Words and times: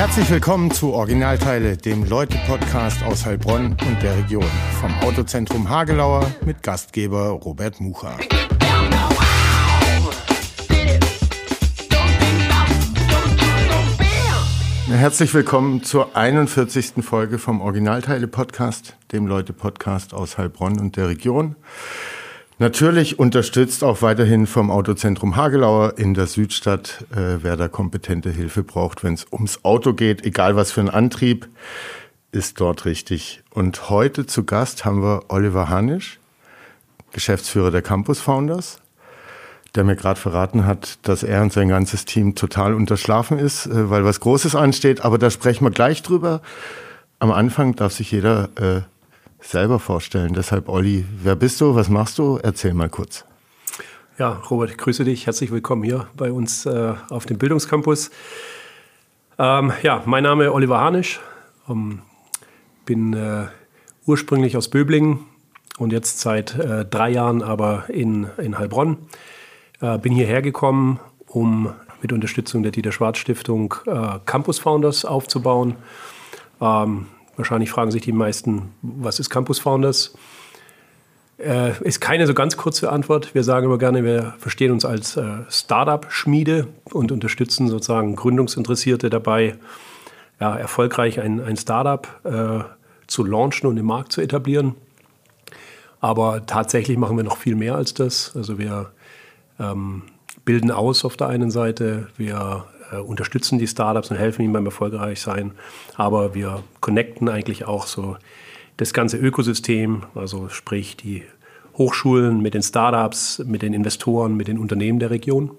Herzlich 0.00 0.30
willkommen 0.30 0.70
zu 0.70 0.94
Originalteile, 0.94 1.76
dem 1.76 2.04
Leute-Podcast 2.04 3.02
aus 3.02 3.26
Heilbronn 3.26 3.76
und 3.86 4.02
der 4.02 4.16
Region. 4.16 4.46
Vom 4.80 4.94
Autozentrum 5.00 5.68
Hagelauer 5.68 6.26
mit 6.42 6.62
Gastgeber 6.62 7.28
Robert 7.32 7.82
Mucha. 7.82 8.16
Herzlich 14.88 15.34
willkommen 15.34 15.82
zur 15.82 16.16
41. 16.16 17.04
Folge 17.04 17.38
vom 17.38 17.60
Originalteile-Podcast, 17.60 18.96
dem 19.12 19.26
Leute-Podcast 19.26 20.14
aus 20.14 20.38
Heilbronn 20.38 20.80
und 20.80 20.96
der 20.96 21.08
Region. 21.08 21.56
Natürlich 22.60 23.18
unterstützt 23.18 23.82
auch 23.82 24.02
weiterhin 24.02 24.46
vom 24.46 24.70
Autozentrum 24.70 25.34
Hagelauer 25.34 25.94
in 25.96 26.12
der 26.12 26.26
Südstadt, 26.26 27.06
äh, 27.10 27.38
wer 27.42 27.56
da 27.56 27.68
kompetente 27.68 28.28
Hilfe 28.28 28.62
braucht, 28.62 29.02
wenn 29.02 29.14
es 29.14 29.26
ums 29.32 29.64
Auto 29.64 29.94
geht, 29.94 30.26
egal 30.26 30.56
was 30.56 30.70
für 30.70 30.82
ein 30.82 30.90
Antrieb, 30.90 31.48
ist 32.32 32.60
dort 32.60 32.84
richtig. 32.84 33.42
Und 33.48 33.88
heute 33.88 34.26
zu 34.26 34.44
Gast 34.44 34.84
haben 34.84 35.02
wir 35.02 35.22
Oliver 35.28 35.70
Hanisch, 35.70 36.20
Geschäftsführer 37.12 37.70
der 37.70 37.80
Campus 37.80 38.20
Founders, 38.20 38.78
der 39.74 39.84
mir 39.84 39.96
gerade 39.96 40.20
verraten 40.20 40.66
hat, 40.66 40.98
dass 41.08 41.22
er 41.22 41.40
und 41.40 41.54
sein 41.54 41.70
ganzes 41.70 42.04
Team 42.04 42.34
total 42.34 42.74
unterschlafen 42.74 43.38
ist, 43.38 43.68
äh, 43.68 43.88
weil 43.88 44.04
was 44.04 44.20
Großes 44.20 44.54
ansteht. 44.54 45.02
Aber 45.02 45.16
da 45.16 45.30
sprechen 45.30 45.64
wir 45.64 45.70
gleich 45.70 46.02
drüber. 46.02 46.42
Am 47.20 47.32
Anfang 47.32 47.74
darf 47.74 47.94
sich 47.94 48.10
jeder 48.10 48.50
äh, 48.56 48.82
selber 49.40 49.78
vorstellen. 49.78 50.32
Deshalb, 50.34 50.68
Olli, 50.68 51.04
wer 51.22 51.36
bist 51.36 51.60
du? 51.60 51.74
Was 51.74 51.88
machst 51.88 52.18
du? 52.18 52.38
Erzähl 52.42 52.74
mal 52.74 52.88
kurz. 52.88 53.24
Ja, 54.18 54.40
Robert, 54.50 54.76
grüße 54.76 55.04
dich. 55.04 55.26
Herzlich 55.26 55.50
willkommen 55.50 55.82
hier 55.82 56.06
bei 56.14 56.30
uns 56.30 56.66
äh, 56.66 56.94
auf 57.08 57.26
dem 57.26 57.38
Bildungscampus. 57.38 58.10
Ähm, 59.38 59.72
ja, 59.82 60.02
mein 60.04 60.24
Name 60.24 60.44
ist 60.44 60.50
Oliver 60.50 60.80
Hanisch. 60.80 61.20
Ähm, 61.68 62.02
bin 62.84 63.14
äh, 63.14 63.46
ursprünglich 64.04 64.56
aus 64.56 64.68
Böblingen 64.68 65.20
und 65.78 65.92
jetzt 65.92 66.20
seit 66.20 66.54
äh, 66.58 66.84
drei 66.84 67.10
Jahren 67.10 67.42
aber 67.42 67.84
in, 67.88 68.26
in 68.36 68.58
Heilbronn. 68.58 68.98
Äh, 69.80 69.96
bin 69.98 70.12
hierher 70.12 70.42
gekommen, 70.42 71.00
um 71.26 71.72
mit 72.02 72.12
Unterstützung 72.12 72.62
der 72.62 72.72
Dieter 72.72 72.92
Schwarz 72.92 73.18
Stiftung 73.18 73.74
äh, 73.86 74.18
Campus 74.26 74.58
Founders 74.58 75.04
aufzubauen. 75.04 75.76
Ähm, 76.60 77.06
Wahrscheinlich 77.36 77.70
fragen 77.70 77.90
sich 77.90 78.02
die 78.02 78.12
meisten, 78.12 78.74
was 78.82 79.18
ist 79.18 79.30
Campus 79.30 79.58
Founders? 79.60 80.14
Äh, 81.38 81.72
ist 81.82 82.00
keine 82.00 82.26
so 82.26 82.34
ganz 82.34 82.56
kurze 82.56 82.92
Antwort. 82.92 83.34
Wir 83.34 83.44
sagen 83.44 83.66
immer 83.66 83.78
gerne, 83.78 84.04
wir 84.04 84.34
verstehen 84.38 84.72
uns 84.72 84.84
als 84.84 85.16
äh, 85.16 85.38
Startup-Schmiede 85.48 86.68
und 86.84 87.12
unterstützen 87.12 87.68
sozusagen 87.68 88.14
Gründungsinteressierte 88.14 89.08
dabei, 89.08 89.56
ja, 90.38 90.54
erfolgreich 90.56 91.20
ein, 91.20 91.40
ein 91.42 91.56
Startup 91.56 92.06
äh, 92.24 92.64
zu 93.06 93.24
launchen 93.24 93.68
und 93.68 93.78
im 93.78 93.86
Markt 93.86 94.12
zu 94.12 94.20
etablieren. 94.20 94.74
Aber 96.00 96.44
tatsächlich 96.46 96.98
machen 96.98 97.16
wir 97.16 97.24
noch 97.24 97.38
viel 97.38 97.54
mehr 97.54 97.74
als 97.74 97.94
das. 97.94 98.32
Also 98.34 98.58
wir 98.58 98.90
ähm, 99.58 100.02
bilden 100.44 100.70
aus 100.70 101.04
auf 101.04 101.16
der 101.16 101.28
einen 101.28 101.50
Seite, 101.50 102.08
wir 102.16 102.66
unterstützen 102.96 103.58
die 103.58 103.66
Startups 103.66 104.10
und 104.10 104.16
helfen 104.16 104.42
ihnen 104.42 104.52
beim 104.52 104.66
erfolgreich 104.66 105.20
sein. 105.20 105.52
Aber 105.96 106.34
wir 106.34 106.62
connecten 106.80 107.28
eigentlich 107.28 107.66
auch 107.66 107.86
so 107.86 108.16
das 108.76 108.92
ganze 108.92 109.16
Ökosystem, 109.16 110.04
also 110.14 110.48
sprich 110.48 110.96
die 110.96 111.22
Hochschulen 111.76 112.40
mit 112.40 112.54
den 112.54 112.62
Startups, 112.62 113.42
mit 113.46 113.62
den 113.62 113.74
Investoren, 113.74 114.36
mit 114.36 114.48
den 114.48 114.58
Unternehmen 114.58 114.98
der 114.98 115.10
Region. 115.10 115.50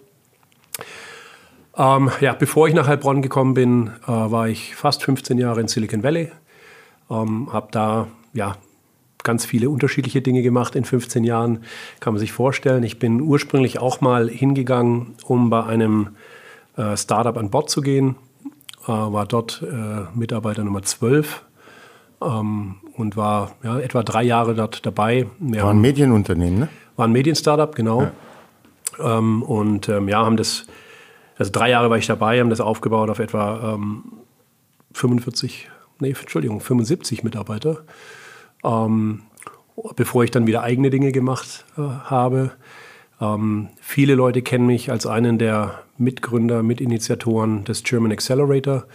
Ähm, 1.77 2.11
ja, 2.19 2.33
bevor 2.33 2.67
ich 2.67 2.73
nach 2.73 2.87
Heilbronn 2.87 3.21
gekommen 3.21 3.53
bin, 3.53 3.91
äh, 4.03 4.11
war 4.11 4.47
ich 4.47 4.75
fast 4.75 5.03
15 5.03 5.37
Jahre 5.37 5.61
in 5.61 5.67
Silicon 5.67 6.03
Valley. 6.03 6.31
Ähm, 7.09 7.51
habe 7.51 7.69
da 7.71 8.07
ja, 8.33 8.57
ganz 9.23 9.45
viele 9.45 9.69
unterschiedliche 9.69 10.21
Dinge 10.21 10.41
gemacht 10.41 10.75
in 10.75 10.85
15 10.85 11.23
Jahren, 11.23 11.63
kann 11.99 12.13
man 12.13 12.19
sich 12.19 12.31
vorstellen. 12.31 12.83
Ich 12.83 12.99
bin 12.99 13.21
ursprünglich 13.21 13.79
auch 13.79 14.01
mal 14.01 14.29
hingegangen, 14.29 15.15
um 15.25 15.49
bei 15.49 15.63
einem 15.63 16.09
äh, 16.81 16.97
Startup 16.97 17.37
an 17.37 17.49
Bord 17.49 17.69
zu 17.69 17.81
gehen. 17.81 18.15
Äh, 18.83 18.87
war 18.87 19.25
dort 19.25 19.61
äh, 19.61 20.17
Mitarbeiter 20.17 20.63
Nummer 20.63 20.81
12 20.81 21.43
ähm, 22.21 22.75
und 22.97 23.15
war 23.15 23.51
ja, 23.63 23.79
etwa 23.79 24.03
drei 24.03 24.23
Jahre 24.23 24.55
dort 24.55 24.85
dabei. 24.85 25.27
Wir 25.39 25.63
war 25.63 25.71
ein 25.71 25.81
Medienunternehmen, 25.81 26.59
ne? 26.59 26.69
War 26.95 27.07
ein 27.07 27.11
Medien-Startup, 27.11 27.73
genau. 27.75 28.01
Ja. 28.99 29.17
Ähm, 29.17 29.43
und 29.43 29.87
ähm, 29.89 30.09
ja, 30.09 30.25
haben 30.25 30.37
das, 30.37 30.65
also 31.37 31.51
drei 31.51 31.69
Jahre 31.69 31.89
war 31.89 31.97
ich 31.97 32.07
dabei, 32.07 32.39
haben 32.39 32.49
das 32.49 32.61
aufgebaut 32.61 33.09
auf 33.09 33.19
etwa 33.19 33.77
45, 34.93 35.65
ähm, 35.65 35.71
nee, 35.99 36.15
Entschuldigung, 36.19 36.59
75 36.59 37.23
Mitarbeiter. 37.23 37.83
Ähm, 38.63 39.23
bevor 39.95 40.23
ich 40.23 40.31
dann 40.31 40.47
wieder 40.47 40.63
eigene 40.63 40.89
Dinge 40.89 41.11
gemacht 41.11 41.65
äh, 41.77 41.81
habe. 41.81 42.51
Ähm, 43.21 43.69
viele 43.79 44.15
Leute 44.15 44.41
kennen 44.41 44.65
mich 44.65 44.91
als 44.91 45.05
einen 45.05 45.37
der 45.37 45.83
Mitgründer, 45.97 46.63
Mitinitiatoren 46.63 47.63
des 47.63 47.83
German 47.83 48.11
Accelerator. 48.11 48.85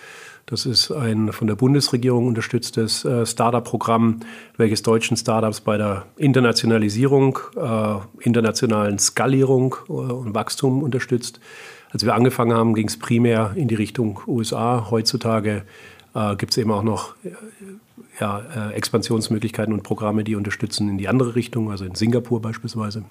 Das 0.46 0.64
ist 0.64 0.92
ein 0.92 1.32
von 1.32 1.48
der 1.48 1.56
Bundesregierung 1.56 2.26
unterstütztes 2.26 3.04
äh, 3.04 3.24
Startup-Programm, 3.26 4.20
welches 4.56 4.82
deutschen 4.82 5.16
Startups 5.16 5.60
bei 5.60 5.76
der 5.76 6.06
Internationalisierung, 6.16 7.38
äh, 7.56 7.94
internationalen 8.20 8.98
Skalierung 8.98 9.76
äh, 9.88 9.92
und 9.92 10.34
Wachstum 10.34 10.82
unterstützt. 10.82 11.40
Als 11.92 12.04
wir 12.04 12.14
angefangen 12.14 12.52
haben, 12.56 12.74
ging 12.74 12.88
es 12.88 12.98
primär 12.98 13.52
in 13.56 13.68
die 13.68 13.74
Richtung 13.74 14.20
USA. 14.26 14.88
Heutzutage 14.90 15.62
äh, 16.14 16.36
gibt 16.36 16.52
es 16.52 16.58
eben 16.58 16.70
auch 16.70 16.82
noch 16.82 17.14
äh, 17.24 17.30
ja, 18.20 18.70
äh, 18.70 18.74
Expansionsmöglichkeiten 18.74 19.72
und 19.72 19.82
Programme, 19.82 20.24
die 20.24 20.36
unterstützen 20.36 20.88
in 20.88 20.98
die 20.98 21.08
andere 21.08 21.34
Richtung, 21.34 21.70
also 21.70 21.84
in 21.84 21.94
Singapur 21.94 22.40
beispielsweise. 22.40 23.04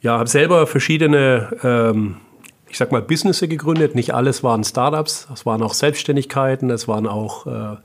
Ja, 0.00 0.18
habe 0.18 0.28
selber 0.28 0.66
verschiedene, 0.66 1.56
ähm, 1.62 2.16
ich 2.68 2.78
sag 2.78 2.92
mal, 2.92 3.02
Businesses 3.02 3.48
gegründet. 3.48 3.94
Nicht 3.94 4.14
alles 4.14 4.42
waren 4.42 4.62
Startups, 4.62 5.28
es 5.32 5.44
waren 5.44 5.62
auch 5.62 5.74
Selbstständigkeiten, 5.74 6.70
es 6.70 6.86
waren 6.86 7.06
auch 7.06 7.46
äh, 7.46 7.76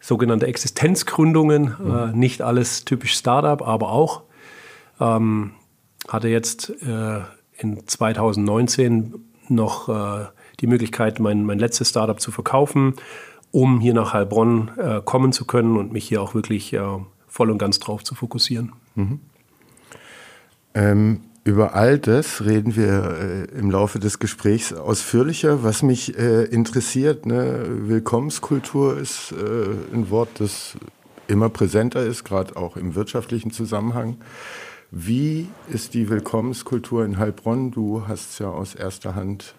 sogenannte 0.00 0.46
Existenzgründungen. 0.46 1.76
Mhm. 1.78 1.94
Äh, 1.94 2.16
nicht 2.16 2.42
alles 2.42 2.84
typisch 2.84 3.14
Startup, 3.14 3.60
aber 3.66 3.90
auch. 3.90 4.22
Ähm, 5.00 5.52
hatte 6.08 6.28
jetzt 6.28 6.70
äh, 6.82 7.20
in 7.58 7.86
2019 7.86 9.14
noch 9.48 9.88
äh, 9.88 10.26
die 10.60 10.66
Möglichkeit, 10.66 11.20
mein, 11.20 11.44
mein 11.44 11.58
letztes 11.58 11.90
Startup 11.90 12.18
zu 12.18 12.30
verkaufen, 12.30 12.94
um 13.50 13.80
hier 13.80 13.94
nach 13.94 14.14
Heilbronn 14.14 14.70
äh, 14.78 15.00
kommen 15.04 15.32
zu 15.32 15.44
können 15.44 15.76
und 15.76 15.92
mich 15.92 16.08
hier 16.08 16.22
auch 16.22 16.34
wirklich 16.34 16.72
äh, 16.72 16.80
voll 17.28 17.50
und 17.50 17.58
ganz 17.58 17.78
drauf 17.78 18.04
zu 18.04 18.14
fokussieren. 18.14 18.72
Mhm. 18.94 19.20
Ähm 20.74 21.20
über 21.44 21.74
all 21.74 21.98
das 21.98 22.44
reden 22.44 22.76
wir 22.76 23.48
äh, 23.52 23.58
im 23.58 23.70
Laufe 23.70 23.98
des 23.98 24.18
Gesprächs 24.18 24.72
ausführlicher. 24.72 25.64
Was 25.64 25.82
mich 25.82 26.16
äh, 26.16 26.44
interessiert, 26.44 27.26
ne, 27.26 27.66
Willkommenskultur 27.88 28.96
ist 28.96 29.32
äh, 29.32 29.94
ein 29.94 30.10
Wort, 30.10 30.28
das 30.38 30.76
immer 31.26 31.48
präsenter 31.48 32.04
ist, 32.04 32.24
gerade 32.24 32.56
auch 32.56 32.76
im 32.76 32.94
wirtschaftlichen 32.94 33.50
Zusammenhang. 33.50 34.18
Wie 34.92 35.48
ist 35.68 35.94
die 35.94 36.08
Willkommenskultur 36.10 37.04
in 37.04 37.18
Heilbronn? 37.18 37.70
Du 37.70 38.06
hast 38.06 38.32
es 38.32 38.38
ja 38.38 38.48
aus 38.48 38.74
erster 38.74 39.14
Hand 39.14 39.54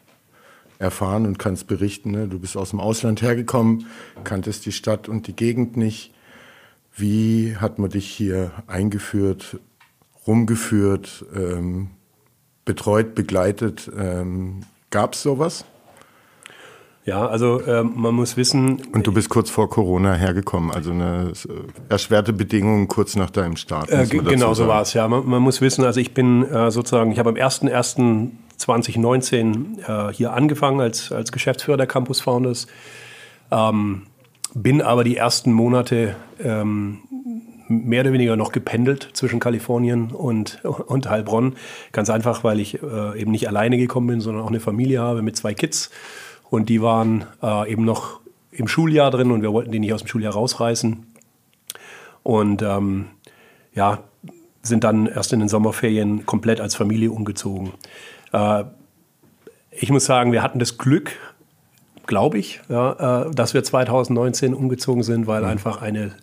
erfahren 0.80 1.26
und 1.26 1.40
kannst 1.40 1.68
berichten. 1.68 2.12
Ne? 2.12 2.28
Du 2.28 2.40
bist 2.40 2.56
aus 2.56 2.70
dem 2.70 2.80
Ausland 2.80 3.22
hergekommen, 3.22 3.88
kanntest 4.24 4.66
die 4.66 4.72
Stadt 4.72 5.10
und 5.10 5.28
die 5.28 5.36
Gegend 5.36 5.76
nicht. 5.76 6.14
Wie 6.96 7.58
hat 7.58 7.80
man 7.80 7.90
dich 7.90 8.08
hier 8.08 8.52
eingeführt? 8.68 9.60
Rumgeführt, 10.28 11.26
ähm, 11.36 11.90
betreut, 12.66 13.16
begleitet. 13.16 13.90
Ähm, 13.98 14.62
Gab 14.90 15.14
es 15.14 15.24
sowas? 15.24 15.66
Ja, 17.06 17.28
also 17.28 17.62
ähm, 17.68 17.92
man 17.96 18.16
muss 18.16 18.38
wissen. 18.38 18.82
Und 18.94 19.06
du 19.06 19.12
bist 19.12 19.28
kurz 19.30 19.50
vor 19.50 19.70
Corona 19.70 20.14
hergekommen, 20.14 20.72
also 20.72 20.92
eine 20.92 21.34
äh, 21.50 21.54
erschwerte 21.90 22.32
Bedingung 22.32 22.88
kurz 22.88 23.18
nach 23.18 23.30
deinem 23.30 23.58
Start. 23.58 23.92
Äh, 23.92 24.06
genau 24.06 24.54
so 24.54 24.70
war 24.70 24.84
es, 24.84 24.94
ja. 24.94 25.06
Man, 25.10 25.28
man, 25.28 25.42
muss 25.42 25.60
wissen, 25.60 25.84
also 25.84 26.00
ich 26.00 26.14
bin 26.14 26.50
äh, 26.50 26.72
sozusagen, 26.72 27.12
ich 27.12 27.20
habe 27.20 27.32
am 27.32 27.36
01.01.2019 27.36 30.10
äh, 30.10 30.14
hier 30.14 30.32
angefangen 30.32 30.80
als, 30.80 31.12
als 31.12 31.34
Geschäftsführer 31.34 31.76
der 31.76 31.88
Campus 31.88 32.22
Founders. 32.22 32.68
Ähm, 33.52 34.04
bin 34.54 34.82
aber 34.82 35.04
die 35.04 35.18
ersten 35.18 35.52
Monate 35.52 36.16
ähm, 36.42 37.00
mehr 37.68 38.02
oder 38.02 38.14
weniger 38.14 38.36
noch 38.36 38.52
gependelt 38.52 39.10
zwischen 39.14 39.40
Kalifornien 39.40 40.12
und, 40.12 40.64
und 40.64 41.10
Heilbronn. 41.10 41.56
Ganz 41.92 42.10
einfach, 42.10 42.44
weil 42.44 42.60
ich 42.60 42.82
äh, 42.82 43.20
eben 43.20 43.32
nicht 43.32 43.48
alleine 43.48 43.78
gekommen 43.78 44.08
bin, 44.08 44.22
sondern 44.22 44.44
auch 44.44 44.50
eine 44.50 44.60
Familie 44.60 45.02
habe 45.02 45.22
mit 45.22 45.38
zwei 45.38 45.54
Kids. 45.54 45.90
Und 46.50 46.70
die 46.70 46.82
waren 46.82 47.26
äh, 47.42 47.72
eben 47.72 47.86
noch 47.86 48.20
im 48.52 48.68
Schuljahr 48.68 49.12
drin 49.12 49.32
und 49.32 49.42
wir 49.42 49.52
wollten 49.54 49.72
die 49.72 49.80
nicht 49.80 49.94
aus 49.94 50.02
dem 50.02 50.08
Schuljahr 50.08 50.34
rausreißen. 50.34 51.06
Und 52.22 52.62
ähm, 52.62 53.08
ja, 53.74 54.00
sind 54.62 54.84
dann 54.84 55.08
erst 55.08 55.34
in 55.34 55.40
den 55.40 55.50
Sommerferien 55.50 56.26
komplett 56.26 56.62
als 56.62 56.76
Familie 56.76 57.12
umgezogen. 57.12 57.72
Äh, 58.32 58.64
ich 59.72 59.90
muss 59.90 60.06
sagen, 60.06 60.32
wir 60.32 60.44
hatten 60.44 60.60
das 60.60 60.78
Glück, 60.78 61.12
glaube 62.06 62.38
ich, 62.38 62.62
ja, 62.70 63.26
äh, 63.28 63.32
dass 63.32 63.54
wir 63.54 63.64
2019 63.64 64.54
umgezogen 64.54 65.04
sind, 65.04 65.28
weil 65.28 65.42
mhm. 65.42 65.48
einfach 65.48 65.82
eine 65.82 66.14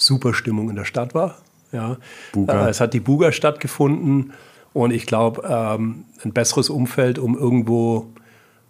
super 0.00 0.34
Stimmung 0.34 0.70
in 0.70 0.76
der 0.76 0.84
Stadt 0.84 1.14
war. 1.14 1.36
Ja. 1.72 1.96
Buga. 2.32 2.66
Äh, 2.66 2.70
es 2.70 2.80
hat 2.80 2.94
die 2.94 3.00
Buga 3.00 3.32
stattgefunden 3.32 4.32
und 4.72 4.92
ich 4.92 5.06
glaube, 5.06 5.42
ähm, 5.48 6.04
ein 6.24 6.32
besseres 6.32 6.70
Umfeld, 6.70 7.18
um 7.18 7.36
irgendwo 7.36 8.06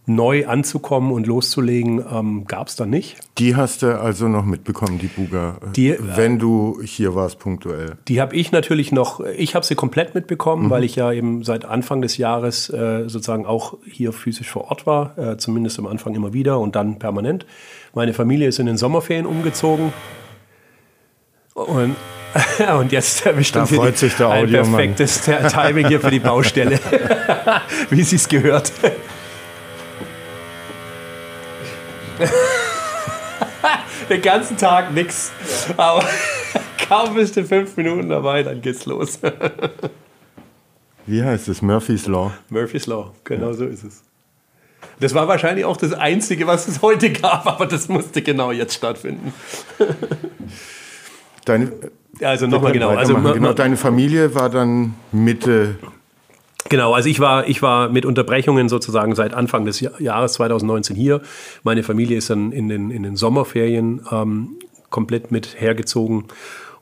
neu 0.07 0.47
anzukommen 0.47 1.13
und 1.13 1.27
loszulegen, 1.27 2.03
ähm, 2.13 2.45
gab 2.47 2.69
es 2.69 2.75
dann 2.75 2.91
nicht. 2.91 3.19
Die 3.39 3.55
hast 3.55 3.83
du 3.83 4.01
also 4.01 4.29
noch 4.29 4.45
mitbekommen, 4.45 4.99
die 4.99 5.07
Buga, 5.07 5.59
die, 5.77 5.95
wenn 6.01 6.39
du 6.39 6.81
hier 6.83 7.15
warst 7.15 7.39
punktuell? 7.39 7.97
Die 8.09 8.21
habe 8.21 8.35
ich 8.35 8.51
natürlich 8.51 8.93
noch, 8.93 9.21
ich 9.21 9.55
habe 9.55 9.65
sie 9.65 9.77
komplett 9.77 10.15
mitbekommen, 10.15 10.67
mhm. 10.67 10.71
weil 10.71 10.85
ich 10.85 10.97
ja 10.97 11.13
eben 11.13 11.45
seit 11.45 11.65
Anfang 11.65 12.03
des 12.03 12.17
Jahres 12.17 12.71
äh, 12.71 13.09
sozusagen 13.09 13.47
auch 13.47 13.77
hier 13.87 14.13
physisch 14.13 14.51
vor 14.51 14.71
Ort 14.71 14.87
war, 14.87 15.17
äh, 15.17 15.37
zumindest 15.37 15.79
am 15.79 15.87
Anfang 15.87 16.15
immer 16.15 16.33
wieder 16.33 16.59
und 16.59 16.75
dann 16.75 16.99
permanent. 16.99 17.47
Meine 17.95 18.13
Familie 18.13 18.49
ist 18.49 18.59
in 18.59 18.67
den 18.67 18.79
Sommerferien 18.79 19.27
umgezogen 19.27 19.93
und 21.55 21.97
und 22.79 22.93
jetzt 22.93 23.27
erwischt 23.27 23.57
da 23.57 23.67
freut 23.67 23.99
sich 23.99 24.15
der 24.15 24.31
ein 24.31 24.49
perfektes 24.51 25.23
Timing 25.23 25.89
hier 25.89 26.01
für 26.01 26.11
die 26.11 26.21
Baustelle, 26.21 26.79
wie 27.91 28.03
sie 28.03 28.17
es 28.17 28.29
gehört. 28.29 28.73
Den 34.09 34.23
ganzen 34.23 34.57
Tag 34.57 34.93
nix. 34.93 35.33
Aber 35.77 36.05
kaum 36.89 37.15
bist 37.15 37.37
du 37.37 37.45
fünf 37.45 37.77
Minuten 37.77 38.09
dabei, 38.09 38.43
dann 38.43 38.61
geht's 38.61 38.87
los. 38.87 39.21
Wie 41.07 41.23
heißt 41.23 41.49
es? 41.49 41.63
Murphy's 41.63 42.07
Law. 42.07 42.33
Murphy's 42.49 42.87
Law, 42.87 43.13
genau 43.25 43.49
ja. 43.49 43.55
so 43.55 43.65
ist 43.65 43.85
es. 43.85 44.03
Das 44.99 45.15
war 45.15 45.29
wahrscheinlich 45.29 45.65
auch 45.65 45.77
das 45.77 45.93
Einzige, 45.93 46.47
was 46.47 46.69
es 46.69 46.83
heute 46.83 47.11
gab, 47.11 47.47
aber 47.47 47.67
das 47.67 47.89
musste 47.89 48.23
genau 48.23 48.53
jetzt 48.53 48.75
stattfinden. 48.75 49.33
Deine, 51.51 51.73
also 52.21 52.47
nochmal 52.47 52.73
genau. 52.73 52.91
Also, 52.91 53.15
genau. 53.15 53.53
Deine 53.53 53.77
Familie 53.77 54.35
war 54.35 54.51
dann 54.51 54.95
Mitte 55.11 55.77
Genau, 56.69 56.93
also 56.93 57.09
ich 57.09 57.19
war, 57.19 57.49
ich 57.49 57.63
war 57.63 57.89
mit 57.89 58.07
Unterbrechungen 58.07 58.69
sozusagen 58.69 59.17
seit 59.17 59.35
Anfang 59.35 59.65
des 59.65 59.81
Jahres 59.81 60.35
2019 60.35 60.95
hier. 60.95 61.21
Meine 61.65 61.83
Familie 61.83 62.17
ist 62.17 62.31
dann 62.31 62.53
in 62.53 62.69
den, 62.69 62.93
in 62.93 63.03
den 63.03 63.17
Sommerferien 63.17 64.03
ähm, 64.13 64.51
komplett 64.89 65.33
mit 65.33 65.61
hergezogen. 65.61 66.27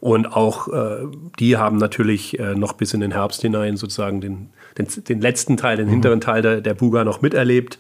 Und 0.01 0.27
auch 0.27 0.69
äh, 0.69 1.07
die 1.39 1.57
haben 1.57 1.79
natürlich 1.79 2.39
äh, 2.39 2.55
noch 2.55 2.75
bis 2.75 2.93
in 2.93 3.01
den 3.01 3.13
Herbst 3.13 3.41
hinein 3.41 3.79
sozusagen 3.79 4.21
den, 4.21 4.51
den, 4.77 4.87
den 5.09 5.21
letzten 5.23 5.57
Teil, 5.57 5.79
den 5.79 5.87
mhm. 5.87 5.93
hinteren 5.93 6.21
Teil 6.21 6.43
der, 6.43 6.61
der 6.61 6.75
Buga 6.75 7.05
noch 7.05 7.23
miterlebt. 7.23 7.79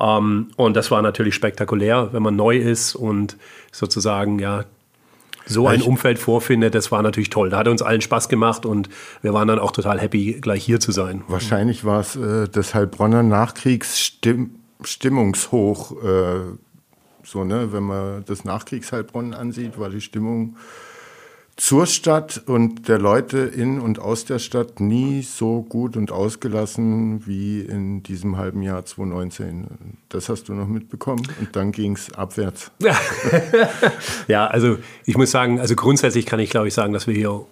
Ähm, 0.00 0.48
und 0.56 0.74
das 0.74 0.90
war 0.90 1.02
natürlich 1.02 1.34
spektakulär, 1.34 2.08
wenn 2.12 2.22
man 2.22 2.34
neu 2.34 2.56
ist 2.56 2.94
und 2.94 3.36
sozusagen 3.72 4.38
ja 4.38 4.64
so 5.46 5.68
ein 5.68 5.82
Umfeld 5.82 6.18
vorfindet, 6.18 6.74
das 6.74 6.90
war 6.92 7.02
natürlich 7.02 7.30
toll. 7.30 7.48
Da 7.50 7.58
hat 7.58 7.68
uns 7.68 7.82
allen 7.82 8.00
Spaß 8.00 8.28
gemacht 8.28 8.66
und 8.66 8.88
wir 9.22 9.32
waren 9.34 9.48
dann 9.48 9.58
auch 9.58 9.72
total 9.72 10.00
happy, 10.00 10.38
gleich 10.40 10.64
hier 10.64 10.78
zu 10.80 10.92
sein. 10.92 11.24
Wahrscheinlich 11.28 11.84
war 11.84 12.00
es 12.00 12.16
äh, 12.16 12.48
das 12.48 12.74
Heilbronner 12.74 13.22
Nachkriegsstimmungshoch, 13.22 16.02
äh, 16.02 16.40
so, 17.24 17.44
ne, 17.44 17.72
wenn 17.72 17.84
man 17.84 18.24
das 18.26 18.44
Nachkriegsheilbronn 18.44 19.32
ansieht, 19.32 19.78
war 19.78 19.90
die 19.90 20.00
Stimmung 20.00 20.56
zur 21.56 21.86
Stadt 21.86 22.42
und 22.46 22.88
der 22.88 22.98
Leute 22.98 23.38
in 23.38 23.80
und 23.80 23.98
aus 23.98 24.24
der 24.24 24.38
Stadt 24.38 24.80
nie 24.80 25.22
so 25.22 25.62
gut 25.62 25.96
und 25.96 26.10
ausgelassen 26.10 27.26
wie 27.26 27.60
in 27.60 28.02
diesem 28.02 28.38
halben 28.38 28.62
Jahr 28.62 28.84
2019. 28.84 29.98
Das 30.08 30.28
hast 30.28 30.48
du 30.48 30.54
noch 30.54 30.66
mitbekommen 30.66 31.22
und 31.40 31.54
dann 31.54 31.72
ging 31.72 31.92
es 31.92 32.12
abwärts. 32.14 32.70
ja, 34.28 34.46
also 34.46 34.78
ich 35.04 35.16
muss 35.16 35.30
sagen, 35.30 35.60
also 35.60 35.76
grundsätzlich 35.76 36.26
kann 36.26 36.40
ich 36.40 36.50
glaube 36.50 36.68
ich 36.68 36.74
sagen, 36.74 36.92
dass 36.92 37.06
wir 37.06 37.14
hier 37.14 37.44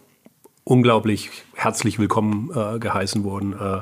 unglaublich 0.65 1.31
herzlich 1.55 1.99
willkommen 1.99 2.51
äh, 2.55 2.79
geheißen 2.79 3.23
wurden. 3.23 3.53
Äh, 3.53 3.81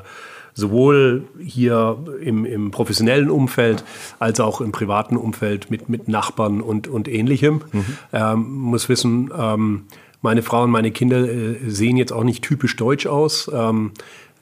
sowohl 0.53 1.23
hier 1.39 1.97
im, 2.21 2.45
im, 2.45 2.71
professionellen 2.71 3.29
Umfeld 3.29 3.83
als 4.19 4.39
auch 4.39 4.59
im 4.59 4.71
privaten 4.71 5.15
Umfeld 5.15 5.71
mit, 5.71 5.87
mit 5.87 6.07
Nachbarn 6.07 6.61
und, 6.61 6.87
und 6.87 7.07
ähnlichem. 7.07 7.61
Mhm. 7.71 7.85
Ähm, 8.11 8.51
muss 8.53 8.89
wissen, 8.89 9.31
ähm, 9.37 9.85
meine 10.21 10.41
Frau 10.41 10.63
und 10.63 10.71
meine 10.71 10.91
Kinder 10.91 11.27
äh, 11.27 11.57
sehen 11.67 11.97
jetzt 11.97 12.11
auch 12.11 12.23
nicht 12.23 12.43
typisch 12.43 12.75
deutsch 12.75 13.07
aus 13.07 13.49
ähm, 13.53 13.91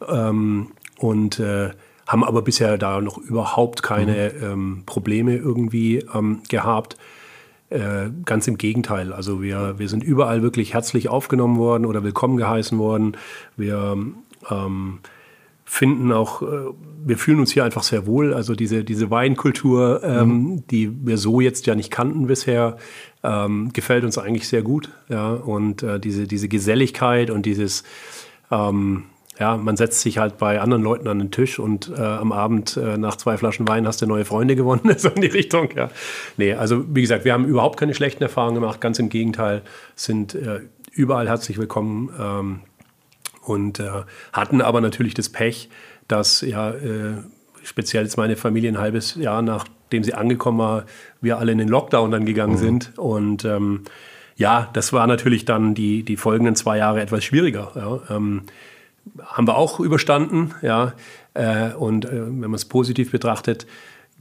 ähm, 0.08 0.72
und 0.98 1.40
äh, 1.40 1.72
haben 2.08 2.24
aber 2.24 2.42
bisher 2.42 2.78
da 2.78 3.02
noch 3.02 3.18
überhaupt 3.18 3.84
keine 3.84 4.32
mhm. 4.34 4.44
ähm, 4.44 4.84
Probleme 4.86 5.36
irgendwie 5.36 6.06
ähm, 6.14 6.42
gehabt. 6.50 6.98
Äh, 7.70 8.10
ganz 8.24 8.48
im 8.48 8.58
Gegenteil. 8.58 9.12
Also 9.12 9.42
wir, 9.42 9.78
wir 9.78 9.90
sind 9.90 10.02
überall 10.02 10.42
wirklich 10.42 10.74
herzlich 10.74 11.10
aufgenommen 11.10 11.58
worden 11.58 11.86
oder 11.86 12.02
willkommen 12.02 12.38
geheißen 12.38 12.80
worden. 12.80 13.18
Wir 13.58 13.98
ähm, 14.50 15.00
finden 15.70 16.14
auch, 16.14 16.42
äh, 16.42 16.46
wir 17.06 17.18
fühlen 17.18 17.40
uns 17.42 17.52
hier 17.52 17.66
einfach 17.66 17.84
sehr 17.84 18.08
wohl. 18.08 18.34
Also 18.34 18.56
diese, 18.56 18.86
diese 18.86 19.12
Weinkultur, 19.12 20.02
ähm, 20.02 20.30
mhm. 20.30 20.68
die 20.68 21.06
wir 21.06 21.18
so 21.18 21.42
jetzt 21.42 21.68
ja 21.68 21.76
nicht 21.76 21.92
kannten 21.92 22.28
bisher, 22.28 22.78
ähm, 23.22 23.72
gefällt 23.74 24.06
uns 24.06 24.18
eigentlich 24.18 24.48
sehr 24.48 24.62
gut. 24.62 24.90
Ja, 25.10 25.34
und 25.34 25.84
äh, 25.84 26.00
diese, 26.00 26.26
diese 26.26 26.48
Geselligkeit 26.48 27.30
und 27.30 27.46
dieses, 27.46 27.84
ähm, 28.50 29.04
ja, 29.38 29.58
man 29.58 29.76
setzt 29.76 30.02
sich 30.02 30.18
halt 30.20 30.38
bei 30.38 30.62
anderen 30.62 30.84
Leuten 30.84 31.10
an 31.10 31.20
den 31.20 31.32
Tisch 31.32 31.60
und 31.60 31.92
äh, 31.96 32.02
am 32.02 32.32
Abend 32.32 32.78
äh, 32.78 32.98
nach 32.98 33.18
zwei 33.18 33.38
Flaschen 33.38 33.68
Wein 33.68 33.86
hast 33.86 34.02
du 34.02 34.08
neue 34.08 34.24
Freunde 34.24 34.56
gewonnen, 34.56 34.94
so 34.98 35.10
in 35.10 35.22
die 35.22 35.28
Richtung. 35.28 35.68
Ja. 35.76 35.90
Nee, 36.38 36.54
also 36.54 36.86
wie 36.96 37.02
gesagt, 37.02 37.26
wir 37.26 37.34
haben 37.34 37.46
überhaupt 37.46 37.78
keine 37.78 37.94
schlechten 37.94 38.24
Erfahrungen 38.24 38.56
gemacht, 38.56 38.80
ganz 38.80 39.00
im 39.00 39.10
Gegenteil, 39.10 39.64
sind 39.96 40.34
äh, 40.34 40.62
überall 40.94 41.28
herzlich 41.28 41.58
willkommen. 41.58 42.64
Und 43.48 43.80
äh, 43.80 43.90
hatten 44.34 44.62
aber 44.62 44.82
natürlich 44.82 45.14
das 45.14 45.30
Pech, 45.30 45.70
dass 46.08 46.42
ja 46.42 46.72
äh, 46.72 47.18
speziell 47.64 48.04
jetzt 48.04 48.18
meine 48.18 48.36
Familie 48.36 48.72
ein 48.72 48.78
halbes 48.78 49.16
Jahr 49.16 49.42
nachdem 49.42 50.04
sie 50.04 50.14
angekommen 50.14 50.60
war, 50.60 50.86
wir 51.22 51.38
alle 51.38 51.54
in 51.54 51.58
den 51.58 51.70
Lockdown 51.70 52.12
dann 52.12 52.26
gegangen 52.26 52.54
mhm. 52.54 52.58
sind 52.58 52.98
und 52.98 53.46
ähm, 53.46 53.84
ja, 54.36 54.70
das 54.74 54.94
war 54.94 55.08
natürlich 55.08 55.46
dann 55.46 55.74
die, 55.74 56.04
die 56.04 56.16
folgenden 56.16 56.56
zwei 56.56 56.78
Jahre 56.78 57.02
etwas 57.02 57.24
schwieriger. 57.24 57.72
Ja. 57.76 58.16
Ähm, 58.16 58.44
haben 59.24 59.48
wir 59.48 59.58
auch 59.58 59.80
überstanden, 59.80 60.54
ja. 60.62 60.94
Äh, 61.34 61.74
und 61.74 62.06
äh, 62.06 62.22
wenn 62.22 62.40
man 62.40 62.54
es 62.54 62.66
positiv 62.66 63.12
betrachtet, 63.12 63.66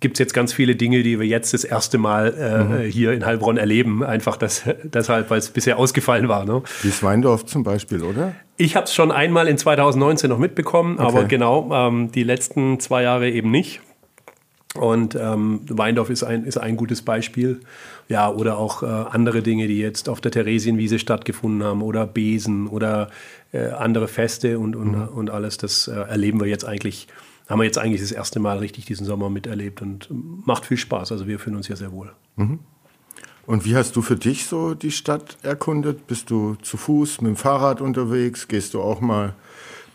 gibt 0.00 0.16
es 0.16 0.18
jetzt 0.18 0.34
ganz 0.34 0.52
viele 0.52 0.76
Dinge, 0.76 1.02
die 1.02 1.18
wir 1.18 1.26
jetzt 1.26 1.54
das 1.54 1.64
erste 1.64 1.98
Mal 1.98 2.34
äh, 2.34 2.64
mhm. 2.64 2.90
hier 2.90 3.12
in 3.12 3.24
Heilbronn 3.24 3.56
erleben. 3.56 4.04
Einfach 4.04 4.36
das, 4.36 4.62
deshalb, 4.84 5.30
weil 5.30 5.38
es 5.38 5.50
bisher 5.50 5.78
ausgefallen 5.78 6.28
war. 6.28 6.44
Ne? 6.44 6.62
Wie 6.82 6.92
Weindorf 7.02 7.46
zum 7.46 7.62
Beispiel, 7.62 8.02
oder? 8.02 8.34
Ich 8.56 8.76
habe 8.76 8.84
es 8.84 8.94
schon 8.94 9.10
einmal 9.10 9.48
in 9.48 9.58
2019 9.58 10.30
noch 10.30 10.38
mitbekommen, 10.38 10.98
okay. 10.98 11.06
aber 11.06 11.24
genau 11.24 11.70
ähm, 11.72 12.12
die 12.12 12.24
letzten 12.24 12.80
zwei 12.80 13.02
Jahre 13.02 13.30
eben 13.30 13.50
nicht. 13.50 13.80
Und 14.74 15.14
ähm, 15.14 15.60
Weindorf 15.68 16.10
ist 16.10 16.22
ein, 16.22 16.44
ist 16.44 16.58
ein 16.58 16.76
gutes 16.76 17.00
Beispiel. 17.02 17.60
Ja, 18.08 18.30
oder 18.30 18.58
auch 18.58 18.82
äh, 18.82 18.86
andere 18.86 19.42
Dinge, 19.42 19.66
die 19.66 19.78
jetzt 19.78 20.08
auf 20.08 20.20
der 20.20 20.30
Theresienwiese 20.30 20.98
stattgefunden 20.98 21.64
haben 21.64 21.82
oder 21.82 22.06
Besen 22.06 22.66
oder 22.68 23.08
äh, 23.52 23.68
andere 23.70 24.06
Feste 24.06 24.58
und, 24.58 24.76
und, 24.76 24.92
mhm. 24.92 25.08
und 25.08 25.30
alles. 25.30 25.56
Das 25.56 25.88
äh, 25.88 25.92
erleben 25.92 26.38
wir 26.38 26.46
jetzt 26.46 26.66
eigentlich 26.66 27.08
haben 27.48 27.60
wir 27.60 27.64
jetzt 27.64 27.78
eigentlich 27.78 28.00
das 28.00 28.12
erste 28.12 28.40
Mal 28.40 28.58
richtig 28.58 28.86
diesen 28.86 29.06
Sommer 29.06 29.30
miterlebt 29.30 29.82
und 29.82 30.08
macht 30.10 30.66
viel 30.66 30.76
Spaß. 30.76 31.12
Also 31.12 31.26
wir 31.26 31.38
fühlen 31.38 31.56
uns 31.56 31.66
hier 31.66 31.76
sehr 31.76 31.92
wohl. 31.92 32.12
Mhm. 32.36 32.58
Und 33.46 33.64
wie 33.64 33.76
hast 33.76 33.94
du 33.94 34.02
für 34.02 34.16
dich 34.16 34.46
so 34.46 34.74
die 34.74 34.90
Stadt 34.90 35.38
erkundet? 35.42 36.08
Bist 36.08 36.30
du 36.30 36.56
zu 36.56 36.76
Fuß, 36.76 37.20
mit 37.20 37.28
dem 37.28 37.36
Fahrrad 37.36 37.80
unterwegs? 37.80 38.48
Gehst 38.48 38.74
du 38.74 38.82
auch 38.82 39.00
mal 39.00 39.34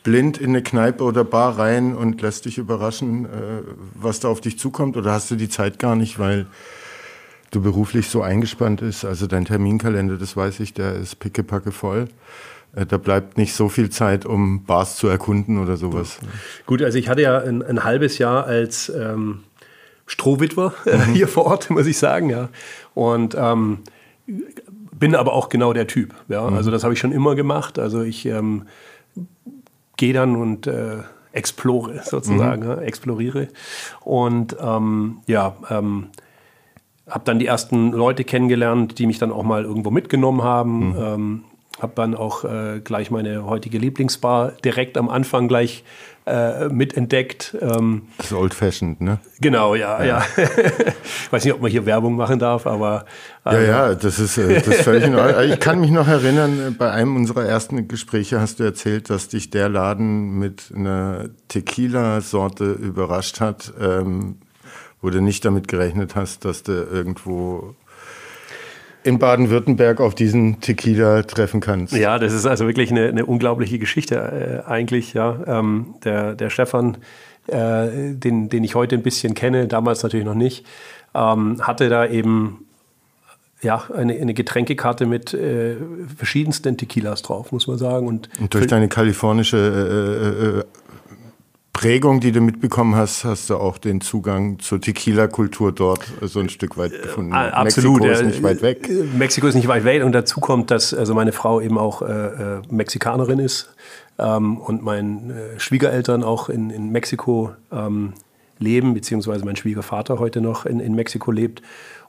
blind 0.04 0.38
in 0.38 0.52
eine 0.52 0.64
Kneipe 0.64 1.04
oder 1.04 1.26
Bar 1.26 1.60
rein 1.60 1.94
und 1.94 2.22
lässt 2.22 2.46
dich 2.46 2.58
überraschen, 2.58 3.26
äh, 3.26 3.62
was 3.94 4.22
da 4.22 4.30
auf 4.30 4.40
dich 4.40 4.58
zukommt? 4.58 4.96
Oder 4.96 5.12
hast 5.12 5.30
du 5.30 5.36
die 5.36 5.50
Zeit 5.50 5.80
gar 5.80 5.98
nicht, 5.98 6.18
weil 6.18 6.48
du 7.52 7.62
beruflich 7.62 8.10
so 8.10 8.22
eingespannt 8.22 8.80
bist? 8.80 9.04
Also 9.04 9.28
dein 9.28 9.44
Terminkalender, 9.44 10.18
das 10.18 10.38
weiß 10.38 10.62
ich, 10.62 10.74
der 10.74 10.96
ist 10.96 11.20
pickepacke 11.20 11.74
voll. 11.74 12.08
Äh, 12.76 12.86
da 12.86 12.98
bleibt 12.98 13.38
nicht 13.38 13.54
so 13.54 13.70
viel 13.70 13.90
Zeit, 13.90 14.26
um 14.26 14.64
Bars 14.64 14.98
zu 14.98 15.08
erkunden 15.08 15.60
oder 15.60 15.78
sowas. 15.78 16.20
Gut, 16.66 16.82
also 16.82 16.98
ich 16.98 17.10
hatte 17.10 17.22
ja 17.22 17.40
ein, 17.40 17.62
ein 17.62 17.84
halbes 17.84 18.18
Jahr 18.18 18.46
als 18.46 18.90
ähm, 18.90 19.44
Strohwitwer 20.06 20.74
äh, 20.86 20.98
mhm. 20.98 21.14
hier 21.14 21.28
vor 21.28 21.46
Ort, 21.46 21.70
muss 21.70 21.86
ich 21.86 21.98
sagen, 21.98 22.30
ja. 22.30 22.50
Und 22.94 23.36
ähm, 23.38 23.80
bin 25.02 25.16
aber 25.16 25.34
auch 25.34 25.50
genau 25.50 25.74
der 25.74 25.88
Typ. 25.88 26.14
Ja? 26.28 26.50
Mhm. 26.50 26.56
Also 26.56 26.72
das 26.72 26.84
habe 26.84 26.94
ich 26.94 27.00
schon 27.00 27.12
immer 27.12 27.36
gemacht. 27.36 27.80
Also 27.80 28.02
ich 28.02 28.26
ähm, 28.26 28.68
gehe 29.98 30.14
dann 30.14 30.36
und 30.36 30.68
äh, 30.68 30.98
explore 31.34 32.02
sozusagen, 32.04 32.64
mhm. 32.64 32.70
ja, 32.70 32.78
exploriere. 32.82 33.48
Und 34.02 34.56
ähm, 34.60 35.20
ja, 35.28 35.56
ähm, 35.70 36.10
habe 37.10 37.24
dann 37.26 37.40
die 37.40 37.46
ersten 37.46 37.92
Leute 37.92 38.24
kennengelernt, 38.24 39.00
die 39.00 39.06
mich 39.06 39.20
dann 39.20 39.32
auch 39.32 39.44
mal 39.44 39.64
irgendwo 39.64 39.92
mitgenommen 39.92 40.44
haben. 40.44 41.44
Ähm, 41.82 41.84
habe 41.84 41.94
dann 41.96 42.16
auch 42.16 42.44
äh, 42.44 42.80
gleich 42.84 43.12
meine 43.12 43.46
heutige 43.46 43.78
Lieblingsbar 43.78 44.54
direkt 44.64 44.98
am 44.98 45.10
Anfang 45.10 45.48
gleich 45.48 45.84
äh, 46.26 46.70
mitentdeckt. 46.70 47.58
Ähm, 47.60 48.04
das 48.18 48.28
ist 48.28 48.34
old-fashioned, 48.34 49.02
ne? 49.02 49.20
Genau, 49.40 49.74
ja, 49.74 50.04
ja. 50.04 50.20
ja. 50.20 50.26
ich 50.38 51.32
weiß 51.32 51.44
nicht, 51.44 51.54
ob 51.54 51.62
man 51.62 51.72
hier 51.72 51.86
Werbung 51.86 52.16
machen 52.16 52.38
darf, 52.38 52.68
aber. 52.68 53.06
ja, 53.46 53.60
ja, 53.60 53.92
ähm, 53.92 53.98
das 54.00 54.20
ist, 54.20 54.38
äh, 54.38 54.54
das 54.54 54.68
ist 54.68 54.82
völlig 54.84 55.06
in 55.06 55.16
Ordnung. 55.16 55.44
Ich 55.46 55.60
kann 55.60 55.82
mich 55.82 55.92
noch 55.92 56.08
erinnern, 56.08 56.60
äh, 56.68 56.72
bei 56.72 56.92
einem 56.92 57.16
unserer 57.16 57.46
ersten 57.46 57.88
Gespräche 57.88 58.40
hast 58.40 58.60
du 58.60 58.64
erzählt, 58.64 59.10
dass 59.10 59.30
dich 59.30 59.50
der 59.50 59.70
Laden 59.70 60.38
mit 60.38 60.72
einer 60.76 61.30
Tequila-Sorte 61.48 62.72
überrascht 62.72 63.42
hat, 63.42 63.74
ähm, 63.82 64.38
wo 65.02 65.10
du 65.10 65.22
nicht 65.22 65.44
damit 65.44 65.68
gerechnet 65.68 66.16
hast, 66.16 66.46
dass 66.46 66.62
du 66.62 66.72
irgendwo 66.72 67.76
in 69.04 69.20
Baden-Württemberg 69.20 70.00
auf 70.00 70.16
diesen 70.16 70.62
Tequila 70.62 71.24
treffen 71.24 71.60
kannst. 71.60 71.94
Ja, 71.94 72.20
das 72.20 72.34
ist 72.34 72.46
also 72.46 72.68
wirklich 72.68 72.92
eine, 72.92 73.08
eine 73.08 73.26
unglaubliche 73.26 73.80
Geschichte 73.80 74.64
äh, 74.66 74.70
eigentlich. 74.70 75.14
Ja, 75.14 75.40
ähm, 75.48 75.96
der, 76.04 76.36
der 76.36 76.50
Stefan, 76.50 76.98
äh, 77.48 78.14
den, 78.14 78.50
den 78.50 78.64
ich 78.64 78.76
heute 78.76 78.96
ein 78.96 79.04
bisschen 79.04 79.34
kenne, 79.34 79.68
damals 79.68 80.04
natürlich 80.04 80.26
noch 80.26 80.36
nicht, 80.36 80.66
ähm, 81.16 81.58
hatte 81.62 81.90
da 81.90 82.06
eben 82.06 82.66
ja, 83.62 83.84
eine, 83.96 84.14
eine 84.14 84.34
Getränkekarte 84.34 85.06
mit 85.06 85.34
äh, 85.34 85.76
verschiedensten 86.16 86.78
Tequilas 86.78 87.22
drauf, 87.22 87.52
muss 87.52 87.68
man 87.68 87.78
sagen. 87.78 88.08
Und, 88.08 88.30
Und 88.40 88.54
durch 88.54 88.68
deine 88.68 88.88
kalifornische 88.88 89.58
äh, 89.58 90.56
äh, 90.56 90.60
äh 90.60 90.64
Prägung, 91.74 92.20
die 92.20 92.32
du 92.32 92.42
mitbekommen 92.42 92.96
hast, 92.96 93.24
hast 93.24 93.50
du 93.50 93.56
auch 93.56 93.78
den 93.78 94.02
Zugang 94.02 94.60
zur 94.60 94.82
Tequila-Kultur 94.82 95.72
dort 95.72 96.02
so 96.22 96.40
ein 96.40 96.50
Stück 96.50 96.78
weit 96.78 96.92
gefunden. 96.92 97.32
Äh, 97.32 97.36
absolut. 97.36 98.02
Mexiko 98.02 98.20
ist 98.22 98.26
nicht 98.26 98.44
weit 98.44 98.62
weg. 98.62 98.90
Äh, 98.90 99.04
Mexiko 99.18 99.48
ist 99.48 99.56
nicht 99.56 99.68
weit 99.68 99.86
weg 99.86 100.04
und 100.04 100.12
dazu 100.12 100.42
kommt, 100.42 100.70
dass 100.70 100.94
also 100.94 101.14
meine 101.14 101.32
Frau 101.32 101.62
eben 101.62 101.78
auch 101.78 102.02
äh, 102.02 102.06
äh, 102.06 102.62
Mexikanerin 102.70 103.40
ist 103.40 103.74
ähm, 104.20 104.58
und 104.58 104.84
meine 104.84 105.34
äh, 105.34 105.60
Schwiegereltern 105.60 106.24
auch 106.24 106.50
in, 106.50 106.70
in 106.70 106.92
Mexiko 106.92 107.52
ähm, 107.72 108.14
leben, 108.60 108.94
beziehungsweise 108.94 109.46
mein 109.46 109.56
Schwiegervater 109.56 110.20
heute 110.20 110.42
noch 110.42 110.66
in, 110.66 110.80
in 110.80 110.94
Mexiko 110.94 111.32
lebt 111.32 111.62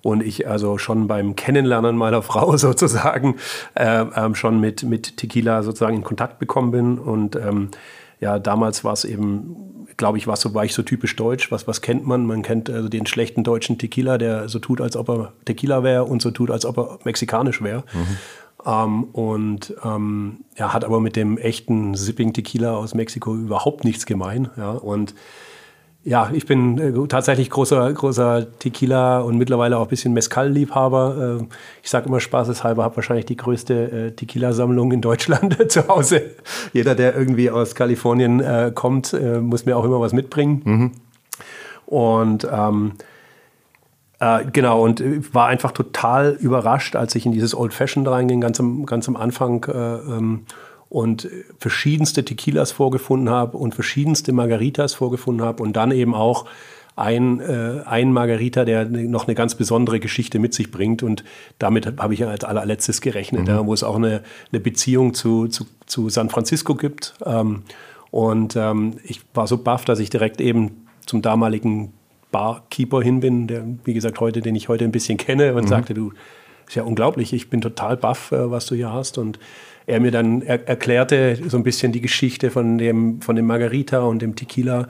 und 0.03 0.23
ich 0.23 0.49
also 0.49 0.77
schon 0.77 1.07
beim 1.07 1.37
Kennenlernen 1.37 1.97
meiner 1.97 2.23
Frau 2.23 2.57
sozusagen 2.57 3.37
äh, 3.75 4.05
ähm, 4.17 4.35
schon 4.35 4.61
mit, 4.61 4.83
mit 4.83 5.17
Tequila 5.17 5.63
sozusagen 5.63 5.97
in 5.97 6.05
Kontakt 6.05 6.39
bekommen 6.39 6.73
bin 6.73 6.99
und 6.99 7.37
ähm, 7.37 7.71
ja, 8.23 8.39
damals 8.39 8.85
war 8.85 8.93
es 8.93 9.05
eben, 9.05 9.87
glaube 9.97 10.17
ich, 10.17 10.29
war 10.29 10.37
so, 10.37 10.55
war 10.55 10.65
ich 10.65 10.75
so 10.75 10.83
typisch 10.83 11.17
deutsch. 11.17 11.51
Was, 11.51 11.67
was 11.67 11.81
kennt 11.81 12.07
man? 12.07 12.25
Man 12.25 12.43
kennt 12.43 12.71
also 12.71 12.89
den 12.89 13.05
schlechten 13.05 13.43
deutschen 13.43 13.79
Tequila, 13.79 14.17
der 14.17 14.49
so 14.49 14.61
tut, 14.61 14.81
als 14.81 14.97
ob 14.97 15.09
er 15.09 15.33
Tequila 15.45 15.83
wäre 15.83 16.05
und 16.05 16.23
so 16.23 16.31
tut, 16.31 16.53
als 16.53 16.65
ob 16.65 16.79
er 16.79 16.99
mexikanisch 17.03 17.63
wäre. 17.63 17.83
Mhm. 17.93 18.17
Ähm, 18.65 19.05
und 19.13 19.75
ähm, 19.85 20.45
er 20.55 20.73
hat 20.73 20.85
aber 20.85 21.01
mit 21.01 21.17
dem 21.17 21.37
echten 21.37 21.97
Sipping 21.97 22.33
Tequila 22.33 22.77
aus 22.77 22.95
Mexiko 22.95 23.35
überhaupt 23.35 23.85
nichts 23.85 24.07
gemein. 24.07 24.51
Ja, 24.57 24.71
und 24.71 25.17
ja, 26.05 26.31
ich 26.33 26.47
bin 26.47 26.79
äh, 26.79 27.09
tatsächlich 27.09 27.49
großer, 27.49 27.93
großer 27.93 28.59
Tequila 28.59 29.21
und 29.21 29.39
mittlerweile 29.39 29.79
auch 29.79 29.83
ein 29.83 29.89
bisschen 29.89 30.13
Mezcal-Liebhaber. 30.13 31.39
Äh, 31.41 31.45
ich 31.83 31.91
sage 31.91 32.07
immer 32.09 32.19
spaßeshalber, 32.19 32.83
habe 32.83 32.97
wahrscheinlich 32.97 33.27
die 33.27 33.37
größte 33.37 33.75
äh, 33.75 34.11
Tequila-Sammlung 34.11 34.91
in 34.91 35.01
Deutschland 35.01 35.57
zu 35.71 35.87
Hause. 35.87 36.23
Jeder, 36.73 36.97
der 36.97 37.15
irgendwie 37.15 37.51
aus 37.51 37.77
Kalifornien 37.77 38.41
äh, 38.41 38.73
kommt, 38.75 39.13
äh, 39.13 39.39
muss 39.39 39.65
mir 39.65 39.77
auch 39.77 39.85
immer 39.85 40.01
was 40.01 40.13
mitbringen. 40.13 40.63
Mhm. 40.65 40.91
Und 41.87 42.49
ähm, 42.51 42.93
äh, 44.19 44.45
genau, 44.53 44.83
und 44.83 45.35
war 45.35 45.47
einfach 45.47 45.71
total 45.71 46.37
überrascht, 46.41 46.97
als 46.97 47.15
ich 47.15 47.27
in 47.27 47.33
dieses 47.33 47.55
Old 47.55 47.73
Fashioned 47.73 48.09
reinging, 48.09 48.41
ganz 48.41 48.59
am, 48.59 48.87
ganz 48.87 49.07
am 49.07 49.17
Anfang. 49.17 49.67
Ähm, 49.73 50.47
und 50.93 51.27
verschiedenste 51.59 52.23
Tequilas 52.23 52.71
vorgefunden 52.71 53.31
habe 53.31 53.57
und 53.57 53.75
verschiedenste 53.75 54.35
Margaritas 54.35 54.93
vorgefunden 54.93 55.43
habe 55.43 55.63
und 55.63 55.73
dann 55.75 55.91
eben 55.91 56.15
auch 56.15 56.45
ein, 56.97 57.41
äh, 57.41 57.81
ein 57.87 58.13
Margarita, 58.13 58.67
der 58.67 58.85
noch 58.85 59.27
eine 59.27 59.35
ganz 59.35 59.55
besondere 59.55 60.01
Geschichte 60.01 60.39
mit 60.39 60.53
sich 60.53 60.71
bringt. 60.71 61.03
Und 61.03 61.25
damit 61.59 61.87
habe 61.99 62.13
ich 62.13 62.27
als 62.27 62.45
allerletztes 62.45 63.01
gerechnet, 63.01 63.45
mhm. 63.45 63.49
ja, 63.49 63.67
wo 63.67 63.73
es 63.73 63.83
auch 63.83 63.97
eine, 63.97 64.23
eine 64.53 64.61
Beziehung 64.61 65.15
zu, 65.15 65.49
zu, 65.49 65.65
zu 65.87 66.11
San 66.11 66.29
Francisco 66.29 66.75
gibt. 66.75 67.15
Ähm, 67.25 67.63
und 68.11 68.55
ähm, 68.57 68.97
ich 69.03 69.23
war 69.33 69.47
so 69.47 69.57
baff, 69.57 69.87
dass 69.87 69.99
ich 69.99 70.11
direkt 70.11 70.43
eben 70.43 70.87
zum 71.07 71.23
damaligen 71.23 71.95
Barkeeper 72.33 73.01
hin 73.01 73.21
bin, 73.21 73.47
der, 73.47 73.65
wie 73.85 73.95
gesagt, 73.95 74.21
heute, 74.21 74.43
den 74.43 74.55
ich 74.57 74.69
heute 74.69 74.85
ein 74.85 74.93
bisschen 74.93 75.17
kenne 75.17 75.55
und 75.55 75.65
mhm. 75.65 75.69
sagte, 75.69 75.95
du, 75.95 76.13
ist 76.69 76.75
ja 76.75 76.83
unglaublich, 76.83 77.33
ich 77.33 77.49
bin 77.49 77.63
total 77.63 77.97
baff, 77.97 78.31
äh, 78.33 78.51
was 78.51 78.67
du 78.67 78.75
hier 78.75 78.93
hast. 78.93 79.17
Und 79.17 79.39
er 79.87 80.01
mir 80.01 80.11
dann 80.11 80.43
er 80.43 80.69
erklärte 80.69 81.39
so 81.49 81.57
ein 81.57 81.63
bisschen 81.63 81.93
die 81.93 82.01
Geschichte 82.01 82.51
von 82.51 82.79
dem, 82.79 83.21
von 83.21 83.37
dem 83.37 83.47
Margarita 83.47 84.01
und 84.01 84.23
dem 84.23 84.37
Tequila. 84.37 84.89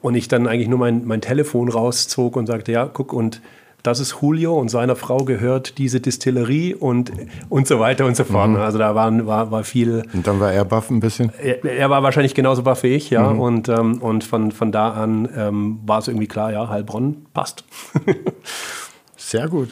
Und 0.00 0.14
ich 0.14 0.28
dann 0.28 0.46
eigentlich 0.46 0.68
nur 0.68 0.78
mein, 0.78 1.04
mein 1.04 1.20
Telefon 1.20 1.68
rauszog 1.68 2.36
und 2.36 2.46
sagte, 2.46 2.72
ja, 2.72 2.86
guck, 2.86 3.12
und 3.12 3.42
das 3.82 4.00
ist 4.00 4.16
Julio 4.20 4.58
und 4.58 4.68
seiner 4.68 4.96
Frau 4.96 5.18
gehört 5.18 5.78
diese 5.78 6.00
Distillerie 6.00 6.74
und, 6.74 7.12
und 7.48 7.68
so 7.68 7.78
weiter 7.78 8.06
und 8.06 8.16
so 8.16 8.24
fort. 8.24 8.50
Mhm. 8.50 8.56
Also 8.56 8.78
da 8.78 8.94
waren, 8.94 9.26
war, 9.26 9.50
war 9.50 9.64
viel. 9.64 10.02
Und 10.12 10.26
dann 10.26 10.40
war 10.40 10.52
er 10.52 10.64
baff 10.64 10.90
ein 10.90 11.00
bisschen? 11.00 11.32
Er, 11.40 11.64
er 11.64 11.90
war 11.90 12.02
wahrscheinlich 12.02 12.34
genauso 12.34 12.62
baff 12.62 12.82
wie 12.82 12.88
ich, 12.88 13.10
ja. 13.10 13.32
Mhm. 13.32 13.40
Und, 13.40 13.68
ähm, 13.68 13.98
und 14.02 14.24
von, 14.24 14.50
von 14.52 14.72
da 14.72 14.90
an 14.90 15.28
ähm, 15.36 15.78
war 15.86 16.00
es 16.00 16.08
irgendwie 16.08 16.26
klar, 16.26 16.52
ja, 16.52 16.68
Heilbronn 16.68 17.26
passt. 17.32 17.64
Sehr 19.16 19.48
gut. 19.48 19.70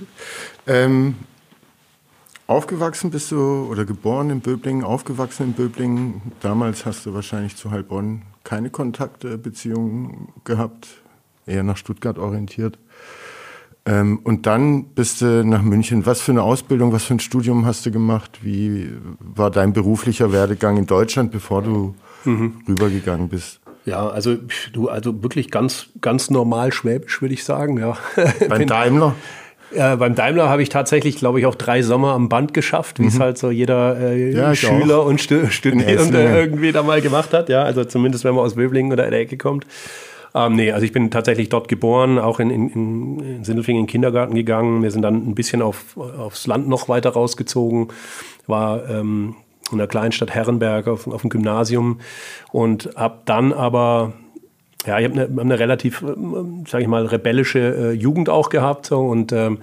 Ähm, 0.66 1.16
Aufgewachsen 2.46 3.10
bist 3.10 3.32
du 3.32 3.66
oder 3.68 3.84
geboren 3.84 4.30
in 4.30 4.40
Böblingen, 4.40 4.84
aufgewachsen 4.84 5.46
in 5.48 5.52
Böblingen. 5.54 6.22
Damals 6.40 6.86
hast 6.86 7.04
du 7.04 7.12
wahrscheinlich 7.12 7.56
zu 7.56 7.72
Heilbronn 7.72 8.22
keine 8.44 8.70
Kontakte, 8.70 9.36
Beziehungen 9.36 10.28
gehabt, 10.44 10.86
eher 11.46 11.64
nach 11.64 11.76
Stuttgart 11.76 12.18
orientiert. 12.18 12.78
Ähm, 13.84 14.20
und 14.22 14.46
dann 14.46 14.84
bist 14.90 15.20
du 15.20 15.44
nach 15.44 15.62
München. 15.62 16.06
Was 16.06 16.20
für 16.20 16.30
eine 16.30 16.44
Ausbildung, 16.44 16.92
was 16.92 17.02
für 17.02 17.14
ein 17.14 17.20
Studium 17.20 17.66
hast 17.66 17.84
du 17.86 17.90
gemacht? 17.90 18.38
Wie 18.42 18.90
war 19.18 19.50
dein 19.50 19.72
beruflicher 19.72 20.30
Werdegang 20.30 20.76
in 20.76 20.86
Deutschland, 20.86 21.32
bevor 21.32 21.62
du 21.62 21.96
mhm. 22.24 22.62
rübergegangen 22.68 23.28
bist? 23.28 23.60
Ja, 23.84 24.08
also 24.08 24.36
du, 24.72 24.88
also 24.88 25.22
wirklich 25.22 25.50
ganz, 25.50 25.88
ganz 26.00 26.30
normal 26.30 26.72
schwäbisch, 26.72 27.20
würde 27.20 27.34
ich 27.34 27.42
sagen. 27.42 27.78
Ja. 27.78 27.96
Beim 28.48 28.66
Daimler? 28.66 29.14
Äh, 29.72 29.96
beim 29.96 30.14
Daimler 30.14 30.48
habe 30.48 30.62
ich 30.62 30.68
tatsächlich, 30.68 31.16
glaube 31.16 31.40
ich, 31.40 31.46
auch 31.46 31.54
drei 31.54 31.82
Sommer 31.82 32.12
am 32.12 32.28
Band 32.28 32.54
geschafft, 32.54 32.98
wie 32.98 33.02
mhm. 33.02 33.08
es 33.08 33.20
halt 33.20 33.38
so 33.38 33.50
jeder 33.50 33.98
äh, 33.98 34.32
ja, 34.32 34.54
Schüler 34.54 35.00
auch. 35.00 35.06
und 35.06 35.20
Stu 35.20 35.46
Student 35.48 35.88
irgendwie 35.88 36.72
da 36.72 36.82
mal 36.82 37.00
gemacht 37.00 37.32
hat. 37.32 37.48
Ja, 37.48 37.62
also 37.62 37.84
zumindest 37.84 38.24
wenn 38.24 38.34
man 38.34 38.44
aus 38.44 38.54
Böblingen 38.54 38.92
oder 38.92 39.10
der 39.10 39.20
Ecke 39.20 39.36
kommt. 39.36 39.66
Ähm, 40.34 40.54
nee, 40.54 40.70
also 40.70 40.84
ich 40.84 40.92
bin 40.92 41.10
tatsächlich 41.10 41.48
dort 41.48 41.66
geboren, 41.66 42.18
auch 42.18 42.40
in, 42.40 42.50
in, 42.50 43.20
in 43.20 43.44
Sindelfingen 43.44 43.80
in 43.80 43.86
den 43.86 43.90
Kindergarten 43.90 44.34
gegangen. 44.34 44.82
Wir 44.82 44.90
sind 44.90 45.02
dann 45.02 45.26
ein 45.26 45.34
bisschen 45.34 45.62
auf, 45.62 45.96
aufs 45.96 46.46
Land 46.46 46.68
noch 46.68 46.88
weiter 46.88 47.10
rausgezogen, 47.10 47.88
war 48.46 48.88
ähm, 48.88 49.34
in 49.72 49.78
der 49.78 49.86
Kleinstadt 49.86 50.30
Herrenberg 50.30 50.88
auf, 50.88 51.06
auf 51.06 51.22
dem 51.22 51.30
Gymnasium 51.30 52.00
und 52.52 52.90
habe 52.96 53.18
dann 53.24 53.52
aber 53.52 54.12
ja, 54.86 54.98
ich 54.98 55.04
habe 55.08 55.20
eine, 55.20 55.40
eine, 55.40 55.58
relativ, 55.58 56.02
ähm, 56.02 56.64
sage 56.66 56.82
ich 56.82 56.88
mal, 56.88 57.06
rebellische 57.06 57.58
äh, 57.58 57.92
Jugend 57.92 58.28
auch 58.28 58.48
gehabt 58.50 58.86
so, 58.86 59.00
und 59.00 59.32
ähm, 59.32 59.58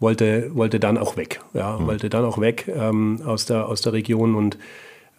wollte, 0.00 0.50
wollte 0.54 0.80
dann 0.80 0.98
auch 0.98 1.16
weg. 1.16 1.40
Ja, 1.54 1.78
mhm. 1.78 1.86
wollte 1.86 2.08
dann 2.08 2.24
auch 2.24 2.40
weg 2.40 2.70
ähm, 2.74 3.20
aus, 3.24 3.46
der, 3.46 3.68
aus 3.68 3.80
der 3.82 3.92
Region 3.92 4.34
und 4.34 4.58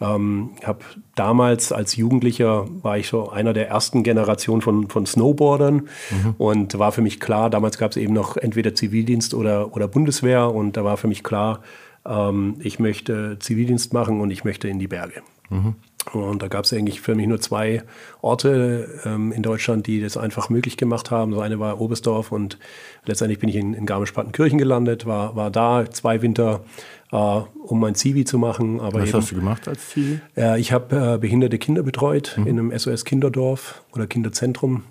ähm, 0.00 0.50
habe 0.64 0.78
damals 1.14 1.72
als 1.72 1.94
Jugendlicher 1.96 2.66
war 2.82 2.96
ich 2.96 3.08
so 3.08 3.28
einer 3.28 3.52
der 3.52 3.68
ersten 3.68 4.02
Generationen 4.02 4.62
von, 4.62 4.88
von 4.88 5.04
Snowboardern 5.04 5.74
mhm. 5.74 6.34
und 6.38 6.78
war 6.78 6.92
für 6.92 7.02
mich 7.02 7.20
klar, 7.20 7.50
damals 7.50 7.76
gab 7.76 7.90
es 7.90 7.98
eben 7.98 8.14
noch 8.14 8.38
entweder 8.38 8.74
Zivildienst 8.74 9.34
oder, 9.34 9.74
oder 9.76 9.88
Bundeswehr 9.88 10.50
und 10.50 10.76
da 10.78 10.84
war 10.84 10.96
für 10.96 11.08
mich 11.08 11.22
klar, 11.22 11.60
ähm, 12.06 12.56
ich 12.60 12.78
möchte 12.78 13.38
Zivildienst 13.40 13.92
machen 13.92 14.20
und 14.22 14.30
ich 14.30 14.42
möchte 14.44 14.68
in 14.68 14.78
die 14.78 14.88
Berge. 14.88 15.22
Mhm. 15.50 15.74
Und 16.12 16.42
da 16.42 16.48
gab 16.48 16.64
es 16.64 16.72
eigentlich 16.72 17.00
für 17.00 17.14
mich 17.14 17.26
nur 17.26 17.40
zwei 17.40 17.82
Orte 18.22 19.00
ähm, 19.04 19.32
in 19.32 19.42
Deutschland, 19.42 19.86
die 19.86 20.00
das 20.00 20.16
einfach 20.16 20.48
möglich 20.48 20.76
gemacht 20.76 21.10
haben. 21.10 21.32
So 21.32 21.40
eine 21.40 21.60
war 21.60 21.80
Oberstdorf 21.80 22.32
und 22.32 22.58
letztendlich 23.04 23.38
bin 23.38 23.48
ich 23.48 23.56
in, 23.56 23.74
in 23.74 23.86
Garmisch-Partenkirchen 23.86 24.58
gelandet, 24.58 25.06
war, 25.06 25.36
war 25.36 25.50
da 25.50 25.88
zwei 25.90 26.22
Winter, 26.22 26.64
äh, 27.12 27.16
um 27.16 27.80
mein 27.80 27.94
Zivi 27.94 28.24
zu 28.24 28.38
machen. 28.38 28.80
Aber 28.80 29.00
Was 29.00 29.10
eben, 29.10 29.18
hast 29.18 29.30
du 29.30 29.34
gemacht 29.36 29.68
als 29.68 29.90
Zivi? 29.90 30.20
Äh, 30.36 30.58
ich 30.58 30.72
habe 30.72 31.14
äh, 31.14 31.18
behinderte 31.18 31.58
Kinder 31.58 31.82
betreut 31.82 32.34
mhm. 32.36 32.46
in 32.46 32.58
einem 32.58 32.78
SOS-Kinderdorf 32.78 33.82
oder 33.92 34.06
Kinderzentrum 34.06 34.84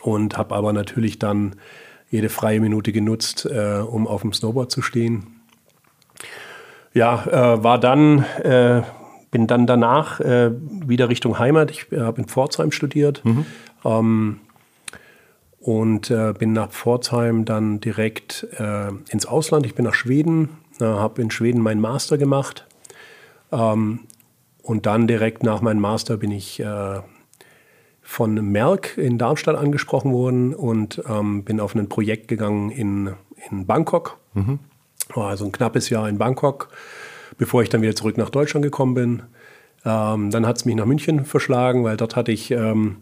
und 0.00 0.38
habe 0.38 0.54
aber 0.54 0.72
natürlich 0.72 1.18
dann 1.18 1.56
jede 2.10 2.30
freie 2.30 2.60
Minute 2.60 2.92
genutzt, 2.92 3.46
äh, 3.46 3.78
um 3.78 4.06
auf 4.06 4.22
dem 4.22 4.32
Snowboard 4.32 4.70
zu 4.70 4.82
stehen. 4.82 5.26
Ja, 6.94 7.24
äh, 7.26 7.64
war 7.64 7.78
dann 7.78 8.24
äh, 8.42 8.82
bin 9.32 9.48
dann 9.48 9.66
danach 9.66 10.20
äh, 10.20 10.52
wieder 10.86 11.08
Richtung 11.08 11.40
Heimat. 11.40 11.72
Ich 11.72 11.90
äh, 11.90 12.00
habe 12.00 12.20
in 12.20 12.28
Pforzheim 12.28 12.70
studiert 12.70 13.24
mhm. 13.24 13.46
ähm, 13.84 14.40
und 15.58 16.10
äh, 16.10 16.34
bin 16.38 16.52
nach 16.52 16.70
Pforzheim 16.70 17.44
dann 17.44 17.80
direkt 17.80 18.46
äh, 18.58 18.90
ins 19.08 19.26
Ausland. 19.26 19.66
Ich 19.66 19.74
bin 19.74 19.86
nach 19.86 19.94
Schweden, 19.94 20.50
äh, 20.78 20.84
habe 20.84 21.20
in 21.20 21.32
Schweden 21.32 21.62
meinen 21.62 21.80
Master 21.80 22.18
gemacht 22.18 22.66
ähm, 23.50 24.00
und 24.62 24.86
dann 24.86 25.08
direkt 25.08 25.42
nach 25.42 25.62
meinem 25.62 25.80
Master 25.80 26.18
bin 26.18 26.30
ich 26.30 26.60
äh, 26.60 27.00
von 28.02 28.34
Merck 28.34 28.98
in 28.98 29.16
Darmstadt 29.16 29.56
angesprochen 29.56 30.12
worden 30.12 30.54
und 30.54 31.02
ähm, 31.08 31.42
bin 31.44 31.58
auf 31.58 31.74
ein 31.74 31.88
Projekt 31.88 32.28
gegangen 32.28 32.70
in, 32.70 33.14
in 33.50 33.66
Bangkok. 33.66 34.18
Mhm. 34.34 34.58
Also 35.14 35.46
ein 35.46 35.52
knappes 35.52 35.88
Jahr 35.88 36.08
in 36.08 36.18
Bangkok, 36.18 36.68
bevor 37.38 37.62
ich 37.62 37.68
dann 37.68 37.82
wieder 37.82 37.94
zurück 37.94 38.18
nach 38.18 38.30
Deutschland 38.30 38.64
gekommen 38.64 38.94
bin. 38.94 39.22
Ähm, 39.84 40.30
dann 40.30 40.46
hat 40.46 40.58
es 40.58 40.64
mich 40.64 40.76
nach 40.76 40.86
München 40.86 41.24
verschlagen, 41.24 41.84
weil 41.84 41.96
dort 41.96 42.16
hatte 42.16 42.32
ich 42.32 42.50
ähm, 42.50 42.98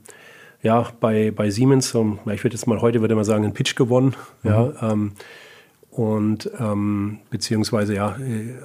ja, 0.63 0.89
bei, 1.01 1.31
bei 1.31 1.51
Siemens, 1.51 1.95
um, 1.95 2.19
ich 2.33 2.45
würde 2.45 2.55
jetzt 2.55 2.67
mal 2.67 2.81
heute 2.81 3.01
würde 3.01 3.15
man 3.15 3.25
sagen, 3.25 3.45
einen 3.45 3.55
Pitch 3.55 3.77
gewonnen. 3.77 4.15
Mhm. 4.43 4.51
Ja, 4.51 4.73
ähm, 4.83 5.13
und 5.91 6.49
ähm, 6.59 7.19
beziehungsweise 7.31 7.95
ja, 7.95 8.17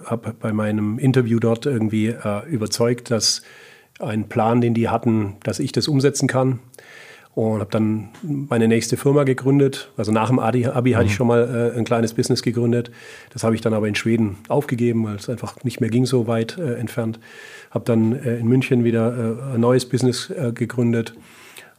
habe 0.05 0.35
bei 0.39 0.53
meinem 0.53 0.99
Interview 0.99 1.39
dort 1.39 1.65
irgendwie 1.65 2.07
äh, 2.07 2.47
überzeugt, 2.47 3.09
dass 3.09 3.41
ein 3.99 4.29
Plan, 4.29 4.61
den 4.61 4.73
die 4.73 4.89
hatten, 4.89 5.37
dass 5.43 5.59
ich 5.59 5.71
das 5.71 5.87
umsetzen 5.87 6.27
kann. 6.27 6.59
Und 7.35 7.59
habe 7.59 7.69
dann 7.69 8.09
meine 8.23 8.69
nächste 8.69 8.95
Firma 8.95 9.25
gegründet. 9.25 9.91
Also 9.97 10.13
nach 10.13 10.29
dem 10.29 10.39
Abi, 10.39 10.67
Abi 10.67 10.91
mhm. 10.91 10.95
hatte 10.95 11.05
ich 11.05 11.11
mhm. 11.11 11.15
schon 11.15 11.27
mal 11.27 11.73
äh, 11.75 11.77
ein 11.77 11.83
kleines 11.83 12.13
Business 12.13 12.41
gegründet. 12.41 12.91
Das 13.31 13.43
habe 13.43 13.55
ich 13.55 13.61
dann 13.61 13.73
aber 13.73 13.89
in 13.89 13.95
Schweden 13.95 14.37
aufgegeben, 14.47 15.05
weil 15.05 15.15
es 15.15 15.29
einfach 15.29 15.61
nicht 15.65 15.81
mehr 15.81 15.89
ging 15.89 16.05
so 16.05 16.27
weit 16.27 16.57
äh, 16.57 16.75
entfernt. 16.75 17.19
Habe 17.71 17.83
dann 17.83 18.13
äh, 18.13 18.37
in 18.37 18.47
München 18.47 18.85
wieder 18.85 19.13
äh, 19.51 19.55
ein 19.55 19.59
neues 19.59 19.85
Business 19.85 20.29
äh, 20.29 20.53
gegründet. 20.53 21.13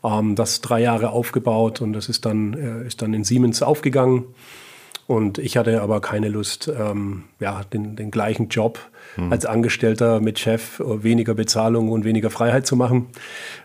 Ähm, 0.05 0.35
das 0.35 0.61
drei 0.61 0.83
Jahre 0.83 1.09
aufgebaut 1.09 1.81
und 1.81 1.95
das 1.95 2.11
ist 2.11 2.27
dann, 2.27 2.53
äh, 2.53 2.87
ist 2.87 3.01
dann 3.01 3.15
in 3.15 3.25
Siemens 3.25 3.63
aufgegangen. 3.63 4.27
Und 5.07 5.39
ich 5.39 5.57
hatte 5.57 5.81
aber 5.83 6.01
keine 6.01 6.29
Lust, 6.29 6.69
ähm, 6.69 7.25
ja, 7.39 7.63
den, 7.73 7.95
den 7.97 8.11
gleichen 8.11 8.49
Job 8.49 8.79
mhm. 9.17 9.33
als 9.33 9.47
Angestellter 9.47 10.21
mit 10.21 10.39
Chef, 10.39 10.83
weniger 10.85 11.35
Bezahlung 11.35 11.91
und 11.91 12.05
weniger 12.05 12.29
Freiheit 12.29 12.67
zu 12.67 12.77
machen. 12.77 13.07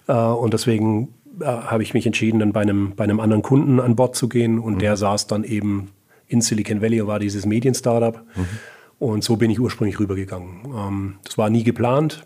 Äh, 0.07 0.13
und 0.13 0.53
deswegen 0.53 1.15
äh, 1.39 1.45
habe 1.45 1.83
ich 1.83 1.93
mich 1.93 2.05
entschieden, 2.05 2.39
dann 2.39 2.53
bei 2.53 2.61
einem, 2.61 2.93
bei 2.95 3.03
einem 3.03 3.19
anderen 3.19 3.41
Kunden 3.41 3.79
an 3.79 3.95
Bord 3.95 4.15
zu 4.15 4.27
gehen. 4.29 4.59
Und 4.59 4.75
mhm. 4.75 4.79
der 4.79 4.97
saß 4.97 5.27
dann 5.27 5.43
eben 5.43 5.89
in 6.27 6.41
Silicon 6.41 6.81
Valley, 6.81 7.05
war 7.07 7.19
dieses 7.19 7.45
Medien-Startup. 7.45 8.21
Mhm. 8.35 8.47
Und 8.99 9.23
so 9.23 9.35
bin 9.35 9.49
ich 9.49 9.59
ursprünglich 9.59 9.99
rübergegangen. 9.99 10.65
Ähm, 10.65 11.15
das 11.23 11.37
war 11.37 11.49
nie 11.49 11.63
geplant. 11.63 12.23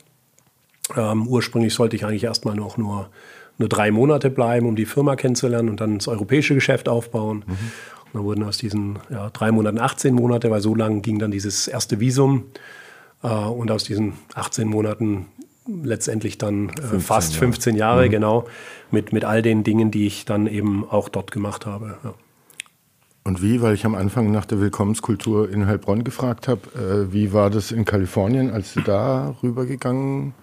Ähm, 0.96 1.28
ursprünglich 1.28 1.74
sollte 1.74 1.96
ich 1.96 2.06
eigentlich 2.06 2.26
erstmal 2.26 2.56
noch 2.56 2.78
nur, 2.78 3.10
nur 3.58 3.70
drei 3.70 3.92
Monate 3.92 4.30
bleiben, 4.30 4.68
um 4.68 4.76
die 4.76 4.86
Firma 4.86 5.16
kennenzulernen 5.16 5.70
und 5.70 5.82
dann 5.82 5.98
das 5.98 6.08
europäische 6.08 6.54
Geschäft 6.54 6.90
aufbauen. 6.90 7.44
Mhm. 7.48 7.72
Da 8.14 8.24
wurden 8.24 8.44
aus 8.44 8.58
diesen 8.58 9.00
ja, 9.10 9.30
drei 9.30 9.52
Monaten 9.52 9.80
18 9.80 10.14
Monate, 10.14 10.52
weil 10.52 10.62
so 10.62 10.76
lang 10.76 11.02
ging 11.02 11.20
dann 11.20 11.32
dieses 11.32 11.68
erste 11.68 12.00
Visum. 12.00 12.46
Äh, 13.24 13.28
und 13.28 13.72
aus 13.72 13.84
diesen 13.84 14.14
18 14.36 14.68
Monaten 14.68 15.28
letztendlich 15.68 16.38
dann 16.38 16.70
äh, 16.70 17.00
fast 17.00 17.34
Jahre. 17.34 17.46
15 17.46 17.76
Jahre, 17.76 18.06
mhm. 18.06 18.12
genau, 18.12 18.46
mit, 18.92 19.14
mit 19.14 19.26
all 19.26 19.42
den 19.42 19.64
Dingen, 19.64 19.92
die 19.92 20.08
ich 20.08 20.26
dann 20.26 20.48
eben 20.48 20.88
auch 20.88 21.10
dort 21.10 21.32
gemacht 21.32 21.66
habe. 21.66 21.98
Ja. 22.04 22.14
Und 23.24 23.42
wie, 23.42 23.60
weil 23.62 23.74
ich 23.74 23.86
am 23.86 23.96
Anfang 23.96 24.32
nach 24.32 24.46
der 24.46 24.60
Willkommenskultur 24.60 25.50
in 25.50 25.66
Heilbronn 25.66 26.04
gefragt 26.04 26.48
habe, 26.48 26.62
äh, 26.76 27.12
wie 27.12 27.34
war 27.34 27.50
das 27.50 27.72
in 27.72 27.84
Kalifornien, 27.84 28.52
als 28.52 28.74
du 28.74 28.82
da 28.82 29.36
rübergegangen 29.42 30.36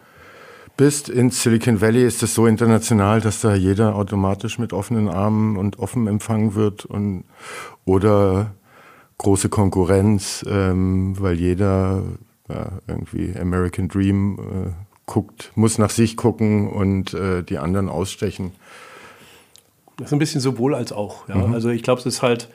bist? 0.77 1.09
In 1.09 1.31
Silicon 1.31 1.81
Valley 1.81 2.05
ist 2.05 2.25
das 2.25 2.35
so 2.35 2.49
international, 2.49 3.21
dass 3.21 3.41
da 3.41 3.55
jeder 3.55 3.95
automatisch 3.95 4.59
mit 4.59 4.73
offenen 4.73 5.09
Armen 5.09 5.57
und 5.57 5.79
offen 5.79 6.09
empfangen 6.09 6.57
wird 6.57 6.85
und 6.85 7.23
oder 7.85 8.53
große 9.19 9.49
Konkurrenz, 9.49 10.45
ähm, 10.49 11.15
weil 11.21 11.39
jeder 11.39 12.03
ja, 12.49 12.73
irgendwie 12.89 13.33
American 13.39 13.87
Dream 13.87 14.39
äh, 14.41 14.92
guckt, 15.07 15.53
muss 15.55 15.79
nach 15.79 15.91
sich 15.91 16.17
gucken 16.17 16.69
und 16.69 17.15
äh, 17.15 17.43
die 17.43 17.59
anderen 17.59 17.89
ausstechen. 17.89 18.53
Das 19.97 20.07
ist 20.09 20.13
ein 20.13 20.19
bisschen 20.19 20.41
sowohl 20.41 20.75
als 20.75 20.93
auch. 20.93 21.29
Ja? 21.29 21.37
Mhm. 21.37 21.55
Also 21.55 21.69
ich 21.69 21.83
glaube, 21.83 22.01
es 22.01 22.07
ist 22.07 22.23
halt, 22.23 22.49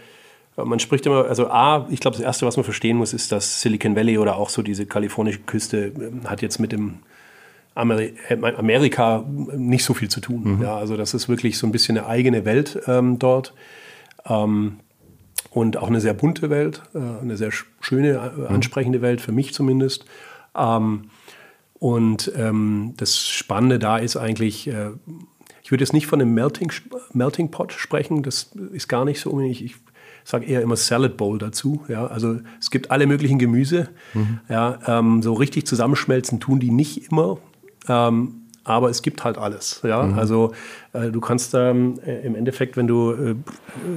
man 0.55 0.79
spricht 0.79 1.05
immer, 1.05 1.25
also 1.25 1.49
A, 1.49 1.87
ich 1.89 1.99
glaube, 1.99 2.17
das 2.17 2.25
Erste, 2.25 2.45
was 2.45 2.57
man 2.57 2.63
verstehen 2.63 2.97
muss, 2.97 3.13
ist, 3.13 3.31
dass 3.31 3.61
Silicon 3.61 3.95
Valley 3.95 4.17
oder 4.17 4.37
auch 4.37 4.49
so 4.49 4.61
diese 4.61 4.85
kalifornische 4.85 5.39
Küste 5.39 5.87
äh, 5.87 6.27
hat 6.27 6.41
jetzt 6.41 6.59
mit 6.59 6.71
dem 6.71 6.99
Ameri 7.75 8.15
Amerika 8.31 9.23
nicht 9.27 9.83
so 9.83 9.93
viel 9.93 10.09
zu 10.09 10.19
tun. 10.19 10.57
Mhm. 10.57 10.63
Ja, 10.63 10.77
also 10.77 10.97
das 10.97 11.13
ist 11.13 11.29
wirklich 11.29 11.59
so 11.59 11.67
ein 11.67 11.71
bisschen 11.71 11.97
eine 11.97 12.07
eigene 12.07 12.43
Welt 12.43 12.79
ähm, 12.87 13.19
dort. 13.19 13.53
Ähm, 14.25 14.79
und 15.51 15.77
auch 15.77 15.87
eine 15.87 16.01
sehr 16.01 16.13
bunte 16.13 16.49
Welt, 16.49 16.81
äh, 16.93 16.99
eine 17.21 17.37
sehr 17.37 17.51
schöne, 17.79 18.09
äh, 18.09 18.39
mhm. 18.39 18.47
ansprechende 18.47 19.01
Welt, 19.01 19.21
für 19.21 19.31
mich 19.31 19.53
zumindest. 19.53 20.05
Ähm, 20.55 21.09
und 21.79 22.31
ähm, 22.35 22.93
das 22.97 23.19
Spannende 23.19 23.79
da 23.79 23.97
ist 23.97 24.17
eigentlich, 24.17 24.67
äh, 24.67 24.91
ich 25.61 25.71
würde 25.71 25.83
jetzt 25.83 25.93
nicht 25.93 26.07
von 26.07 26.21
einem 26.21 26.33
Melting, 26.33 26.71
Melting 27.13 27.51
Pot 27.51 27.73
sprechen, 27.73 28.23
das 28.23 28.51
ist 28.71 28.87
gar 28.87 29.05
nicht 29.05 29.19
so. 29.19 29.39
Ich, 29.41 29.63
ich 29.63 29.75
sage 30.23 30.45
eher 30.45 30.61
immer 30.61 30.75
Salad 30.75 31.17
Bowl 31.17 31.37
dazu. 31.37 31.83
Ja? 31.87 32.07
Also 32.07 32.39
es 32.59 32.71
gibt 32.71 32.91
alle 32.91 33.05
möglichen 33.05 33.37
Gemüse. 33.37 33.89
Mhm. 34.13 34.39
Ja, 34.49 34.79
ähm, 34.87 35.21
so 35.21 35.33
richtig 35.33 35.67
zusammenschmelzen 35.67 36.39
tun 36.39 36.59
die 36.59 36.71
nicht 36.71 37.11
immer. 37.11 37.37
Ähm, 37.87 38.46
aber 38.67 38.89
es 38.89 39.01
gibt 39.01 39.23
halt 39.23 39.37
alles. 39.37 39.81
Ja? 39.83 40.03
Mhm. 40.03 40.19
Also 40.19 40.51
äh, 40.93 41.09
du 41.09 41.21
kannst 41.21 41.53
ähm, 41.53 41.99
äh, 42.05 42.25
im 42.25 42.35
Endeffekt, 42.35 42.75
wenn 42.75 42.87
du 42.87 43.11
äh, 43.11 43.35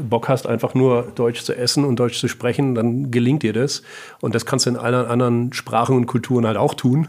Bock 0.09 0.29
hast, 0.29 0.47
einfach 0.47 0.75
nur 0.75 1.09
Deutsch 1.15 1.43
zu 1.43 1.57
essen 1.57 1.85
und 1.85 1.97
Deutsch 1.97 2.21
zu 2.21 2.29
sprechen, 2.29 2.75
dann 2.75 3.11
gelingt 3.11 3.43
dir 3.43 3.53
das. 3.53 3.83
Und 4.21 4.35
das 4.35 4.47
kannst 4.47 4.67
du 4.67 4.71
in 4.71 4.77
allen 4.77 5.07
anderen 5.07 5.53
Sprachen 5.53 5.97
und 5.97 6.07
Kulturen 6.07 6.47
halt 6.47 6.57
auch 6.57 6.75
tun. 6.75 7.09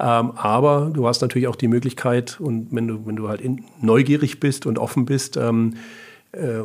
Ähm, 0.00 0.32
aber 0.36 0.90
du 0.92 1.06
hast 1.06 1.20
natürlich 1.22 1.48
auch 1.48 1.56
die 1.56 1.68
Möglichkeit, 1.68 2.38
und 2.40 2.68
wenn 2.72 2.88
du, 2.88 3.06
wenn 3.06 3.16
du 3.16 3.28
halt 3.28 3.40
in, 3.40 3.64
neugierig 3.80 4.40
bist 4.40 4.66
und 4.66 4.78
offen 4.78 5.06
bist, 5.06 5.36
ähm, 5.36 5.74
äh, 6.32 6.62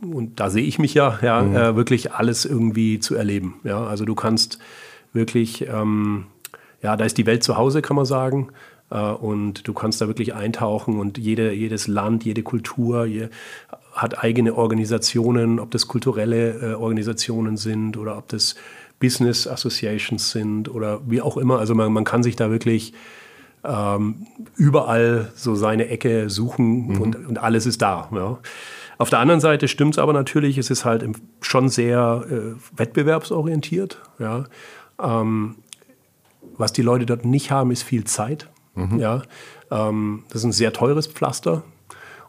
und 0.00 0.38
da 0.38 0.48
sehe 0.48 0.64
ich 0.64 0.78
mich 0.78 0.94
ja, 0.94 1.18
ja 1.22 1.42
mhm. 1.42 1.56
Äh, 1.56 1.76
wirklich 1.76 2.12
alles 2.12 2.44
irgendwie 2.44 2.98
zu 2.98 3.14
erleben. 3.14 3.60
Ja? 3.64 3.84
Also 3.84 4.04
du 4.04 4.14
kannst 4.14 4.58
wirklich, 5.12 5.66
ähm, 5.68 6.26
ja, 6.82 6.96
da 6.96 7.04
ist 7.04 7.18
die 7.18 7.26
Welt 7.26 7.42
zu 7.42 7.56
Hause, 7.56 7.82
kann 7.82 7.96
man 7.96 8.04
sagen. 8.04 8.48
Äh, 8.90 8.98
und 8.98 9.66
du 9.66 9.72
kannst 9.72 10.00
da 10.00 10.08
wirklich 10.08 10.34
eintauchen 10.34 10.98
und 10.98 11.18
jede, 11.18 11.52
jedes 11.52 11.86
Land, 11.86 12.24
jede 12.24 12.42
Kultur 12.42 13.04
je, 13.04 13.28
hat 13.92 14.22
eigene 14.22 14.54
Organisationen, 14.54 15.58
ob 15.58 15.70
das 15.70 15.88
kulturelle 15.88 16.72
äh, 16.72 16.74
Organisationen 16.74 17.56
sind 17.56 17.96
oder 17.96 18.16
ob 18.16 18.28
das 18.28 18.54
Business 19.00 19.46
Associations 19.46 20.30
sind 20.30 20.68
oder 20.68 21.00
wie 21.06 21.20
auch 21.20 21.36
immer. 21.36 21.58
Also 21.58 21.74
man, 21.74 21.92
man 21.92 22.04
kann 22.04 22.22
sich 22.22 22.36
da 22.36 22.50
wirklich 22.50 22.92
ähm, 23.64 24.26
überall 24.56 25.32
so 25.34 25.54
seine 25.54 25.88
Ecke 25.88 26.30
suchen 26.30 26.88
mhm. 26.88 27.00
und, 27.00 27.26
und 27.26 27.38
alles 27.38 27.66
ist 27.66 27.82
da. 27.82 28.08
Ja. 28.12 28.38
Auf 28.98 29.10
der 29.10 29.20
anderen 29.20 29.40
Seite 29.40 29.68
stimmt 29.68 29.94
es 29.94 29.98
aber 29.98 30.12
natürlich, 30.12 30.58
es 30.58 30.70
ist 30.70 30.84
halt 30.84 31.04
schon 31.40 31.68
sehr 31.68 32.24
äh, 32.28 32.78
wettbewerbsorientiert. 32.78 34.00
Ja. 34.18 34.44
Ähm, 35.00 35.56
was 36.56 36.72
die 36.72 36.82
Leute 36.82 37.06
dort 37.06 37.24
nicht 37.24 37.52
haben, 37.52 37.70
ist 37.70 37.82
viel 37.84 38.04
Zeit. 38.04 38.48
Mhm. 38.78 38.98
Ja, 38.98 39.22
ähm, 39.70 40.22
das 40.28 40.42
ist 40.42 40.44
ein 40.44 40.52
sehr 40.52 40.72
teures 40.72 41.06
Pflaster. 41.06 41.62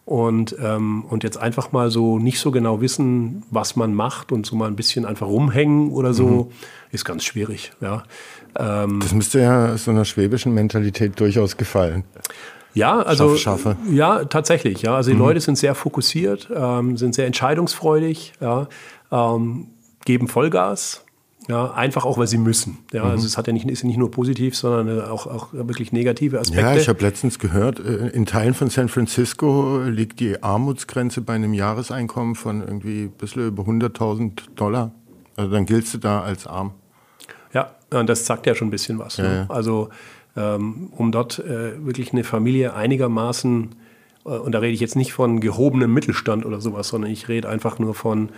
Und, 0.06 0.56
ähm, 0.60 1.06
und 1.08 1.24
jetzt 1.24 1.38
einfach 1.38 1.72
mal 1.72 1.92
so 1.92 2.18
nicht 2.18 2.40
so 2.40 2.50
genau 2.50 2.82
wissen, 2.82 3.44
was 3.52 3.76
man 3.76 3.94
macht 3.94 4.32
und 4.32 4.44
so 4.44 4.56
mal 4.56 4.66
ein 4.68 4.76
bisschen 4.76 5.06
einfach 5.06 5.28
rumhängen 5.28 5.92
oder 5.92 6.16
so, 6.16 6.28
mhm. 6.28 6.48
ist 6.92 7.06
ganz 7.06 7.24
schwierig. 7.24 7.74
Ja. 7.80 8.04
Ähm, 8.58 9.02
das 9.02 9.14
müsste 9.14 9.40
ja 9.40 9.78
so 9.78 9.92
einer 9.92 10.06
schwäbischen 10.06 10.52
Mentalität 10.52 11.20
durchaus 11.20 11.58
gefallen. 11.58 12.06
Ja, 12.74 13.02
also 13.02 13.36
Schaff, 13.36 13.76
ja, 13.92 14.26
tatsächlich. 14.26 14.82
Ja, 14.82 14.96
also 14.96 15.12
die 15.12 15.16
mhm. 15.16 15.22
Leute 15.22 15.42
sind 15.42 15.60
sehr 15.60 15.76
fokussiert, 15.76 16.50
ähm, 16.56 16.98
sind 16.98 17.14
sehr 17.14 17.28
entscheidungsfreudig, 17.28 18.34
ja, 18.42 18.68
ähm, 19.12 19.68
geben 20.06 20.28
Vollgas 20.28 21.04
ja, 21.50 21.72
einfach 21.72 22.06
auch, 22.06 22.20
weil 22.20 22.28
sie 22.28 22.38
müssen. 22.38 22.78
Ja, 22.94 23.06
mhm. 23.06 23.12
also 23.12 23.26
es 23.26 23.36
hat 23.36 23.48
ja 23.48 23.54
nicht, 23.54 23.68
ist 23.68 23.84
nicht 23.84 23.98
nur 23.98 24.12
positiv, 24.12 24.56
sondern 24.56 25.02
auch, 25.02 25.26
auch 25.26 25.52
wirklich 25.52 25.92
negative 25.92 26.40
Aspekte. 26.40 26.64
Ja, 26.64 26.76
ich 26.76 26.88
habe 26.88 27.02
letztens 27.02 27.40
gehört, 27.40 27.80
äh, 27.80 28.10
in 28.10 28.28
Teilen 28.28 28.54
von 28.54 28.70
San 28.70 28.88
Francisco 28.88 29.82
liegt 29.84 30.20
die 30.20 30.44
Armutsgrenze 30.44 31.22
bei 31.22 31.34
einem 31.34 31.56
Jahreseinkommen 31.56 32.36
von 32.36 32.62
irgendwie 32.62 33.06
ein 33.06 33.12
bisschen 33.12 33.48
über 33.48 33.64
100.000 33.64 34.54
Dollar. 34.56 34.92
Also 35.38 35.52
dann 35.52 35.66
giltst 35.66 35.96
du 35.96 35.98
da 35.98 36.22
als 36.22 36.46
arm. 36.46 36.74
Ja, 37.52 37.72
und 37.90 38.08
das 38.08 38.28
sagt 38.28 38.46
ja 38.46 38.54
schon 38.54 38.68
ein 38.68 38.72
bisschen 38.72 39.00
was. 39.00 39.18
Ja, 39.18 39.24
ne? 39.24 39.36
ja. 39.36 39.46
Also 39.50 39.90
ähm, 40.38 40.92
um 40.96 41.12
dort 41.12 41.40
äh, 41.40 41.84
wirklich 41.84 42.14
eine 42.14 42.24
Familie 42.24 42.76
einigermaßen, 42.76 43.70
äh, 44.26 44.30
und 44.30 44.52
da 44.52 44.60
rede 44.60 44.74
ich 44.74 44.82
jetzt 44.82 44.96
nicht 44.96 45.14
von 45.14 45.40
gehobenem 45.40 45.92
Mittelstand 45.96 46.46
oder 46.46 46.62
sowas, 46.62 46.90
sondern 46.90 47.10
ich 47.10 47.28
rede 47.28 47.50
einfach 47.50 47.80
nur 47.80 47.96
von 47.96 48.30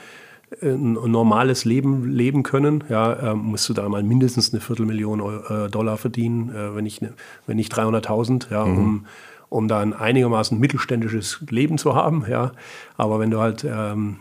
ein 0.62 0.94
normales 0.94 1.64
Leben 1.64 2.10
leben 2.10 2.44
können, 2.44 2.84
ja, 2.90 3.14
äh, 3.14 3.36
musst 3.36 3.70
du 3.70 3.74
da 3.74 3.88
mal 3.88 4.04
mindestens 4.04 4.52
eine 4.52 4.62
Viertelmillion 4.62 5.22
Euro, 5.22 5.66
äh, 5.66 5.70
Dollar 5.70 5.98
verdienen, 5.98 6.50
äh, 6.50 6.76
wenn 6.76 6.84
nicht, 6.84 7.02
ne, 7.02 7.14
wenn 7.48 7.56
nicht 7.56 7.74
300.000, 7.74 8.52
ja, 8.52 8.66
mhm. 8.66 8.78
um, 8.78 9.06
um 9.50 9.68
da 9.68 9.80
ein 9.80 9.94
einigermaßen 9.94 10.60
mittelständisches 10.60 11.44
Leben 11.50 11.78
zu 11.78 11.96
haben, 11.96 12.26
ja. 12.30 12.52
Aber 12.98 13.20
wenn 13.20 13.32
du 13.32 13.40
halt 13.40 13.64
ähm, 13.64 14.18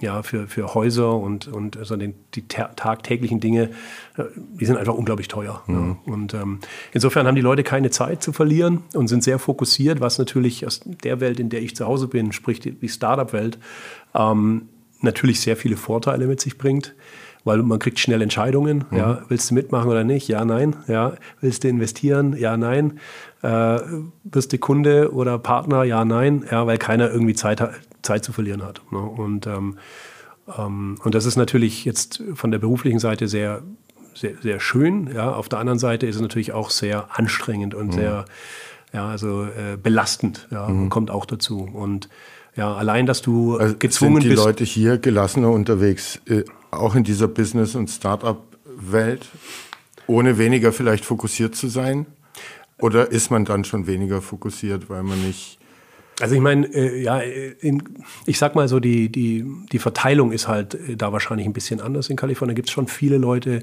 ja, 0.00 0.22
für, 0.22 0.48
für 0.48 0.74
Häuser 0.74 1.14
und, 1.14 1.46
und 1.48 1.76
also 1.76 1.96
den, 1.96 2.14
die 2.34 2.48
tagtäglichen 2.48 3.40
Dinge, 3.40 3.70
äh, 4.16 4.24
die 4.36 4.64
sind 4.64 4.78
einfach 4.78 4.94
unglaublich 4.94 5.28
teuer. 5.28 5.62
Mhm. 5.66 5.96
Ja. 6.06 6.12
Und 6.12 6.34
ähm, 6.34 6.60
insofern 6.92 7.26
haben 7.26 7.34
die 7.34 7.42
Leute 7.42 7.62
keine 7.62 7.90
Zeit 7.90 8.22
zu 8.22 8.32
verlieren 8.32 8.82
und 8.94 9.08
sind 9.08 9.22
sehr 9.22 9.38
fokussiert, 9.38 10.00
was 10.00 10.18
natürlich 10.18 10.66
aus 10.66 10.80
der 10.84 11.20
Welt, 11.20 11.38
in 11.38 11.50
der 11.50 11.60
ich 11.60 11.76
zu 11.76 11.86
Hause 11.86 12.08
bin, 12.08 12.32
sprich 12.32 12.60
die, 12.60 12.72
die 12.72 12.88
Startup-Welt, 12.88 13.58
ähm, 14.14 14.68
natürlich 15.02 15.40
sehr 15.40 15.56
viele 15.56 15.76
Vorteile 15.76 16.26
mit 16.26 16.40
sich 16.40 16.58
bringt 16.58 16.94
weil 17.44 17.62
man 17.62 17.78
kriegt 17.78 17.98
schnell 17.98 18.22
Entscheidungen. 18.22 18.84
Mhm. 18.90 18.96
Ja, 18.96 19.22
willst 19.28 19.50
du 19.50 19.54
mitmachen 19.54 19.90
oder 19.90 20.04
nicht? 20.04 20.28
Ja, 20.28 20.44
nein. 20.44 20.76
Ja, 20.86 21.14
willst 21.40 21.64
du 21.64 21.68
investieren? 21.68 22.36
Ja, 22.36 22.56
nein. 22.56 23.00
Äh, 23.42 23.78
bist 24.24 24.52
du 24.52 24.58
Kunde 24.58 25.12
oder 25.12 25.38
Partner? 25.38 25.84
Ja, 25.84 26.04
nein. 26.04 26.44
Ja, 26.50 26.66
weil 26.66 26.78
keiner 26.78 27.10
irgendwie 27.10 27.34
Zeit, 27.34 27.62
Zeit 28.02 28.24
zu 28.24 28.32
verlieren 28.32 28.62
hat. 28.62 28.82
Ne? 28.90 28.98
Und, 28.98 29.46
ähm, 29.46 29.78
ähm, 30.56 30.96
und 31.02 31.14
das 31.14 31.24
ist 31.24 31.36
natürlich 31.36 31.84
jetzt 31.84 32.22
von 32.34 32.50
der 32.50 32.58
beruflichen 32.58 32.98
Seite 32.98 33.28
sehr, 33.28 33.62
sehr, 34.14 34.36
sehr 34.42 34.60
schön. 34.60 35.10
Ja, 35.14 35.32
auf 35.32 35.48
der 35.48 35.60
anderen 35.60 35.78
Seite 35.78 36.06
ist 36.06 36.16
es 36.16 36.22
natürlich 36.22 36.52
auch 36.52 36.70
sehr 36.70 37.08
anstrengend 37.18 37.74
und 37.74 37.88
mhm. 37.88 37.92
sehr, 37.92 38.24
ja, 38.92 39.08
also 39.08 39.44
äh, 39.44 39.76
belastend. 39.82 40.48
Ja, 40.50 40.68
mhm. 40.68 40.90
kommt 40.90 41.10
auch 41.10 41.24
dazu. 41.24 41.68
Und 41.72 42.08
ja, 42.56 42.74
allein, 42.74 43.06
dass 43.06 43.22
du 43.22 43.56
also 43.56 43.76
gezwungen 43.78 44.16
sind 44.16 44.24
die 44.24 44.28
bist. 44.30 44.42
die 44.42 44.46
Leute 44.46 44.64
hier 44.64 44.98
gelassener 44.98 45.50
unterwegs, 45.50 46.20
äh, 46.26 46.44
auch 46.70 46.94
in 46.94 47.04
dieser 47.04 47.28
Business- 47.28 47.74
und 47.74 47.88
Start-up-Welt, 47.88 49.26
ohne 50.06 50.38
weniger 50.38 50.72
vielleicht 50.72 51.04
fokussiert 51.04 51.54
zu 51.54 51.68
sein? 51.68 52.06
Oder 52.78 53.10
ist 53.10 53.30
man 53.30 53.44
dann 53.44 53.64
schon 53.64 53.86
weniger 53.86 54.22
fokussiert, 54.22 54.88
weil 54.88 55.02
man 55.02 55.20
nicht. 55.22 55.58
Also 56.20 56.34
ich 56.34 56.40
meine, 56.40 56.66
äh, 56.74 57.02
ja, 57.02 57.18
in, 57.18 57.82
ich 58.26 58.38
sag 58.38 58.54
mal 58.54 58.68
so, 58.68 58.80
die, 58.80 59.10
die, 59.10 59.44
die 59.72 59.78
Verteilung 59.78 60.32
ist 60.32 60.48
halt 60.48 60.74
äh, 60.74 60.96
da 60.96 61.12
wahrscheinlich 61.12 61.46
ein 61.46 61.52
bisschen 61.52 61.80
anders 61.80 62.10
in 62.10 62.16
Kalifornien. 62.16 62.54
Da 62.54 62.56
gibt 62.56 62.68
es 62.68 62.72
schon 62.72 62.88
viele 62.88 63.16
Leute, 63.16 63.62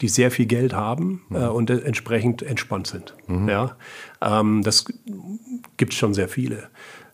die 0.00 0.08
sehr 0.08 0.30
viel 0.30 0.46
Geld 0.46 0.72
haben 0.72 1.22
mhm. 1.28 1.36
äh, 1.36 1.46
und 1.46 1.70
entsprechend 1.70 2.42
entspannt 2.42 2.86
sind. 2.86 3.14
Mhm. 3.26 3.48
Ja? 3.48 3.76
Ähm, 4.20 4.62
das 4.62 4.84
gibt 5.76 5.92
es 5.92 5.98
schon 5.98 6.14
sehr 6.14 6.28
viele. 6.28 6.68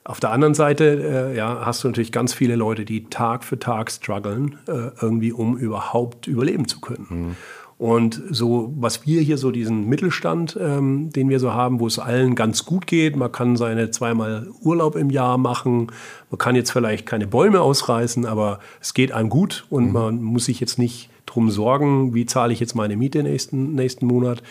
Auf 0.04 0.18
der 0.18 0.30
anderen 0.30 0.54
Seite 0.54 1.30
äh, 1.32 1.36
ja, 1.36 1.64
hast 1.64 1.84
du 1.84 1.88
natürlich 1.88 2.10
ganz 2.10 2.34
viele 2.34 2.56
Leute, 2.56 2.84
die 2.84 3.04
Tag 3.04 3.44
für 3.44 3.58
Tag 3.58 3.90
strugglen, 3.90 4.58
äh, 4.66 4.90
irgendwie, 5.00 5.32
um 5.32 5.56
überhaupt 5.56 6.26
überleben 6.26 6.66
zu 6.66 6.80
können. 6.80 7.06
Mhm. 7.08 7.36
Und 7.78 8.22
so, 8.30 8.72
was 8.76 9.06
wir 9.06 9.20
hier 9.22 9.38
so 9.38 9.50
diesen 9.50 9.88
Mittelstand, 9.88 10.56
ähm, 10.60 11.10
den 11.10 11.28
wir 11.28 11.40
so 11.40 11.52
haben, 11.52 11.80
wo 11.80 11.88
es 11.88 11.98
allen 11.98 12.36
ganz 12.36 12.64
gut 12.64 12.86
geht, 12.86 13.16
man 13.16 13.32
kann 13.32 13.56
seine 13.56 13.90
zweimal 13.90 14.48
Urlaub 14.60 14.94
im 14.94 15.10
Jahr 15.10 15.36
machen, 15.36 15.90
man 16.30 16.38
kann 16.38 16.54
jetzt 16.54 16.70
vielleicht 16.70 17.06
keine 17.06 17.26
Bäume 17.26 17.60
ausreißen, 17.60 18.24
aber 18.24 18.60
es 18.80 18.94
geht 18.94 19.10
einem 19.10 19.30
gut 19.30 19.66
und 19.68 19.86
mhm. 19.86 19.92
man 19.92 20.22
muss 20.22 20.44
sich 20.44 20.60
jetzt 20.60 20.78
nicht 20.78 21.10
drum 21.26 21.50
sorgen, 21.50 22.14
wie 22.14 22.26
zahle 22.26 22.52
ich 22.52 22.60
jetzt 22.60 22.76
meine 22.76 22.96
Miete 22.96 23.22
nächsten, 23.24 23.74
nächsten 23.74 24.06
Monat. 24.06 24.44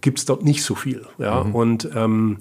Gibt 0.00 0.18
es 0.18 0.24
dort 0.24 0.44
nicht 0.44 0.62
so 0.62 0.76
viel. 0.76 1.06
Ja? 1.18 1.42
Mhm. 1.42 1.54
Und 1.56 1.88
ähm, 1.96 2.38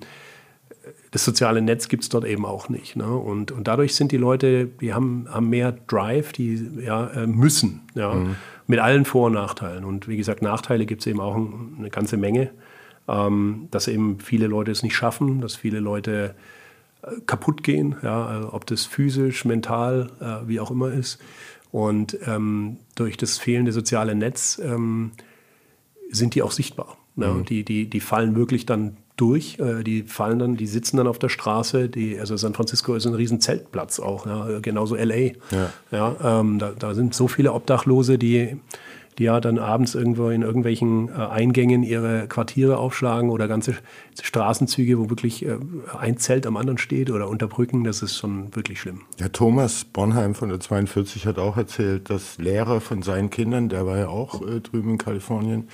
das 1.14 1.24
soziale 1.24 1.62
Netz 1.62 1.90
gibt 1.90 2.02
es 2.02 2.10
dort 2.10 2.26
eben 2.26 2.44
auch 2.44 2.70
nicht. 2.70 2.96
Ne? 2.96 3.06
Und, 3.06 3.52
und 3.52 3.68
dadurch 3.68 3.94
sind 3.94 4.12
die 4.12 4.18
Leute, 4.18 4.66
die 4.66 4.96
haben, 4.96 5.28
haben 5.30 5.48
mehr 5.48 5.72
Drive, 5.72 6.34
die 6.34 6.60
ja, 6.84 7.06
äh, 7.10 7.28
müssen, 7.28 7.82
ja? 7.94 8.16
Mhm. 8.16 8.36
mit 8.66 8.80
allen 8.80 9.06
Vor- 9.06 9.28
und 9.28 9.34
Nachteilen. 9.34 9.84
Und 9.84 10.08
wie 10.08 10.18
gesagt, 10.18 10.42
Nachteile 10.42 10.88
gibt 10.88 11.02
es 11.02 11.08
eben 11.08 11.20
auch 11.20 11.36
eine 11.36 11.92
ganze 11.92 12.18
Menge, 12.18 12.50
ähm, 13.08 13.68
dass 13.70 13.88
eben 13.88 14.20
viele 14.22 14.48
Leute 14.48 14.72
es 14.72 14.82
nicht 14.82 14.96
schaffen, 14.96 15.40
dass 15.40 15.56
viele 15.56 15.80
Leute 15.80 16.34
äh, 17.04 17.12
kaputt 17.28 17.64
gehen, 17.64 17.96
ja? 18.02 18.26
Also 18.26 18.52
ob 18.52 18.66
das 18.66 18.88
physisch, 18.88 19.46
mental, 19.46 20.10
äh, 20.20 20.48
wie 20.48 20.60
auch 20.60 20.72
immer 20.72 20.92
ist. 20.92 21.22
Und 21.72 22.18
ähm, 22.26 22.78
durch 22.96 23.18
das 23.18 23.38
fehlende 23.38 23.72
soziale 23.72 24.16
Netz 24.16 24.60
ähm, 24.64 25.12
sind 26.10 26.34
die 26.34 26.42
auch 26.42 26.52
sichtbar. 26.52 26.98
Ne? 27.16 27.28
Mhm. 27.28 27.46
Die, 27.46 27.64
die, 27.64 27.88
die 27.88 28.00
fallen 28.00 28.36
wirklich 28.36 28.66
dann 28.66 28.98
durch. 29.18 29.60
Äh, 29.60 29.84
die 29.84 30.04
fallen 30.04 30.40
dann, 30.40 30.58
die 30.58 30.68
sitzen 30.68 30.98
dann 30.98 31.08
auf 31.08 31.20
der 31.20 31.30
Straße. 31.30 31.90
Die, 31.90 32.20
also 32.20 32.36
San 32.38 32.54
Francisco 32.54 32.96
ist 32.96 33.06
ein 33.06 33.14
riesen 33.14 33.40
Zeltplatz 33.40 34.00
auch, 34.00 34.26
ja, 34.26 34.60
genauso 34.60 34.96
LA. 34.96 35.16
Ja. 35.16 35.34
ja 35.92 36.40
ähm, 36.40 36.60
da, 36.60 36.72
da, 36.78 36.94
sind 36.94 37.14
so 37.14 37.28
viele 37.28 37.54
Obdachlose, 37.54 38.18
die, 38.18 38.58
die 39.18 39.26
ja 39.26 39.40
dann 39.40 39.60
abends 39.60 39.94
irgendwo 39.94 40.30
in 40.30 40.42
irgendwelchen 40.42 41.10
äh, 41.10 41.14
Eingängen 41.14 41.84
ihre 41.84 42.28
Quartiere 42.28 42.78
aufschlagen 42.78 43.30
oder 43.30 43.48
ganze 43.48 43.76
Straßenzüge, 44.20 44.98
wo 44.98 45.10
wirklich 45.10 45.46
äh, 45.46 45.58
ein 45.98 46.18
Zelt 46.18 46.48
am 46.48 46.58
anderen 46.58 46.80
steht 46.80 47.12
oder 47.12 47.30
unter 47.30 47.48
Brücken. 47.48 47.84
Das 47.84 48.02
ist 48.02 48.18
schon 48.18 48.56
wirklich 48.56 48.80
schlimm. 48.80 49.02
Ja, 49.20 49.30
Thomas 49.30 49.86
Bonheim 49.86 50.34
von 50.34 50.50
der 50.50 50.60
42 50.60 51.28
hat 51.28 51.38
auch 51.38 51.58
erzählt, 51.58 52.10
dass 52.10 52.40
Lehrer 52.40 52.82
von 52.82 53.04
seinen 53.04 53.30
Kindern, 53.30 53.70
der 53.70 53.86
war 53.86 53.98
ja 53.98 54.08
auch 54.08 54.42
äh, 54.42 54.60
drüben 54.60 54.92
in 54.92 54.98
Kalifornien, 54.98 55.68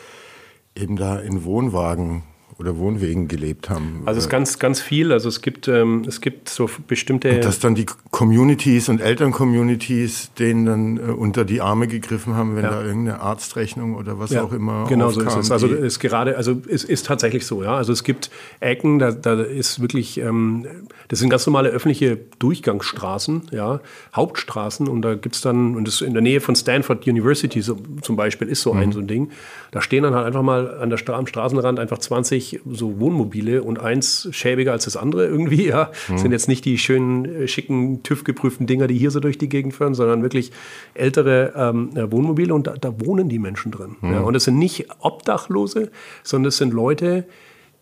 eben 0.76 0.98
da 0.98 1.18
in 1.18 1.46
Wohnwagen 1.46 2.24
oder 2.60 2.78
Wohnwegen 2.78 3.30
gelebt 3.30 3.70
haben. 3.70 4.04
Also 4.06 4.18
es 4.18 4.26
ist 4.26 4.30
ganz, 4.30 4.60
ganz 4.60 4.82
viel. 4.82 5.14
Also 5.14 5.30
es 5.30 5.42
gibt, 5.42 5.70
ähm, 5.70 6.04
es 6.06 6.20
gibt 6.20 6.50
so 6.50 6.70
bestimmte. 6.88 7.32
Und 7.32 7.46
dass 7.46 7.60
dann 7.60 7.74
die 7.74 7.86
Communities 8.12 8.90
und 8.90 9.00
Elterncommunities 9.00 10.34
denen 10.38 10.66
dann 10.66 10.98
äh, 10.98 11.12
unter 11.12 11.46
die 11.46 11.62
Arme 11.62 11.88
gegriffen 11.88 12.36
haben, 12.36 12.58
wenn 12.58 12.64
ja. 12.64 12.72
da 12.72 12.84
irgendeine 12.84 13.22
Arztrechnung 13.22 13.96
oder 13.96 14.20
was 14.20 14.32
ja, 14.32 14.44
auch 14.44 14.52
immer. 14.52 14.88
Genau 14.90 15.08
aufkam, 15.08 15.30
so 15.30 15.40
ist 15.40 15.46
es. 15.46 15.52
Also 15.52 15.68
es 15.68 15.80
ist 15.80 16.00
gerade, 16.00 16.36
also 16.36 16.62
es 16.68 16.84
ist 16.84 17.06
tatsächlich 17.06 17.46
so, 17.46 17.64
ja. 17.64 17.78
Also 17.78 17.94
es 17.94 18.04
gibt 18.04 18.30
Ecken, 18.60 19.00
da, 19.00 19.12
da 19.12 19.42
ist 19.42 19.82
wirklich, 19.82 20.20
ähm, 20.20 20.68
das 21.08 21.20
sind 21.20 21.30
ganz 21.30 21.46
normale 21.48 21.70
öffentliche 21.70 22.20
Durchgangsstraßen, 22.40 23.44
ja, 23.52 23.80
Hauptstraßen 24.14 24.90
und 24.90 25.02
da 25.02 25.16
gibt 25.16 25.36
es 25.36 25.42
dann, 25.42 25.78
und 25.78 25.88
das 25.88 26.02
in 26.02 26.12
der 26.12 26.22
Nähe 26.22 26.42
von 26.42 26.58
Stanford 26.58 27.08
University 27.08 27.62
so, 27.62 27.78
zum 28.02 28.18
Beispiel 28.18 28.50
ist 28.50 28.64
so 28.64 28.74
mhm. 28.74 28.80
ein 28.82 28.92
so 28.92 29.00
ein 29.00 29.08
Ding. 29.08 29.32
Da 29.72 29.82
stehen 29.82 30.04
dann 30.04 30.14
halt 30.14 30.26
einfach 30.26 30.42
mal 30.42 30.78
an 30.80 30.90
der, 30.90 31.00
am 31.10 31.26
Straßenrand 31.28 31.80
einfach 31.80 32.00
20 32.00 32.49
so 32.66 33.00
Wohnmobile 33.00 33.64
und 33.64 33.80
eins 33.80 34.28
schäbiger 34.32 34.72
als 34.72 34.86
das 34.86 34.98
andere 34.98 35.28
irgendwie. 35.28 35.68
Ja, 35.70 35.92
mhm. 36.08 36.18
sind 36.18 36.32
jetzt 36.32 36.48
nicht 36.48 36.66
die 36.66 36.78
schönen, 36.78 37.26
äh, 37.26 37.48
schicken, 37.48 38.02
TÜV-geprüften 38.04 38.66
Dinger, 38.66 38.88
die 38.88 38.98
hier 38.98 39.12
so 39.12 39.20
durch 39.20 39.38
die 39.38 39.50
Gegend 39.50 39.74
fahren, 39.74 39.94
sondern 39.94 40.24
wirklich 40.24 40.52
ältere 40.94 41.54
ähm, 41.56 41.92
äh, 41.96 42.12
Wohnmobile 42.12 42.54
und 42.54 42.68
da, 42.68 42.74
da, 42.74 43.00
wohnen 43.00 43.30
die 43.30 43.40
Menschen 43.40 43.72
drin. 43.72 43.98
Mhm. 44.02 44.12
Ja, 44.12 44.20
und 44.22 44.36
es 44.36 44.46
sind 44.46 44.58
nicht 44.58 44.88
Obdachlose, 45.00 45.92
sondern 46.24 46.50
es 46.50 46.58
sind 46.58 46.74
Leute, 46.74 47.26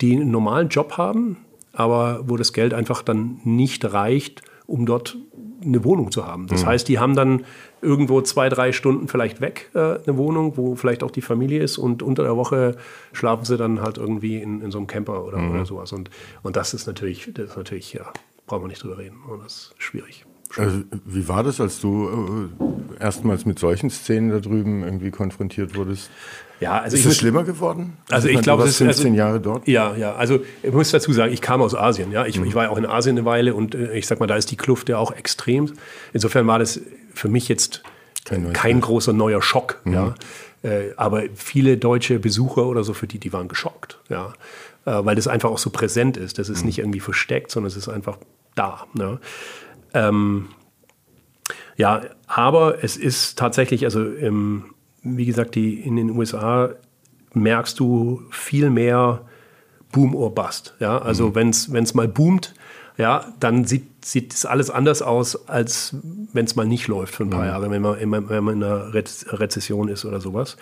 die 0.01 0.15
einen 0.15 0.31
normalen 0.31 0.69
Job 0.69 0.97
haben, 0.97 1.37
aber 1.73 2.21
wo 2.27 2.35
das 2.35 2.53
Geld 2.53 2.73
einfach 2.73 3.01
dann 3.01 3.39
nicht 3.43 3.85
reicht, 3.93 4.41
um 4.65 4.85
dort 4.85 5.17
eine 5.63 5.83
Wohnung 5.83 6.11
zu 6.11 6.25
haben. 6.25 6.47
Das 6.47 6.63
mhm. 6.63 6.67
heißt, 6.67 6.87
die 6.87 6.99
haben 6.99 7.15
dann 7.15 7.45
irgendwo 7.81 8.21
zwei, 8.21 8.49
drei 8.49 8.71
Stunden 8.71 9.07
vielleicht 9.07 9.41
weg, 9.41 9.69
äh, 9.73 9.79
eine 9.79 10.17
Wohnung, 10.17 10.57
wo 10.57 10.75
vielleicht 10.75 11.03
auch 11.03 11.11
die 11.11 11.21
Familie 11.21 11.61
ist 11.61 11.77
und 11.77 12.03
unter 12.03 12.23
der 12.23 12.35
Woche 12.35 12.77
schlafen 13.13 13.45
sie 13.45 13.57
dann 13.57 13.81
halt 13.81 13.97
irgendwie 13.97 14.37
in, 14.37 14.61
in 14.61 14.71
so 14.71 14.77
einem 14.77 14.87
Camper 14.87 15.25
oder, 15.25 15.37
mhm. 15.37 15.51
oder 15.51 15.65
sowas. 15.65 15.91
Und, 15.93 16.09
und 16.43 16.55
das 16.55 16.73
ist 16.73 16.87
natürlich, 16.87 17.29
das 17.33 17.51
ist 17.51 17.57
natürlich, 17.57 17.93
ja, 17.93 18.05
brauchen 18.45 18.63
wir 18.63 18.67
nicht 18.67 18.83
drüber 18.83 18.97
reden. 18.97 19.17
Und 19.27 19.43
das 19.43 19.53
ist 19.53 19.73
schwierig. 19.77 20.25
Also, 20.55 20.83
wie 21.05 21.27
war 21.27 21.43
das, 21.43 21.59
als 21.59 21.81
du 21.81 22.49
äh, 22.99 23.03
erstmals 23.03 23.45
mit 23.45 23.59
solchen 23.59 23.89
Szenen 23.89 24.29
da 24.29 24.39
drüben 24.39 24.83
irgendwie 24.83 25.11
konfrontiert 25.11 25.75
wurdest? 25.75 26.09
Ja, 26.59 26.79
also 26.79 26.97
ist 26.97 27.05
es 27.05 27.17
schlimmer 27.17 27.43
geworden? 27.43 27.97
Also, 28.09 28.27
ich 28.27 28.41
glaube, 28.41 28.63
es 28.63 28.69
ist 28.71 28.77
15 28.77 29.05
also, 29.05 29.17
Jahre 29.17 29.39
dort. 29.39 29.67
Ja, 29.67 29.95
ja. 29.95 30.15
Also 30.15 30.39
ich 30.63 30.71
muss 30.71 30.89
dazu 30.89 31.13
sagen, 31.13 31.31
ich 31.31 31.41
kam 31.41 31.61
aus 31.61 31.75
Asien. 31.75 32.11
Ja, 32.11 32.25
ich, 32.25 32.39
mhm. 32.39 32.45
ich 32.45 32.55
war 32.55 32.65
ja 32.65 32.69
auch 32.69 32.77
in 32.77 32.85
Asien 32.85 33.17
eine 33.17 33.25
Weile 33.25 33.53
und 33.53 33.75
äh, 33.75 33.95
ich 33.95 34.07
sag 34.07 34.19
mal, 34.19 34.27
da 34.27 34.35
ist 34.35 34.49
die 34.49 34.57
Kluft 34.57 34.89
ja 34.89 34.97
auch 34.97 35.11
extrem. 35.11 35.73
Insofern 36.13 36.47
war 36.47 36.59
das 36.59 36.81
für 37.13 37.29
mich 37.29 37.47
jetzt 37.47 37.83
kein, 38.25 38.53
kein 38.53 38.81
großer 38.81 39.13
neuer 39.13 39.41
Schock. 39.41 39.81
Mhm. 39.83 39.93
Ja, 39.93 40.15
äh, 40.63 40.93
aber 40.97 41.23
viele 41.35 41.77
deutsche 41.77 42.19
Besucher 42.19 42.65
oder 42.65 42.83
so 42.83 42.93
für 42.93 43.07
die, 43.07 43.19
die 43.19 43.31
waren 43.33 43.47
geschockt. 43.47 43.99
Ja, 44.09 44.33
äh, 44.85 45.05
weil 45.05 45.15
das 45.15 45.27
einfach 45.27 45.51
auch 45.51 45.59
so 45.59 45.69
präsent 45.69 46.17
ist. 46.17 46.39
Das 46.39 46.49
ist 46.49 46.61
mhm. 46.61 46.67
nicht 46.67 46.79
irgendwie 46.79 46.99
versteckt, 46.99 47.51
sondern 47.51 47.67
es 47.67 47.77
ist 47.77 47.87
einfach 47.87 48.17
da. 48.55 48.87
Ne? 48.93 49.19
Ähm, 49.93 50.49
ja, 51.75 52.01
aber 52.25 52.83
es 52.83 52.97
ist 52.97 53.37
tatsächlich, 53.37 53.85
also 53.85 54.03
im 54.03 54.73
wie 55.03 55.25
gesagt, 55.25 55.55
die, 55.55 55.79
in 55.79 55.95
den 55.95 56.11
USA 56.11 56.71
merkst 57.33 57.79
du 57.79 58.21
viel 58.31 58.69
mehr 58.69 59.21
Boom 59.91 60.15
or 60.15 60.33
Bust. 60.33 60.75
Ja? 60.79 60.97
Also 60.97 61.29
mhm. 61.29 61.35
wenn 61.35 61.83
es 61.83 61.93
mal 61.93 62.07
boomt, 62.07 62.53
ja, 62.97 63.31
dann 63.39 63.65
sieht, 63.65 64.03
sieht 64.03 64.33
es 64.33 64.45
alles 64.45 64.69
anders 64.69 65.01
aus, 65.01 65.47
als 65.47 65.95
wenn 66.33 66.45
es 66.45 66.55
mal 66.55 66.65
nicht 66.65 66.87
läuft 66.87 67.15
für 67.15 67.23
ein 67.23 67.29
paar 67.29 67.43
mhm. 67.43 67.47
Jahre, 67.47 67.71
wenn 67.71 67.81
man, 67.81 68.29
wenn 68.29 68.43
man 68.43 68.55
in 68.55 68.63
einer 68.63 68.93
Rezession 68.93 69.87
ist 69.87 70.03
oder 70.03 70.19
sowas. 70.19 70.57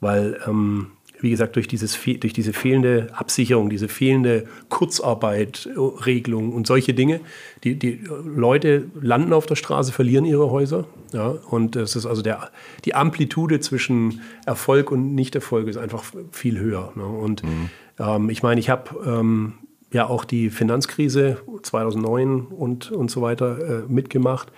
Weil 0.00 0.40
ähm, 0.46 0.92
wie 1.20 1.30
gesagt, 1.30 1.56
durch, 1.56 1.68
dieses, 1.68 1.98
durch 2.02 2.32
diese 2.32 2.52
fehlende 2.52 3.08
Absicherung, 3.12 3.70
diese 3.70 3.88
fehlende 3.88 4.46
Kurzarbeit, 4.68 5.68
Regelung 5.76 6.52
und 6.52 6.66
solche 6.66 6.94
Dinge, 6.94 7.20
die, 7.64 7.78
die 7.78 8.00
Leute 8.24 8.86
landen 9.00 9.32
auf 9.32 9.46
der 9.46 9.56
Straße, 9.56 9.92
verlieren 9.92 10.24
ihre 10.24 10.50
Häuser. 10.50 10.86
Ja, 11.12 11.28
und 11.28 11.76
das 11.76 11.96
ist 11.96 12.06
also 12.06 12.22
der, 12.22 12.50
die 12.84 12.94
Amplitude 12.94 13.60
zwischen 13.60 14.20
Erfolg 14.46 14.90
und 14.90 15.14
Nichterfolg 15.14 15.68
ist 15.68 15.76
einfach 15.76 16.04
viel 16.30 16.58
höher. 16.58 16.92
Ne? 16.94 17.04
Und 17.04 17.42
mhm. 17.42 17.70
ähm, 17.98 18.30
ich 18.30 18.42
meine, 18.42 18.60
ich 18.60 18.70
habe 18.70 18.90
ähm, 19.04 19.54
ja 19.92 20.06
auch 20.06 20.24
die 20.24 20.50
Finanzkrise 20.50 21.38
2009 21.62 22.46
und, 22.46 22.90
und 22.92 23.10
so 23.10 23.22
weiter 23.22 23.58
äh, 23.58 23.82
mitgemacht. 23.88 24.50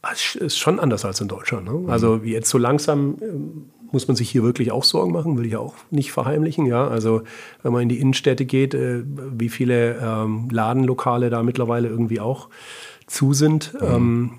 Das 0.00 0.34
ist 0.34 0.58
schon 0.58 0.80
anders 0.80 1.04
als 1.04 1.20
in 1.20 1.28
Deutschland. 1.28 1.66
Ne? 1.66 1.92
Also 1.92 2.16
jetzt 2.16 2.48
so 2.50 2.58
langsam 2.58 3.16
ähm, 3.20 3.64
muss 3.92 4.08
man 4.08 4.16
sich 4.16 4.30
hier 4.30 4.42
wirklich 4.42 4.72
auch 4.72 4.84
Sorgen 4.84 5.12
machen, 5.12 5.38
will 5.38 5.46
ich 5.46 5.56
auch 5.56 5.74
nicht 5.90 6.12
verheimlichen. 6.12 6.66
Ja, 6.66 6.88
also 6.88 7.22
wenn 7.62 7.72
man 7.72 7.82
in 7.82 7.88
die 7.88 8.00
Innenstädte 8.00 8.44
geht, 8.44 8.74
äh, 8.74 9.02
wie 9.06 9.48
viele 9.48 9.98
ähm, 10.02 10.48
Ladenlokale 10.50 11.30
da 11.30 11.42
mittlerweile 11.42 11.88
irgendwie 11.88 12.20
auch 12.20 12.48
zu 13.06 13.34
sind, 13.34 13.74
mhm. 13.74 13.86
ähm, 13.86 14.30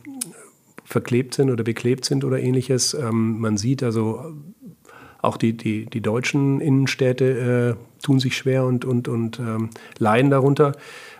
verklebt 0.84 1.34
sind 1.34 1.50
oder 1.50 1.64
beklebt 1.64 2.06
sind 2.06 2.26
oder 2.26 2.40
ähnliches. 2.40 2.94
Ähm, 2.94 3.40
man 3.40 3.58
sieht 3.58 3.84
also 3.84 4.34
auch 5.22 5.38
die, 5.38 5.56
die, 5.56 5.86
die 5.86 6.02
deutschen 6.02 6.60
Innenstädte 6.60 7.78
äh, 7.80 8.04
tun 8.04 8.20
sich 8.20 8.36
schwer 8.36 8.66
und, 8.66 8.84
und, 8.84 9.08
und 9.08 9.40
ähm, 9.40 9.70
leiden 9.98 10.30
darunter. 10.30 10.74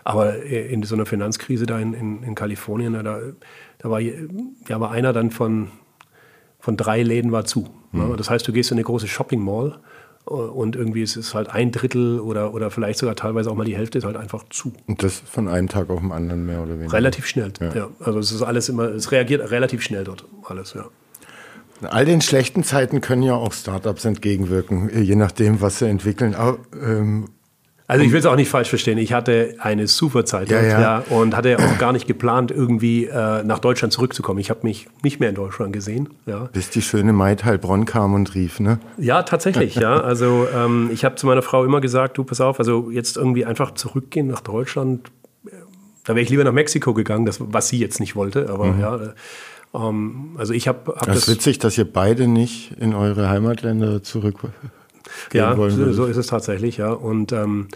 Aber 0.04 0.44
in 0.44 0.84
so 0.84 0.96
einer 0.96 1.06
Finanzkrise 1.06 1.66
da 1.66 1.80
in, 1.80 1.94
in, 1.94 2.24
in 2.24 2.36
Kalifornien, 2.36 2.92
da, 2.92 3.20
da 3.78 3.90
war, 3.90 4.02
ja, 4.02 4.80
war 4.82 4.92
einer 4.92 5.14
dann 5.14 5.32
von, 5.32 5.70
von 6.64 6.78
drei 6.78 7.04
Läden 7.04 7.34
war 7.34 7.44
zu. 7.44 7.68
Mhm. 7.92 8.16
Das 8.16 8.30
heißt, 8.30 8.48
du 8.48 8.54
gehst 8.54 8.72
in 8.72 8.78
eine 8.78 8.86
große 8.86 9.06
Shopping 9.06 9.42
Mall 9.44 9.80
äh, 10.26 10.32
und 10.32 10.78
irgendwie 10.78 11.02
ist 11.02 11.18
es 11.18 11.36
halt 11.36 11.50
ein 11.50 11.74
Drittel 11.74 12.22
oder, 12.22 12.54
oder 12.54 12.72
vielleicht 12.72 13.00
sogar 13.00 13.18
teilweise 13.18 13.52
auch 13.52 13.56
mal 13.56 13.66
die 13.66 13.76
Hälfte 13.76 13.98
ist 13.98 14.06
halt 14.06 14.16
einfach 14.16 14.46
zu. 14.50 14.72
Und 14.88 15.04
das 15.04 15.20
von 15.20 15.50
einem 15.50 15.68
Tag 15.68 15.90
auf 15.90 16.00
den 16.00 16.14
anderen 16.14 16.46
mehr 16.46 16.62
oder 16.62 16.76
weniger? 16.80 16.94
Relativ 16.94 17.26
schnell, 17.26 17.52
ja. 17.60 17.76
ja. 17.76 17.90
Also 18.00 18.20
es 18.20 18.32
ist 18.32 18.42
alles 18.44 18.70
immer, 18.70 18.84
es 18.86 19.12
reagiert 19.12 19.52
relativ 19.52 19.82
schnell 19.82 20.06
dort 20.06 20.24
alles, 20.46 20.74
ja. 20.74 20.86
All 21.82 22.06
den 22.06 22.22
schlechten 22.22 22.64
Zeiten 22.64 23.02
können 23.02 23.24
ja 23.24 23.36
auch 23.36 23.52
Startups 23.52 24.06
entgegenwirken, 24.06 24.90
je 25.04 25.16
nachdem, 25.16 25.60
was 25.60 25.80
sie 25.80 25.90
entwickeln. 25.90 26.34
Aber, 26.34 26.60
ähm, 26.82 27.26
also 27.88 28.06
ich 28.06 28.12
will 28.12 28.20
es 28.20 28.26
auch 28.26 28.36
nicht 28.36 28.50
falsch 28.50 28.70
verstehen. 28.70 28.98
Ich 28.98 29.12
hatte 29.12 29.56
eine 29.60 29.88
super 29.88 30.24
Zeit 30.26 30.50
ja, 30.50 30.62
ja. 30.62 30.82
ja, 30.82 31.04
und 31.10 31.36
hatte 31.36 31.58
auch 31.60 31.78
gar 31.78 31.92
nicht 31.92 32.08
geplant, 32.08 32.50
irgendwie 32.50 33.06
äh, 33.06 33.44
nach 33.44 33.60
Deutschland 33.60 33.92
zurückzukommen. 33.92 34.40
Ich 34.40 34.50
habe 34.50 34.62
mich 34.64 34.88
nicht 35.04 35.20
mehr 35.20 35.30
in 35.30 35.36
Deutschland 35.36 35.74
gesehen. 35.74 36.10
Ja. 36.26 36.50
Bis 36.54 36.70
die 36.70 36.82
schöne 36.82 37.12
Maid 37.12 37.44
Heilbronn 37.44 37.86
kam 37.86 38.14
und 38.14 38.36
rief, 38.36 38.60
ne? 38.60 38.80
Ja, 38.98 39.24
tatsächlich, 39.24 39.76
ja. 39.76 40.02
Also 40.14 40.48
ähm, 40.54 40.90
ich 40.94 41.06
habe 41.06 41.16
zu 41.16 41.26
meiner 41.28 41.42
Frau 41.42 41.66
immer 41.66 41.82
gesagt, 41.82 42.18
du 42.18 42.24
pass 42.24 42.40
auf, 42.40 42.60
also 42.60 42.90
jetzt 42.92 43.18
irgendwie 43.18 43.46
einfach 43.46 43.74
zurückgehen 43.74 44.28
nach 44.28 44.42
Deutschland. 44.42 45.12
Da 46.04 46.16
wäre 46.16 46.22
ich 46.22 46.30
lieber 46.30 46.44
nach 46.44 46.52
Mexiko 46.52 46.94
gegangen, 46.94 47.26
das, 47.26 47.38
was 47.40 47.70
sie 47.70 47.80
jetzt 47.80 48.00
nicht 48.00 48.16
wollte. 48.16 48.50
Aber 48.50 48.66
mhm. 48.66 48.80
ja, 48.80 49.00
ähm, 49.74 50.36
also 50.38 50.54
ich 50.54 50.68
habe 50.68 50.94
hab 50.96 51.06
das. 51.06 51.18
ist 51.18 51.30
witzig, 51.30 51.60
dass 51.60 51.78
ihr 51.78 51.92
beide 51.92 52.28
nicht 52.28 52.72
in 52.80 52.94
eure 52.94 53.30
Heimatländer 53.30 54.04
zurück 54.04 54.44
ja, 55.34 55.56
so, 55.56 55.94
so, 55.94 56.06
ist 56.06 56.18
es 56.18 56.28
tatsächlich, 56.28 56.78
ja. 56.78 56.92
Und, 56.92 57.32
ähm, 57.32 57.68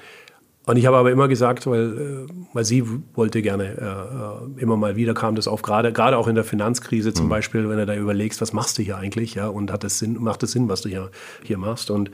und 0.66 0.76
ich 0.76 0.86
habe 0.86 0.98
aber 0.98 1.12
immer 1.12 1.28
gesagt, 1.28 1.66
weil, 1.68 2.28
äh, 2.28 2.34
weil 2.54 2.66
sie 2.66 2.84
wollte 3.16 3.42
gerne, 3.42 3.78
äh, 3.78 4.60
äh, 4.60 4.62
immer 4.62 4.76
mal 4.76 4.96
wieder 4.96 5.14
kam 5.14 5.36
das 5.36 5.48
auf, 5.48 5.62
gerade, 5.62 5.94
gerade 5.94 6.18
auch 6.18 6.28
in 6.28 6.36
der 6.36 6.44
Finanzkrise 6.44 7.14
zum 7.14 7.28
mhm. 7.28 7.30
Beispiel, 7.30 7.70
wenn 7.70 7.78
du 7.78 7.86
da 7.86 7.96
überlegst, 7.96 8.42
was 8.42 8.54
machst 8.54 8.78
du 8.78 8.84
hier 8.84 8.98
eigentlich, 8.98 9.36
ja, 9.36 9.48
und 9.48 9.72
hat 9.72 9.84
es 9.84 10.00
Sinn, 10.00 10.18
macht 10.20 10.44
es 10.44 10.52
Sinn, 10.52 10.68
was 10.68 10.82
du 10.82 10.90
hier, 10.90 11.10
hier 11.44 11.58
machst. 11.58 11.90
Und, 11.90 12.12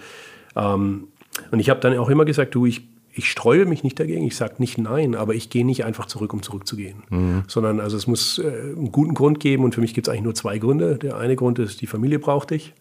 ähm, 0.55 1.07
und 1.51 1.59
ich 1.59 1.69
habe 1.69 1.79
dann 1.79 1.97
auch 1.97 2.09
immer 2.09 2.25
gesagt, 2.25 2.53
du, 2.53 2.65
ich, 2.65 2.83
ich 3.15 3.29
streue 3.29 3.65
mich 3.65 3.83
nicht 3.83 3.99
dagegen, 3.99 4.25
ich 4.25 4.35
sage 4.35 4.55
nicht 4.57 4.77
nein, 4.77 5.15
aber 5.15 5.35
ich 5.35 5.49
gehe 5.49 5.65
nicht 5.65 5.85
einfach 5.85 6.07
zurück, 6.07 6.33
um 6.33 6.41
zurückzugehen. 6.41 7.03
Mhm. 7.09 7.43
Sondern 7.47 7.79
also 7.79 7.95
es 7.95 8.07
muss 8.07 8.39
äh, 8.39 8.43
einen 8.47 8.91
guten 8.91 9.13
Grund 9.13 9.39
geben 9.39 9.63
und 9.63 9.75
für 9.75 9.81
mich 9.81 9.93
gibt 9.93 10.07
es 10.07 10.11
eigentlich 10.11 10.23
nur 10.23 10.35
zwei 10.35 10.57
Gründe. 10.57 10.97
Der 10.97 11.17
eine 11.17 11.35
Grund 11.35 11.59
ist, 11.59 11.81
die 11.81 11.87
Familie 11.87 12.19
braucht 12.19 12.49
dich. 12.49 12.73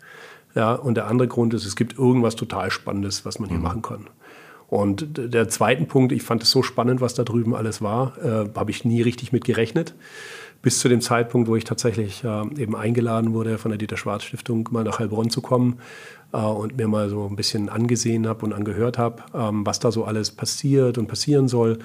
Ja, 0.55 0.75
und 0.75 0.97
der 0.97 1.07
andere 1.07 1.29
Grund 1.29 1.55
ist, 1.55 1.65
es 1.65 1.77
gibt 1.77 1.99
irgendwas 1.99 2.37
total 2.37 2.71
Spannendes, 2.71 3.25
was 3.25 3.39
man 3.39 3.49
hier 3.49 3.59
mhm. 3.59 3.65
machen 3.65 3.83
kann. 3.83 4.07
Und 4.69 5.35
der 5.35 5.51
zweite 5.51 5.85
Punkt, 5.85 6.13
ich 6.13 6.23
fand 6.23 6.43
es 6.43 6.51
so 6.51 6.63
spannend, 6.63 7.03
was 7.03 7.13
da 7.13 7.25
drüben 7.25 7.55
alles 7.55 7.83
war, 7.83 8.17
äh, 8.25 8.49
habe 8.55 8.71
ich 8.71 8.87
nie 8.87 9.03
richtig 9.03 9.31
mit 9.31 9.45
gerechnet. 9.45 9.95
Bis 10.63 10.79
zu 10.79 10.89
dem 10.89 11.03
Zeitpunkt, 11.03 11.47
wo 11.47 11.57
ich 11.57 11.65
tatsächlich 11.65 12.25
äh, 12.25 12.43
eben 12.57 12.75
eingeladen 12.75 13.35
wurde, 13.35 13.59
von 13.59 13.71
der 13.71 13.77
Dieter 13.77 13.99
Schwarz 13.99 14.23
Stiftung 14.23 14.69
mal 14.73 14.83
nach 14.83 14.99
Heilbronn 14.99 15.29
zu 15.29 15.43
kommen 15.43 15.79
äh, 16.33 16.39
und 16.39 16.77
mir 16.79 16.89
mal 16.89 17.11
so 17.11 17.27
ein 17.27 17.37
bisschen 17.37 17.69
angesehen 17.69 18.27
habe 18.27 18.47
und 18.47 18.55
angehört 18.55 18.97
habe, 18.97 19.23
ähm, 19.35 19.67
was 19.67 19.79
da 19.79 19.93
so 19.93 20.05
alles 20.05 20.31
passiert 20.31 20.97
und 20.97 21.07
passieren 21.07 21.49
soll. 21.49 21.79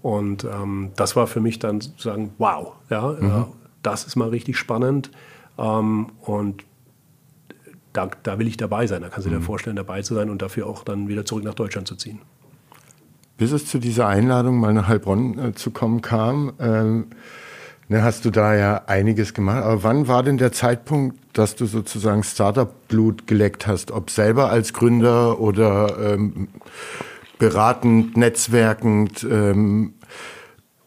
Und 0.00 0.44
ähm, 0.44 0.92
das 0.96 1.16
war 1.16 1.26
für 1.26 1.40
mich 1.40 1.58
dann 1.58 1.82
sozusagen, 1.82 2.32
wow, 2.38 2.72
ja, 2.88 3.16
mhm. 3.20 3.26
Äh, 3.26 3.44
das 3.82 4.04
ist 4.04 4.16
mal 4.16 4.30
richtig 4.30 4.56
spannend. 4.56 5.10
Ähm, 5.58 6.06
und 6.22 6.64
da, 7.92 8.10
da 8.22 8.38
will 8.38 8.46
ich 8.46 8.56
dabei 8.56 8.86
sein. 8.86 9.02
Da 9.02 9.08
kannst 9.08 9.26
du 9.26 9.30
dir 9.30 9.38
mhm. 9.38 9.44
vorstellen, 9.44 9.76
dabei 9.76 10.02
zu 10.02 10.14
sein 10.14 10.30
und 10.30 10.42
dafür 10.42 10.66
auch 10.66 10.84
dann 10.84 11.08
wieder 11.08 11.24
zurück 11.24 11.44
nach 11.44 11.54
Deutschland 11.54 11.88
zu 11.88 11.96
ziehen. 11.96 12.20
Bis 13.36 13.52
es 13.52 13.66
zu 13.66 13.78
dieser 13.78 14.06
Einladung, 14.06 14.60
mal 14.60 14.74
nach 14.74 14.88
Heilbronn 14.88 15.38
äh, 15.38 15.54
zu 15.54 15.70
kommen, 15.70 16.02
kam, 16.02 16.52
ähm, 16.58 17.06
ne, 17.88 18.02
hast 18.02 18.24
du 18.24 18.30
da 18.30 18.54
ja 18.54 18.82
einiges 18.86 19.32
gemacht. 19.32 19.62
Aber 19.64 19.82
wann 19.82 20.08
war 20.08 20.22
denn 20.22 20.36
der 20.36 20.52
Zeitpunkt, 20.52 21.18
dass 21.32 21.56
du 21.56 21.66
sozusagen 21.66 22.22
Startup-Blut 22.22 23.26
geleckt 23.26 23.66
hast? 23.66 23.92
Ob 23.92 24.10
selber 24.10 24.50
als 24.50 24.72
Gründer 24.72 25.40
oder 25.40 25.96
ähm, 26.14 26.48
beratend, 27.38 28.16
netzwerkend? 28.16 29.24
Ähm, 29.24 29.94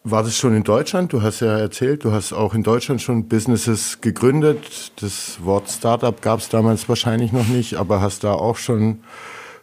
war 0.04 0.24
das 0.24 0.38
schon 0.38 0.54
in 0.54 0.64
Deutschland? 0.64 1.14
Du 1.14 1.22
hast 1.22 1.40
ja 1.40 1.58
erzählt, 1.58 2.04
du 2.04 2.12
hast 2.12 2.34
auch 2.34 2.54
in 2.54 2.64
Deutschland 2.64 3.02
schon 3.02 3.28
Businesses 3.28 4.02
gegründet. 4.02 4.92
Das 5.02 5.44
Wort 5.44 5.70
Startup 5.70 6.22
gab 6.22 6.40
es 6.40 6.50
damals 6.50 6.90
wahrscheinlich 6.90 7.32
noch 7.32 7.48
nicht, 7.48 7.76
aber 7.76 8.02
hast 8.02 8.24
da 8.26 8.34
auch 8.34 8.58
schon 8.58 9.00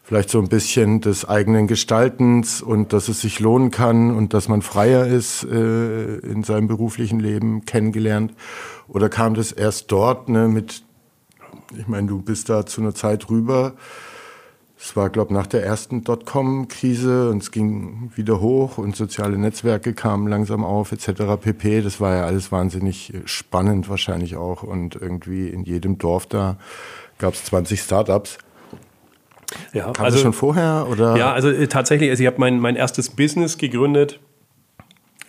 vielleicht 0.02 0.30
so 0.30 0.38
ein 0.40 0.48
bisschen 0.48 1.02
des 1.02 1.28
eigenen 1.28 1.66
Gestaltens 1.66 2.62
und 2.62 2.92
dass 2.94 3.08
es 3.08 3.20
sich 3.20 3.38
lohnen 3.38 3.70
kann 3.70 4.10
und 4.16 4.32
dass 4.32 4.48
man 4.48 4.62
freier 4.62 5.06
ist 5.06 5.44
äh, 5.44 6.16
in 6.16 6.42
seinem 6.42 6.68
beruflichen 6.68 7.20
Leben 7.20 7.66
kennengelernt? 7.66 8.32
Oder 8.88 9.10
kam 9.10 9.34
das 9.34 9.52
erst 9.52 9.92
dort 9.92 10.30
ne, 10.30 10.48
mit, 10.48 10.82
ich 11.78 11.86
meine, 11.86 12.08
du 12.08 12.22
bist 12.22 12.48
da 12.48 12.64
zu 12.64 12.80
einer 12.80 12.94
Zeit 12.94 13.28
rüber, 13.28 13.74
es 14.82 14.96
war, 14.96 15.10
glaube 15.10 15.30
ich, 15.30 15.36
nach 15.36 15.46
der 15.46 15.62
ersten 15.62 16.04
Dotcom-Krise 16.04 17.28
und 17.28 17.42
es 17.42 17.50
ging 17.50 18.10
wieder 18.14 18.40
hoch 18.40 18.78
und 18.78 18.96
soziale 18.96 19.36
Netzwerke 19.36 19.92
kamen 19.92 20.26
langsam 20.26 20.64
auf 20.64 20.92
etc. 20.92 21.22
pp. 21.40 21.82
Das 21.82 22.00
war 22.00 22.16
ja 22.16 22.24
alles 22.24 22.50
wahnsinnig 22.50 23.12
spannend 23.26 23.90
wahrscheinlich 23.90 24.36
auch 24.36 24.62
und 24.62 24.96
irgendwie 24.96 25.48
in 25.48 25.64
jedem 25.64 25.98
Dorf 25.98 26.26
da 26.26 26.56
gab 27.18 27.34
es 27.34 27.44
20 27.44 27.80
Startups. 27.80 28.38
Ja, 29.74 29.92
Kam 29.92 30.06
also 30.06 30.18
schon 30.18 30.32
vorher 30.32 30.86
oder? 30.88 31.16
Ja, 31.16 31.32
also 31.32 31.50
äh, 31.50 31.66
tatsächlich, 31.66 32.08
also 32.08 32.22
ich 32.22 32.26
habe 32.26 32.38
mein, 32.38 32.58
mein 32.58 32.76
erstes 32.76 33.10
Business 33.10 33.58
gegründet 33.58 34.18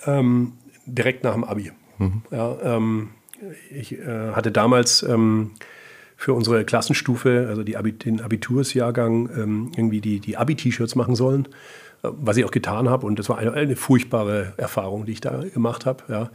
ähm, 0.06 0.54
direkt 0.86 1.24
nach 1.24 1.34
dem 1.34 1.44
Abi. 1.44 1.72
Mhm. 1.98 2.22
Ja, 2.32 2.58
ähm, 2.64 3.10
ich 3.70 4.00
äh, 4.00 4.32
hatte 4.32 4.52
damals 4.52 5.04
ähm, 5.04 5.52
für 6.22 6.34
unsere 6.36 6.64
Klassenstufe, 6.66 7.48
also 7.50 7.64
die 7.64 7.78
Abi 7.78 7.94
den 7.94 8.22
Abitursjahrgang, 8.22 9.28
ähm, 9.36 9.72
irgendwie 9.76 10.02
die, 10.02 10.20
die 10.20 10.38
Abi-T-Shirts 10.38 10.94
machen 10.94 11.16
sollen, 11.16 11.48
äh, 12.04 12.10
was 12.12 12.38
ich 12.38 12.46
auch 12.46 12.52
getan 12.52 12.90
habe. 12.90 13.08
Und 13.08 13.18
das 13.18 13.28
war 13.28 13.40
eine, 13.40 13.54
eine 13.54 13.76
furchtbare 13.76 14.54
Erfahrung, 14.56 15.08
die 15.08 15.14
ich 15.14 15.22
da 15.22 15.42
gemacht 15.52 15.88
habe. 15.88 16.04
Ja. 16.10 16.30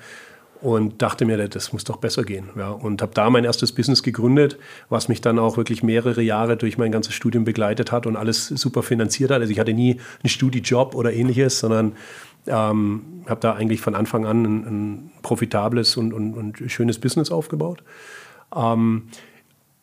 Und 0.60 1.02
dachte 1.02 1.24
mir, 1.24 1.36
das 1.48 1.72
muss 1.72 1.84
doch 1.84 1.98
besser 1.98 2.24
gehen. 2.24 2.48
Ja. 2.56 2.70
Und 2.70 3.00
habe 3.00 3.12
da 3.14 3.30
mein 3.30 3.44
erstes 3.44 3.70
Business 3.70 4.02
gegründet, 4.02 4.58
was 4.88 5.06
mich 5.06 5.20
dann 5.20 5.38
auch 5.38 5.56
wirklich 5.56 5.84
mehrere 5.84 6.20
Jahre 6.20 6.56
durch 6.56 6.78
mein 6.78 6.90
ganzes 6.90 7.14
Studium 7.14 7.44
begleitet 7.44 7.92
hat 7.92 8.06
und 8.06 8.16
alles 8.16 8.48
super 8.48 8.82
finanziert 8.82 9.30
hat. 9.30 9.40
Also 9.40 9.52
ich 9.52 9.60
hatte 9.60 9.72
nie 9.72 10.00
einen 10.24 10.30
Studijob 10.30 10.96
oder 10.96 11.12
ähnliches, 11.12 11.60
sondern 11.60 11.92
ähm, 12.48 13.22
habe 13.28 13.40
da 13.40 13.52
eigentlich 13.54 13.82
von 13.82 13.94
Anfang 13.94 14.26
an 14.26 14.42
ein, 14.42 14.66
ein 14.66 15.10
profitables 15.22 15.96
und, 15.96 16.12
und, 16.12 16.34
und, 16.34 16.72
schönes 16.72 16.98
Business 16.98 17.30
aufgebaut. 17.30 17.84
Ähm, 18.52 19.04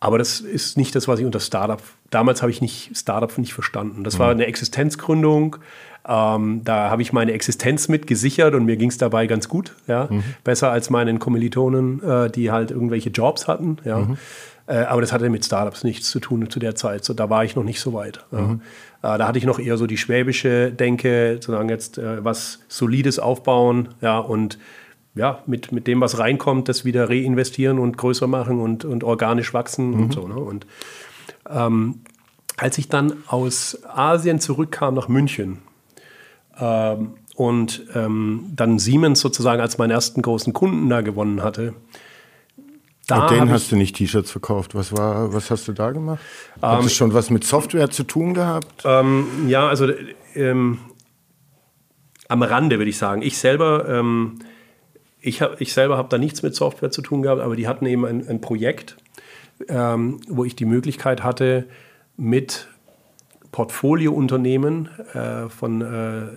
aber 0.03 0.17
das 0.17 0.41
ist 0.41 0.75
nicht 0.75 0.93
das, 0.95 1.07
was 1.07 1.21
ich 1.21 1.25
unter 1.25 1.39
Startup. 1.39 1.81
Damals 2.09 2.41
habe 2.41 2.51
ich 2.51 2.59
nicht 2.59 2.91
Startup 2.93 3.37
nicht 3.37 3.53
verstanden. 3.53 4.03
Das 4.03 4.15
mhm. 4.15 4.19
war 4.19 4.31
eine 4.31 4.47
Existenzgründung. 4.47 5.55
Ähm, 6.05 6.61
da 6.65 6.89
habe 6.89 7.01
ich 7.01 7.13
meine 7.13 7.31
Existenz 7.31 7.87
mit 7.87 8.05
gesichert 8.05 8.53
und 8.53 8.65
mir 8.65 8.75
ging 8.75 8.89
es 8.89 8.97
dabei 8.97 9.27
ganz 9.27 9.47
gut. 9.47 9.73
Ja? 9.87 10.09
Mhm. 10.09 10.25
Besser 10.43 10.71
als 10.71 10.89
meinen 10.89 11.19
Kommilitonen, 11.19 12.03
äh, 12.03 12.29
die 12.29 12.51
halt 12.51 12.69
irgendwelche 12.71 13.11
Jobs 13.11 13.47
hatten. 13.47 13.77
Ja? 13.85 13.99
Mhm. 13.99 14.17
Äh, 14.67 14.79
aber 14.79 14.99
das 14.99 15.13
hatte 15.13 15.29
mit 15.29 15.45
Startups 15.45 15.85
nichts 15.85 16.09
zu 16.09 16.19
tun 16.19 16.49
zu 16.49 16.59
der 16.59 16.75
Zeit. 16.75 17.05
So, 17.05 17.13
da 17.13 17.29
war 17.29 17.45
ich 17.45 17.55
noch 17.55 17.63
nicht 17.63 17.79
so 17.79 17.93
weit. 17.93 18.25
Ja? 18.33 18.41
Mhm. 18.41 18.61
Äh, 19.03 19.17
da 19.17 19.25
hatte 19.25 19.37
ich 19.37 19.45
noch 19.45 19.57
eher 19.57 19.77
so 19.77 19.87
die 19.87 19.97
schwäbische 19.97 20.73
Denke, 20.73 21.35
sozusagen 21.35 21.69
jetzt 21.69 21.97
äh, 21.97 22.25
was 22.25 22.59
Solides 22.67 23.19
aufbauen 23.19 23.87
ja, 24.01 24.19
und 24.19 24.57
ja, 25.15 25.43
mit, 25.45 25.71
mit 25.71 25.87
dem, 25.87 26.01
was 26.01 26.17
reinkommt, 26.17 26.69
das 26.69 26.85
wieder 26.85 27.09
reinvestieren 27.09 27.79
und 27.79 27.97
größer 27.97 28.27
machen 28.27 28.59
und, 28.59 28.85
und 28.85 29.03
organisch 29.03 29.53
wachsen 29.53 29.91
mhm. 29.91 30.03
und 30.03 30.13
so. 30.13 30.27
Ne? 30.27 30.35
Und 30.35 30.65
ähm, 31.49 32.01
als 32.57 32.77
ich 32.77 32.89
dann 32.89 33.13
aus 33.27 33.79
Asien 33.85 34.39
zurückkam 34.39 34.93
nach 34.95 35.07
München 35.07 35.59
ähm, 36.59 37.13
und 37.35 37.83
ähm, 37.95 38.51
dann 38.55 38.79
Siemens 38.79 39.19
sozusagen 39.19 39.61
als 39.61 39.77
meinen 39.77 39.91
ersten 39.91 40.21
großen 40.21 40.53
Kunden 40.53 40.89
da 40.89 41.01
gewonnen 41.01 41.43
hatte, 41.43 41.73
da 43.07 43.23
und 43.23 43.31
den 43.31 43.49
hast 43.49 43.69
du 43.69 43.75
nicht 43.75 43.97
T-Shirts 43.97 44.31
verkauft. 44.31 44.75
Was 44.75 44.95
war, 44.95 45.33
was 45.33 45.51
hast 45.51 45.67
du 45.67 45.73
da 45.73 45.91
gemacht? 45.91 46.21
Hat 46.61 46.77
ähm, 46.77 46.83
das 46.85 46.93
schon 46.93 47.13
was 47.13 47.29
mit 47.29 47.43
Software 47.43 47.89
zu 47.89 48.03
tun 48.03 48.33
gehabt? 48.33 48.83
Ähm, 48.85 49.27
ja, 49.47 49.67
also 49.67 49.89
ähm, 50.35 50.79
am 52.29 52.43
Rande 52.43 52.77
würde 52.77 52.89
ich 52.89 52.97
sagen. 52.97 53.21
Ich 53.21 53.37
selber 53.37 53.89
ähm, 53.89 54.39
ich, 55.23 55.41
hab, 55.41 55.59
ich 55.61 55.73
selber 55.73 55.97
habe 55.97 56.09
da 56.09 56.17
nichts 56.17 56.43
mit 56.43 56.53
Software 56.53 56.91
zu 56.91 57.01
tun 57.01 57.23
gehabt, 57.23 57.41
aber 57.41 57.55
die 57.55 57.67
hatten 57.67 57.85
eben 57.85 58.05
ein, 58.05 58.27
ein 58.27 58.41
Projekt, 58.41 58.97
ähm, 59.69 60.19
wo 60.27 60.43
ich 60.43 60.55
die 60.55 60.65
Möglichkeit 60.65 61.23
hatte, 61.23 61.65
mit 62.17 62.67
Portfoliounternehmen 63.51 64.89
äh, 65.13 65.47
von 65.49 65.81
äh, 65.81 66.27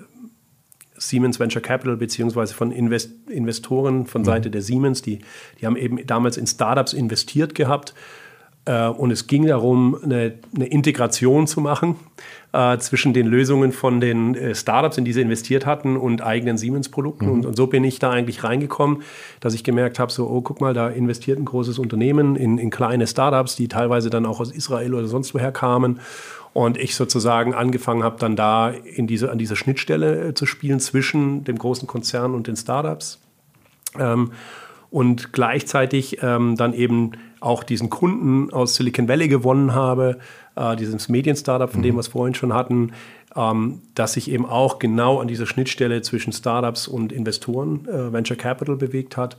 Siemens 0.96 1.40
Venture 1.40 1.60
Capital 1.60 1.96
beziehungsweise 1.96 2.54
von 2.54 2.70
Invest 2.70 3.10
Investoren 3.28 4.06
von 4.06 4.22
mhm. 4.22 4.26
Seite 4.26 4.50
der 4.50 4.62
Siemens, 4.62 5.02
die, 5.02 5.18
die 5.60 5.66
haben 5.66 5.76
eben 5.76 6.06
damals 6.06 6.36
in 6.36 6.46
Startups 6.46 6.92
investiert 6.92 7.54
gehabt 7.54 7.92
und 8.66 9.12
es 9.12 9.26
ging 9.26 9.46
darum, 9.46 9.96
eine, 10.02 10.34
eine 10.54 10.66
Integration 10.66 11.46
zu 11.46 11.60
machen 11.60 11.96
äh, 12.56 12.78
zwischen 12.78 13.12
den 13.12 13.26
Lösungen 13.26 13.72
von 13.72 14.00
den 14.00 14.34
äh, 14.34 14.54
Startups, 14.54 14.96
in 14.96 15.04
die 15.04 15.12
sie 15.12 15.20
investiert 15.20 15.66
hatten, 15.66 15.96
und 15.96 16.22
eigenen 16.22 16.56
Siemens-Produkten. 16.56 17.26
Mhm. 17.26 17.32
Und, 17.32 17.46
und, 17.46 17.56
so 17.56 17.66
bin 17.66 17.84
ich 17.84 17.98
da 17.98 18.10
eigentlich 18.10 18.44
reingekommen, 18.44 19.02
dass 19.40 19.52
ich 19.52 19.62
gemerkt 19.62 19.98
habe, 19.98 20.10
so, 20.10 20.26
oh, 20.28 20.40
guck 20.40 20.60
mal, 20.60 20.72
da 20.72 20.88
investiert 20.88 21.38
ein 21.38 21.44
großes 21.44 21.78
Unternehmen 21.78 22.34
in, 22.34 22.56
in 22.56 22.70
kleine 22.70 23.06
Startups, 23.06 23.56
die 23.56 23.68
teilweise 23.68 24.08
dann 24.08 24.24
auch 24.24 24.40
aus 24.40 24.50
Israel 24.50 24.94
oder 24.94 25.06
sonst 25.06 25.34
woher 25.34 25.52
kamen. 25.52 26.00
Und 26.54 26.78
ich 26.78 26.96
sozusagen 26.96 27.52
angefangen 27.52 28.02
habe, 28.02 28.16
dann 28.18 28.36
da 28.36 28.70
in 28.70 29.06
diese, 29.06 29.30
an 29.30 29.36
dieser 29.36 29.56
Schnittstelle 29.56 30.28
äh, 30.28 30.34
zu 30.34 30.46
spielen 30.46 30.80
zwischen 30.80 31.44
dem 31.44 31.58
großen 31.58 31.86
Konzern 31.86 32.34
und 32.34 32.46
den 32.46 32.56
Startups. 32.56 33.20
Ähm, 33.98 34.32
und 34.90 35.34
gleichzeitig 35.34 36.22
ähm, 36.22 36.56
dann 36.56 36.72
eben 36.72 37.12
auch 37.40 37.62
diesen 37.62 37.90
Kunden 37.90 38.52
aus 38.52 38.74
Silicon 38.74 39.08
Valley 39.08 39.28
gewonnen 39.28 39.74
habe, 39.74 40.18
äh, 40.54 40.76
dieses 40.76 41.08
Medien-Startup, 41.08 41.70
von 41.70 41.80
mhm. 41.80 41.84
dem 41.84 41.94
wir 41.96 42.00
es 42.00 42.08
vorhin 42.08 42.34
schon 42.34 42.52
hatten, 42.52 42.92
ähm, 43.34 43.82
dass 43.94 44.14
sich 44.14 44.30
eben 44.30 44.46
auch 44.46 44.78
genau 44.78 45.20
an 45.20 45.28
dieser 45.28 45.46
Schnittstelle 45.46 46.02
zwischen 46.02 46.32
Startups 46.32 46.88
und 46.88 47.12
Investoren, 47.12 47.86
äh, 47.86 48.12
Venture 48.12 48.36
Capital 48.36 48.76
bewegt 48.76 49.16
hat. 49.16 49.36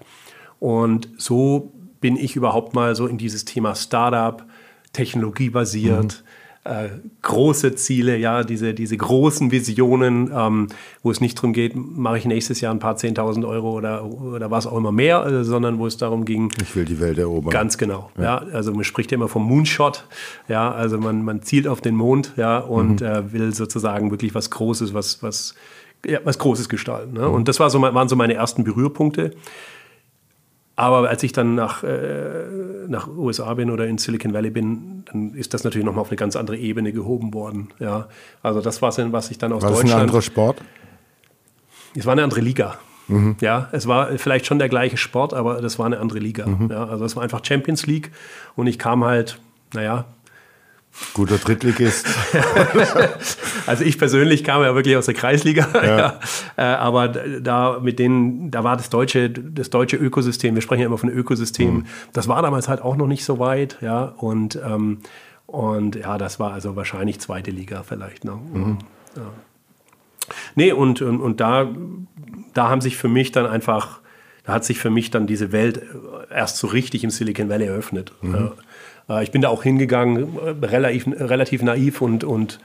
Und 0.60 1.10
so 1.17 1.71
bin 1.99 2.15
ich 2.15 2.36
überhaupt 2.36 2.73
mal 2.73 2.95
so 2.95 3.07
in 3.07 3.17
dieses 3.17 3.45
Thema 3.45 3.75
Startup, 3.75 4.45
technologiebasiert, 4.93 6.23
mhm 6.23 6.27
äh, 6.67 6.89
große 7.21 7.75
Ziele, 7.75 8.17
ja, 8.17 8.43
diese, 8.43 8.73
diese 8.73 8.97
großen 8.97 9.51
Visionen, 9.51 10.32
ähm, 10.36 10.67
wo 11.03 11.12
es 11.12 11.21
nicht 11.21 11.38
darum 11.38 11.53
geht, 11.53 11.73
mache 11.75 12.17
ich 12.17 12.25
nächstes 12.25 12.62
Jahr 12.62 12.73
ein 12.73 12.80
paar 12.80 12.95
10.000 12.95 13.47
Euro 13.47 13.71
oder, 13.71 14.06
oder 14.06 14.51
was 14.51 14.67
auch 14.67 14.77
immer 14.77 14.91
mehr, 14.91 15.25
äh, 15.25 15.43
sondern 15.43 15.80
wo 15.80 15.88
es 15.88 15.97
darum 15.97 16.25
ging. 16.25 16.51
Ich 16.62 16.75
will 16.75 16.86
die 16.86 16.99
Welt 16.99 17.17
erobern. 17.17 17.51
Ganz 17.51 17.77
genau. 17.77 18.12
Ja. 18.17 18.23
ja. 18.23 18.38
also 18.53 18.73
man 18.73 18.84
spricht 18.84 19.12
ja 19.12 19.15
immer 19.15 19.27
vom 19.27 19.43
Moonshot. 19.43 20.06
Ja, 20.47 20.71
also 20.71 20.97
man, 20.97 21.23
man 21.23 21.41
zielt 21.41 21.67
auf 21.67 21.82
den 21.82 21.95
Mond, 21.95 22.34
ja, 22.38 22.60
und 22.60 23.01
mhm. 23.01 23.08
äh, 23.08 23.34
will 23.34 23.53
sozusagen 23.53 24.12
wirklich 24.12 24.36
was 24.36 24.49
Großes, 24.49 24.93
was, 24.93 25.23
was, 25.23 25.56
ja, 26.06 26.19
was 26.23 26.38
Großes 26.38 26.69
gestalten. 26.69 27.13
Ne? 27.13 27.27
Mhm. 27.27 27.34
Und 27.34 27.47
das 27.47 27.60
war 27.60 27.69
so, 27.69 27.82
waren 27.82 28.10
so 28.10 28.15
meine 28.15 28.34
ersten 28.34 28.63
Berührpunkte. 28.63 29.32
Aber 30.79 31.09
als 31.09 31.23
ich 31.23 31.31
dann 31.31 31.55
nach, 31.55 31.83
äh, 31.83 32.45
nach 32.87 33.07
USA 33.07 33.51
bin 33.55 33.71
oder 33.71 33.87
in 33.87 33.97
Silicon 33.97 34.31
Valley 34.31 34.51
bin, 34.51 35.03
dann 35.11 35.33
ist 35.33 35.55
das 35.55 35.63
natürlich 35.63 35.83
nochmal 35.83 36.03
auf 36.03 36.09
eine 36.09 36.17
ganz 36.17 36.35
andere 36.35 36.55
Ebene 36.55 36.93
gehoben 36.93 37.33
worden. 37.33 37.69
Ja, 37.79 38.07
also 38.43 38.61
das 38.61 38.79
war 38.83 38.89
es, 38.89 38.99
was 39.11 39.31
ich 39.31 39.39
dann 39.39 39.51
aus 39.53 39.63
war 39.63 39.71
Deutschland... 39.71 39.89
War 39.89 39.97
ein 39.97 40.01
anderer 40.03 40.21
Sport? 40.21 40.61
Es 41.95 42.05
war 42.05 42.13
eine 42.13 42.23
andere 42.23 42.41
Liga. 42.41 42.77
Mhm. 43.07 43.37
Ja, 43.41 43.69
es 43.71 43.87
war 43.87 44.07
vielleicht 44.19 44.45
schon 44.45 44.59
der 44.59 44.69
gleiche 44.69 44.97
Sport, 44.97 45.33
aber 45.33 45.61
das 45.61 45.79
war 45.79 45.87
eine 45.87 45.99
andere 45.99 46.19
Liga. 46.19 46.45
Mhm. 46.45 46.69
Ja, 46.69 46.85
also 46.85 47.05
es 47.05 47.15
war 47.15 47.23
einfach 47.23 47.43
Champions 47.43 47.87
League 47.87 48.11
und 48.55 48.67
ich 48.67 48.77
kam 48.77 49.03
halt, 49.03 49.39
naja, 49.73 50.05
Guter 51.13 51.38
Drittligist. 51.38 52.07
also 53.65 53.83
ich 53.83 53.97
persönlich 53.97 54.43
kam 54.43 54.62
ja 54.63 54.75
wirklich 54.75 54.95
aus 54.97 55.05
der 55.05 55.13
Kreisliga, 55.13 55.67
ja. 55.73 55.97
ja. 55.97 56.19
Äh, 56.57 56.62
aber 56.63 57.07
da 57.07 57.79
mit 57.81 57.99
denen, 57.99 58.51
da 58.51 58.63
war 58.63 58.77
das 58.77 58.89
deutsche, 58.89 59.29
das 59.29 59.69
deutsche 59.69 59.97
Ökosystem. 59.97 60.55
Wir 60.55 60.62
sprechen 60.62 60.81
ja 60.81 60.88
immer 60.88 60.97
von 60.97 61.10
Ökosystem. 61.10 61.73
Mhm. 61.73 61.86
Das 62.13 62.27
war 62.27 62.41
damals 62.41 62.67
halt 62.67 62.81
auch 62.81 62.95
noch 62.95 63.07
nicht 63.07 63.25
so 63.25 63.39
weit, 63.39 63.77
ja. 63.81 64.13
Und 64.17 64.60
ähm, 64.63 64.99
und 65.47 65.95
ja, 65.95 66.17
das 66.17 66.39
war 66.39 66.51
also 66.51 66.75
wahrscheinlich 66.75 67.19
zweite 67.19 67.51
Liga 67.51 67.81
vielleicht. 67.83 68.25
Ne? 68.25 68.38
Mhm. 68.53 68.77
Ja. 69.15 69.33
Nee, 70.55 70.73
und, 70.73 71.01
und, 71.01 71.21
und 71.21 71.39
da, 71.39 71.69
da 72.53 72.69
haben 72.69 72.81
sich 72.81 72.97
für 72.97 73.07
mich 73.07 73.31
dann 73.31 73.45
einfach, 73.45 74.01
da 74.43 74.53
hat 74.53 74.65
sich 74.65 74.77
für 74.77 74.89
mich 74.89 75.10
dann 75.10 75.25
diese 75.25 75.53
Welt 75.53 75.81
erst 76.29 76.57
so 76.57 76.67
richtig 76.67 77.05
im 77.05 77.10
Silicon 77.10 77.47
Valley 77.47 77.65
eröffnet. 77.65 78.12
Mhm. 78.21 78.51
Äh, 79.09 79.23
ich 79.23 79.31
bin 79.31 79.41
da 79.41 79.49
auch 79.49 79.63
hingegangen, 79.63 80.37
äh, 80.37 80.65
relativ, 80.65 81.07
relativ 81.07 81.61
naiv 81.61 82.01
und, 82.01 82.23
und 82.23 82.59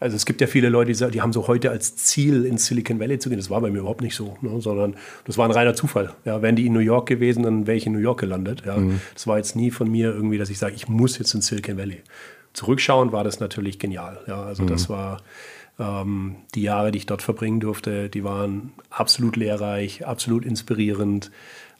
also 0.00 0.14
es 0.14 0.26
gibt 0.26 0.40
ja 0.40 0.46
viele 0.46 0.68
Leute, 0.68 0.92
die, 0.92 1.10
die 1.10 1.22
haben 1.22 1.32
so 1.32 1.48
heute 1.48 1.70
als 1.70 1.96
Ziel 1.96 2.44
ins 2.44 2.66
Silicon 2.66 3.00
Valley 3.00 3.18
zu 3.18 3.30
gehen. 3.30 3.38
Das 3.38 3.50
war 3.50 3.60
bei 3.60 3.70
mir 3.70 3.80
überhaupt 3.80 4.00
nicht 4.00 4.14
so, 4.14 4.36
ne? 4.42 4.60
sondern 4.60 4.94
das 5.24 5.38
war 5.38 5.44
ein 5.44 5.50
reiner 5.50 5.74
Zufall. 5.74 6.14
Ja, 6.24 6.40
wären 6.40 6.54
die 6.54 6.66
in 6.66 6.72
New 6.72 6.78
York 6.78 7.08
gewesen, 7.08 7.42
dann 7.42 7.66
wäre 7.66 7.76
ich 7.76 7.86
in 7.86 7.92
New 7.92 7.98
York 7.98 8.20
gelandet. 8.20 8.62
Ja. 8.64 8.76
Mhm. 8.76 9.00
Das 9.14 9.26
war 9.26 9.38
jetzt 9.38 9.56
nie 9.56 9.70
von 9.70 9.90
mir 9.90 10.12
irgendwie, 10.14 10.38
dass 10.38 10.50
ich 10.50 10.58
sage, 10.58 10.74
ich 10.76 10.88
muss 10.88 11.18
jetzt 11.18 11.34
ins 11.34 11.48
Silicon 11.48 11.76
Valley. 11.76 12.02
Zurückschauen 12.52 13.12
war 13.12 13.24
das 13.24 13.40
natürlich 13.40 13.78
genial. 13.78 14.20
Ja, 14.28 14.42
also 14.42 14.62
mhm. 14.62 14.68
das 14.68 14.88
war 14.88 15.18
ähm, 15.80 16.36
die 16.54 16.62
Jahre, 16.62 16.92
die 16.92 16.98
ich 16.98 17.06
dort 17.06 17.22
verbringen 17.22 17.60
durfte, 17.60 18.08
die 18.08 18.22
waren 18.22 18.72
absolut 18.90 19.36
lehrreich, 19.36 20.06
absolut 20.06 20.44
inspirierend 20.44 21.30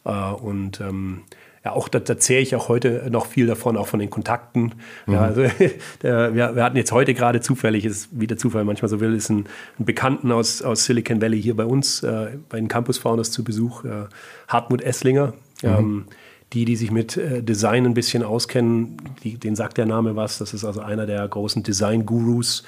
äh, 0.04 0.10
und 0.10 0.80
ähm, 0.80 1.22
ja, 1.64 1.72
auch 1.72 1.88
da, 1.88 1.98
da 1.98 2.18
zähle 2.18 2.40
ich 2.40 2.54
auch 2.54 2.68
heute 2.68 3.08
noch 3.10 3.26
viel 3.26 3.46
davon, 3.46 3.76
auch 3.76 3.86
von 3.86 4.00
den 4.00 4.10
Kontakten. 4.10 4.74
Mhm. 5.06 5.14
Ja, 5.14 5.20
also, 5.22 5.42
der, 6.02 6.34
wir, 6.34 6.56
wir, 6.56 6.64
hatten 6.64 6.76
jetzt 6.76 6.92
heute 6.92 7.14
gerade 7.14 7.40
zufällig, 7.40 7.84
ist 7.84 8.08
wie 8.12 8.26
der 8.26 8.36
Zufall 8.36 8.64
manchmal 8.64 8.88
so 8.88 9.00
will, 9.00 9.14
ist 9.14 9.30
ein, 9.30 9.46
ein 9.78 9.84
Bekannten 9.84 10.32
aus, 10.32 10.62
aus 10.62 10.84
Silicon 10.84 11.20
Valley 11.20 11.40
hier 11.40 11.56
bei 11.56 11.64
uns, 11.64 12.02
äh, 12.02 12.38
bei 12.48 12.58
den 12.58 12.68
Campus 12.68 12.98
Founders 12.98 13.30
zu 13.32 13.44
Besuch, 13.44 13.84
äh, 13.84 14.06
Hartmut 14.46 14.82
Esslinger. 14.82 15.34
Mhm. 15.62 15.68
Ähm, 15.68 16.04
die, 16.52 16.64
die 16.64 16.76
sich 16.76 16.90
mit 16.90 17.16
äh, 17.16 17.42
Design 17.42 17.84
ein 17.84 17.94
bisschen 17.94 18.22
auskennen, 18.22 18.96
die, 19.22 19.36
denen 19.36 19.56
sagt 19.56 19.76
der 19.76 19.86
Name 19.86 20.16
was. 20.16 20.38
Das 20.38 20.54
ist 20.54 20.64
also 20.64 20.80
einer 20.80 21.06
der 21.06 21.26
großen 21.28 21.62
Design-Gurus, 21.62 22.64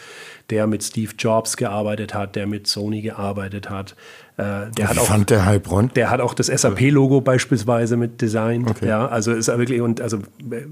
der 0.50 0.66
mit 0.66 0.82
Steve 0.82 1.12
Jobs 1.18 1.56
gearbeitet 1.56 2.12
hat, 2.12 2.36
der 2.36 2.46
mit 2.46 2.66
Sony 2.66 3.00
gearbeitet 3.00 3.70
hat. 3.70 3.96
Äh, 4.36 4.70
der 4.76 4.88
hat 4.88 4.98
auch, 4.98 5.06
fand 5.06 5.30
der 5.30 5.46
Heilbronn? 5.46 5.90
Der 5.94 6.10
hat 6.10 6.20
auch 6.20 6.34
das 6.34 6.48
SAP-Logo 6.48 7.22
beispielsweise 7.22 7.96
mit 7.96 8.20
Design. 8.20 8.68
Okay. 8.68 8.86
Ja, 8.86 9.08
also 9.08 9.32
ist 9.32 9.48
wirklich 9.48 9.80
und 9.80 10.02
also 10.02 10.18
äh, 10.18 10.66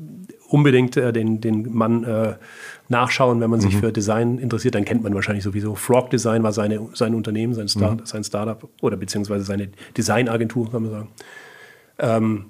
unbedingt 0.49 0.97
äh, 0.99 1.12
den, 1.12 1.40
den 1.40 1.73
Mann 1.73 2.05
äh, 2.05 2.35
nachschauen, 2.88 3.40
wenn 3.40 3.51
man 3.51 3.61
sich 3.61 3.75
mhm. 3.75 3.81
für 3.81 3.92
Design 3.92 4.38
interessiert, 4.38 4.75
dann 4.75 4.85
kennt 4.85 5.03
man 5.03 5.14
wahrscheinlich 5.14 5.44
sowieso. 5.44 5.75
Frog 5.75 6.11
Design 6.11 6.42
war 6.42 6.53
seine, 6.53 6.88
sein 6.92 7.14
Unternehmen, 7.14 7.55
sein, 7.55 7.68
Star, 7.68 7.92
mhm. 7.92 8.01
sein 8.05 8.25
Startup 8.25 8.68
oder 8.83 8.99
beziehungsweise 8.99 9.44
seine 9.44 9.68
Designagentur, 9.97 10.71
kann 10.71 10.83
man 10.83 10.90
sagen. 10.90 11.09
Ähm, 12.01 12.44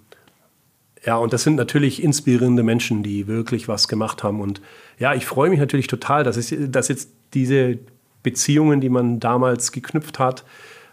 ja, 1.05 1.17
und 1.17 1.33
das 1.33 1.43
sind 1.45 1.57
natürlich 1.57 2.03
inspirierende 2.03 2.63
Menschen, 2.63 3.03
die 3.03 3.27
wirklich 3.27 3.69
was 3.69 3.89
gemacht 3.89 4.23
haben. 4.23 4.41
Und 4.41 4.61
ja, 4.99 5.15
ich 5.15 5.27
freue 5.27 5.51
mich 5.51 5.61
natürlich 5.61 5.87
total, 5.87 6.25
dass, 6.25 6.37
ich, 6.37 6.57
dass 6.71 6.89
jetzt 6.89 7.11
diese 7.35 7.79
Beziehungen, 8.23 8.81
die 8.81 8.89
man 8.89 9.21
damals 9.21 9.73
geknüpft 9.73 10.19
hat, 10.19 10.45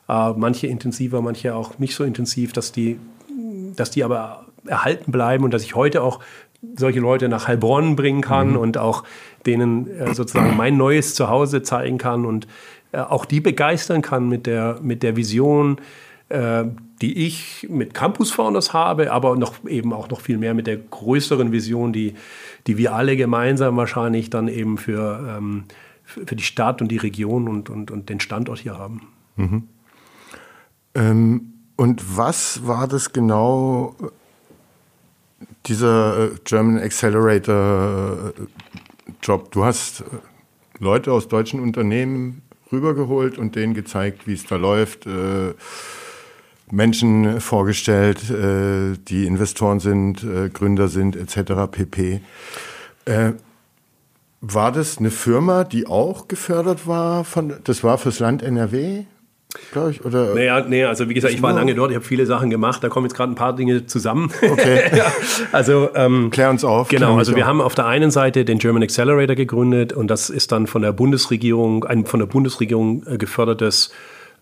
äh, 0.07 0.31
manche 0.33 0.67
intensiver, 0.67 1.21
manche 1.21 1.55
auch 1.55 1.79
nicht 1.79 1.95
so 1.95 2.03
intensiv, 2.03 2.53
dass 2.53 2.71
die, 2.71 2.99
dass 3.75 3.91
die 3.91 4.03
aber 4.03 4.45
erhalten 4.67 5.11
bleiben 5.11 5.43
und 5.43 5.53
dass 5.53 5.63
ich 5.63 5.75
heute 5.75 6.01
auch 6.01 6.19
solche 6.75 6.99
Leute 6.99 7.29
nach 7.29 7.47
Heilbronn 7.47 7.95
bringen 7.95 8.21
kann 8.21 8.51
mhm. 8.51 8.57
und 8.57 8.77
auch 8.77 9.03
denen 9.45 9.89
äh, 9.89 10.13
sozusagen 10.13 10.55
mein 10.57 10.77
neues 10.77 11.15
Zuhause 11.15 11.61
zeigen 11.61 11.97
kann 11.97 12.25
und 12.25 12.47
äh, 12.91 12.99
auch 12.99 13.25
die 13.25 13.41
begeistern 13.41 14.01
kann 14.01 14.29
mit 14.29 14.45
der, 14.45 14.79
mit 14.81 15.03
der 15.03 15.15
Vision, 15.15 15.77
die 16.27 17.25
ich 17.27 17.67
mit 17.69 17.93
Campus 17.93 18.31
Founders 18.31 18.73
habe, 18.73 19.11
aber 19.11 19.35
noch 19.35 19.63
eben 19.67 19.93
auch 19.93 20.09
noch 20.09 20.21
viel 20.21 20.39
mehr 20.39 20.55
mit 20.55 20.65
der 20.65 20.77
größeren 20.77 21.51
Vision, 21.51 21.93
die, 21.93 22.15
die 22.65 22.77
wir 22.77 22.95
alle 22.95 23.15
gemeinsam 23.15 23.77
wahrscheinlich 23.77 24.31
dann 24.31 24.47
eben 24.47 24.77
für, 24.77 25.37
ähm, 25.37 25.65
für 26.03 26.35
die 26.35 26.43
Stadt 26.43 26.81
und 26.81 26.87
die 26.87 26.97
Region 26.97 27.47
und, 27.47 27.69
und, 27.69 27.91
und 27.91 28.09
den 28.09 28.19
Standort 28.19 28.59
hier 28.59 28.77
haben. 28.77 29.01
Mhm. 29.35 29.67
Ähm, 30.95 31.53
und 31.75 32.17
was 32.17 32.65
war 32.65 32.87
das 32.87 33.11
genau, 33.11 33.95
dieser 35.65 36.31
äh, 36.31 36.35
German 36.45 36.79
Accelerator 36.79 38.33
äh, 38.37 38.41
Job? 39.21 39.51
Du 39.51 39.65
hast 39.65 40.01
äh, 40.01 40.05
Leute 40.79 41.11
aus 41.11 41.27
deutschen 41.27 41.59
Unternehmen 41.59 42.41
rübergeholt 42.71 43.37
und 43.37 43.55
denen 43.55 43.73
gezeigt, 43.73 44.25
wie 44.27 44.33
es 44.33 44.45
da 44.45 44.55
läuft. 44.55 45.07
Menschen 46.71 47.39
vorgestellt, 47.41 48.21
die 48.29 49.25
Investoren 49.25 49.79
sind, 49.79 50.25
Gründer 50.53 50.87
sind, 50.87 51.15
etc. 51.15 51.69
pp. 51.71 52.21
War 54.41 54.71
das 54.71 54.97
eine 54.97 55.11
Firma, 55.11 55.63
die 55.63 55.87
auch 55.87 56.27
gefördert 56.27 56.87
war? 56.87 57.23
Von, 57.23 57.53
das 57.63 57.83
war 57.83 57.97
fürs 57.97 58.19
Land 58.19 58.41
NRW? 58.41 59.05
glaube 59.71 59.91
ich. 59.91 60.05
Oder 60.05 60.33
naja, 60.35 60.65
nee, 60.67 60.83
also 60.83 61.09
wie 61.09 61.13
gesagt, 61.13 61.33
ich 61.33 61.41
war 61.41 61.53
lange 61.53 61.75
dort, 61.75 61.91
ich 61.91 61.95
habe 61.95 62.05
viele 62.05 62.25
Sachen 62.25 62.49
gemacht, 62.49 62.83
da 62.83 62.89
kommen 62.89 63.05
jetzt 63.05 63.15
gerade 63.15 63.31
ein 63.31 63.35
paar 63.35 63.55
Dinge 63.55 63.85
zusammen. 63.85 64.31
Okay. 64.41 64.81
ja, 64.97 65.11
also 65.51 65.89
ähm, 65.95 66.29
klär 66.29 66.49
uns 66.49 66.63
auf. 66.63 66.89
Genau, 66.89 67.17
also 67.17 67.35
wir 67.35 67.43
auf. 67.43 67.49
haben 67.49 67.61
auf 67.61 67.75
der 67.75 67.85
einen 67.85 68.11
Seite 68.11 68.45
den 68.45 68.59
German 68.59 68.83
Accelerator 68.83 69.35
gegründet 69.35 69.93
und 69.93 70.07
das 70.07 70.29
ist 70.29 70.51
dann 70.51 70.67
von 70.67 70.81
der 70.81 70.91
Bundesregierung, 70.91 71.85
ein 71.85 72.05
von 72.05 72.19
der 72.19 72.27
Bundesregierung 72.27 73.05
äh, 73.07 73.17
gefördertes 73.17 73.91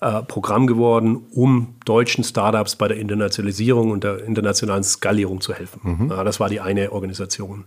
äh, 0.03 0.21
Programm 0.23 0.67
geworden, 0.67 1.21
um 1.31 1.75
deutschen 1.85 2.25
Startups 2.25 2.75
bei 2.75 2.89
der 2.89 2.97
Internationalisierung 2.97 3.89
und 3.89 4.03
der 4.03 4.21
internationalen 4.25 4.83
Skalierung 4.83 5.39
zu 5.39 5.53
helfen. 5.53 5.79
Mhm. 5.81 6.09
Ja, 6.09 6.25
das 6.25 6.41
war 6.41 6.49
die 6.49 6.59
eine 6.59 6.91
Organisation. 6.91 7.63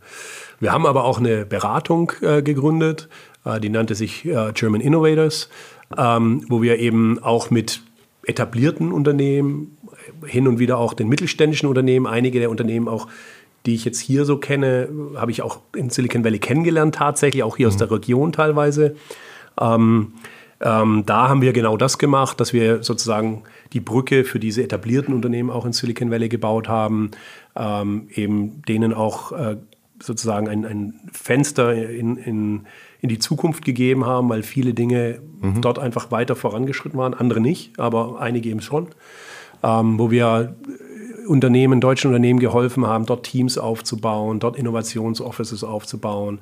Wir 0.61 0.71
haben 0.71 0.85
aber 0.85 1.05
auch 1.05 1.19
eine 1.19 1.47
Beratung 1.47 2.13
äh, 2.21 2.43
gegründet, 2.43 3.09
äh, 3.47 3.59
die 3.59 3.71
nannte 3.71 3.95
sich 3.95 4.29
German 4.53 4.83
Innovators, 4.83 5.49
ähm, 5.97 6.45
wo 6.51 6.61
wir 6.61 6.79
eben 6.79 7.23
auch 7.23 7.49
mit 7.49 7.81
etablierten 8.27 8.93
Unternehmen, 8.93 9.79
hin 10.27 10.47
und 10.47 10.59
wieder 10.59 10.77
auch 10.77 10.93
den 10.93 11.09
mittelständischen 11.09 11.71
Unternehmen, 11.71 12.07
einige 12.07 12.39
der 12.39 12.51
Unternehmen 12.51 12.87
auch 12.87 13.09
die 13.65 13.75
ich 13.75 13.85
jetzt 13.85 13.99
hier 13.99 14.25
so 14.25 14.37
kenne, 14.37 14.89
habe 15.17 15.33
ich 15.33 15.43
auch 15.43 15.59
in 15.75 15.91
Silicon 15.91 16.23
Valley 16.23 16.39
kennengelernt, 16.39 16.95
tatsächlich, 16.95 17.43
auch 17.43 17.57
hier 17.57 17.67
mhm. 17.67 17.73
aus 17.73 17.77
der 17.79 17.91
Region 17.91 18.31
teilweise. 18.31 18.95
Ähm, 19.61 20.13
ähm, 20.61 21.05
da 21.05 21.29
haben 21.29 21.43
wir 21.43 21.53
genau 21.53 21.77
das 21.77 21.99
gemacht, 21.99 22.41
dass 22.41 22.53
wir 22.53 22.83
sozusagen 22.83 23.43
die 23.73 23.81
Brücke 23.81 24.25
für 24.25 24.39
diese 24.39 24.63
etablierten 24.63 25.15
Unternehmen 25.15 25.51
auch 25.51 25.67
in 25.67 25.73
Silicon 25.73 26.11
Valley 26.11 26.29
gebaut 26.29 26.69
haben, 26.69 27.11
ähm, 27.55 28.09
eben 28.15 28.63
denen 28.63 28.95
auch 28.95 29.33
äh, 29.33 29.57
sozusagen 30.01 30.49
ein, 30.49 30.65
ein 30.65 30.95
Fenster 31.13 31.75
in, 31.75 32.17
in, 32.17 32.67
in 33.01 33.09
die 33.09 33.19
Zukunft 33.19 33.65
gegeben 33.65 34.07
haben, 34.07 34.29
weil 34.29 34.43
viele 34.43 34.73
Dinge 34.75 35.21
mhm. 35.41 35.61
dort 35.61 35.79
einfach 35.79 36.11
weiter 36.11 36.37
vorangeschritten 36.37 36.99
waren, 36.99 37.15
andere 37.15 37.41
nicht, 37.41 37.79
aber 37.79 38.21
einige 38.21 38.49
eben 38.49 38.61
schon. 38.61 38.89
Ähm, 39.63 39.99
wo 39.99 40.11
wir 40.11 40.55
Unternehmen, 41.27 41.81
deutschen 41.81 42.09
Unternehmen 42.09 42.41
geholfen 42.41 42.87
haben, 42.87 43.07
dort 43.07 43.25
Teams 43.25 43.59
aufzubauen, 43.59 44.41
dort 44.41 44.57
Innovationsoffices 44.57 45.65
aufzubauen, 45.65 46.41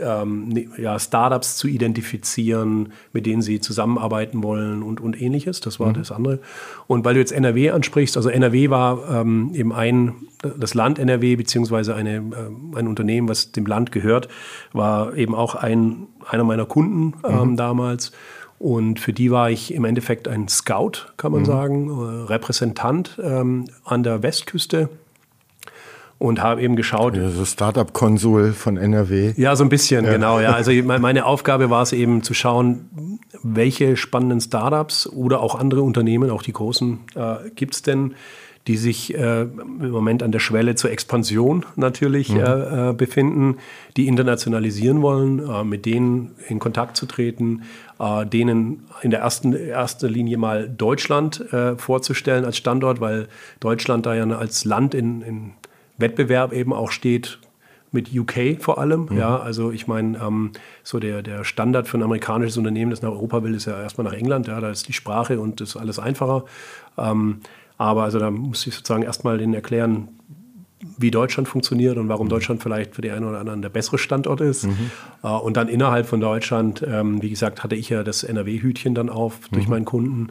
ähm, 0.00 0.48
ne, 0.48 0.68
ja, 0.78 0.98
Startups 0.98 1.56
zu 1.56 1.68
identifizieren, 1.68 2.92
mit 3.12 3.26
denen 3.26 3.42
sie 3.42 3.60
zusammenarbeiten 3.60 4.42
wollen 4.42 4.82
und, 4.82 5.00
und 5.00 5.20
ähnliches. 5.20 5.60
Das 5.60 5.80
war 5.80 5.88
mhm. 5.88 5.94
das 5.94 6.12
andere. 6.12 6.38
Und 6.86 7.04
weil 7.04 7.14
du 7.14 7.20
jetzt 7.20 7.32
NRW 7.32 7.70
ansprichst, 7.70 8.16
also 8.16 8.28
NRW 8.28 8.70
war 8.70 9.20
ähm, 9.20 9.50
eben 9.54 9.72
ein, 9.72 10.14
das 10.58 10.74
Land 10.74 10.98
NRW, 10.98 11.36
beziehungsweise 11.36 11.94
eine, 11.94 12.16
äh, 12.16 12.78
ein 12.78 12.88
Unternehmen, 12.88 13.28
was 13.28 13.52
dem 13.52 13.66
Land 13.66 13.92
gehört, 13.92 14.28
war 14.72 15.16
eben 15.16 15.34
auch 15.34 15.54
ein, 15.54 16.06
einer 16.28 16.44
meiner 16.44 16.66
Kunden 16.66 17.14
ähm, 17.28 17.50
mhm. 17.50 17.56
damals. 17.56 18.12
Und 18.58 19.00
für 19.00 19.12
die 19.12 19.30
war 19.30 19.50
ich 19.50 19.74
im 19.74 19.84
Endeffekt 19.84 20.28
ein 20.28 20.48
Scout, 20.48 21.12
kann 21.16 21.32
man 21.32 21.42
mhm. 21.42 21.46
sagen, 21.46 21.88
äh, 21.88 22.24
Repräsentant 22.24 23.18
ähm, 23.22 23.66
an 23.84 24.02
der 24.02 24.22
Westküste 24.22 24.88
und 26.18 26.42
habe 26.42 26.62
eben 26.62 26.76
geschaut. 26.76 27.16
Also 27.18 27.44
Startup-Konsul 27.44 28.52
von 28.52 28.76
NRW. 28.76 29.34
Ja, 29.36 29.54
so 29.54 29.64
ein 29.64 29.68
bisschen, 29.68 30.04
ja. 30.06 30.12
genau. 30.12 30.40
Ja. 30.40 30.52
Also 30.56 30.72
meine 30.72 31.26
Aufgabe 31.26 31.68
war 31.68 31.82
es 31.82 31.92
eben 31.92 32.22
zu 32.22 32.32
schauen, 32.32 33.20
welche 33.42 33.96
spannenden 33.96 34.40
Startups 34.40 35.06
oder 35.06 35.40
auch 35.40 35.54
andere 35.54 35.82
Unternehmen, 35.82 36.30
auch 36.30 36.42
die 36.42 36.52
großen, 36.52 37.00
äh, 37.14 37.50
gibt 37.54 37.74
es 37.74 37.82
denn, 37.82 38.14
die 38.66 38.76
sich 38.76 39.14
äh, 39.14 39.42
im 39.42 39.90
Moment 39.90 40.22
an 40.22 40.32
der 40.32 40.40
Schwelle 40.40 40.74
zur 40.74 40.90
Expansion 40.90 41.64
natürlich 41.76 42.30
mhm. 42.30 42.40
äh, 42.40 42.90
äh 42.90 42.92
befinden, 42.92 43.58
die 43.96 44.08
internationalisieren 44.08 45.02
wollen, 45.02 45.38
äh, 45.38 45.64
mit 45.64 45.86
denen 45.86 46.32
in 46.48 46.58
Kontakt 46.58 46.96
zu 46.96 47.06
treten, 47.06 47.62
äh, 47.98 48.26
denen 48.26 48.86
in 49.02 49.10
der 49.10 49.20
ersten 49.20 49.52
erster 49.52 50.08
Linie 50.08 50.36
mal 50.36 50.68
Deutschland 50.68 51.52
äh, 51.52 51.76
vorzustellen 51.76 52.44
als 52.44 52.56
Standort, 52.56 53.00
weil 53.00 53.28
Deutschland 53.60 54.06
da 54.06 54.14
ja 54.14 54.26
als 54.26 54.64
Land 54.64 54.94
in, 54.94 55.22
in 55.22 55.52
Wettbewerb 55.98 56.52
eben 56.52 56.72
auch 56.72 56.90
steht 56.90 57.38
mit 57.92 58.14
UK 58.14 58.60
vor 58.60 58.78
allem. 58.78 59.06
Mhm. 59.10 59.18
Ja, 59.18 59.38
also 59.38 59.70
ich 59.70 59.86
meine, 59.86 60.18
ähm, 60.18 60.52
so 60.82 60.98
der, 60.98 61.22
der 61.22 61.44
Standard 61.44 61.88
für 61.88 61.98
ein 61.98 62.02
amerikanisches 62.02 62.56
Unternehmen, 62.56 62.90
das 62.90 63.02
nach 63.02 63.10
Europa 63.10 63.42
will, 63.42 63.54
ist 63.54 63.66
ja 63.66 63.80
erstmal 63.80 64.06
nach 64.06 64.12
England. 64.12 64.48
Ja, 64.48 64.60
da 64.60 64.70
ist 64.70 64.88
die 64.88 64.92
Sprache 64.92 65.40
und 65.40 65.60
das 65.60 65.70
ist 65.70 65.76
alles 65.76 65.98
einfacher. 65.98 66.44
Ähm, 66.98 67.40
aber 67.78 68.04
also 68.04 68.18
da 68.18 68.30
muss 68.30 68.66
ich 68.66 68.74
sozusagen 68.74 69.02
erstmal 69.02 69.38
denen 69.38 69.54
erklären, 69.54 70.08
wie 70.98 71.10
Deutschland 71.10 71.48
funktioniert 71.48 71.96
und 71.96 72.08
warum. 72.08 72.28
Deutschland 72.28 72.62
vielleicht 72.62 72.94
für 72.94 73.02
die 73.02 73.10
einen 73.10 73.24
oder 73.24 73.38
anderen 73.38 73.62
der 73.62 73.68
bessere 73.68 73.98
Standort 73.98 74.40
ist. 74.40 74.64
Mhm. 74.64 74.90
Äh, 75.22 75.28
und 75.28 75.56
dann 75.56 75.68
innerhalb 75.68 76.06
von 76.06 76.20
Deutschland, 76.20 76.84
ähm, 76.86 77.22
wie 77.22 77.30
gesagt, 77.30 77.64
hatte 77.64 77.76
ich 77.76 77.88
ja 77.88 78.02
das 78.02 78.24
NRW-Hütchen 78.24 78.94
dann 78.94 79.08
auf 79.08 79.50
mhm. 79.50 79.54
durch 79.54 79.68
meinen 79.68 79.84
Kunden. 79.84 80.28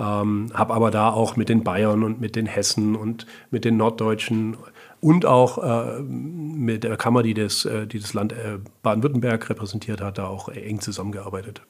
Ähm, 0.00 0.50
habe 0.54 0.74
aber 0.74 0.90
da 0.92 1.10
auch 1.10 1.36
mit 1.36 1.48
den 1.48 1.64
Bayern 1.64 2.04
und 2.04 2.20
mit 2.20 2.36
den 2.36 2.46
Hessen 2.46 2.94
und 2.94 3.26
mit 3.50 3.64
den 3.64 3.76
Norddeutschen 3.76 4.56
und 5.00 5.26
auch 5.26 5.58
äh, 5.58 6.00
mit 6.00 6.84
der 6.84 6.96
Kammer, 6.96 7.22
die 7.24 7.34
das, 7.34 7.64
äh, 7.64 7.86
die 7.86 7.98
das 7.98 8.14
Land 8.14 8.32
äh, 8.32 8.58
Baden-Württemberg 8.82 9.50
repräsentiert 9.50 10.00
hat, 10.00 10.18
da 10.18 10.26
auch 10.26 10.48
eng 10.48 10.80
zusammengearbeitet. 10.80 11.62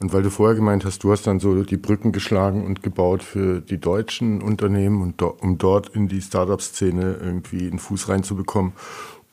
Und 0.00 0.14
weil 0.14 0.22
du 0.22 0.30
vorher 0.30 0.56
gemeint 0.56 0.86
hast, 0.86 1.04
du 1.04 1.12
hast 1.12 1.26
dann 1.26 1.40
so 1.40 1.62
die 1.62 1.76
Brücken 1.76 2.10
geschlagen 2.10 2.64
und 2.64 2.82
gebaut 2.82 3.22
für 3.22 3.60
die 3.60 3.78
deutschen 3.78 4.40
Unternehmen 4.40 5.02
und 5.02 5.20
do, 5.20 5.36
um 5.40 5.58
dort 5.58 5.90
in 5.90 6.08
die 6.08 6.22
Startup-Szene 6.22 7.18
irgendwie 7.22 7.68
einen 7.68 7.78
Fuß 7.78 8.08
reinzubekommen. 8.08 8.72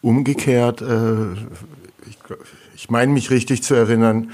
Umgekehrt, 0.01 0.81
äh, 0.81 1.31
ich, 2.05 2.17
ich 2.75 2.89
meine 2.89 3.13
mich 3.13 3.31
richtig 3.31 3.63
zu 3.63 3.75
erinnern, 3.75 4.31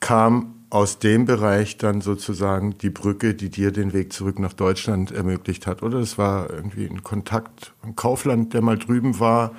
kam 0.00 0.54
aus 0.68 0.98
dem 0.98 1.24
Bereich 1.24 1.78
dann 1.78 2.02
sozusagen 2.02 2.76
die 2.78 2.90
Brücke, 2.90 3.34
die 3.34 3.48
dir 3.48 3.72
den 3.72 3.94
Weg 3.94 4.12
zurück 4.12 4.38
nach 4.38 4.52
Deutschland 4.52 5.10
ermöglicht 5.10 5.66
hat, 5.66 5.82
oder? 5.82 5.98
Das 5.98 6.18
war 6.18 6.50
irgendwie 6.50 6.86
ein 6.86 7.02
Kontakt, 7.02 7.72
ein 7.82 7.96
Kaufland, 7.96 8.52
der 8.52 8.60
mal 8.60 8.78
drüben 8.78 9.18
war. 9.18 9.52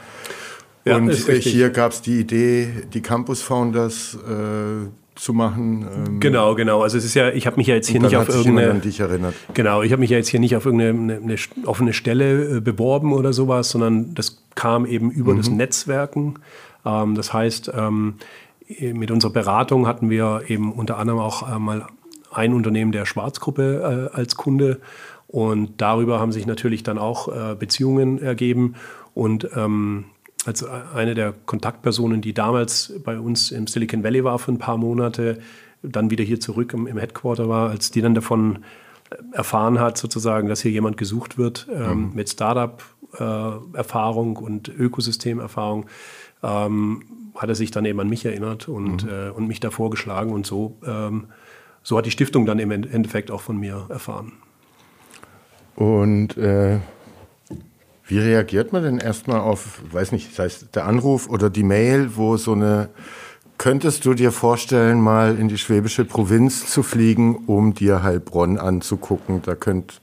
Ja, 0.86 0.98
und 0.98 1.12
hier 1.12 1.70
gab 1.72 1.92
es 1.92 2.02
die 2.02 2.20
Idee, 2.20 2.86
die 2.94 3.02
Campus 3.02 3.42
Founders 3.42 4.16
äh, 4.16 4.88
zu 5.22 5.34
machen. 5.34 5.86
Ähm 5.94 6.20
genau, 6.20 6.56
genau. 6.56 6.82
Also 6.82 6.98
es 6.98 7.06
ist 7.06 7.14
ja, 7.14 7.30
ich 7.30 7.46
habe 7.46 7.58
mich 7.58 7.68
ja 7.68 7.76
jetzt 7.76 7.88
hier 7.88 8.02
nicht 8.02 8.16
auf 8.16 8.28
irgendeine. 8.28 8.72
An 8.72 8.82
dich 8.82 9.00
erinnert. 9.00 9.36
Genau, 9.54 9.84
ich 9.84 9.92
habe 9.92 10.00
mich 10.00 10.10
ja 10.10 10.18
jetzt 10.18 10.30
hier 10.30 10.40
nicht 10.40 10.56
auf 10.56 10.66
irgendeine 10.66 11.18
eine, 11.18 11.36
offene 11.66 11.94
Stelle 11.94 12.58
äh, 12.58 12.60
beworben 12.60 13.14
oder 13.14 13.32
sowas, 13.32 13.70
sondern 13.70 14.16
das 14.16 14.44
kam 14.56 14.86
eben 14.88 15.12
über 15.12 15.34
mhm. 15.34 15.38
das 15.38 15.50
Netzwerken. 15.50 16.40
Ähm, 16.86 17.14
das 17.14 17.34
heißt, 17.34 17.72
ähm, 17.76 18.16
mit 18.80 19.12
unserer 19.12 19.32
Beratung 19.32 19.86
hatten 19.86 20.10
wir 20.10 20.44
eben 20.48 20.72
unter 20.72 20.98
anderem 20.98 21.20
auch 21.20 21.48
äh, 21.48 21.60
mal 21.60 21.86
ein 22.32 22.54
Unternehmen 22.54 22.92
der 22.92 23.06
Schwarzgruppe 23.06 24.10
äh, 24.12 24.18
als 24.18 24.36
Kunde. 24.36 24.80
Und 25.28 25.82
darüber 25.82 26.20
haben 26.20 26.32
sich 26.32 26.48
natürlich 26.48 26.82
dann 26.82 26.98
auch 26.98 27.28
äh, 27.28 27.56
Beziehungen 27.56 28.20
ergeben. 28.20 28.74
Und 29.14 29.50
ähm, 29.56 30.06
als 30.46 30.64
eine 30.64 31.14
der 31.14 31.34
Kontaktpersonen, 31.46 32.22
die 32.22 32.34
damals 32.34 32.94
bei 33.04 33.20
uns 33.20 33.52
im 33.52 33.68
Silicon 33.68 34.04
Valley 34.04 34.24
war 34.24 34.40
für 34.40 34.52
ein 34.52 34.58
paar 34.58 34.78
Monate, 34.78 35.40
dann 35.84 36.10
wieder 36.10 36.24
hier 36.24 36.40
zurück 36.40 36.74
im, 36.74 36.88
im 36.88 36.98
Headquarter 36.98 37.50
war, 37.50 37.70
als 37.70 37.92
die 37.92 38.02
dann 38.02 38.16
davon 38.16 38.60
erfahren 39.32 39.80
hat, 39.80 39.98
sozusagen, 39.98 40.48
dass 40.48 40.62
hier 40.62 40.72
jemand 40.72 40.98
gesucht 40.98 41.38
wird 41.38 41.68
ähm, 41.74 42.08
mhm. 42.08 42.16
mit 42.16 42.30
Startup-Erfahrung 42.30 44.38
äh, 44.38 44.40
und 44.40 44.70
Ökosystemerfahrung, 44.70 45.86
ähm, 46.44 47.04
hat 47.36 47.50
er 47.50 47.56
sich 47.56 47.72
dann 47.72 47.86
eben 47.86 48.00
an 48.00 48.10
mich 48.10 48.26
erinnert 48.26 48.68
und, 48.68 49.04
mhm. 49.04 49.10
äh, 49.10 49.30
und 49.30 49.48
mich 49.48 49.60
da 49.60 49.70
vorgeschlagen. 49.70 50.32
Und 50.32 50.46
so, 50.46 50.78
ähm, 50.86 51.26
so 51.84 51.98
hat 51.98 52.06
die 52.06 52.12
Stiftung 52.12 52.46
dann 52.46 52.60
im 52.60 52.72
Endeffekt 52.72 53.32
auch 53.32 53.42
von 53.42 53.58
mir 53.58 53.86
erfahren. 53.90 54.34
Und 55.76 56.38
äh, 56.38 56.80
wie 58.12 58.20
reagiert 58.20 58.74
man 58.74 58.84
denn 58.84 58.98
erstmal 58.98 59.40
auf, 59.40 59.82
weiß 59.90 60.12
nicht, 60.12 60.36
sei 60.36 60.44
es 60.44 60.70
der 60.72 60.86
Anruf 60.86 61.30
oder 61.30 61.50
die 61.50 61.64
Mail, 61.64 62.18
wo 62.18 62.36
so 62.36 62.52
eine, 62.52 62.90
könntest 63.58 64.04
du 64.04 64.14
dir 64.14 64.34
vorstellen, 64.34 65.00
mal 65.00 65.38
in 65.38 65.48
die 65.48 65.58
schwäbische 65.58 66.04
Provinz 66.04 66.70
zu 66.70 66.84
fliegen, 66.84 67.46
um 67.48 67.74
dir 67.74 68.04
Heilbronn 68.04 68.58
anzugucken? 68.58 69.42
Da 69.44 69.56
könnte 69.56 69.96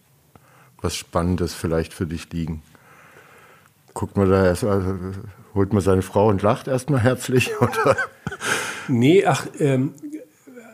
was 0.81 0.97
Spannendes 0.97 1.53
vielleicht 1.53 1.93
für 1.93 2.07
dich 2.07 2.33
liegen. 2.33 2.63
Guckt 3.93 4.17
man 4.17 4.31
da 4.31 4.43
erst, 4.43 4.65
also, 4.65 4.97
holt 5.55 5.75
man 5.75 5.83
seine 5.83 6.01
Frau 6.01 6.29
und 6.29 6.41
lacht 6.41 6.67
erstmal 6.67 7.01
herzlich, 7.01 7.51
oder? 7.61 7.95
Nee, 8.89 9.27
ach, 9.27 9.47
ähm, 9.59 9.93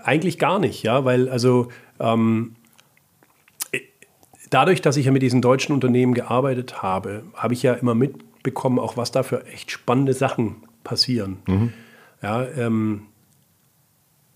eigentlich 0.05 0.39
gar 0.39 0.61
nicht, 0.61 0.85
ja, 0.85 1.05
weil 1.05 1.29
also 1.29 1.67
ähm, 1.99 2.55
dadurch, 4.55 4.81
dass 4.81 4.97
ich 4.97 5.07
ja 5.07 5.13
mit 5.13 5.23
diesen 5.23 5.43
deutschen 5.43 5.75
Unternehmen 5.75 6.15
gearbeitet 6.15 6.83
habe, 6.83 7.25
habe 7.35 7.55
ich 7.55 7.63
ja 7.63 7.75
immer 7.75 7.95
mitbekommen, 7.95 8.79
auch 8.79 8.97
was 8.97 9.11
da 9.11 9.23
für 9.23 9.45
echt 9.47 9.71
spannende 9.71 10.13
Sachen 10.13 10.57
passieren. 10.85 11.39
Mhm. 11.47 11.73
Ja, 12.23 12.47
ähm, 12.57 13.03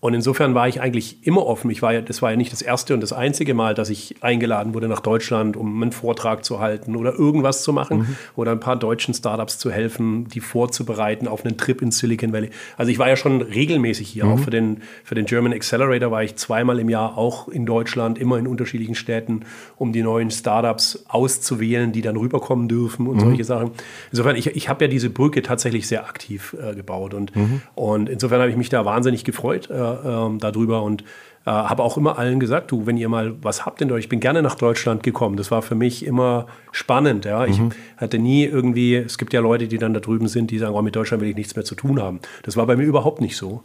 und 0.01 0.13
insofern 0.13 0.55
war 0.55 0.69
ich 0.69 0.79
eigentlich 0.79 1.27
immer 1.27 1.45
offen. 1.45 1.69
Ich 1.71 1.81
war 1.81 1.91
ja, 1.91 1.99
das 1.99 2.21
war 2.21 2.31
ja 2.31 2.37
nicht 2.37 2.53
das 2.53 2.61
erste 2.61 2.93
und 2.93 3.01
das 3.01 3.11
einzige 3.11 3.53
Mal, 3.53 3.73
dass 3.73 3.89
ich 3.89 4.15
eingeladen 4.21 4.73
wurde 4.73 4.87
nach 4.87 5.01
Deutschland, 5.01 5.57
um 5.57 5.81
einen 5.81 5.91
Vortrag 5.91 6.45
zu 6.45 6.61
halten 6.61 6.95
oder 6.95 7.13
irgendwas 7.13 7.63
zu 7.63 7.73
machen 7.73 7.97
mhm. 7.97 8.15
oder 8.37 8.53
ein 8.53 8.61
paar 8.61 8.77
deutschen 8.77 9.13
Startups 9.13 9.59
zu 9.59 9.71
helfen, 9.71 10.29
die 10.29 10.39
vorzubereiten 10.39 11.27
auf 11.27 11.43
einen 11.43 11.57
Trip 11.57 11.81
in 11.81 11.91
Silicon 11.91 12.31
Valley. 12.31 12.49
Also 12.77 12.93
ich 12.93 12.97
war 12.97 13.09
ja 13.09 13.17
schon 13.17 13.41
regelmäßig 13.41 14.07
hier. 14.07 14.23
Mhm. 14.23 14.31
Auch 14.31 14.39
für 14.39 14.51
den, 14.51 14.83
für 15.03 15.15
den 15.15 15.25
German 15.25 15.51
Accelerator 15.51 16.11
war 16.11 16.23
ich 16.23 16.37
zweimal 16.37 16.79
im 16.79 16.87
Jahr 16.87 17.17
auch 17.17 17.49
in 17.49 17.65
Deutschland, 17.65 18.17
immer 18.17 18.37
in 18.37 18.47
unterschiedlichen 18.47 18.95
Städten, 18.95 19.41
um 19.75 19.91
die 19.91 20.01
neuen 20.01 20.31
Startups 20.31 21.03
auszuwählen, 21.09 21.91
die 21.91 22.01
dann 22.01 22.15
rüberkommen 22.15 22.69
dürfen 22.69 23.05
und 23.05 23.17
mhm. 23.17 23.21
solche 23.21 23.43
Sachen. 23.43 23.71
Insofern, 24.11 24.37
ich, 24.37 24.47
ich 24.47 24.69
habe 24.69 24.85
ja 24.85 24.89
diese 24.89 25.09
Brücke 25.09 25.41
tatsächlich 25.41 25.89
sehr 25.89 26.07
aktiv 26.07 26.55
äh, 26.57 26.73
gebaut 26.73 27.13
und, 27.13 27.35
mhm. 27.35 27.61
und 27.75 28.07
insofern 28.07 28.39
habe 28.39 28.49
ich 28.49 28.55
mich 28.57 28.69
da 28.69 28.85
wahnsinnig 28.85 29.25
gefreut. 29.25 29.69
Äh, 29.69 29.88
da, 30.03 30.25
ähm, 30.27 30.39
darüber 30.39 30.83
und 30.83 31.03
äh, 31.45 31.51
habe 31.51 31.83
auch 31.83 31.97
immer 31.97 32.19
allen 32.19 32.39
gesagt, 32.39 32.71
du, 32.71 32.85
wenn 32.85 32.97
ihr 32.97 33.09
mal 33.09 33.35
was 33.41 33.65
habt 33.65 33.81
in 33.81 33.87
Deutschland, 33.87 34.03
ich 34.03 34.09
bin 34.09 34.19
gerne 34.19 34.41
nach 34.41 34.55
Deutschland 34.55 35.03
gekommen. 35.03 35.37
Das 35.37 35.51
war 35.51 35.61
für 35.61 35.75
mich 35.75 36.05
immer 36.05 36.47
spannend. 36.71 37.25
Ja. 37.25 37.45
Ich 37.45 37.59
mhm. 37.59 37.71
hatte 37.97 38.19
nie 38.19 38.45
irgendwie, 38.45 38.95
es 38.95 39.17
gibt 39.17 39.33
ja 39.33 39.39
Leute, 39.39 39.67
die 39.67 39.77
dann 39.77 39.93
da 39.93 39.99
drüben 39.99 40.27
sind, 40.27 40.51
die 40.51 40.59
sagen, 40.59 40.75
oh, 40.75 40.81
mit 40.81 40.95
Deutschland 40.95 41.21
will 41.21 41.29
ich 41.29 41.35
nichts 41.35 41.55
mehr 41.55 41.65
zu 41.65 41.75
tun 41.75 42.01
haben. 42.01 42.19
Das 42.43 42.57
war 42.57 42.67
bei 42.67 42.75
mir 42.75 42.83
überhaupt 42.83 43.21
nicht 43.21 43.37
so. 43.37 43.63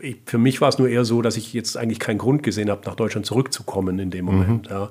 Ich, 0.00 0.18
für 0.26 0.38
mich 0.38 0.60
war 0.60 0.68
es 0.68 0.78
nur 0.78 0.88
eher 0.88 1.04
so, 1.04 1.22
dass 1.22 1.36
ich 1.36 1.52
jetzt 1.52 1.76
eigentlich 1.76 2.00
keinen 2.00 2.18
Grund 2.18 2.42
gesehen 2.42 2.68
habe, 2.70 2.82
nach 2.86 2.96
Deutschland 2.96 3.24
zurückzukommen 3.24 3.98
in 3.98 4.10
dem 4.10 4.24
Moment. 4.24 4.68
Mhm. 4.68 4.76
Ja. 4.76 4.90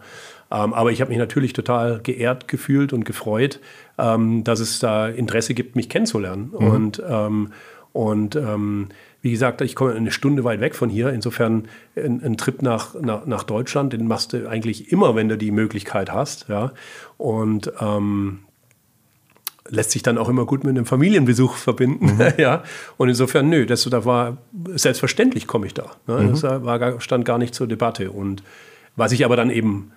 Ähm, 0.52 0.74
aber 0.74 0.92
ich 0.92 1.02
habe 1.02 1.10
mich 1.10 1.18
natürlich 1.18 1.54
total 1.54 2.00
geehrt 2.02 2.48
gefühlt 2.48 2.94
und 2.94 3.04
gefreut, 3.04 3.60
ähm, 3.98 4.44
dass 4.44 4.60
es 4.60 4.80
da 4.80 5.08
Interesse 5.08 5.54
gibt, 5.54 5.76
mich 5.76 5.90
kennenzulernen. 5.90 6.54
Mhm. 6.58 6.68
Und, 6.68 7.04
ähm, 7.08 7.52
und 7.94 8.36
ähm, 8.36 8.88
wie 9.22 9.32
gesagt, 9.32 9.62
ich 9.62 9.76
komme 9.76 9.94
eine 9.94 10.12
Stunde 10.12 10.44
weit 10.44 10.62
weg 10.62 10.76
von 10.76 10.90
hier. 10.90 11.10
Insofern 11.10 11.68
ein, 11.96 12.24
ein 12.24 12.38
Trip 12.38 12.62
nach, 12.62 12.96
nach, 13.00 13.26
nach, 13.26 13.44
Deutschland, 13.44 13.94
den 13.94 14.08
machst 14.08 14.34
du 14.34 14.50
eigentlich 14.50 14.92
immer, 14.92 15.16
wenn 15.16 15.30
du 15.30 15.38
die 15.38 15.52
Möglichkeit 15.52 16.12
hast. 16.12 16.48
Ja? 16.50 16.74
Und 17.18 17.72
ähm, 17.80 18.40
lässt 19.70 19.92
sich 19.92 20.02
dann 20.02 20.18
auch 20.18 20.28
immer 20.28 20.46
gut 20.46 20.64
mit 20.64 20.72
einem 20.72 20.86
Familienbesuch 20.86 21.56
verbinden. 21.56 22.18
Mhm. 22.18 22.34
ja. 22.38 22.64
Und 22.98 23.10
insofern, 23.10 23.48
nö, 23.50 23.66
das 23.66 23.84
da 23.84 24.06
war 24.06 24.38
selbstverständlich 24.74 25.46
komme 25.46 25.68
ich 25.68 25.74
da. 25.74 25.92
Ne? 26.08 26.22
Mhm. 26.22 26.30
Das 26.32 26.44
war, 26.44 27.00
stand 27.00 27.24
gar 27.24 27.38
nicht 27.38 27.54
zur 27.54 27.68
Debatte. 27.68 28.12
Und 28.12 28.42
was 28.96 29.12
ich 29.12 29.24
aber 29.24 29.36
dann 29.36 29.52
eben 29.52 29.92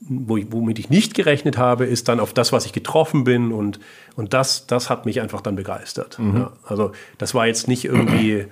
womit 0.00 0.78
ich 0.78 0.90
nicht 0.90 1.14
gerechnet 1.14 1.58
habe, 1.58 1.84
ist 1.86 2.08
dann 2.08 2.20
auf 2.20 2.32
das, 2.32 2.52
was 2.52 2.66
ich 2.66 2.72
getroffen 2.72 3.24
bin 3.24 3.52
und, 3.52 3.80
und 4.14 4.34
das, 4.34 4.66
das 4.66 4.90
hat 4.90 5.06
mich 5.06 5.20
einfach 5.20 5.40
dann 5.40 5.56
begeistert. 5.56 6.18
Mhm. 6.18 6.36
Ja, 6.36 6.52
also 6.64 6.92
das 7.18 7.34
war 7.34 7.46
jetzt 7.46 7.66
nicht 7.66 7.84
irgendwie 7.84 8.46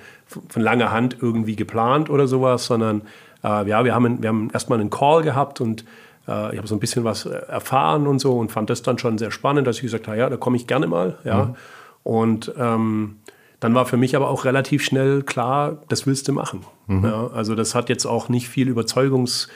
von 0.49 0.63
langer 0.63 0.91
Hand 0.91 1.19
irgendwie 1.21 1.57
geplant 1.57 2.11
oder 2.11 2.27
sowas, 2.27 2.67
sondern 2.67 3.03
äh, 3.43 3.69
ja, 3.69 3.85
wir 3.85 3.95
haben, 3.95 4.23
wir 4.23 4.29
haben 4.29 4.51
erstmal 4.53 4.81
einen 4.81 4.91
Call 4.91 5.23
gehabt 5.23 5.61
und 5.61 5.83
äh, 6.27 6.53
ich 6.53 6.59
habe 6.59 6.67
so 6.67 6.75
ein 6.75 6.81
bisschen 6.81 7.05
was 7.05 7.27
erfahren 7.27 8.07
und 8.07 8.19
so 8.19 8.39
und 8.39 8.51
fand 8.51 8.71
das 8.71 8.83
dann 8.83 8.99
schon 8.99 9.19
sehr 9.19 9.31
spannend, 9.31 9.67
dass 9.67 9.77
ich 9.77 9.83
gesagt 9.83 10.09
habe, 10.09 10.17
ja, 10.17 10.31
da 10.31 10.37
komme 10.37 10.57
ich 10.57 10.67
gerne 10.67 10.87
mal. 10.87 11.19
Ja. 11.25 11.45
Mhm. 11.45 11.55
Und 12.03 12.53
ähm, 12.59 13.17
dann 13.61 13.75
war 13.75 13.87
für 13.87 13.97
mich 13.97 14.17
aber 14.17 14.29
auch 14.29 14.45
relativ 14.45 14.83
schnell 14.83 15.23
klar, 15.23 15.79
das 15.89 16.07
willst 16.07 16.27
du 16.29 16.33
machen. 16.33 16.65
Mhm. 16.87 17.05
Ja, 17.05 17.29
also 17.29 17.55
das 17.55 17.75
hat 17.75 17.89
jetzt 17.89 18.07
auch 18.07 18.29
nicht 18.29 18.49
viel 18.49 18.69
Überzeugungs- 18.71 19.49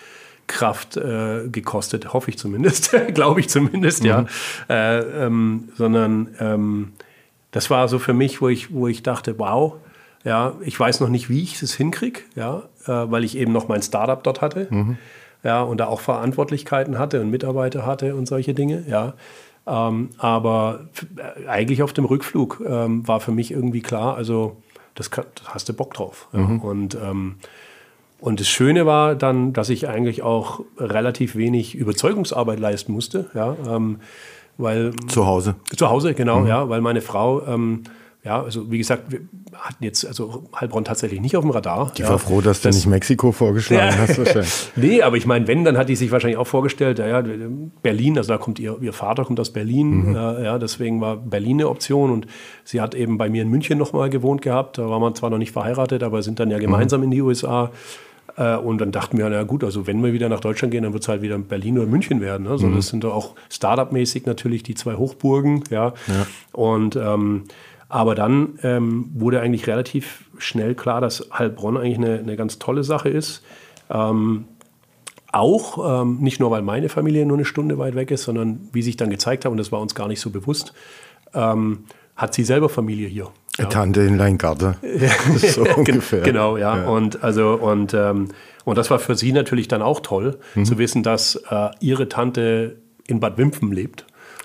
Kraft 0.49 0.97
äh, 0.97 1.49
gekostet, 1.49 2.13
hoffe 2.13 2.31
ich 2.31 2.39
zumindest, 2.39 2.93
glaube 3.15 3.41
ich 3.41 3.49
zumindest, 3.49 4.03
mhm. 4.03 4.09
ja. 4.09 4.27
Äh, 4.69 5.27
ähm, 5.27 5.69
sondern 5.77 6.29
ähm, 6.41 6.93
das 7.53 7.71
war 7.71 7.87
so 7.89 7.99
für 7.99 8.15
mich, 8.15 8.43
wo 8.43 8.49
ich, 8.49 8.73
wo 8.73 8.89
ich 8.89 9.03
dachte, 9.05 9.39
wow, 9.39 9.75
ja, 10.25 10.55
ich 10.63 10.79
weiß 10.79 11.01
noch 11.01 11.09
nicht, 11.09 11.29
wie 11.31 11.43
ich 11.43 11.63
es 11.63 11.75
hinkriege, 11.75 12.21
ja, 12.35 12.65
äh, 12.87 13.11
weil 13.11 13.25
ich 13.25 13.37
eben 13.37 13.53
noch 13.53 13.69
mein 13.69 13.83
Startup 13.83 14.23
dort 14.23 14.41
hatte, 14.41 14.67
mhm. 14.71 14.99
ja, 15.45 15.63
und 15.63 15.79
da 15.79 15.87
auch 15.87 16.01
Verantwortlichkeiten 16.01 16.99
hatte 16.99 17.21
und 17.21 17.31
Mitarbeiter 17.31 17.87
hatte 17.87 18.17
und 18.17 18.27
solche 18.27 18.55
Dinge, 18.55 18.85
ja. 18.89 19.15
Ähm, 19.67 20.11
aber 20.17 20.89
äh, 21.17 21.47
eigentlich 21.47 21.83
auf 21.83 21.93
dem 21.93 22.07
Rückflug 22.07 22.63
ähm, 22.67 23.07
war 23.07 23.21
für 23.21 23.33
mich 23.33 23.51
irgendwie 23.51 23.83
klar, 23.83 24.17
also 24.17 24.57
das, 24.95 25.11
kann, 25.11 25.27
das 25.35 25.55
hast 25.55 25.69
du 25.69 25.75
Bock 25.75 25.95
drauf. 25.95 26.29
Ja. 26.33 26.41
Mhm. 26.41 26.61
Und 26.61 26.95
ähm, 26.95 27.37
und 28.21 28.41
das 28.41 28.49
Schöne 28.49 28.87
war 28.87 29.15
dann, 29.15 29.53
dass 29.53 29.69
ich 29.69 29.89
eigentlich 29.89 30.23
auch 30.23 30.61
relativ 30.77 31.37
wenig 31.37 31.75
Überzeugungsarbeit 31.75 32.59
leisten 32.59 32.93
musste. 32.93 33.31
Ja, 33.35 33.57
ähm, 33.69 34.01
weil, 34.57 34.93
zu 35.07 35.27
Hause. 35.27 35.55
Zu 35.77 35.89
Hause, 35.89 36.15
genau, 36.15 36.41
mhm. 36.41 36.47
ja, 36.49 36.69
weil 36.69 36.81
meine 36.81 37.01
Frau 37.01 37.47
ähm, 37.47 37.85
ja, 38.25 38.43
also 38.43 38.71
wie 38.71 38.79
gesagt, 38.79 39.13
wir 39.13 39.21
hatten 39.55 39.85
jetzt 39.85 40.05
also 40.05 40.45
Heilbronn 40.55 40.85
tatsächlich 40.85 41.21
nicht 41.21 41.37
auf 41.37 41.45
dem 41.45 41.51
Radar. 41.51 41.93
Die 41.97 42.03
ja. 42.03 42.11
war 42.11 42.19
froh, 42.19 42.41
dass 42.41 42.61
du 42.61 42.69
nicht 42.69 42.87
Mexiko 42.87 43.31
vorgeschlagen 43.31 43.97
ja. 43.97 43.99
hast. 43.99 44.19
Wahrscheinlich. 44.19 44.71
nee, 44.75 45.03
aber 45.03 45.17
ich 45.17 45.25
meine, 45.25 45.47
wenn, 45.47 45.65
dann 45.65 45.79
hat 45.79 45.89
die 45.89 45.95
sich 45.95 46.11
wahrscheinlich 46.11 46.37
auch 46.37 46.47
vorgestellt, 46.47 46.99
ja, 46.99 47.07
ja 47.07 47.23
Berlin, 47.83 48.19
also 48.19 48.33
da 48.33 48.39
kommt 48.39 48.59
ihr, 48.59 48.77
ihr 48.83 48.93
Vater 48.93 49.25
kommt 49.25 49.39
aus 49.39 49.53
Berlin, 49.53 50.11
mhm. 50.11 50.17
äh, 50.17 50.45
ja, 50.45 50.59
deswegen 50.59 51.01
war 51.01 51.17
Berlin 51.17 51.59
eine 51.59 51.69
Option 51.69 52.11
und 52.11 52.27
sie 52.65 52.81
hat 52.81 52.95
eben 52.95 53.19
bei 53.19 53.31
mir 53.31 53.43
in 53.43 53.49
München 53.49 53.79
nochmal 53.79 54.11
gewohnt 54.11 54.43
gehabt. 54.43 54.79
Da 54.79 54.91
war 54.91 54.99
man 54.99 55.15
zwar 55.15 55.31
noch 55.31 55.39
nicht 55.39 55.53
verheiratet, 55.53 56.03
aber 56.03 56.23
sind 56.23 56.41
dann 56.41 56.51
ja 56.51 56.59
gemeinsam 56.59 57.01
mhm. 57.01 57.05
in 57.05 57.11
die 57.13 57.23
USA. 57.23 57.71
Äh, 58.39 58.57
und 58.57 58.79
dann 58.79 58.93
dachten 58.93 59.19
wir, 59.19 59.29
na 59.29 59.43
gut, 59.43 59.65
also 59.65 59.87
wenn 59.87 60.03
wir 60.03 60.13
wieder 60.13 60.29
nach 60.29 60.41
Deutschland 60.41 60.71
gehen, 60.71 60.85
dann 60.85 60.93
wird 60.93 61.03
es 61.03 61.09
halt 61.09 61.23
wieder 61.23 61.37
Berlin 61.39 61.79
oder 61.79 61.89
München 61.89 62.21
werden. 62.21 62.45
Ne? 62.45 62.51
Also 62.51 62.69
mhm. 62.69 62.77
Das 62.77 62.89
sind 62.89 63.05
doch 63.05 63.15
auch 63.15 63.35
Startup-mäßig 63.51 64.27
natürlich 64.27 64.63
die 64.63 64.75
zwei 64.75 64.95
Hochburgen. 64.95 65.65
Ja. 65.71 65.95
ja. 66.07 66.27
Und 66.53 66.97
ähm, 66.97 67.45
aber 67.91 68.15
dann 68.15 68.59
ähm, 68.63 69.11
wurde 69.15 69.41
eigentlich 69.41 69.67
relativ 69.67 70.25
schnell 70.37 70.75
klar, 70.75 71.01
dass 71.01 71.29
Heilbronn 71.33 71.79
eigentlich 71.79 71.97
eine, 71.97 72.19
eine 72.19 72.37
ganz 72.37 72.59
tolle 72.59 72.85
Sache 72.85 73.09
ist. 73.09 73.43
Ähm, 73.91 74.45
auch 75.33 76.03
ähm, 76.03 76.19
nicht 76.21 76.39
nur, 76.39 76.51
weil 76.51 76.63
meine 76.63 76.89
Familie 76.89 77.27
nur 77.27 77.39
eine 77.39 77.45
Stunde 77.45 77.79
weit 77.79 77.95
weg 77.95 78.11
ist, 78.11 78.25
sondern 78.25 78.69
wie 78.73 78.83
sich 78.83 78.97
dann 78.97 79.11
gezeigt 79.11 79.45
hat, 79.45 79.53
und 79.53 79.59
das 79.59 79.73
war 79.73 79.81
uns 79.81 79.95
gar 79.95 80.09
nicht 80.09 80.21
so 80.21 80.31
bewusst, 80.31 80.75
ähm, 81.35 81.85
hat 82.15 82.35
sie 82.35 82.45
selber 82.45 82.69
Familie 82.69 83.09
hier. 83.09 83.29
Ja. 83.59 83.67
Tante 83.67 84.03
in 84.03 84.17
Leingarten. 84.17 84.77
so 85.37 85.65
ungefähr. 85.77 86.21
Genau, 86.21 86.57
ja. 86.57 86.79
ja. 86.79 86.89
Und, 86.89 87.23
also, 87.23 87.55
und, 87.55 87.93
ähm, 87.93 88.29
und 88.65 88.79
das 88.79 88.91
war 88.91 88.99
für 88.99 89.17
sie 89.17 89.33
natürlich 89.33 89.69
dann 89.69 89.83
auch 89.83 90.01
toll, 90.01 90.39
mhm. 90.55 90.65
zu 90.65 90.79
wissen, 90.79 91.03
dass 91.03 91.37
äh, 91.51 91.71
ihre 91.81 92.09
Tante 92.09 92.77
in 93.07 93.21
Bad 93.21 93.37
Wimpfen 93.37 93.73
lebt. 93.73 94.05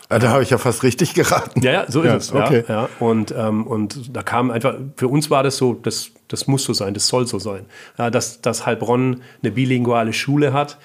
Ja, 0.10 0.20
da 0.20 0.30
habe 0.30 0.44
ich 0.44 0.50
ja 0.50 0.58
fast 0.58 0.84
richtig 0.84 1.14
geraten. 1.14 1.62
Ja, 1.62 1.72
ja, 1.72 1.86
so 1.88 2.02
ist 2.02 2.08
ja, 2.08 2.16
es. 2.16 2.34
Okay. 2.34 2.64
Ja, 2.68 2.90
Und, 3.00 3.34
ähm, 3.38 3.66
und 3.66 4.16
da 4.16 4.22
kam 4.22 4.52
einfach, 4.52 4.76
für 4.96 5.08
uns 5.08 5.30
war 5.30 5.44
das 5.44 5.58
so, 5.58 5.74
das, 5.74 6.12
das 6.28 6.48
muss 6.48 6.64
so 6.64 6.74
sein, 6.74 6.94
das 6.94 7.08
soll 7.08 7.26
so 7.26 7.40
sein. 7.40 7.66
Dass, 7.98 8.42
dass 8.42 8.66
Heilbronn 8.66 9.22
eine 9.42 9.52
bilinguale 9.52 10.14
Schule 10.14 10.54
hat. 10.54 10.78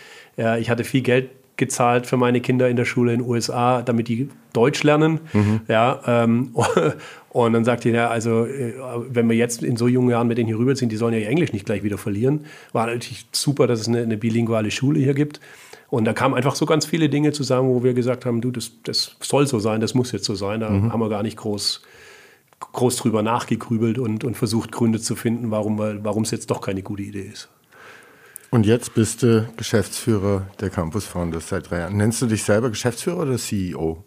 Ich 0.60 0.70
hatte 0.70 0.84
viel 0.84 1.00
Geld 1.02 1.30
gezahlt 1.58 2.06
für 2.06 2.16
meine 2.16 2.40
Kinder 2.40 2.68
in 2.68 2.76
der 2.76 2.86
Schule 2.86 3.12
in 3.12 3.20
den 3.20 3.28
USA, 3.28 3.82
damit 3.82 4.08
die 4.08 4.30
Deutsch 4.54 4.82
lernen. 4.82 5.20
Mhm. 5.34 5.60
Ja, 5.68 6.00
ähm, 6.06 6.54
und 7.28 7.52
dann 7.52 7.64
sagt 7.64 7.84
er, 7.84 8.10
also 8.10 8.46
äh, 8.46 8.72
wenn 9.10 9.28
wir 9.28 9.36
jetzt 9.36 9.62
in 9.62 9.76
so 9.76 9.88
jungen 9.88 10.08
Jahren 10.08 10.28
mit 10.28 10.38
denen 10.38 10.46
hier 10.46 10.58
rüberziehen, 10.58 10.88
die 10.88 10.96
sollen 10.96 11.12
ja 11.12 11.20
ihr 11.20 11.28
Englisch 11.28 11.52
nicht 11.52 11.66
gleich 11.66 11.82
wieder 11.82 11.98
verlieren. 11.98 12.46
War 12.72 12.86
natürlich 12.86 13.26
super, 13.32 13.66
dass 13.66 13.80
es 13.80 13.88
eine, 13.88 14.02
eine 14.02 14.16
bilinguale 14.16 14.70
Schule 14.70 15.00
hier 15.00 15.14
gibt. 15.14 15.40
Und 15.90 16.04
da 16.04 16.12
kamen 16.12 16.34
einfach 16.34 16.54
so 16.54 16.64
ganz 16.64 16.86
viele 16.86 17.08
Dinge 17.08 17.32
zusammen, 17.32 17.68
wo 17.68 17.82
wir 17.82 17.94
gesagt 17.94 18.24
haben, 18.24 18.40
du, 18.40 18.50
das, 18.50 18.72
das 18.84 19.16
soll 19.20 19.46
so 19.46 19.58
sein, 19.58 19.80
das 19.80 19.94
muss 19.94 20.12
jetzt 20.12 20.24
so 20.24 20.34
sein. 20.34 20.60
Da 20.60 20.70
mhm. 20.70 20.92
haben 20.92 21.00
wir 21.00 21.08
gar 21.08 21.22
nicht 21.22 21.36
groß, 21.36 21.82
groß 22.72 22.96
drüber 22.96 23.22
nachgegrübelt 23.22 23.98
und, 23.98 24.22
und 24.22 24.36
versucht, 24.36 24.70
Gründe 24.70 25.00
zu 25.00 25.16
finden, 25.16 25.50
warum 25.50 26.22
es 26.22 26.30
jetzt 26.30 26.50
doch 26.50 26.60
keine 26.60 26.82
gute 26.82 27.02
Idee 27.02 27.28
ist. 27.32 27.48
Und 28.50 28.64
jetzt 28.64 28.94
bist 28.94 29.22
du 29.22 29.46
Geschäftsführer 29.56 30.46
der 30.60 30.70
Campus 30.70 31.04
Founders 31.04 31.48
seit 31.48 31.70
drei 31.70 31.80
Jahren. 31.80 31.96
Nennst 31.96 32.22
du 32.22 32.26
dich 32.26 32.42
selber 32.42 32.70
Geschäftsführer 32.70 33.22
oder 33.22 33.36
CEO? 33.36 34.04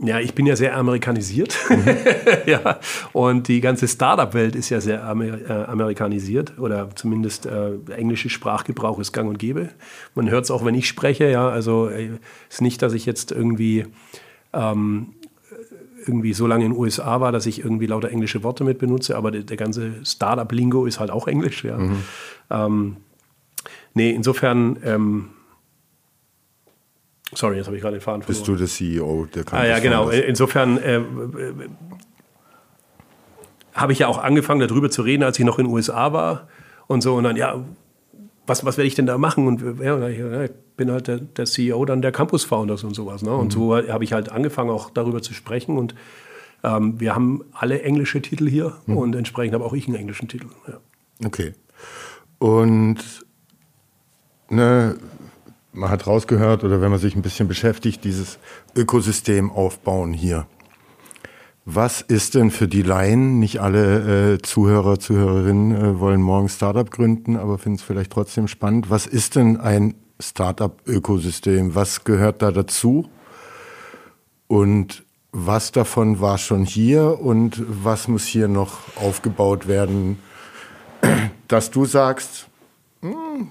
Ja, 0.00 0.20
ich 0.20 0.34
bin 0.34 0.46
ja 0.46 0.54
sehr 0.54 0.76
amerikanisiert. 0.76 1.56
Mhm. 1.70 1.96
ja, 2.46 2.78
und 3.12 3.48
die 3.48 3.60
ganze 3.60 3.88
Startup-Welt 3.88 4.54
ist 4.54 4.68
ja 4.68 4.80
sehr 4.80 5.02
Amer 5.04 5.24
äh, 5.24 5.64
amerikanisiert 5.64 6.58
oder 6.58 6.94
zumindest 6.94 7.46
äh, 7.46 7.72
englische 7.96 8.28
Sprachgebrauch 8.28 8.98
ist 9.00 9.12
gang 9.12 9.28
und 9.28 9.38
gäbe. 9.38 9.70
Man 10.14 10.30
hört 10.30 10.44
es 10.44 10.50
auch, 10.50 10.64
wenn 10.64 10.74
ich 10.74 10.86
spreche. 10.86 11.28
Ja, 11.28 11.48
also 11.48 11.88
äh, 11.88 12.10
ist 12.48 12.62
nicht, 12.62 12.80
dass 12.82 12.92
ich 12.92 13.06
jetzt 13.06 13.32
irgendwie 13.32 13.86
ähm, 14.52 15.14
irgendwie 16.08 16.32
so 16.32 16.46
lange 16.46 16.64
in 16.64 16.72
den 16.72 16.80
USA 16.80 17.20
war, 17.20 17.30
dass 17.30 17.46
ich 17.46 17.62
irgendwie 17.62 17.86
lauter 17.86 18.10
englische 18.10 18.42
Worte 18.42 18.64
mit 18.64 18.78
benutze, 18.78 19.16
aber 19.16 19.30
der, 19.30 19.42
der 19.42 19.56
ganze 19.56 20.04
Startup-Lingo 20.04 20.86
ist 20.86 20.98
halt 20.98 21.10
auch 21.10 21.28
Englisch. 21.28 21.64
Ja. 21.64 21.76
Mhm. 21.76 22.02
Ähm, 22.50 22.96
nee, 23.94 24.10
insofern, 24.10 24.78
ähm, 24.82 25.28
sorry, 27.34 27.56
jetzt 27.56 27.66
habe 27.66 27.76
ich 27.76 27.82
gerade 27.82 27.96
den 27.96 28.00
Faden 28.00 28.22
verloren. 28.22 28.40
Bist 28.40 28.48
du 28.48 28.56
der 28.56 28.66
CEO 28.66 29.26
der 29.26 29.44
Campus 29.44 29.60
Ah 29.60 29.66
ja, 29.66 29.78
genau. 29.78 30.08
Insofern 30.08 30.78
äh, 30.78 31.00
habe 33.74 33.92
ich 33.92 34.00
ja 34.00 34.08
auch 34.08 34.18
angefangen, 34.18 34.66
darüber 34.66 34.90
zu 34.90 35.02
reden, 35.02 35.22
als 35.22 35.38
ich 35.38 35.44
noch 35.44 35.58
in 35.58 35.66
den 35.66 35.72
USA 35.74 36.12
war 36.12 36.48
und 36.86 37.02
so. 37.02 37.14
Und 37.14 37.24
dann, 37.24 37.36
ja, 37.36 37.62
was, 38.48 38.64
was 38.64 38.76
werde 38.76 38.88
ich 38.88 38.94
denn 38.94 39.06
da 39.06 39.18
machen? 39.18 39.46
Und 39.46 39.80
ja, 39.80 40.08
ich 40.08 40.50
bin 40.76 40.90
halt 40.90 41.06
der, 41.06 41.18
der, 41.18 41.44
CEO 41.44 41.84
dann 41.84 42.02
der 42.02 42.12
Campus 42.12 42.44
Founders 42.44 42.84
und 42.84 42.94
sowas. 42.94 43.22
Ne? 43.22 43.32
Und 43.32 43.48
mhm. 43.48 43.50
so 43.50 43.76
habe 43.76 44.04
ich 44.04 44.12
halt 44.12 44.30
angefangen, 44.30 44.70
auch 44.70 44.90
darüber 44.90 45.22
zu 45.22 45.34
sprechen. 45.34 45.76
Und 45.76 45.94
ähm, 46.64 46.98
wir 46.98 47.14
haben 47.14 47.44
alle 47.52 47.82
englische 47.82 48.20
Titel 48.20 48.48
hier 48.48 48.76
mhm. 48.86 48.96
und 48.96 49.16
entsprechend 49.16 49.54
habe 49.54 49.64
auch 49.64 49.74
ich 49.74 49.86
einen 49.86 49.96
englischen 49.96 50.28
Titel. 50.28 50.46
Ja. 50.66 50.80
Okay. 51.24 51.52
Und 52.38 52.98
ne, 54.48 54.96
man 55.72 55.90
hat 55.90 56.06
rausgehört, 56.06 56.64
oder 56.64 56.80
wenn 56.80 56.90
man 56.90 56.98
sich 56.98 57.14
ein 57.14 57.22
bisschen 57.22 57.48
beschäftigt, 57.48 58.04
dieses 58.04 58.38
Ökosystem 58.74 59.50
aufbauen 59.50 60.12
hier. 60.12 60.46
Was 61.70 62.00
ist 62.00 62.34
denn 62.34 62.50
für 62.50 62.66
die 62.66 62.80
Laien, 62.80 63.40
nicht 63.40 63.60
alle 63.60 64.36
äh, 64.36 64.38
Zuhörer, 64.38 64.98
Zuhörerinnen 64.98 65.76
äh, 65.76 66.00
wollen 66.00 66.22
morgen 66.22 66.48
Startup 66.48 66.90
gründen, 66.90 67.36
aber 67.36 67.58
finden 67.58 67.76
es 67.76 67.82
vielleicht 67.82 68.10
trotzdem 68.10 68.48
spannend. 68.48 68.88
Was 68.88 69.06
ist 69.06 69.36
denn 69.36 69.58
ein 69.58 69.94
Startup-Ökosystem? 70.18 71.74
Was 71.74 72.04
gehört 72.04 72.40
da 72.40 72.52
dazu? 72.52 73.10
Und 74.46 75.04
was 75.32 75.70
davon 75.70 76.22
war 76.22 76.38
schon 76.38 76.64
hier 76.64 77.20
und 77.20 77.62
was 77.68 78.08
muss 78.08 78.24
hier 78.24 78.48
noch 78.48 78.78
aufgebaut 78.96 79.68
werden, 79.68 80.20
dass 81.48 81.70
du 81.70 81.84
sagst, 81.84 82.48
hm, 83.02 83.50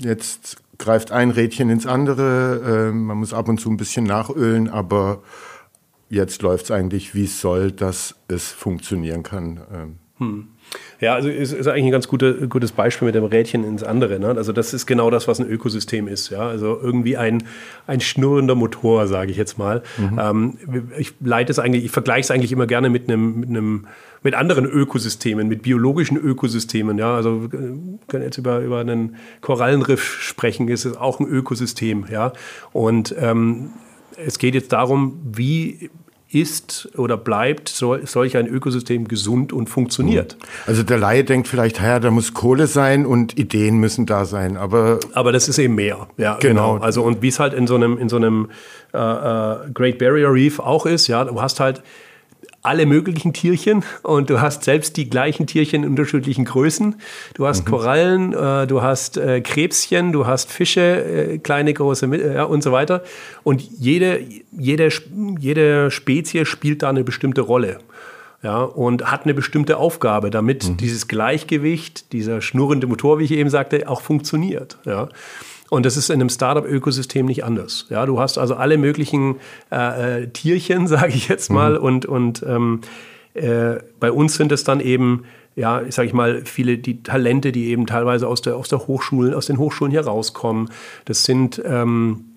jetzt 0.00 0.62
greift 0.78 1.12
ein 1.12 1.28
Rädchen 1.28 1.68
ins 1.68 1.84
andere, 1.84 2.88
äh, 2.88 2.90
man 2.90 3.18
muss 3.18 3.34
ab 3.34 3.50
und 3.50 3.60
zu 3.60 3.68
ein 3.68 3.76
bisschen 3.76 4.06
nachölen, 4.06 4.70
aber 4.70 5.20
jetzt 6.10 6.42
läuft 6.42 6.64
es 6.64 6.70
eigentlich, 6.70 7.14
wie 7.14 7.24
es 7.24 7.40
soll, 7.40 7.72
dass 7.72 8.16
es 8.28 8.48
funktionieren 8.48 9.22
kann. 9.22 9.60
Ähm. 9.72 9.94
Hm. 10.18 10.48
Ja, 11.00 11.14
also 11.14 11.30
ist, 11.30 11.52
ist 11.52 11.66
eigentlich 11.66 11.86
ein 11.86 11.90
ganz 11.90 12.06
gute, 12.06 12.46
gutes 12.46 12.72
Beispiel 12.72 13.06
mit 13.06 13.14
dem 13.14 13.24
Rädchen 13.24 13.64
ins 13.64 13.82
andere. 13.82 14.20
Ne? 14.20 14.28
Also 14.28 14.52
das 14.52 14.74
ist 14.74 14.86
genau 14.86 15.08
das, 15.10 15.26
was 15.26 15.40
ein 15.40 15.48
Ökosystem 15.48 16.06
ist. 16.08 16.28
Ja? 16.28 16.46
Also 16.46 16.78
irgendwie 16.80 17.16
ein, 17.16 17.42
ein 17.86 18.00
schnurrender 18.00 18.54
Motor, 18.54 19.06
sage 19.06 19.30
ich 19.30 19.38
jetzt 19.38 19.56
mal. 19.56 19.82
Mhm. 19.96 20.18
Ähm, 20.20 20.88
ich 20.98 21.14
leite 21.20 21.50
es 21.50 21.58
eigentlich, 21.58 21.86
ich 21.86 21.90
vergleiche 21.90 22.20
es 22.20 22.30
eigentlich 22.30 22.52
immer 22.52 22.66
gerne 22.66 22.90
mit 22.90 23.08
einem, 23.08 23.40
mit 23.40 23.48
einem 23.48 23.86
mit 24.22 24.34
anderen 24.34 24.66
Ökosystemen, 24.66 25.48
mit 25.48 25.62
biologischen 25.62 26.18
Ökosystemen. 26.18 26.98
Ja, 26.98 27.14
also 27.14 27.50
wir 27.50 27.98
können 28.06 28.24
jetzt 28.24 28.36
über, 28.36 28.60
über 28.60 28.80
einen 28.80 29.16
Korallenriff 29.40 30.20
sprechen, 30.20 30.68
ist 30.68 30.84
es 30.84 30.96
auch 30.98 31.20
ein 31.20 31.26
Ökosystem. 31.26 32.04
Ja, 32.10 32.34
und 32.72 33.14
ähm, 33.18 33.70
es 34.16 34.38
geht 34.38 34.54
jetzt 34.54 34.72
darum, 34.72 35.20
wie 35.24 35.90
ist 36.32 36.88
oder 36.96 37.16
bleibt 37.16 37.68
solch 37.68 38.36
ein 38.36 38.46
Ökosystem 38.46 39.08
gesund 39.08 39.52
und 39.52 39.68
funktioniert. 39.68 40.36
Mhm. 40.38 40.46
Also 40.66 40.82
der 40.82 40.98
Laie 40.98 41.24
denkt 41.24 41.48
vielleicht, 41.48 41.80
ja, 41.80 41.98
da 41.98 42.10
muss 42.10 42.34
Kohle 42.34 42.66
sein 42.66 43.04
und 43.04 43.38
Ideen 43.38 43.78
müssen 43.78 44.06
da 44.06 44.24
sein, 44.24 44.56
aber 44.56 45.00
aber 45.12 45.32
das 45.32 45.48
ist 45.48 45.58
eben 45.58 45.74
mehr, 45.74 46.08
ja 46.16 46.36
genau. 46.40 46.74
genau. 46.74 46.84
Also 46.84 47.02
und 47.02 47.22
wie 47.22 47.28
es 47.28 47.40
halt 47.40 47.52
in 47.52 47.66
so 47.66 47.74
einem 47.74 47.98
in 47.98 48.08
so 48.08 48.16
einem 48.16 48.48
äh, 48.94 48.98
äh, 48.98 49.70
Great 49.72 49.98
Barrier 49.98 50.32
Reef 50.32 50.60
auch 50.60 50.86
ist, 50.86 51.08
ja, 51.08 51.24
du 51.24 51.40
hast 51.40 51.58
halt 51.58 51.82
alle 52.62 52.86
möglichen 52.86 53.32
Tierchen 53.32 53.84
und 54.02 54.28
du 54.28 54.40
hast 54.40 54.64
selbst 54.64 54.96
die 54.96 55.08
gleichen 55.08 55.46
Tierchen 55.46 55.82
in 55.82 55.90
unterschiedlichen 55.90 56.44
Größen. 56.44 56.96
Du 57.34 57.46
hast 57.46 57.64
mhm. 57.64 57.70
Korallen, 57.70 58.32
äh, 58.32 58.66
du 58.66 58.82
hast 58.82 59.16
äh, 59.16 59.40
Krebschen, 59.40 60.12
du 60.12 60.26
hast 60.26 60.50
Fische, 60.50 60.80
äh, 60.80 61.38
kleine, 61.38 61.72
große 61.72 62.06
äh, 62.06 62.42
und 62.42 62.62
so 62.62 62.72
weiter. 62.72 63.02
Und 63.44 63.62
jede, 63.62 64.20
jede, 64.52 64.90
jede 65.38 65.90
Spezies 65.90 66.48
spielt 66.48 66.82
da 66.82 66.90
eine 66.90 67.04
bestimmte 67.04 67.40
Rolle. 67.40 67.78
Ja, 68.42 68.62
und 68.62 69.10
hat 69.10 69.24
eine 69.24 69.34
bestimmte 69.34 69.76
Aufgabe, 69.76 70.30
damit 70.30 70.66
mhm. 70.66 70.76
dieses 70.78 71.08
Gleichgewicht, 71.08 72.14
dieser 72.14 72.40
schnurrende 72.40 72.86
Motor, 72.86 73.18
wie 73.18 73.24
ich 73.24 73.32
eben 73.32 73.50
sagte, 73.50 73.86
auch 73.86 74.00
funktioniert. 74.00 74.78
Ja. 74.86 75.10
Und 75.70 75.86
das 75.86 75.96
ist 75.96 76.10
in 76.10 76.20
einem 76.20 76.28
Startup-Ökosystem 76.28 77.24
nicht 77.24 77.44
anders. 77.44 77.86
Ja, 77.88 78.04
du 78.04 78.20
hast 78.20 78.36
also 78.36 78.56
alle 78.56 78.76
möglichen 78.76 79.36
äh, 79.72 80.24
äh 80.24 80.26
Tierchen, 80.26 80.86
sage 80.86 81.14
ich 81.14 81.28
jetzt 81.28 81.50
mal, 81.50 81.78
mhm. 81.78 81.84
und, 81.84 82.06
und 82.06 82.44
ähm, 82.46 82.80
äh, 83.32 83.76
bei 83.98 84.12
uns 84.12 84.34
sind 84.34 84.52
es 84.52 84.64
dann 84.64 84.80
eben 84.80 85.24
ja, 85.56 85.82
ich 85.82 85.94
sage 85.94 86.06
ich 86.06 86.14
mal, 86.14 86.42
viele 86.44 86.78
die 86.78 87.02
Talente, 87.02 87.50
die 87.52 87.66
eben 87.68 87.86
teilweise 87.86 88.28
aus 88.28 88.40
der, 88.40 88.56
aus 88.56 88.68
der 88.68 88.86
Hochschulen, 88.86 89.34
aus 89.34 89.46
den 89.46 89.58
Hochschulen 89.58 89.90
hier 89.90 90.02
rauskommen. 90.02 90.70
Das 91.06 91.24
sind 91.24 91.60
ähm, 91.64 92.29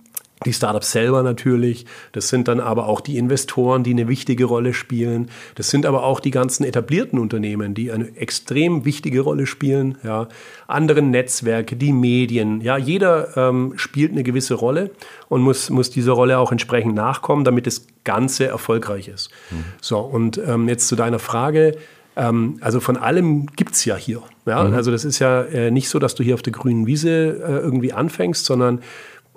die 0.45 0.53
Startups 0.53 0.91
selber 0.91 1.23
natürlich, 1.23 1.85
das 2.11 2.29
sind 2.29 2.47
dann 2.47 2.59
aber 2.59 2.87
auch 2.87 3.01
die 3.01 3.17
Investoren, 3.17 3.83
die 3.83 3.91
eine 3.91 4.07
wichtige 4.07 4.45
Rolle 4.45 4.73
spielen. 4.73 5.29
Das 5.55 5.69
sind 5.69 5.85
aber 5.85 6.03
auch 6.03 6.19
die 6.19 6.31
ganzen 6.31 6.63
etablierten 6.63 7.19
Unternehmen, 7.19 7.73
die 7.73 7.91
eine 7.91 8.15
extrem 8.15 8.85
wichtige 8.85 9.21
Rolle 9.21 9.45
spielen. 9.45 9.97
Ja. 10.03 10.27
Andere 10.67 11.01
Netzwerke, 11.01 11.75
die 11.75 11.93
Medien, 11.93 12.61
ja, 12.61 12.77
jeder 12.77 13.35
ähm, 13.37 13.73
spielt 13.75 14.11
eine 14.11 14.23
gewisse 14.23 14.55
Rolle 14.55 14.91
und 15.29 15.41
muss, 15.41 15.69
muss 15.69 15.89
dieser 15.89 16.13
Rolle 16.13 16.37
auch 16.37 16.51
entsprechend 16.51 16.95
nachkommen, 16.95 17.43
damit 17.43 17.67
das 17.67 17.85
Ganze 18.03 18.47
erfolgreich 18.47 19.07
ist. 19.07 19.29
Mhm. 19.51 19.63
So, 19.81 19.99
und 19.99 20.37
ähm, 20.37 20.67
jetzt 20.67 20.87
zu 20.87 20.95
deiner 20.95 21.19
Frage. 21.19 21.77
Ähm, 22.15 22.57
also 22.61 22.79
von 22.79 22.97
allem 22.97 23.47
gibt 23.55 23.73
es 23.73 23.85
ja 23.85 23.95
hier. 23.95 24.21
Ja? 24.45 24.63
Mhm. 24.63 24.73
Also 24.73 24.91
das 24.91 25.05
ist 25.05 25.19
ja 25.19 25.41
äh, 25.43 25.71
nicht 25.71 25.89
so, 25.89 25.99
dass 25.99 26.15
du 26.15 26.23
hier 26.23 26.35
auf 26.35 26.41
der 26.41 26.53
grünen 26.53 26.85
Wiese 26.85 27.09
äh, 27.09 27.57
irgendwie 27.57 27.93
anfängst, 27.93 28.45
sondern 28.45 28.81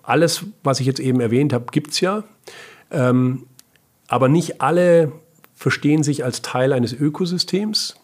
alles, 0.06 0.44
was 0.62 0.80
ich 0.80 0.86
jetzt 0.86 1.00
eben 1.00 1.20
erwähnt 1.20 1.52
habe, 1.52 1.66
gibt 1.70 1.92
es 1.92 2.00
ja. 2.00 2.24
Ähm, 2.90 3.46
aber 4.08 4.28
nicht 4.28 4.60
alle 4.60 5.12
verstehen 5.54 6.02
sich 6.02 6.24
als 6.24 6.42
Teil 6.42 6.72
eines 6.72 6.92
Ökosystems 6.92 7.96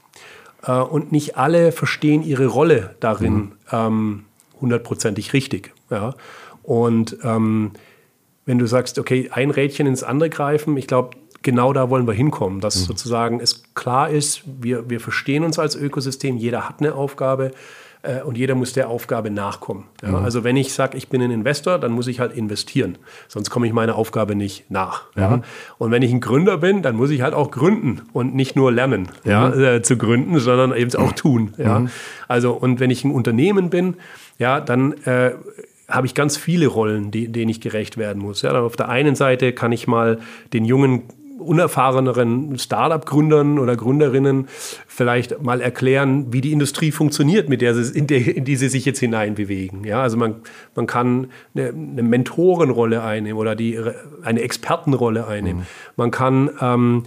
äh, 0.65 0.73
und 0.73 1.13
nicht 1.13 1.37
alle 1.37 1.73
verstehen 1.73 2.23
ihre 2.23 2.47
Rolle 2.47 2.97
darin 3.01 3.35
mhm. 3.35 3.53
ähm, 3.71 4.25
hundertprozentig 4.61 5.33
richtig. 5.33 5.73
Ja? 5.91 6.15
Und 6.63 7.17
ähm, 7.23 7.73
wenn 8.45 8.59
du 8.59 8.67
sagst, 8.67 8.99
okay, 8.99 9.31
ein 9.33 9.51
Rädchen 9.51 9.87
ins 9.87 10.03
andere 10.03 10.31
greifen, 10.31 10.77
ich 10.77 10.89
glaube, 10.89 11.17
genau 11.43 11.73
da 11.73 11.91
wollen 11.91 12.07
wir 12.07 12.15
hinkommen, 12.15 12.61
dass 12.61 12.81
mhm. 12.81 12.85
sozusagen 12.87 13.41
es 13.41 13.63
klar 13.75 14.11
ist, 14.11 14.43
wir, 14.45 14.91
wir 14.91 15.01
verstehen 15.01 15.45
uns 15.45 15.59
als 15.59 15.77
Ökosystem, 15.77 16.37
jeder 16.37 16.69
hat 16.69 16.81
eine 16.81 16.95
Aufgabe 16.95 17.53
äh, 18.03 18.23
und 18.23 18.37
jeder 18.37 18.55
muss 18.55 18.73
der 18.73 18.89
Aufgabe 18.89 19.31
nachkommen. 19.31 19.85
Ja? 20.03 20.11
Mhm. 20.11 20.15
Also 20.17 20.45
wenn 20.45 20.57
ich 20.57 20.73
sage, 20.73 20.97
ich 20.97 21.09
bin 21.09 21.23
ein 21.23 21.31
Investor, 21.31 21.79
dann 21.79 21.93
muss 21.93 22.07
ich 22.07 22.21
halt 22.21 22.33
investieren, 22.33 22.99
sonst 23.29 23.51
komme 23.51 23.67
ich 23.67 23.73
meiner 23.73 23.97
Aufgabe 23.97 24.35
nicht 24.35 24.71
nach. 24.71 25.05
Mhm. 25.15 25.23
Ja? 25.23 25.43
Und 25.79 25.91
wenn 25.91 26.03
ich 26.03 26.13
ein 26.13 26.21
Gründer 26.21 26.59
bin, 26.59 26.83
dann 26.83 26.97
muss 26.97 27.11
ich 27.11 27.23
halt 27.23 27.35
auch 27.35 27.51
gründen 27.51 28.03
und 28.13 28.35
nicht 28.35 28.57
nur 28.57 28.73
lernen 28.73 29.09
mhm. 29.25 29.31
ja, 29.31 29.49
äh, 29.51 29.83
zu 29.83 29.97
gründen, 29.97 30.39
sondern 30.39 30.77
eben 30.77 30.95
auch 30.97 31.13
tun. 31.13 31.55
Ja? 31.59 31.81
Mhm. 31.81 31.91
Also 32.29 32.53
und 32.53 32.81
wenn 32.81 32.91
ich 32.91 33.05
ein 33.05 33.13
Unternehmen 33.13 33.71
bin, 33.71 33.95
ja, 34.39 34.61
dann 34.61 34.93
äh, 35.05 35.33
habe 35.89 36.07
ich 36.07 36.15
ganz 36.15 36.37
viele 36.37 36.67
Rollen, 36.67 37.11
die, 37.11 37.29
denen 37.29 37.51
ich 37.51 37.61
gerecht 37.61 37.99
werden 37.99 38.23
muss. 38.23 38.43
Ja, 38.43 38.59
auf 38.61 38.77
der 38.77 38.89
einen 38.89 39.15
Seite 39.15 39.53
kann 39.53 39.73
ich 39.73 39.87
mal 39.87 40.19
den 40.53 40.65
jungen 40.65 41.03
unerfahreneren 41.43 42.59
Startup-Gründern 42.59 43.59
oder 43.59 43.77
Gründerinnen 43.77 44.49
vielleicht 44.87 45.43
mal 45.43 45.61
erklären, 45.61 46.33
wie 46.33 46.41
die 46.41 46.53
Industrie 46.53 46.93
funktioniert, 46.93 47.49
mit 47.49 47.61
der 47.61 47.75
sie, 47.75 47.99
in, 47.99 48.07
der, 48.07 48.37
in 48.37 48.45
die 48.45 48.57
sie 48.57 48.69
sich 48.69 48.85
jetzt 48.85 49.01
hineinbewegen. 49.01 49.85
Ja, 49.85 50.03
also 50.03 50.17
man, 50.17 50.37
man 50.75 50.87
kann 50.87 51.29
eine, 51.55 51.69
eine 51.69 52.03
Mentorenrolle 52.03 53.03
einnehmen 53.03 53.39
oder 53.39 53.55
die, 53.55 53.79
eine 54.23 54.41
Expertenrolle 54.41 55.27
einnehmen. 55.27 55.63
Mhm. 55.63 55.67
Man 55.97 56.11
kann 56.11 56.51
ähm, 56.61 57.05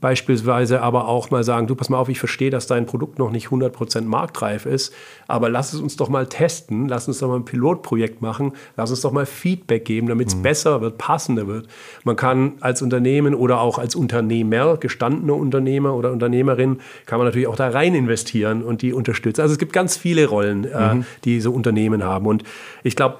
beispielsweise 0.00 0.82
aber 0.82 1.08
auch 1.08 1.30
mal 1.30 1.44
sagen, 1.44 1.66
du 1.66 1.74
pass 1.74 1.88
mal 1.88 1.98
auf, 1.98 2.08
ich 2.08 2.18
verstehe, 2.18 2.50
dass 2.50 2.66
dein 2.66 2.86
Produkt 2.86 3.18
noch 3.18 3.30
nicht 3.30 3.48
100% 3.48 4.02
marktreif 4.02 4.66
ist, 4.66 4.92
aber 5.26 5.48
lass 5.48 5.72
es 5.72 5.80
uns 5.80 5.96
doch 5.96 6.08
mal 6.08 6.26
testen, 6.26 6.88
lass 6.88 7.08
uns 7.08 7.18
doch 7.18 7.28
mal 7.28 7.36
ein 7.36 7.44
Pilotprojekt 7.44 8.22
machen, 8.22 8.52
lass 8.76 8.90
uns 8.90 9.00
doch 9.00 9.12
mal 9.12 9.26
Feedback 9.26 9.84
geben, 9.84 10.08
damit 10.08 10.28
es 10.28 10.36
mhm. 10.36 10.42
besser 10.42 10.80
wird, 10.80 10.98
passender 10.98 11.46
wird. 11.46 11.68
Man 12.04 12.16
kann 12.16 12.54
als 12.60 12.82
Unternehmen 12.82 13.34
oder 13.34 13.60
auch 13.60 13.78
als 13.78 13.94
Unternehmer, 13.94 14.76
gestandener 14.76 15.34
Unternehmer 15.34 15.94
oder 15.94 16.12
Unternehmerin, 16.12 16.80
kann 17.06 17.18
man 17.18 17.26
natürlich 17.26 17.48
auch 17.48 17.56
da 17.56 17.68
rein 17.68 17.94
investieren 17.94 18.62
und 18.62 18.82
die 18.82 18.92
unterstützen. 18.92 19.40
Also 19.40 19.52
es 19.52 19.58
gibt 19.58 19.72
ganz 19.72 19.96
viele 19.96 20.26
Rollen, 20.26 20.64
äh, 20.64 20.94
mhm. 20.94 21.00
äh, 21.00 21.04
die 21.24 21.40
so 21.40 21.52
Unternehmen 21.52 22.04
haben 22.04 22.26
und 22.26 22.44
ich 22.82 22.96
glaube, 22.96 23.18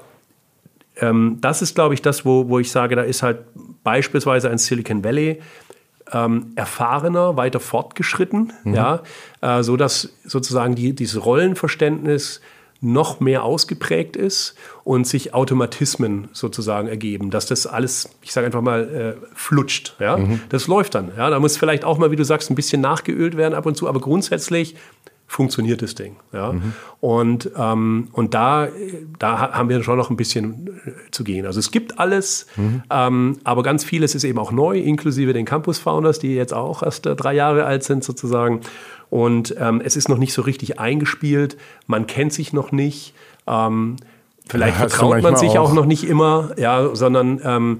ähm, 0.99 1.37
das 1.41 1.61
ist, 1.61 1.75
glaube 1.75 1.93
ich, 1.93 2.01
das, 2.01 2.25
wo, 2.25 2.49
wo 2.49 2.59
ich 2.59 2.71
sage, 2.71 2.95
da 2.95 3.03
ist 3.03 3.23
halt 3.23 3.39
beispielsweise 3.83 4.49
ein 4.49 4.57
Silicon 4.57 5.03
Valley, 5.03 5.39
ähm, 6.11 6.53
erfahrener, 6.55 7.37
weiter 7.37 7.59
fortgeschritten, 7.59 8.53
mhm. 8.63 8.73
ja, 8.73 9.01
äh, 9.41 9.63
so 9.63 9.77
dass 9.77 10.09
sozusagen 10.23 10.75
die, 10.75 10.93
dieses 10.93 11.25
Rollenverständnis 11.25 12.41
noch 12.79 13.19
mehr 13.19 13.43
ausgeprägt 13.43 14.15
ist 14.15 14.55
und 14.83 15.07
sich 15.07 15.33
Automatismen 15.33 16.29
sozusagen 16.31 16.87
ergeben, 16.87 17.31
dass 17.31 17.47
das 17.47 17.65
alles, 17.65 18.09
ich 18.21 18.31
sage 18.31 18.45
einfach 18.45 18.61
mal, 18.61 19.17
äh, 19.19 19.25
flutscht. 19.33 19.95
Ja? 19.99 20.17
Mhm. 20.17 20.41
Das 20.49 20.67
läuft 20.67 20.95
dann. 20.95 21.11
Ja? 21.17 21.29
Da 21.29 21.39
muss 21.39 21.57
vielleicht 21.57 21.83
auch 21.83 21.97
mal, 21.97 22.11
wie 22.11 22.15
du 22.15 22.23
sagst, 22.23 22.51
ein 22.51 22.55
bisschen 22.55 22.81
nachgeölt 22.81 23.35
werden 23.35 23.55
ab 23.55 23.65
und 23.65 23.75
zu, 23.75 23.87
aber 23.87 23.99
grundsätzlich 23.99 24.75
funktioniert 25.27 25.81
das 25.81 25.93
Ding. 25.93 26.15
Ja? 26.31 26.53
Mhm. 26.53 26.73
Und, 27.01 27.51
ähm, 27.57 28.07
und 28.13 28.33
da, 28.33 28.69
da 29.19 29.51
haben 29.53 29.69
wir 29.69 29.83
schon 29.83 29.97
noch 29.97 30.09
ein 30.09 30.15
bisschen 30.15 30.79
äh, 30.85 30.91
zu 31.11 31.23
gehen. 31.23 31.45
Also 31.45 31.59
es 31.59 31.71
gibt 31.71 31.99
alles, 31.99 32.47
mhm. 32.55 32.81
ähm, 32.89 33.37
aber 33.43 33.61
ganz 33.61 33.83
vieles 33.83 34.15
ist 34.15 34.23
eben 34.23 34.39
auch 34.39 34.51
neu, 34.51 34.79
inklusive 34.79 35.33
den 35.33 35.45
Campus 35.45 35.79
Founders, 35.79 36.19
die 36.19 36.33
jetzt 36.33 36.53
auch 36.53 36.81
erst 36.81 37.05
äh, 37.05 37.15
drei 37.15 37.33
Jahre 37.33 37.65
alt 37.65 37.83
sind 37.83 38.03
sozusagen. 38.03 38.61
Und 39.09 39.55
ähm, 39.59 39.81
es 39.83 39.95
ist 39.95 40.09
noch 40.09 40.17
nicht 40.17 40.33
so 40.33 40.41
richtig 40.41 40.79
eingespielt, 40.79 41.57
man 41.85 42.07
kennt 42.07 42.33
sich 42.33 42.53
noch 42.53 42.71
nicht. 42.71 43.13
Ähm, 43.45 43.97
Vielleicht 44.49 44.79
ja, 44.79 44.87
vertraut 44.87 45.21
man 45.21 45.35
sich 45.35 45.51
auch. 45.51 45.71
auch. 45.71 45.73
noch 45.73 45.85
nicht 45.85 46.05
immer, 46.05 46.51
ja, 46.57 46.95
sondern 46.95 47.41
ähm, 47.43 47.79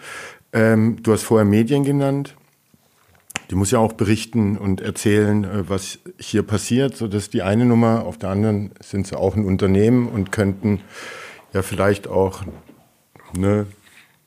Ähm, 0.52 0.98
du 1.02 1.12
hast 1.12 1.24
vorher 1.24 1.44
Medien 1.44 1.82
genannt. 1.82 2.36
Die 3.50 3.56
muss 3.56 3.72
ja 3.72 3.80
auch 3.80 3.94
berichten 3.94 4.56
und 4.56 4.80
erzählen, 4.80 5.42
äh, 5.42 5.68
was 5.68 5.98
hier 6.18 6.44
passiert. 6.44 6.96
So, 6.96 7.08
das 7.08 7.24
ist 7.24 7.34
die 7.34 7.42
eine 7.42 7.64
Nummer. 7.64 8.04
Auf 8.06 8.18
der 8.18 8.28
anderen 8.30 8.70
sind 8.80 9.08
sie 9.08 9.18
auch 9.18 9.34
ein 9.34 9.44
Unternehmen 9.44 10.08
und 10.08 10.30
könnten 10.30 10.80
ja 11.52 11.62
vielleicht 11.62 12.06
auch 12.06 12.42
eine 13.34 13.66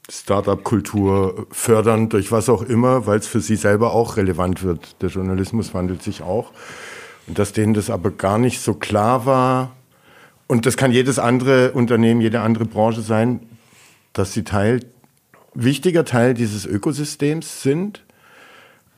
Startup-Kultur 0.10 1.48
fördern, 1.52 2.10
durch 2.10 2.32
was 2.32 2.50
auch 2.50 2.62
immer, 2.62 3.08
weil 3.08 3.20
es 3.20 3.28
für 3.28 3.40
sie 3.40 3.56
selber 3.56 3.94
auch 3.94 4.18
relevant 4.18 4.64
wird. 4.64 5.02
Der 5.02 5.10
Journalismus 5.10 5.74
wandelt 5.74 6.04
sich 6.04 6.22
auch. 6.22 6.52
Und 7.28 7.40
dass 7.40 7.54
denen 7.54 7.74
das 7.74 7.90
aber 7.90 8.12
gar 8.12 8.38
nicht 8.38 8.62
so 8.62 8.74
klar 8.74 9.26
war, 9.26 9.72
und 10.48 10.66
das 10.66 10.78
kann 10.78 10.92
jedes 10.92 11.20
andere 11.20 11.72
Unternehmen, 11.72 12.22
jede 12.22 12.42
andere 12.42 12.66
Branche 12.66 13.02
sein, 13.02 13.40
dass 14.12 14.34
sie 14.34 14.44
Teil, 14.44 14.82
wichtiger 15.54 16.06
Teil 16.06 16.34
dieses 16.34 16.66
Ökosystems 16.66 17.64
sind 17.64 18.04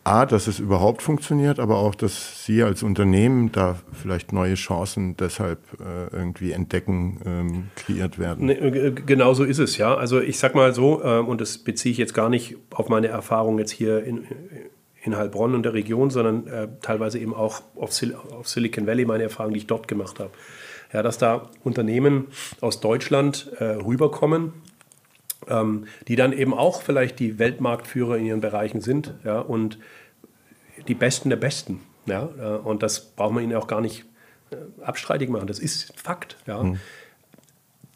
A, 0.06 0.28
dass 0.28 0.46
es 0.46 0.60
überhaupt 0.60 1.02
funktioniert, 1.02 1.60
aber 1.60 1.78
auch, 1.78 1.96
dass 1.96 2.46
Sie 2.46 2.62
als 2.62 2.84
Unternehmen 2.84 3.52
da 3.52 3.76
vielleicht 3.92 4.34
neue 4.34 4.54
Chancen 4.54 5.18
deshalb 5.18 5.60
äh, 5.80 6.16
irgendwie 6.16 6.52
entdecken, 6.52 7.20
ähm, 7.26 7.64
kreiert 7.76 8.20
werden. 8.20 8.46
Ne, 8.46 8.94
genau 8.94 9.34
so 9.34 9.44
ist 9.44 9.58
es, 9.58 9.78
ja. 9.78 9.96
Also 9.96 10.22
ich 10.22 10.38
sag 10.38 10.54
mal 10.54 10.76
so, 10.76 11.04
äh, 11.04 11.18
und 11.18 11.42
das 11.42 11.58
beziehe 11.58 11.92
ich 11.92 11.98
jetzt 11.98 12.14
gar 12.14 12.30
nicht 12.30 12.56
auf 12.70 12.88
meine 12.88 13.08
Erfahrung 13.08 13.58
jetzt 13.58 13.72
hier 13.72 14.04
in, 14.04 14.26
in 15.02 15.18
Heilbronn 15.18 15.56
und 15.56 15.64
der 15.64 15.74
Region, 15.74 16.12
sondern 16.12 16.46
äh, 16.46 16.68
teilweise 16.84 17.18
eben 17.18 17.34
auch 17.34 17.64
auf, 17.76 17.92
Sil 17.92 18.14
auf, 18.14 18.48
Silicon 18.48 18.86
Valley, 18.86 19.06
meine 19.06 19.24
Erfahrung, 19.24 19.54
die 19.54 19.60
ich 19.60 19.68
dort 19.68 19.88
gemacht 19.88 20.20
habe. 20.20 20.30
Ja, 20.94 21.02
dass 21.02 21.18
da 21.18 21.50
Unternehmen 21.64 22.28
aus 22.62 22.80
Deutschland 22.80 23.52
äh, 23.58 23.64
rüberkommen, 23.64 24.54
ähm, 25.50 25.86
die 26.08 26.16
dann 26.16 26.34
eben 26.34 26.54
auch 26.54 26.82
vielleicht 26.82 27.20
die 27.20 27.40
Weltmarktführer 27.40 28.18
in 28.18 28.26
ihren 28.26 28.42
Bereichen 28.42 28.82
sind 28.82 29.14
ja, 29.24 29.40
und 29.40 29.80
die 30.88 30.96
Besten 30.96 31.30
der 31.30 31.38
Besten. 31.38 31.82
Ja, 32.06 32.30
äh, 32.40 32.58
und 32.58 32.84
das 32.84 33.00
braucht 33.00 33.34
man 33.34 33.44
ihnen 33.44 33.56
auch 33.56 33.68
gar 33.68 33.82
nicht 33.82 34.06
äh, 34.52 34.56
abstreitig 34.84 35.30
machen. 35.30 35.48
Das 35.48 35.60
ist 35.60 35.94
Fakt. 36.00 36.38
Ja. 36.46 36.64
Mhm. 36.64 36.80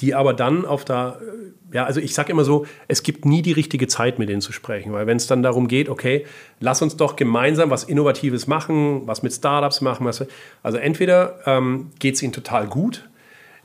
Die 0.02 0.16
aber 0.16 0.34
dann 0.34 0.66
auf 0.66 0.86
der, 0.86 1.20
äh, 1.22 1.76
ja, 1.76 1.86
also 1.86 2.00
ich 2.00 2.14
sage 2.14 2.32
immer 2.32 2.46
so, 2.46 2.66
es 2.88 3.04
gibt 3.04 3.26
nie 3.26 3.42
die 3.42 3.52
richtige 3.52 3.88
Zeit, 3.88 4.18
mit 4.18 4.30
denen 4.30 4.42
zu 4.42 4.54
sprechen, 4.54 4.94
weil 4.94 5.08
wenn 5.08 5.18
es 5.18 5.28
dann 5.28 5.44
darum 5.44 5.68
geht, 5.68 5.90
okay, 5.90 6.26
lass 6.60 6.82
uns 6.82 6.96
doch 6.96 7.18
gemeinsam 7.18 7.70
was 7.70 7.84
Innovatives 7.84 8.48
machen, 8.48 9.06
was 9.08 9.24
mit 9.24 9.34
Startups 9.34 9.82
machen, 9.82 10.06
was, 10.06 10.26
also 10.64 10.78
entweder 10.78 11.40
ähm, 11.46 11.92
geht 12.00 12.16
es 12.16 12.24
ihnen 12.24 12.32
total 12.34 12.68
gut, 12.68 13.09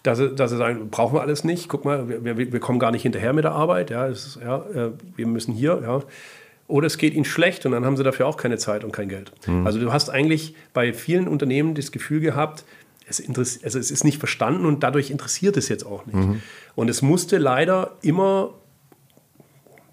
dass 0.04 0.18
sie, 0.18 0.34
dass 0.34 0.52
sie 0.52 0.56
sagen, 0.56 0.90
brauchen 0.90 1.16
wir 1.16 1.22
alles 1.22 1.42
nicht, 1.42 1.68
guck 1.68 1.84
mal, 1.84 2.08
wir, 2.08 2.24
wir, 2.24 2.52
wir 2.52 2.60
kommen 2.60 2.78
gar 2.78 2.92
nicht 2.92 3.02
hinterher 3.02 3.32
mit 3.32 3.42
der 3.42 3.52
Arbeit, 3.52 3.90
ja, 3.90 4.06
ist, 4.06 4.38
ja 4.40 4.64
wir 5.16 5.26
müssen 5.26 5.52
hier, 5.52 5.80
ja 5.82 6.02
oder 6.66 6.86
es 6.86 6.98
geht 6.98 7.14
ihnen 7.14 7.24
schlecht 7.24 7.66
und 7.66 7.72
dann 7.72 7.84
haben 7.84 7.96
sie 7.96 8.04
dafür 8.04 8.26
auch 8.26 8.36
keine 8.36 8.56
Zeit 8.58 8.84
und 8.84 8.92
kein 8.92 9.08
Geld. 9.08 9.32
Mhm. 9.46 9.66
Also 9.66 9.78
du 9.78 9.92
hast 9.92 10.08
eigentlich 10.08 10.54
bei 10.72 10.92
vielen 10.92 11.28
Unternehmen 11.28 11.74
das 11.74 11.92
Gefühl 11.92 12.20
gehabt, 12.20 12.64
es, 13.06 13.20
also 13.28 13.78
es 13.78 13.90
ist 13.90 14.04
nicht 14.04 14.18
verstanden 14.18 14.64
und 14.64 14.82
dadurch 14.82 15.10
interessiert 15.10 15.58
es 15.58 15.68
jetzt 15.68 15.84
auch 15.84 16.06
nicht. 16.06 16.16
Mhm. 16.16 16.40
Und 16.74 16.88
es 16.88 17.02
musste 17.02 17.36
leider 17.36 17.96
immer, 18.00 18.54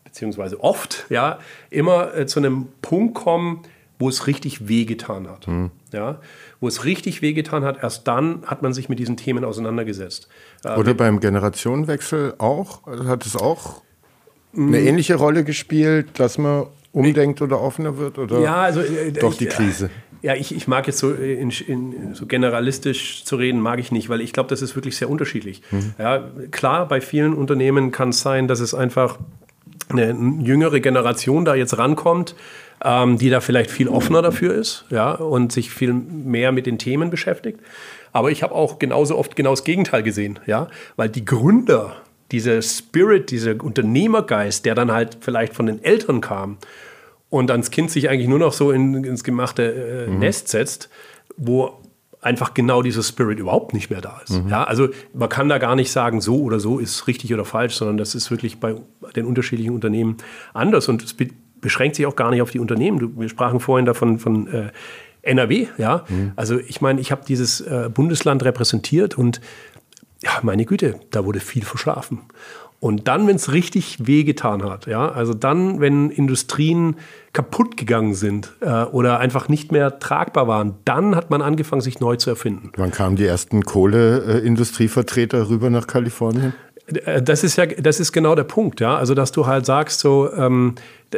beziehungsweise 0.06 0.62
oft, 0.62 1.06
ja, 1.10 1.40
immer 1.70 2.16
äh, 2.16 2.26
zu 2.26 2.40
einem 2.40 2.70
Punkt 2.82 3.16
kommen, 3.16 3.64
wo 4.00 4.08
es 4.08 4.28
richtig 4.28 4.70
wehgetan 4.70 5.28
hat. 5.28 5.48
Mhm. 5.48 5.72
Ja, 5.92 6.22
wo 6.62 6.68
es 6.68 6.86
richtig 6.86 7.22
wehgetan 7.22 7.66
hat, 7.66 7.84
erst 7.84 8.08
dann 8.08 8.44
hat 8.46 8.62
man 8.62 8.72
sich 8.72 8.88
mit 8.88 9.00
diesen 9.00 9.18
Themen 9.18 9.44
auseinandergesetzt. 9.44 10.30
Oder 10.64 10.92
äh, 10.92 10.94
beim 10.94 11.20
Generationenwechsel 11.20 12.36
auch? 12.38 12.86
Hat 12.86 13.26
es 13.26 13.36
auch 13.36 13.82
eine 14.56 14.80
ähnliche 14.80 15.16
Rolle 15.16 15.44
gespielt, 15.44 16.20
dass 16.20 16.38
man 16.38 16.68
umdenkt 16.92 17.42
oder 17.42 17.60
offener 17.60 17.98
wird? 17.98 18.18
Oder 18.20 18.40
ja, 18.40 18.62
also, 18.62 18.82
äh, 18.82 19.12
doch 19.12 19.34
die 19.34 19.48
Krise? 19.48 19.90
Ja, 20.22 20.36
ich, 20.36 20.54
ich 20.56 20.68
mag 20.68 20.86
jetzt 20.86 21.00
so, 21.00 21.12
in, 21.14 21.50
in, 21.50 22.14
so 22.14 22.28
generalistisch 22.28 23.26
zu 23.26 23.38
reden, 23.38 23.60
mag 23.60 23.80
ich 23.80 23.92
nicht, 23.92 24.08
weil 24.08 24.22
ich 24.22 24.34
glaube, 24.34 24.50
das 24.50 24.62
ist 24.62 24.76
wirklich 24.76 24.96
sehr 24.96 25.10
unterschiedlich. 25.10 25.64
Mhm. 25.72 25.96
Ja, 25.98 26.24
klar, 26.52 26.88
bei 26.88 27.02
vielen 27.02 27.34
Unternehmen 27.34 27.92
kann 27.92 28.10
es 28.10 28.22
sein, 28.22 28.48
dass 28.48 28.60
es 28.60 28.76
einfach 28.76 29.18
eine 29.90 30.12
jüngere 30.44 30.80
Generation 30.80 31.44
da 31.44 31.56
jetzt 31.56 31.76
rankommt, 31.78 32.36
ähm, 32.84 33.18
die 33.18 33.30
da 33.30 33.42
vielleicht 33.42 33.72
viel 33.72 33.88
offener 33.88 34.22
dafür 34.22 34.54
ist 34.54 34.86
ja, 34.90 35.12
und 35.12 35.52
sich 35.52 35.72
viel 35.72 35.94
mehr 35.94 36.52
mit 36.52 36.66
den 36.66 36.78
Themen 36.78 37.10
beschäftigt. 37.10 37.60
Aber 38.14 38.32
ich 38.32 38.44
habe 38.44 38.54
auch 38.54 38.80
genauso 38.80 39.18
oft 39.18 39.36
genau 39.36 39.52
das 39.52 39.64
Gegenteil 39.64 40.04
gesehen, 40.04 40.40
ja, 40.46 40.68
weil 40.96 41.10
die 41.10 41.24
Gründer 41.24 41.96
dieser 42.32 42.62
Spirit, 42.62 43.32
dieser 43.32 43.62
Unternehmergeist, 43.64 44.66
der 44.66 44.76
dann 44.76 44.92
halt 44.92 45.18
vielleicht 45.22 45.54
von 45.54 45.66
den 45.66 45.84
Eltern 45.84 46.22
kam 46.22 46.58
und 47.30 47.48
dann 47.48 47.62
das 47.62 47.72
Kind 47.72 47.92
sich 47.92 48.10
eigentlich 48.10 48.28
nur 48.28 48.40
noch 48.40 48.54
so 48.54 48.72
in, 48.72 49.04
ins 49.04 49.24
gemachte 49.24 50.06
äh, 50.08 50.10
mhm. 50.10 50.20
Nest 50.20 50.48
setzt, 50.48 50.90
wo 51.38 51.82
einfach 52.22 52.54
genau 52.54 52.82
dieser 52.84 53.04
Spirit 53.04 53.40
überhaupt 53.40 53.74
nicht 53.74 53.90
mehr 53.90 54.02
da 54.02 54.22
ist. 54.24 54.44
Mhm. 54.44 54.50
Ja, 54.50 54.64
also 54.64 54.90
man 55.14 55.28
kann 55.28 55.50
da 55.50 55.58
gar 55.58 55.76
nicht 55.76 55.92
sagen, 55.92 56.22
so 56.22 56.42
oder 56.42 56.60
so 56.60 56.78
ist 56.78 57.08
richtig 57.08 57.34
oder 57.34 57.46
falsch, 57.46 57.76
sondern 57.76 57.98
das 57.98 58.16
ist 58.16 58.30
wirklich 58.30 58.60
bei 58.60 58.76
den 59.16 59.26
unterschiedlichen 59.26 59.74
Unternehmen 59.74 60.18
anders 60.54 60.88
und 60.88 61.04
es 61.04 61.16
beschränkt 61.62 61.96
sich 61.96 62.06
auch 62.06 62.16
gar 62.16 62.32
nicht 62.32 62.42
auf 62.42 62.52
die 62.52 62.60
Unternehmen. 62.60 63.18
wir 63.18 63.30
sprachen 63.30 63.60
vorhin 63.60 63.86
davon 63.86 64.20
von 64.20 64.48
äh, 64.48 64.72
NRW, 65.22 65.68
ja. 65.78 66.06
Mhm. 66.10 66.34
Also 66.36 66.60
ich 66.60 66.82
meine, 66.82 67.00
ich 67.00 67.12
habe 67.12 67.22
dieses 67.28 67.62
äh, 67.62 67.90
Bundesland 67.94 68.44
repräsentiert 68.44 69.18
und 69.18 69.40
ja, 70.24 70.32
meine 70.42 70.66
Güte, 70.66 71.00
da 71.12 71.26
wurde 71.26 71.40
viel 71.40 71.64
verschlafen. 71.64 72.22
Und 72.80 73.08
dann, 73.08 73.28
wenn 73.28 73.36
es 73.36 73.54
richtig 73.54 74.08
wehgetan 74.08 74.64
hat, 74.64 74.88
ja, 74.88 75.08
also 75.08 75.36
dann, 75.36 75.80
wenn 75.80 76.10
Industrien 76.10 76.96
kaputt 77.32 77.78
gegangen 77.78 78.16
sind 78.16 78.54
äh, 78.60 78.86
oder 78.86 79.20
einfach 79.20 79.50
nicht 79.50 79.72
mehr 79.72 80.00
tragbar 80.00 80.48
waren, 80.48 80.74
dann 80.84 81.16
hat 81.16 81.30
man 81.30 81.44
angefangen, 81.44 81.84
sich 81.84 82.00
neu 82.00 82.16
zu 82.16 82.32
erfinden. 82.32 82.72
Wann 82.78 82.90
kamen 82.90 83.18
die 83.18 83.26
ersten 83.26 83.64
Kohleindustrievertreter 83.64 85.48
rüber 85.50 85.70
nach 85.70 85.86
Kalifornien? 85.86 86.54
Äh, 86.88 87.22
das 87.22 87.44
ist 87.44 87.58
ja, 87.58 87.66
das 87.66 88.00
ist 88.00 88.12
genau 88.12 88.36
der 88.36 88.44
Punkt, 88.44 88.80
ja. 88.80 88.98
Also, 88.98 89.14
dass 89.14 89.32
du 89.32 89.46
halt 89.46 89.66
sagst, 89.66 90.00
so, 90.00 90.32
ähm, 90.34 90.76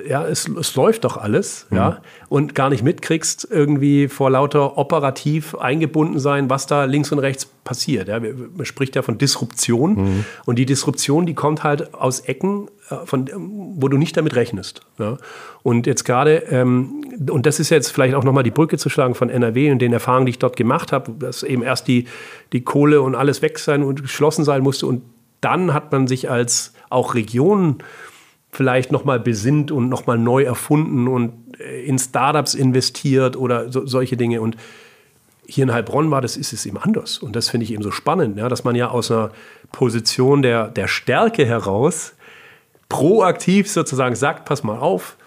ja, 0.07 0.26
es, 0.26 0.47
es 0.47 0.76
läuft 0.76 1.03
doch 1.03 1.18
alles, 1.18 1.68
mhm. 1.70 1.78
ja, 1.78 2.01
und 2.30 2.55
gar 2.55 2.70
nicht 2.70 2.84
mitkriegst, 2.84 3.47
irgendwie 3.49 4.07
vor 4.07 4.32
lauter 4.32 4.78
operativ 4.78 5.55
eingebunden 5.55 6.20
sein, 6.20 6.49
was 6.49 6.66
da 6.66 6.86
links 6.86 7.11
und 7.11 7.20
rechts 7.20 7.45
passiert. 7.45 8.07
Ja. 8.07 8.20
Man 8.20 8.66
spricht 8.66 8.95
ja 8.95 9.01
von 9.01 9.18
Disruption 9.18 9.95
mhm. 9.95 10.26
und 10.45 10.57
die 10.57 10.66
Disruption, 10.66 11.26
die 11.26 11.36
kommt 11.36 11.64
halt 11.64 11.93
aus 11.93 12.22
Ecken, 12.22 12.70
äh, 12.89 13.05
von, 13.05 13.30
wo 13.78 13.88
du 13.88 13.97
nicht 13.97 14.18
damit 14.18 14.36
rechnest. 14.36 14.82
Ja. 14.97 15.18
Und 15.61 15.86
jetzt 15.86 16.03
gerade, 16.05 16.38
ähm, 16.49 17.05
und 17.30 17.45
das 17.45 17.59
ist 17.59 17.70
jetzt 17.70 17.89
vielleicht 17.89 18.16
auch 18.16 18.24
nochmal 18.24 18.43
die 18.43 18.51
Brücke 18.51 18.78
zu 18.78 18.89
schlagen 18.89 19.16
von 19.16 19.30
NRW 19.30 19.72
und 19.72 19.80
den 19.80 19.93
Erfahrungen, 19.93 20.26
die 20.26 20.32
ich 20.32 20.39
dort 20.39 20.57
gemacht 20.57 20.91
habe, 20.91 21.11
dass 21.14 21.43
eben 21.43 21.61
erst 21.61 21.88
die, 21.88 22.07
die 22.51 22.64
Kohle 22.64 23.01
und 23.01 23.16
alles 23.16 23.41
weg 23.41 23.59
sein 23.59 23.84
und 23.84 24.01
geschlossen 24.01 24.43
sein 24.43 24.64
musste 24.64 24.88
und 24.88 25.03
dann 25.44 25.74
hat 25.74 25.91
man 25.91 26.08
sich 26.08 26.30
als 26.30 26.74
auch 26.89 27.16
Region 27.16 27.78
vielleicht 28.52 28.91
nochmal 28.91 29.20
besinnt 29.20 29.72
und 29.72 29.89
nochmal 29.89 30.18
neu 30.18 30.44
erfunden 30.44 31.08
und 31.08 31.34
äh, 31.60 31.84
in 31.84 31.98
Startups 31.98 32.54
investiert 32.54 33.36
oder 33.36 33.72
so, 33.72 33.86
solche 33.86 34.16
Dinge. 34.16 34.41
Und 34.41 34.58
hier 35.46 35.64
in 35.64 35.74
Heilbronn 35.74 36.12
war 36.12 36.22
das, 36.22 36.38
ist 36.38 36.54
es 36.54 36.66
eben 36.66 36.78
anders. 36.78 37.18
Und 37.18 37.36
das 37.36 37.50
finde 37.50 37.66
ich 37.66 37.74
eben 37.74 37.84
so 37.84 37.91
spannend, 37.91 38.38
ja, 38.38 38.48
dass 38.50 38.64
man 38.64 38.76
ja 38.76 38.89
aus 38.89 39.12
einer 39.12 39.32
Position 39.72 40.41
der, 40.41 40.68
der 40.68 40.88
Stärke 40.88 41.46
heraus 41.46 42.14
proaktiv 42.89 43.70
sozusagen 43.70 44.16
sagt, 44.16 44.46
pass 44.46 44.64
mal 44.64 44.78
auf, 44.78 45.18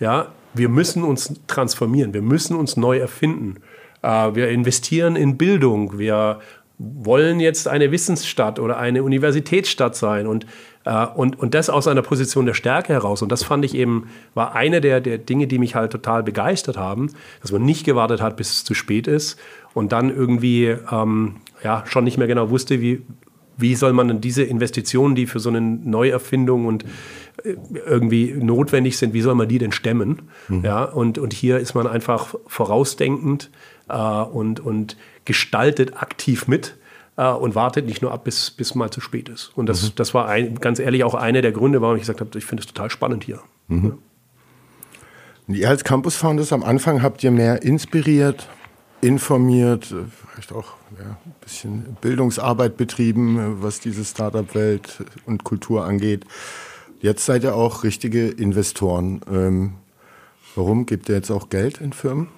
ja, 0.00 0.32
wir 0.54 0.68
müssen 0.68 1.04
uns 1.04 1.34
transformieren, 1.46 2.12
wir 2.12 2.22
müssen 2.22 2.56
uns 2.56 2.76
neu 2.76 2.98
erfinden. 2.98 3.60
Äh, 4.02 4.34
wir 4.34 4.48
investieren 4.48 5.14
in 5.14 5.38
Bildung, 5.38 5.98
wir 5.98 6.40
wollen 6.82 7.40
jetzt 7.40 7.68
eine 7.68 7.92
Wissensstadt 7.92 8.58
oder 8.58 8.78
eine 8.78 9.02
Universitätsstadt 9.04 9.94
sein 9.94 10.26
und, 10.26 10.46
äh, 10.84 11.06
und, 11.06 11.38
und 11.38 11.54
das 11.54 11.70
aus 11.70 11.86
einer 11.86 12.02
Position 12.02 12.46
der 12.46 12.54
Stärke 12.54 12.92
heraus. 12.92 13.22
Und 13.22 13.30
das 13.30 13.44
fand 13.44 13.64
ich 13.64 13.74
eben, 13.74 14.08
war 14.34 14.54
eine 14.54 14.80
der, 14.80 15.00
der 15.00 15.18
Dinge, 15.18 15.46
die 15.46 15.58
mich 15.58 15.74
halt 15.74 15.92
total 15.92 16.22
begeistert 16.22 16.76
haben, 16.76 17.10
dass 17.40 17.52
man 17.52 17.62
nicht 17.62 17.84
gewartet 17.84 18.20
hat, 18.20 18.36
bis 18.36 18.50
es 18.50 18.64
zu 18.64 18.74
spät 18.74 19.06
ist 19.06 19.38
und 19.74 19.92
dann 19.92 20.14
irgendwie 20.14 20.76
ähm, 20.90 21.36
ja, 21.62 21.84
schon 21.86 22.04
nicht 22.04 22.18
mehr 22.18 22.26
genau 22.26 22.50
wusste, 22.50 22.80
wie, 22.80 23.02
wie 23.56 23.74
soll 23.74 23.92
man 23.92 24.08
denn 24.08 24.20
diese 24.20 24.42
Investitionen, 24.42 25.14
die 25.14 25.26
für 25.26 25.38
so 25.38 25.50
eine 25.50 25.60
Neuerfindung 25.60 26.66
und 26.66 26.84
äh, 27.44 27.54
irgendwie 27.86 28.32
notwendig 28.32 28.98
sind, 28.98 29.14
wie 29.14 29.20
soll 29.20 29.36
man 29.36 29.48
die 29.48 29.58
denn 29.58 29.72
stemmen? 29.72 30.22
Mhm. 30.48 30.64
Ja, 30.64 30.84
und, 30.84 31.18
und 31.18 31.32
hier 31.32 31.58
ist 31.58 31.74
man 31.74 31.86
einfach 31.86 32.34
vorausdenkend 32.46 33.50
äh, 33.88 33.94
und, 33.94 34.58
und 34.60 34.96
gestaltet 35.24 35.96
aktiv 35.96 36.48
mit 36.48 36.76
äh, 37.16 37.30
und 37.30 37.54
wartet 37.54 37.86
nicht 37.86 38.02
nur 38.02 38.12
ab, 38.12 38.24
bis, 38.24 38.50
bis 38.50 38.74
mal 38.74 38.90
zu 38.90 39.00
spät 39.00 39.28
ist. 39.28 39.52
Und 39.54 39.66
das, 39.66 39.82
mhm. 39.82 39.92
das 39.96 40.14
war 40.14 40.28
ein, 40.28 40.56
ganz 40.56 40.78
ehrlich 40.78 41.04
auch 41.04 41.14
einer 41.14 41.42
der 41.42 41.52
Gründe, 41.52 41.80
warum 41.80 41.96
ich 41.96 42.02
gesagt 42.02 42.20
habe, 42.20 42.38
ich 42.38 42.44
finde 42.44 42.62
es 42.62 42.66
total 42.66 42.90
spannend 42.90 43.24
hier. 43.24 43.40
Mhm. 43.68 43.98
Ja. 45.48 45.54
Ihr 45.54 45.68
als 45.68 45.84
Campus 45.84 46.16
Founders 46.16 46.52
am 46.52 46.62
Anfang 46.62 47.02
habt 47.02 47.22
ihr 47.24 47.30
mehr 47.30 47.62
inspiriert, 47.62 48.48
informiert, 49.00 49.90
äh, 49.90 50.04
vielleicht 50.30 50.52
auch 50.52 50.74
ja, 50.98 51.04
ein 51.24 51.34
bisschen 51.40 51.96
Bildungsarbeit 52.00 52.76
betrieben, 52.76 53.38
äh, 53.38 53.62
was 53.62 53.80
diese 53.80 54.04
Startup-Welt 54.04 55.04
und 55.26 55.44
Kultur 55.44 55.84
angeht. 55.84 56.24
Jetzt 57.00 57.26
seid 57.26 57.42
ihr 57.42 57.56
auch 57.56 57.82
richtige 57.82 58.28
Investoren. 58.28 59.20
Ähm, 59.30 59.74
warum 60.54 60.86
gibt 60.86 61.08
ihr 61.08 61.16
jetzt 61.16 61.30
auch 61.30 61.48
Geld 61.48 61.80
in 61.80 61.92
Firmen? 61.92 62.28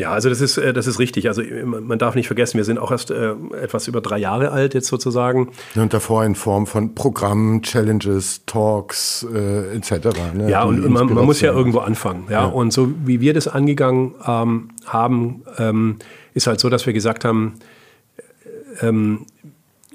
Ja, 0.00 0.12
also 0.12 0.30
das 0.30 0.40
ist, 0.40 0.56
äh, 0.56 0.72
das 0.72 0.86
ist 0.86 0.98
richtig. 0.98 1.28
Also 1.28 1.42
man 1.64 1.98
darf 1.98 2.14
nicht 2.14 2.26
vergessen, 2.26 2.56
wir 2.56 2.64
sind 2.64 2.78
auch 2.78 2.90
erst 2.90 3.10
äh, 3.10 3.34
etwas 3.60 3.86
über 3.86 4.00
drei 4.00 4.16
Jahre 4.16 4.50
alt 4.50 4.72
jetzt 4.72 4.88
sozusagen. 4.88 5.50
Und 5.74 5.92
davor 5.92 6.24
in 6.24 6.34
Form 6.34 6.66
von 6.66 6.94
Programmen, 6.94 7.60
Challenges, 7.60 8.46
Talks 8.46 9.26
äh, 9.32 9.76
etc. 9.76 9.92
Ne? 10.34 10.50
Ja, 10.50 10.64
und 10.64 10.88
man, 10.88 11.12
man, 11.12 11.26
muss 11.26 11.42
ja 11.42 11.52
irgendwo 11.52 11.80
anfangen. 11.80 12.24
Ja? 12.30 12.42
ja? 12.42 12.46
Und 12.46 12.72
so 12.72 12.92
wie 13.04 13.20
wir 13.20 13.34
das 13.34 13.46
angegangen 13.46 14.14
ähm, 14.26 14.70
haben, 14.86 15.42
ähm, 15.58 15.96
ist 16.32 16.46
halt 16.46 16.60
so, 16.60 16.70
dass 16.70 16.86
wir 16.86 16.94
gesagt 16.94 17.26
haben, 17.26 17.56
äh, 18.80 18.86
ähm, 18.86 19.26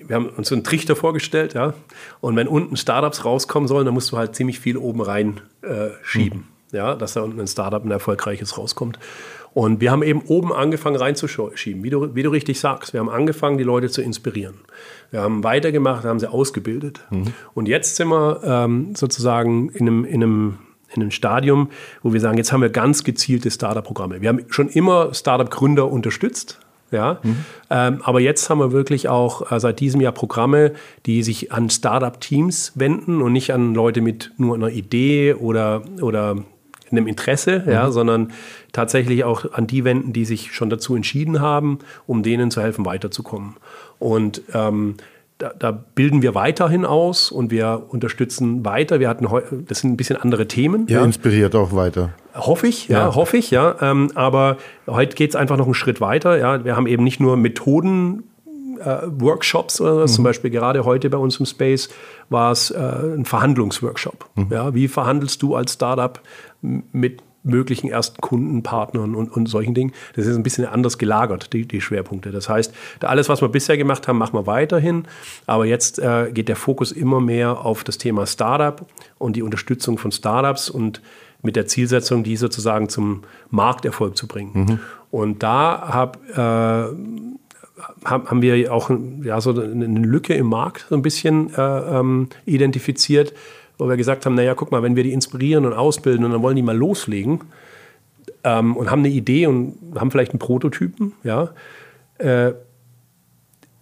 wir 0.07 0.15
haben 0.15 0.29
uns 0.29 0.49
so 0.49 0.55
einen 0.55 0.63
Trichter 0.63 0.95
vorgestellt, 0.95 1.55
ja. 1.55 1.73
Und 2.21 2.35
wenn 2.35 2.47
unten 2.47 2.77
Startups 2.77 3.25
rauskommen 3.25 3.67
sollen, 3.67 3.85
dann 3.85 3.95
musst 3.95 4.11
du 4.11 4.17
halt 4.17 4.35
ziemlich 4.35 4.59
viel 4.59 4.77
oben 4.77 5.01
rein 5.01 5.41
äh, 5.63 5.89
schieben, 6.03 6.45
mhm. 6.71 6.77
ja, 6.77 6.93
dass 6.93 7.13
da 7.13 7.21
unten 7.21 7.39
ein 7.39 7.47
Startup 7.47 7.83
ein 7.83 7.89
erfolgreiches 7.89 8.55
rauskommt. 8.55 8.99
Und 9.55 9.79
wir 9.79 9.89
haben 9.89 10.03
eben 10.03 10.21
oben 10.27 10.51
angefangen 10.51 10.97
reinzuschieben, 10.97 11.81
wie 11.81 11.89
du, 11.89 12.13
wie 12.13 12.23
du 12.23 12.29
richtig 12.29 12.59
sagst. 12.59 12.91
Wir 12.91 12.99
haben 12.99 13.07
angefangen, 13.07 13.57
die 13.57 13.63
Leute 13.63 13.89
zu 13.89 14.01
inspirieren. 14.01 14.55
Wir 15.11 15.21
haben 15.21 15.45
weitergemacht, 15.45 16.03
haben 16.03 16.19
sie 16.19 16.29
ausgebildet. 16.29 16.99
Mhm. 17.09 17.27
Und 17.53 17.69
jetzt 17.69 17.95
sind 17.95 18.09
wir 18.09 18.41
ähm, 18.43 18.95
sozusagen 18.95 19.69
in 19.69 19.87
einem, 19.87 20.03
in, 20.03 20.21
einem, 20.21 20.57
in 20.93 21.01
einem 21.03 21.11
Stadium, 21.11 21.69
wo 22.03 22.11
wir 22.11 22.19
sagen, 22.19 22.37
jetzt 22.37 22.51
haben 22.51 22.61
wir 22.61 22.69
ganz 22.69 23.05
gezielte 23.05 23.49
Startup-Programme. 23.49 24.19
Wir 24.19 24.27
haben 24.27 24.41
schon 24.49 24.67
immer 24.67 25.13
Startup-Gründer 25.13 25.89
unterstützt. 25.89 26.59
Ja, 26.91 27.19
mhm. 27.23 27.37
ähm, 27.69 28.01
aber 28.03 28.19
jetzt 28.19 28.49
haben 28.49 28.59
wir 28.59 28.73
wirklich 28.73 29.07
auch 29.07 29.51
äh, 29.51 29.59
seit 29.59 29.79
diesem 29.79 30.01
Jahr 30.01 30.11
Programme, 30.11 30.73
die 31.05 31.23
sich 31.23 31.53
an 31.53 31.69
Startup-Teams 31.69 32.73
wenden 32.75 33.21
und 33.21 33.31
nicht 33.31 33.53
an 33.53 33.73
Leute 33.73 34.01
mit 34.01 34.31
nur 34.37 34.53
einer 34.53 34.69
Idee 34.69 35.33
oder, 35.33 35.81
oder 36.01 36.35
einem 36.91 37.07
Interesse, 37.07 37.63
mhm. 37.65 37.71
ja, 37.71 37.91
sondern 37.91 38.31
tatsächlich 38.75 39.23
auch 39.23 39.53
an 39.53 39.67
die 39.67 39.85
wenden, 39.85 40.11
die 40.11 40.25
sich 40.25 40.53
schon 40.53 40.69
dazu 40.69 40.95
entschieden 40.95 41.39
haben, 41.39 41.79
um 42.07 42.23
denen 42.23 42.51
zu 42.51 42.61
helfen, 42.61 42.85
weiterzukommen. 42.85 43.55
Und 43.99 44.41
ähm, 44.53 44.95
da, 45.37 45.51
da, 45.57 45.71
bilden 45.71 46.21
wir 46.21 46.35
weiterhin 46.35 46.85
aus 46.85 47.29
und 47.29 47.51
wir 47.51 47.83
unterstützen 47.89 48.63
weiter. 48.63 48.99
Wir 48.99 49.09
hatten 49.09 49.27
das 49.67 49.79
sind 49.79 49.91
ein 49.93 49.97
bisschen 49.97 50.17
andere 50.17 50.47
Themen. 50.47 50.87
Ja. 50.87 51.03
inspiriert 51.03 51.55
auch 51.55 51.73
weiter. 51.73 52.11
Hoffe 52.33 52.67
ich, 52.67 52.87
ja, 52.87 52.99
ja. 52.99 53.15
hoffe 53.15 53.37
ich, 53.37 53.51
ja. 53.51 53.75
Ähm, 53.81 54.11
aber 54.15 54.57
heute 54.87 55.15
geht 55.15 55.31
es 55.31 55.35
einfach 55.35 55.57
noch 55.57 55.65
einen 55.65 55.73
Schritt 55.73 55.99
weiter. 55.99 56.37
Ja. 56.37 56.63
Wir 56.63 56.75
haben 56.75 56.87
eben 56.87 57.03
nicht 57.03 57.19
nur 57.19 57.35
Methoden 57.37 58.23
äh, 58.79 58.97
Workshops 59.07 59.81
oder 59.81 59.97
was. 59.97 60.11
Mhm. 60.11 60.15
Zum 60.15 60.23
Beispiel 60.25 60.51
gerade 60.51 60.85
heute 60.85 61.09
bei 61.09 61.17
uns 61.17 61.37
im 61.39 61.45
Space 61.45 61.89
war 62.29 62.51
es 62.51 62.71
äh, 62.71 62.77
ein 62.77 63.25
Verhandlungsworkshop. 63.25 64.29
Mhm. 64.35 64.47
Ja, 64.51 64.73
wie 64.73 64.87
verhandelst 64.87 65.41
du 65.41 65.55
als 65.55 65.73
Startup 65.73 66.21
mit 66.61 67.21
möglichen 67.45 67.89
ersten 67.89 68.19
Kundenpartnern 68.21 69.15
und, 69.15 69.31
und 69.31 69.47
solchen 69.47 69.73
Dingen. 69.73 69.93
Das 70.15 70.25
ist 70.25 70.35
ein 70.35 70.43
bisschen 70.43 70.65
anders 70.65 70.97
gelagert, 70.97 71.53
die, 71.53 71.65
die 71.65 71.79
Schwerpunkte. 71.79 72.31
Das 72.31 72.49
heißt, 72.49 72.73
alles, 73.01 73.29
was 73.29 73.41
wir 73.41 73.49
bisher 73.49 73.77
gemacht 73.77 74.07
haben, 74.07 74.17
machen 74.17 74.33
wir 74.33 74.47
weiterhin. 74.47 75.05
Aber 75.45 75.65
jetzt 75.65 75.99
äh, 75.99 76.31
geht 76.33 76.49
der 76.49 76.55
Fokus 76.55 76.91
immer 76.91 77.21
mehr 77.21 77.63
auf 77.63 77.83
das 77.83 77.97
Thema 77.97 78.25
Startup 78.25 78.85
und 79.17 79.35
die 79.35 79.43
Unterstützung 79.43 79.97
von 79.97 80.11
Startups 80.11 80.69
und 80.69 81.01
mit 81.41 81.55
der 81.55 81.67
Zielsetzung, 81.67 82.23
die 82.23 82.35
sozusagen 82.35 82.89
zum 82.89 83.21
Markterfolg 83.51 84.17
zu 84.17 84.27
bringen. 84.27 84.51
Mhm. 84.53 84.79
Und 85.11 85.43
da 85.43 85.87
hab, 85.93 86.17
äh, 86.29 86.87
haben 88.03 88.41
wir 88.41 88.73
auch 88.73 88.89
ja, 89.23 89.39
so 89.39 89.51
eine 89.51 89.85
Lücke 89.85 90.33
im 90.33 90.47
Markt 90.47 90.87
so 90.89 90.95
ein 90.95 91.01
bisschen 91.01 91.53
äh, 91.53 91.61
ähm, 91.61 92.29
identifiziert, 92.45 93.33
wo 93.77 93.87
wir 93.87 93.97
gesagt 93.97 94.25
haben, 94.25 94.35
naja, 94.35 94.53
guck 94.55 94.71
mal, 94.71 94.83
wenn 94.83 94.95
wir 94.95 95.03
die 95.03 95.13
inspirieren 95.13 95.65
und 95.65 95.73
ausbilden 95.73 96.25
und 96.25 96.31
dann 96.31 96.41
wollen 96.41 96.55
die 96.55 96.61
mal 96.61 96.77
loslegen 96.77 97.41
ähm, 98.43 98.75
und 98.75 98.89
haben 98.89 98.99
eine 98.99 99.09
Idee 99.09 99.47
und 99.47 99.77
haben 99.95 100.11
vielleicht 100.11 100.31
einen 100.31 100.39
Prototypen, 100.39 101.13
ja, 101.23 101.49
äh, 102.17 102.53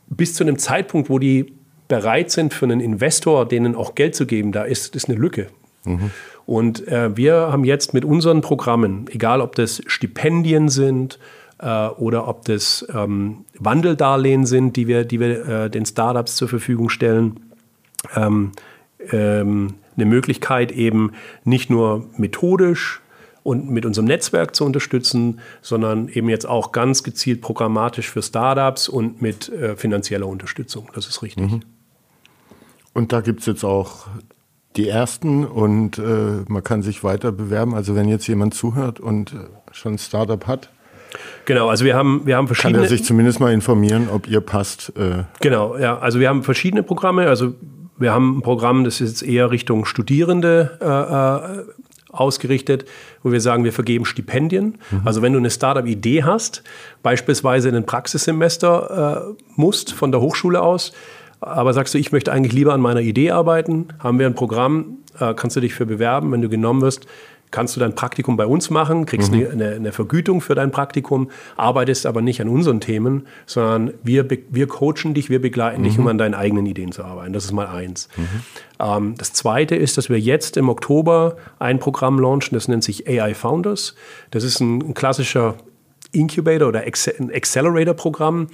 bis 0.07 0.35
zu 0.35 0.43
einem 0.43 0.57
Zeitpunkt, 0.57 1.09
wo 1.09 1.19
die 1.19 1.53
bereit 1.87 2.31
sind, 2.31 2.53
für 2.53 2.65
einen 2.65 2.79
Investor 2.79 3.47
denen 3.47 3.75
auch 3.75 3.95
Geld 3.95 4.15
zu 4.15 4.25
geben, 4.25 4.51
da 4.51 4.63
ist, 4.63 4.95
ist 4.95 5.09
eine 5.09 5.17
Lücke. 5.17 5.47
Mhm. 5.85 6.11
Und 6.45 6.87
äh, 6.87 7.15
wir 7.15 7.33
haben 7.51 7.63
jetzt 7.63 7.93
mit 7.93 8.05
unseren 8.05 8.41
Programmen, 8.41 9.05
egal 9.11 9.41
ob 9.41 9.55
das 9.55 9.81
Stipendien 9.87 10.69
sind, 10.69 11.19
äh, 11.59 11.87
oder 11.87 12.27
ob 12.27 12.45
das 12.45 12.85
ähm, 12.93 13.45
Wandeldarlehen 13.57 14.45
sind, 14.45 14.75
die 14.75 14.87
wir, 14.87 15.05
die 15.05 15.19
wir 15.19 15.47
äh, 15.47 15.69
den 15.69 15.85
Startups 15.85 16.35
zur 16.35 16.49
Verfügung 16.49 16.89
stellen. 16.89 17.39
Ähm, 18.15 18.51
ähm, 19.11 19.75
eine 19.95 20.05
Möglichkeit 20.05 20.71
eben 20.71 21.11
nicht 21.43 21.69
nur 21.69 22.09
methodisch 22.17 23.01
und 23.43 23.69
mit 23.69 23.85
unserem 23.85 24.07
Netzwerk 24.07 24.55
zu 24.55 24.65
unterstützen, 24.65 25.39
sondern 25.61 26.07
eben 26.07 26.29
jetzt 26.29 26.47
auch 26.47 26.71
ganz 26.71 27.03
gezielt 27.03 27.41
programmatisch 27.41 28.09
für 28.09 28.21
Startups 28.21 28.87
und 28.87 29.21
mit 29.21 29.49
äh, 29.49 29.75
finanzieller 29.75 30.27
Unterstützung. 30.27 30.89
Das 30.95 31.07
ist 31.07 31.21
richtig. 31.21 31.51
Mhm. 31.51 31.59
Und 32.93 33.11
da 33.11 33.21
gibt 33.21 33.41
es 33.41 33.45
jetzt 33.45 33.63
auch 33.63 34.07
die 34.75 34.87
ersten 34.87 35.45
und 35.45 35.97
äh, 35.99 36.43
man 36.47 36.63
kann 36.63 36.81
sich 36.81 37.03
weiter 37.03 37.31
bewerben. 37.31 37.75
Also 37.75 37.95
wenn 37.95 38.07
jetzt 38.07 38.27
jemand 38.27 38.53
zuhört 38.53 38.99
und 38.99 39.33
äh, 39.33 39.37
schon 39.71 39.93
ein 39.93 39.99
Startup 39.99 40.47
hat, 40.47 40.69
Genau, 41.45 41.69
also 41.69 41.85
wir 41.85 41.95
haben, 41.95 42.25
wir 42.25 42.37
haben 42.37 42.47
verschiedene. 42.47 42.79
Kann 42.79 42.85
er 42.85 42.89
sich 42.89 43.03
zumindest 43.03 43.39
mal 43.39 43.53
informieren, 43.53 44.07
ob 44.11 44.27
ihr 44.27 44.41
passt? 44.41 44.93
Äh 44.97 45.25
genau, 45.41 45.77
ja. 45.77 45.99
Also 45.99 46.19
wir 46.19 46.27
haben 46.27 46.41
verschiedene 46.41 46.81
Programme. 46.81 47.27
Also 47.27 47.53
wir 47.97 48.13
haben 48.13 48.37
ein 48.37 48.41
Programm, 48.41 48.83
das 48.83 49.01
ist 49.01 49.21
jetzt 49.21 49.23
eher 49.23 49.51
Richtung 49.51 49.85
Studierende 49.85 50.77
äh, 50.81 51.69
äh 51.69 51.83
ausgerichtet, 52.13 52.85
wo 53.23 53.31
wir 53.31 53.41
sagen, 53.41 53.63
wir 53.63 53.73
vergeben 53.73 54.05
Stipendien. 54.05 54.77
Mhm. 54.91 55.01
Also 55.03 55.21
wenn 55.21 55.33
du 55.33 55.39
eine 55.39 55.49
Startup-Idee 55.49 56.23
hast, 56.23 56.63
beispielsweise 57.01 57.69
in 57.69 57.75
ein 57.75 57.85
Praxissemester 57.85 59.33
äh, 59.35 59.43
musst 59.55 59.93
von 59.93 60.11
der 60.11 60.21
Hochschule 60.21 60.61
aus, 60.61 60.93
aber 61.41 61.73
sagst 61.73 61.93
du, 61.93 61.97
ich 61.97 62.11
möchte 62.11 62.31
eigentlich 62.31 62.53
lieber 62.53 62.73
an 62.73 62.81
meiner 62.81 63.01
Idee 63.01 63.31
arbeiten, 63.31 63.87
haben 63.99 64.19
wir 64.19 64.27
ein 64.27 64.35
Programm, 64.35 64.99
äh, 65.19 65.33
kannst 65.33 65.55
du 65.55 65.59
dich 65.59 65.73
für 65.73 65.85
bewerben, 65.85 66.31
wenn 66.31 66.41
du 66.41 66.49
genommen 66.49 66.81
wirst, 66.81 67.07
kannst 67.53 67.75
du 67.75 67.79
dein 67.79 67.93
Praktikum 67.93 68.35
bei 68.35 68.45
uns 68.45 68.69
machen, 68.69 69.05
kriegst 69.05 69.31
mhm. 69.31 69.47
eine, 69.51 69.75
eine, 69.75 69.91
Vergütung 69.91 70.41
für 70.41 70.55
dein 70.55 70.71
Praktikum, 70.71 71.29
arbeitest 71.55 72.05
aber 72.05 72.21
nicht 72.21 72.41
an 72.41 72.49
unseren 72.49 72.81
Themen, 72.81 73.27
sondern 73.45 73.93
wir, 74.03 74.27
wir 74.49 74.67
coachen 74.67 75.13
dich, 75.13 75.29
wir 75.29 75.39
begleiten 75.39 75.81
mhm. 75.81 75.85
dich, 75.85 75.99
um 75.99 76.07
an 76.07 76.17
deinen 76.17 76.33
eigenen 76.33 76.65
Ideen 76.65 76.91
zu 76.91 77.03
arbeiten. 77.05 77.31
Das 77.31 77.45
ist 77.45 77.51
mal 77.51 77.67
eins. 77.67 78.09
Mhm. 78.17 78.23
Ähm, 78.79 79.15
das 79.17 79.33
zweite 79.33 79.75
ist, 79.75 79.97
dass 79.97 80.09
wir 80.09 80.19
jetzt 80.19 80.57
im 80.57 80.67
Oktober 80.67 81.37
ein 81.59 81.79
Programm 81.79 82.19
launchen, 82.19 82.55
das 82.55 82.67
nennt 82.67 82.83
sich 82.83 83.07
AI 83.07 83.35
Founders. 83.35 83.95
Das 84.31 84.43
ist 84.43 84.59
ein, 84.59 84.79
ein 84.79 84.93
klassischer 84.95 85.55
Incubator 86.11 86.67
oder 86.67 86.81
ein 86.81 87.31
Accelerator-Programm. 87.31 88.47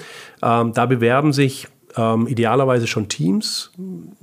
Ähm, 0.44 0.74
da 0.74 0.86
bewerben 0.86 1.32
sich 1.32 1.68
ähm, 1.96 2.28
idealerweise 2.28 2.86
schon 2.86 3.08
Teams. 3.08 3.72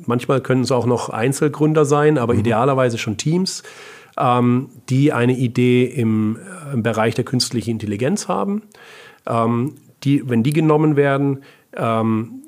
Manchmal 0.04 0.42
können 0.42 0.62
es 0.62 0.70
auch 0.70 0.86
noch 0.86 1.08
Einzelgründer 1.08 1.86
sein, 1.86 2.18
aber 2.18 2.34
mhm. 2.34 2.40
idealerweise 2.40 2.98
schon 2.98 3.16
Teams 3.16 3.62
ähm, 4.18 4.70
die 4.88 5.12
eine 5.12 5.36
Idee 5.36 5.84
im, 5.84 6.36
äh, 6.36 6.74
im, 6.74 6.82
Bereich 6.82 7.14
der 7.14 7.24
künstlichen 7.24 7.70
Intelligenz 7.70 8.28
haben. 8.28 8.62
Ähm, 9.26 9.74
die, 10.04 10.28
wenn 10.28 10.42
die 10.42 10.52
genommen 10.52 10.96
werden, 10.96 11.42
ähm, 11.74 12.42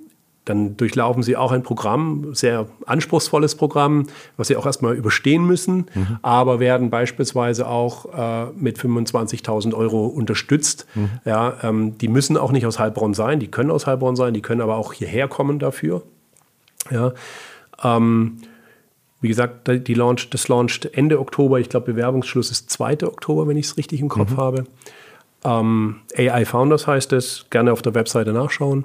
dann 0.49 0.77
durchlaufen 0.77 1.23
sie 1.23 1.37
auch 1.37 1.53
ein 1.53 1.63
Programm, 1.63 2.35
sehr 2.35 2.67
anspruchsvolles 2.87 3.55
Programm, 3.57 4.07
was 4.37 4.49
sie 4.49 4.57
auch 4.57 4.65
erstmal 4.65 4.95
überstehen 4.95 5.47
müssen, 5.47 5.87
mhm. 5.95 6.19
aber 6.23 6.59
werden 6.59 6.89
beispielsweise 6.89 7.67
auch 7.67 8.07
äh, 8.07 8.51
mit 8.57 8.79
25.000 8.79 9.75
Euro 9.75 10.07
unterstützt. 10.07 10.87
Mhm. 10.95 11.11
Ja, 11.27 11.55
ähm, 11.63 11.99
die 11.99 12.09
müssen 12.09 12.37
auch 12.39 12.51
nicht 12.51 12.65
aus 12.65 12.79
Heilbronn 12.79 13.13
sein, 13.13 13.41
die 13.41 13.49
können 13.49 13.71
aus 13.71 13.87
Heilbronn 13.87 14.17
sein, 14.17 14.33
die 14.33 14.41
können 14.41 14.63
aber 14.63 14.77
auch 14.77 14.95
hierher 14.95 15.29
kommen 15.29 15.59
dafür. 15.59 16.03
Ja, 16.91 17.13
ähm, 17.85 18.39
wie 19.21 19.29
gesagt, 19.29 19.69
die 19.69 19.95
launch, 19.95 20.31
das 20.31 20.49
launcht 20.49 20.87
Ende 20.95 21.19
Oktober. 21.19 21.59
Ich 21.59 21.69
glaube, 21.69 21.93
Bewerbungsschluss 21.93 22.51
ist 22.51 22.71
2. 22.71 23.05
Oktober, 23.05 23.49
wenn 23.49 23.57
ich 23.57 23.67
es 23.67 23.77
richtig 23.77 24.01
im 24.01 24.09
Kopf 24.09 24.33
mhm. 24.33 24.37
habe. 24.37 24.65
Ähm, 25.45 25.97
AI 26.17 26.45
Founders 26.45 26.87
heißt 26.87 27.13
es, 27.13 27.47
gerne 27.51 27.73
auf 27.73 27.83
der 27.83 27.95
Webseite 27.95 28.33
nachschauen. 28.33 28.85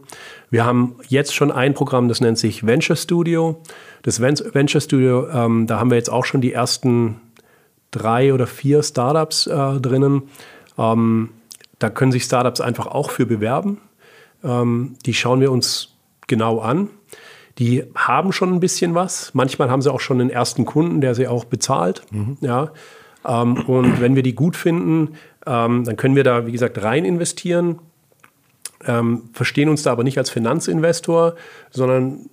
Wir 0.50 0.66
haben 0.66 0.96
jetzt 1.08 1.34
schon 1.34 1.52
ein 1.52 1.74
Programm, 1.74 2.08
das 2.08 2.22
nennt 2.22 2.38
sich 2.38 2.66
Venture 2.66 2.96
Studio. 2.96 3.62
Das 4.04 4.22
Venture 4.22 4.82
Studio, 4.82 5.28
ähm, 5.30 5.68
da 5.68 5.80
haben 5.80 5.90
wir 5.90 5.98
jetzt 5.98 6.12
auch 6.12 6.26
schon 6.26 6.42
die 6.42 6.54
ersten 6.54 7.20
drei 7.92 8.34
oder 8.34 8.48
vier 8.48 8.84
Startups 8.84 9.48
äh, 9.48 9.80
drinnen. 9.80 10.24
Ähm, 10.78 11.30
da 11.80 11.90
können 11.90 12.12
sich 12.12 12.24
Startups 12.24 12.62
einfach 12.62 12.88
auch 12.88 13.12
für 13.12 13.26
bewerben. 13.26 13.80
Ähm, 14.44 14.96
die 15.06 15.14
schauen 15.14 15.42
wir 15.42 15.52
uns 15.52 15.96
genau 16.28 16.60
an. 16.60 16.90
Die 17.60 17.84
haben 17.96 18.32
schon 18.32 18.54
ein 18.54 18.60
bisschen 18.60 18.96
was. 18.96 19.34
Manchmal 19.34 19.70
haben 19.70 19.82
sie 19.82 19.92
auch 19.92 20.00
schon 20.00 20.20
einen 20.20 20.30
ersten 20.30 20.66
Kunden, 20.66 21.02
der 21.02 21.14
sie 21.16 21.28
auch 21.28 21.46
bezahlt. 21.46 22.04
Mhm. 22.12 22.38
Ja. 22.42 22.72
Ähm, 23.26 23.64
und 23.68 24.02
wenn 24.02 24.16
wir 24.16 24.24
die 24.24 24.36
gut 24.36 24.56
finden, 24.56 25.16
ähm, 25.46 25.84
dann 25.84 25.96
können 25.96 26.16
wir 26.16 26.24
da, 26.24 26.46
wie 26.46 26.52
gesagt, 26.52 26.82
rein 26.82 27.06
investieren, 27.06 27.80
ähm, 28.86 29.30
verstehen 29.34 29.70
uns 29.70 29.84
da 29.84 29.92
aber 29.92 30.04
nicht 30.04 30.18
als 30.18 30.30
Finanzinvestor, 30.30 31.36
sondern 31.72 32.30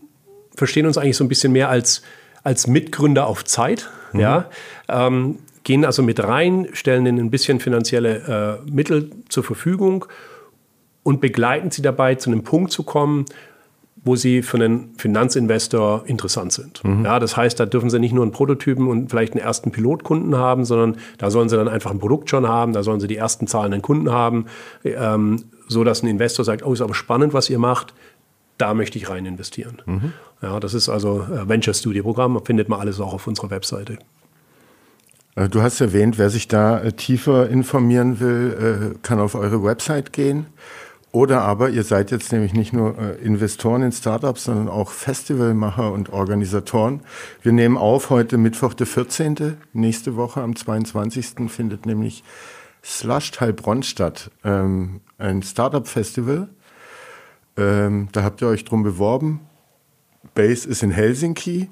verstehen 0.55 0.87
uns 0.87 0.99
eigentlich 0.99 1.17
so 1.17 1.25
ein 1.25 1.29
bisschen 1.29 1.53
mehr 1.53 1.69
als, 1.69 2.03
als 2.43 2.67
Mitgründer 2.67 3.27
auf 3.27 3.45
Zeit. 3.45 3.89
Mhm. 4.13 4.21
Ja? 4.21 4.51
Ähm, 4.89 5.39
gehen 5.65 5.85
also 5.85 6.03
mit 6.03 6.23
rein, 6.23 6.69
stellen 6.73 7.07
ihnen 7.07 7.19
ein 7.19 7.31
bisschen 7.31 7.61
finanzielle 7.61 8.61
äh, 8.67 8.71
Mittel 8.71 9.11
zur 9.29 9.45
Verfügung 9.45 10.07
und 11.03 11.21
begleiten 11.21 11.71
sie 11.71 11.83
dabei, 11.83 12.15
zu 12.15 12.31
einem 12.31 12.43
Punkt 12.43 12.73
zu 12.73 12.83
kommen, 12.83 13.27
wo 14.03 14.17
sie 14.17 14.43
für 14.43 14.57
einen 14.57 14.95
Finanzinvestor 14.97 16.05
interessant 16.07 16.53
sind. 16.53 16.83
Mhm. 16.85 17.05
Ja, 17.05 17.19
das 17.19 17.37
heißt, 17.37 17.61
da 17.61 17.67
dürfen 17.67 17.91
sie 17.91 17.99
nicht 17.99 18.13
nur 18.13 18.23
einen 18.25 18.33
Prototypen 18.33 18.89
und 18.89 19.11
vielleicht 19.11 19.35
einen 19.35 19.43
ersten 19.43 19.73
Pilotkunden 19.73 20.37
haben, 20.37 20.65
sondern 20.65 20.97
da 21.19 21.31
sollen 21.31 21.49
sie 21.49 21.57
dann 21.57 21.69
einfach 21.69 21.91
ein 21.91 21.99
Produkt 21.99 22.31
schon 22.31 22.49
haben, 22.49 22.73
da 22.73 22.83
sollen 22.83 23.01
sie 23.01 23.09
die 23.09 23.17
ersten 23.17 23.47
zahlenden 23.47 23.83
Kunden 23.83 24.11
haben, 24.11 24.47
ähm, 24.85 25.45
so 25.69 25.85
dass 25.85 26.03
ein 26.03 26.07
Investor 26.07 26.45
sagt, 26.45 26.65
oh, 26.65 26.73
ist 26.73 26.81
aber 26.81 26.95
spannend, 26.95 27.35
was 27.35 27.51
ihr 27.51 27.59
macht, 27.59 27.95
da 28.57 28.75
möchte 28.75 28.99
ich 28.99 29.11
rein 29.11 29.27
investieren. 29.27 29.83
Mhm. 29.85 30.13
Ja, 30.43 30.61
das 30.61 30.73
ist 30.73 30.89
also 30.89 31.23
äh, 31.23 31.49
Venture 31.49 31.75
Studio 31.75 32.03
Programm, 32.03 32.41
findet 32.45 32.69
man 32.69 32.81
alles 32.81 33.01
auch 33.01 33.13
auf 33.13 33.27
unserer 33.27 33.51
Webseite. 33.51 33.99
Äh, 35.35 35.51
du 35.51 35.61
hast 35.61 35.81
erwähnt, 35.81 36.17
wer 36.17 36.31
sich 36.31 36.49
da 36.49 36.81
äh, 36.81 36.93
tiefer 36.93 37.51
informieren 37.51 38.21
will, 38.21 38.97
kann 39.03 39.21
auf 39.21 39.35
eure 39.35 39.63
Website 39.63 40.13
gehen. 40.15 40.47
Oder 41.13 41.43
aber 41.43 41.71
ihr 41.71 41.83
seid 41.83 42.13
jetzt 42.13 42.31
nämlich 42.31 42.55
nicht 42.55 42.73
nur 42.73 42.97
äh, 42.97 43.15
Investoren 43.17 43.83
in 43.83 43.91
Startups, 43.91 44.45
sondern 44.45 44.69
auch 44.69 44.91
Festivalmacher 44.93 45.93
und 45.93 46.11
Organisatoren. 46.13 47.01
Wir 47.43 47.53
nehmen 47.53 47.77
auf 47.77 48.11
heute 48.11 48.39
Mittwoch, 48.39 48.75
der 48.75 48.87
14. 48.87 49.57
Nächste 49.73 50.15
Woche 50.15 50.41
am 50.41 50.55
22. 50.55 51.51
findet 51.51 51.85
nämlich 51.85 52.23
Slushed 52.85 53.41
Heilbronn 53.41 53.83
statt. 53.83 54.31
Ähm, 54.45 55.01
ein 55.19 55.43
Startup-Festival. 55.43 56.49
Ähm, 57.57 58.09
da 58.13 58.23
habt 58.23 58.41
ihr 58.41 58.49
euch 58.49 58.65
drum 58.65 58.85
beworben. 58.85 59.41
Base 60.35 60.69
ist 60.69 60.85
in 60.85 60.93
Helsinki. 60.93 61.69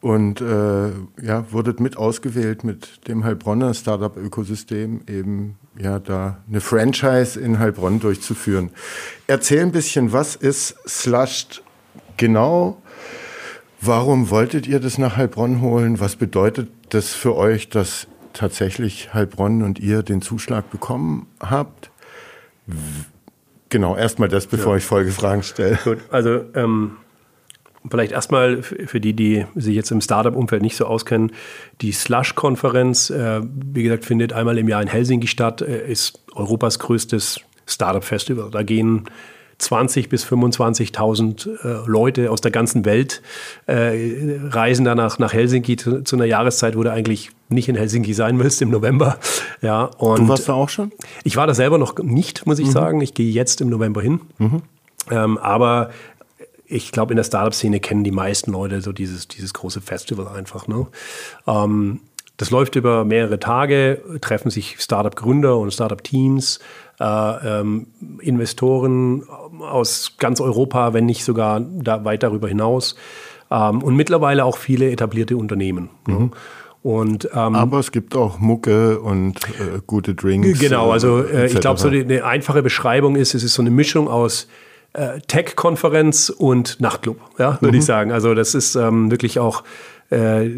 Und 0.00 0.40
äh, 0.40 0.90
ja, 1.20 1.50
wurdet 1.50 1.80
mit 1.80 1.96
ausgewählt 1.96 2.64
mit 2.64 3.06
dem 3.08 3.24
Heilbronner 3.24 3.74
Startup-Ökosystem 3.74 5.02
eben 5.08 5.58
ja 5.80 5.98
da 5.98 6.38
eine 6.48 6.60
Franchise 6.60 7.38
in 7.38 7.58
Heilbronn 7.58 8.00
durchzuführen. 8.00 8.70
Erzähl 9.26 9.62
ein 9.62 9.72
bisschen, 9.72 10.12
was 10.12 10.36
ist 10.36 10.76
Slushed 10.88 11.62
genau? 12.16 12.80
Warum 13.80 14.30
wolltet 14.30 14.66
ihr 14.66 14.80
das 14.80 14.98
nach 14.98 15.16
Heilbronn 15.16 15.60
holen? 15.60 16.00
Was 16.00 16.16
bedeutet 16.16 16.70
das 16.88 17.12
für 17.12 17.36
euch, 17.36 17.68
dass 17.68 18.06
tatsächlich 18.32 19.12
Heilbronn 19.14 19.62
und 19.62 19.78
ihr 19.78 20.02
den 20.02 20.22
Zuschlag 20.22 20.70
bekommen 20.70 21.26
habt? 21.40 21.90
Genau, 23.68 23.96
erstmal 23.96 24.28
das, 24.28 24.46
bevor 24.46 24.72
ja. 24.72 24.78
ich 24.78 24.84
Folgefragen 24.84 25.42
stelle. 25.42 25.78
Gut, 25.84 25.98
also 26.10 26.44
ähm, 26.54 26.96
Vielleicht 27.90 28.12
erstmal 28.12 28.62
für 28.62 29.00
die, 29.00 29.12
die 29.12 29.46
sich 29.54 29.74
jetzt 29.74 29.90
im 29.90 30.00
Startup-Umfeld 30.00 30.62
nicht 30.62 30.76
so 30.76 30.86
auskennen. 30.86 31.32
Die 31.80 31.92
Slush-Konferenz, 31.92 33.10
äh, 33.10 33.40
wie 33.42 33.82
gesagt, 33.82 34.04
findet 34.04 34.32
einmal 34.32 34.58
im 34.58 34.68
Jahr 34.68 34.82
in 34.82 34.88
Helsinki 34.88 35.26
statt, 35.26 35.62
äh, 35.62 35.90
ist 35.90 36.20
Europas 36.34 36.78
größtes 36.78 37.40
Startup-Festival. 37.66 38.50
Da 38.50 38.62
gehen 38.62 39.08
20.000 39.60 40.08
bis 40.08 40.24
25.000 40.26 41.64
äh, 41.64 41.88
Leute 41.88 42.30
aus 42.30 42.40
der 42.40 42.50
ganzen 42.50 42.84
Welt 42.84 43.22
äh, 43.66 44.38
reisen 44.50 44.84
danach 44.84 45.18
nach 45.18 45.32
Helsinki 45.32 45.76
zu, 45.76 46.02
zu, 46.02 46.16
einer 46.16 46.26
Jahreszeit, 46.26 46.76
wo 46.76 46.82
du 46.82 46.92
eigentlich 46.92 47.30
nicht 47.48 47.68
in 47.68 47.74
Helsinki 47.74 48.12
sein 48.12 48.38
willst, 48.38 48.60
im 48.60 48.70
November. 48.70 49.18
Ja, 49.62 49.84
und 49.98 50.20
du 50.20 50.28
warst 50.28 50.48
da 50.48 50.52
auch 50.52 50.68
schon? 50.68 50.92
Ich 51.24 51.36
war 51.36 51.46
da 51.46 51.54
selber 51.54 51.78
noch 51.78 51.96
nicht, 51.98 52.46
muss 52.46 52.58
ich 52.58 52.66
mhm. 52.66 52.72
sagen. 52.72 53.00
Ich 53.00 53.14
gehe 53.14 53.30
jetzt 53.30 53.60
im 53.60 53.70
November 53.70 54.02
hin. 54.02 54.20
Mhm. 54.38 54.62
Ähm, 55.10 55.38
aber 55.38 55.90
ich 56.68 56.92
glaube, 56.92 57.12
in 57.12 57.16
der 57.16 57.24
Startup-Szene 57.24 57.80
kennen 57.80 58.04
die 58.04 58.10
meisten 58.10 58.52
Leute 58.52 58.80
so 58.80 58.92
dieses, 58.92 59.28
dieses 59.28 59.54
große 59.54 59.80
Festival 59.80 60.28
einfach. 60.28 60.66
Ne? 60.66 60.86
Ähm, 61.46 62.00
das 62.36 62.50
läuft 62.50 62.76
über 62.76 63.04
mehrere 63.04 63.38
Tage, 63.38 64.02
treffen 64.20 64.50
sich 64.50 64.76
Startup-Gründer 64.78 65.56
und 65.56 65.72
Startup-Teams, 65.72 66.60
äh, 67.00 67.04
ähm, 67.04 67.86
Investoren 68.20 69.24
aus 69.60 70.16
ganz 70.18 70.40
Europa, 70.40 70.92
wenn 70.92 71.06
nicht 71.06 71.24
sogar 71.24 71.60
da 71.60 72.04
weit 72.04 72.22
darüber 72.22 72.48
hinaus. 72.48 72.96
Ähm, 73.50 73.82
und 73.82 73.96
mittlerweile 73.96 74.44
auch 74.44 74.58
viele 74.58 74.90
etablierte 74.90 75.36
Unternehmen. 75.36 75.88
Ne? 76.06 76.14
Mhm. 76.14 76.20
Ne? 76.20 76.30
Und, 76.82 77.28
ähm, 77.34 77.56
Aber 77.56 77.80
es 77.80 77.90
gibt 77.90 78.14
auch 78.14 78.38
Mucke 78.38 79.00
und 79.00 79.42
äh, 79.58 79.80
gute 79.88 80.14
Drinks. 80.14 80.60
Genau, 80.60 80.92
also 80.92 81.20
äh, 81.20 81.46
ich 81.46 81.58
glaube, 81.58 81.80
so 81.80 81.88
eine 81.88 82.24
einfache 82.24 82.62
Beschreibung 82.62 83.16
ist, 83.16 83.34
es 83.34 83.42
ist 83.42 83.54
so 83.54 83.62
eine 83.62 83.72
Mischung 83.72 84.06
aus 84.06 84.46
äh, 84.96 85.20
Tech-Konferenz 85.26 86.30
und 86.30 86.80
Nachtclub, 86.80 87.20
ja, 87.38 87.60
würde 87.60 87.74
mhm. 87.74 87.80
ich 87.80 87.84
sagen. 87.84 88.12
Also 88.12 88.34
das 88.34 88.54
ist 88.54 88.74
ähm, 88.76 89.10
wirklich 89.10 89.38
auch 89.38 89.62
äh, 90.10 90.48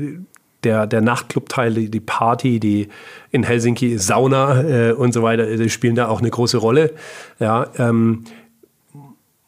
der, 0.65 0.87
der 0.87 1.01
Nachtclub-Teil, 1.01 1.89
die 1.89 2.01
Party, 2.01 2.61
die 2.61 2.89
in 3.31 3.43
Helsinki 3.43 3.99
Sauna 3.99 4.63
äh, 4.63 4.93
und 4.93 5.13
so 5.13 5.23
weiter, 5.23 5.57
die 5.57 5.71
spielen 5.71 5.95
da 5.95 6.09
auch 6.09 6.21
eine 6.21 6.31
große 6.31 6.57
Rolle. 6.57 6.95
Ja, 7.39 7.69
ähm, 7.79 8.25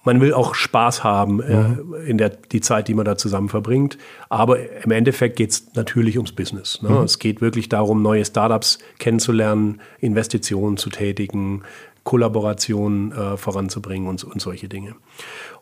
man 0.02 0.20
will 0.20 0.32
auch 0.32 0.54
Spaß 0.54 1.04
haben 1.04 1.42
äh, 1.42 1.54
mhm. 1.54 1.94
in 2.06 2.18
der 2.18 2.30
die 2.30 2.60
Zeit, 2.60 2.88
die 2.88 2.94
man 2.94 3.04
da 3.04 3.16
zusammen 3.16 3.48
verbringt. 3.48 3.98
Aber 4.28 4.58
im 4.84 4.90
Endeffekt 4.90 5.36
geht 5.36 5.50
es 5.50 5.74
natürlich 5.74 6.16
ums 6.16 6.32
Business. 6.32 6.80
Ne? 6.82 6.90
Mhm. 6.90 7.04
Es 7.04 7.18
geht 7.18 7.40
wirklich 7.40 7.68
darum, 7.68 8.02
neue 8.02 8.24
Startups 8.24 8.78
kennenzulernen, 8.98 9.80
Investitionen 9.98 10.78
zu 10.78 10.90
tätigen, 10.90 11.62
Kollaboration 12.04 13.12
äh, 13.12 13.36
voranzubringen 13.36 14.08
und, 14.08 14.24
und, 14.24 14.40
solche 14.40 14.68
Dinge. 14.68 14.94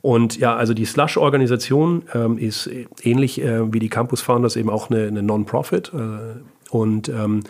Und 0.00 0.38
ja, 0.38 0.54
also 0.54 0.74
die 0.74 0.84
Slush-Organisation 0.84 2.04
ähm, 2.14 2.38
ist 2.38 2.70
ähnlich 3.02 3.40
äh, 3.42 3.72
wie 3.72 3.80
die 3.80 3.88
Campus 3.88 4.20
Founders 4.20 4.56
eben 4.56 4.70
auch 4.70 4.90
eine, 4.90 5.06
eine 5.06 5.22
Non-Profit 5.22 5.92
äh, 5.94 6.40
und 6.70 7.08
ähm, 7.08 7.42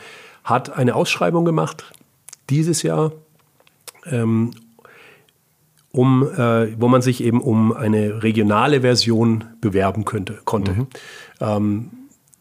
hat 0.45 0.77
eine 0.77 0.95
Ausschreibung 0.95 1.45
gemacht 1.45 1.93
dieses 2.49 2.83
Jahr, 2.83 3.13
ähm, 4.07 4.53
um, 5.93 6.23
äh, 6.23 6.81
wo 6.81 6.89
man 6.89 7.03
sich 7.03 7.23
eben 7.23 7.41
um 7.41 7.73
eine 7.73 8.23
regionale 8.23 8.81
Version 8.81 9.45
bewerben 9.61 10.05
könnte, 10.05 10.39
konnte. 10.45 10.73
Mhm. 10.73 10.87
Ähm, 11.41 11.91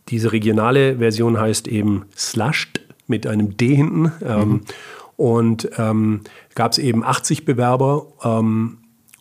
diese 0.10 0.32
regionale 0.32 0.98
Version 0.98 1.40
heißt 1.40 1.68
eben 1.68 2.06
Slushed 2.16 2.82
mit 3.08 3.26
einem 3.28 3.58
D 3.58 3.76
hinten. 3.76 4.12
Ähm, 4.24 4.50
mhm. 4.50 4.62
Und 5.18 5.70
ähm, 5.78 6.22
gab 6.56 6.72
es 6.72 6.78
eben 6.78 7.04
80 7.04 7.44
Bewerber 7.44 8.06
ähm, 8.24 8.78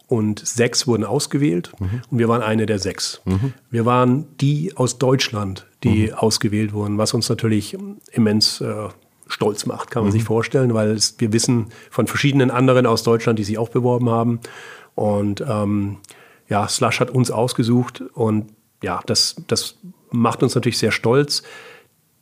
und 0.07 0.47
sechs 0.47 0.87
wurden 0.87 1.05
ausgewählt. 1.05 1.73
Mhm. 1.79 2.03
Und 2.11 2.19
wir 2.19 2.29
waren 2.29 2.43
eine 2.43 2.67
der 2.67 2.79
sechs. 2.79 3.21
Mhm. 3.25 3.55
Wir 3.71 3.87
waren 3.87 4.27
die 4.41 4.77
aus 4.77 4.99
Deutschland, 4.99 5.67
die 5.83 6.09
mhm. 6.09 6.15
ausgewählt 6.15 6.73
wurden, 6.73 6.99
was 6.99 7.15
uns 7.15 7.29
natürlich 7.29 7.77
immens 8.13 8.61
äh, 8.61 8.89
stolz 9.27 9.67
macht, 9.67 9.91
kann 9.91 10.05
man 10.05 10.13
sich 10.13 10.23
mhm. 10.23 10.27
vorstellen, 10.27 10.75
weil 10.75 10.91
es, 10.93 11.17
wir 11.19 11.33
wissen 11.33 11.71
von 11.91 12.07
verschiedenen 12.07 12.51
anderen 12.51 12.87
aus 12.87 13.03
Deutschland, 13.03 13.39
die 13.39 13.45
sich 13.45 13.59
auch 13.59 13.71
beworben 13.71 14.09
haben. 14.09 14.41
Und 14.95 15.45
ähm, 15.47 15.99
ja, 16.49 16.69
Slush 16.69 17.01
hat 17.01 17.11
uns 17.11 17.31
ausgesucht 17.31 18.03
und 18.15 18.53
ja, 18.83 19.01
das, 19.07 19.37
das 19.49 19.79
macht 20.11 20.43
uns 20.43 20.55
natürlich 20.55 20.79
sehr 20.79 20.93
stolz, 20.93 21.43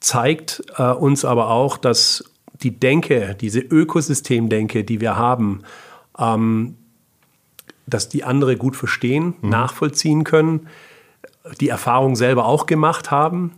zeigt 0.00 0.62
äh, 0.76 0.92
uns 0.92 1.24
aber 1.24 1.50
auch, 1.50 1.76
dass 1.76 2.24
die 2.64 2.78
Denke, 2.78 3.36
diese 3.40 3.60
Ökosystemdenke, 3.60 4.84
die 4.84 5.00
wir 5.00 5.16
haben, 5.16 5.60
ähm, 6.18 6.76
dass 7.86 8.08
die 8.08 8.24
andere 8.24 8.56
gut 8.56 8.76
verstehen, 8.76 9.34
mhm. 9.40 9.50
nachvollziehen 9.50 10.24
können, 10.24 10.68
die 11.60 11.68
Erfahrung 11.68 12.16
selber 12.16 12.46
auch 12.46 12.66
gemacht 12.66 13.10
haben 13.10 13.52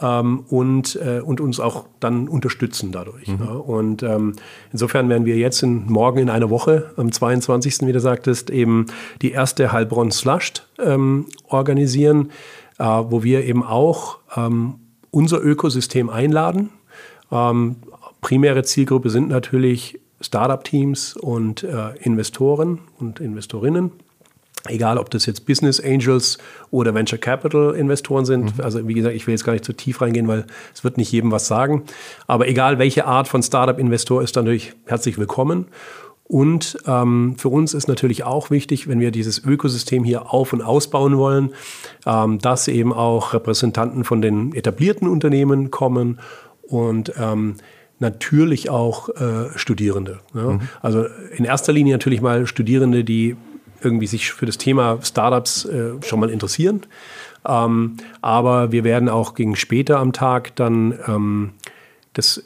ähm, 0.00 0.44
und, 0.48 0.96
äh, 0.96 1.20
und 1.20 1.40
uns 1.40 1.60
auch 1.60 1.86
dann 2.00 2.28
unterstützen 2.28 2.92
dadurch. 2.92 3.28
Mhm. 3.28 3.38
Ja. 3.40 3.50
Und 3.52 4.02
ähm, 4.02 4.34
insofern 4.72 5.08
werden 5.08 5.24
wir 5.24 5.36
jetzt 5.36 5.62
in, 5.62 5.86
morgen 5.86 6.18
in 6.18 6.30
einer 6.30 6.50
Woche, 6.50 6.92
am 6.96 7.10
22., 7.10 7.86
wie 7.86 7.92
du 7.92 8.00
sagtest, 8.00 8.50
eben 8.50 8.86
die 9.22 9.32
erste 9.32 9.72
Heilbronn 9.72 10.10
Slushed 10.10 10.68
ähm, 10.78 11.26
organisieren, 11.48 12.30
äh, 12.78 12.84
wo 12.84 13.22
wir 13.22 13.44
eben 13.44 13.62
auch 13.62 14.18
ähm, 14.36 14.74
unser 15.10 15.42
Ökosystem 15.42 16.10
einladen. 16.10 16.70
Primäre 18.22 18.62
Zielgruppe 18.62 19.10
sind 19.10 19.28
natürlich 19.28 20.00
Startup-Teams 20.22 21.16
und 21.16 21.64
äh, 21.64 21.90
Investoren 22.00 22.78
und 22.98 23.20
Investorinnen. 23.20 23.90
Egal, 24.68 24.96
ob 24.96 25.10
das 25.10 25.26
jetzt 25.26 25.44
Business 25.44 25.80
Angels 25.80 26.38
oder 26.70 26.94
Venture 26.94 27.18
Capital 27.18 27.74
Investoren 27.74 28.24
sind. 28.24 28.56
Mhm. 28.56 28.64
Also 28.64 28.86
wie 28.86 28.94
gesagt, 28.94 29.16
ich 29.16 29.26
will 29.26 29.32
jetzt 29.32 29.42
gar 29.42 29.52
nicht 29.52 29.64
zu 29.64 29.72
tief 29.72 30.00
reingehen, 30.00 30.28
weil 30.28 30.46
es 30.72 30.84
wird 30.84 30.98
nicht 30.98 31.10
jedem 31.10 31.32
was 31.32 31.48
sagen. 31.48 31.82
Aber 32.28 32.46
egal, 32.46 32.78
welche 32.78 33.06
Art 33.06 33.26
von 33.26 33.42
Startup-Investor 33.42 34.22
ist, 34.22 34.36
dann 34.36 34.44
natürlich 34.44 34.72
herzlich 34.86 35.18
willkommen. 35.18 35.66
Und 36.22 36.78
ähm, 36.86 37.34
für 37.38 37.48
uns 37.48 37.74
ist 37.74 37.88
natürlich 37.88 38.22
auch 38.22 38.50
wichtig, 38.50 38.86
wenn 38.86 39.00
wir 39.00 39.10
dieses 39.10 39.44
Ökosystem 39.44 40.04
hier 40.04 40.32
auf- 40.32 40.52
und 40.52 40.62
ausbauen 40.62 41.18
wollen, 41.18 41.50
ähm, 42.06 42.38
dass 42.38 42.68
eben 42.68 42.92
auch 42.92 43.34
Repräsentanten 43.34 44.04
von 44.04 44.22
den 44.22 44.54
etablierten 44.54 45.08
Unternehmen 45.08 45.72
kommen 45.72 46.20
und 46.62 47.12
ähm, 47.18 47.56
natürlich 48.02 48.68
auch 48.68 49.08
äh, 49.08 49.56
Studierende. 49.56 50.20
Ja? 50.34 50.50
Mhm. 50.52 50.60
Also 50.82 51.06
in 51.34 51.46
erster 51.46 51.72
Linie 51.72 51.94
natürlich 51.94 52.20
mal 52.20 52.46
Studierende, 52.46 53.04
die 53.04 53.36
irgendwie 53.80 54.06
sich 54.06 54.32
für 54.32 54.44
das 54.44 54.58
Thema 54.58 54.98
Startups 55.02 55.64
äh, 55.64 55.92
schon 56.04 56.20
mal 56.20 56.28
interessieren. 56.28 56.82
Ähm, 57.48 57.96
aber 58.20 58.70
wir 58.70 58.84
werden 58.84 59.08
auch 59.08 59.34
gegen 59.34 59.56
später 59.56 59.98
am 59.98 60.12
Tag 60.12 60.54
dann 60.56 60.98
ähm, 61.08 61.52
das 62.12 62.44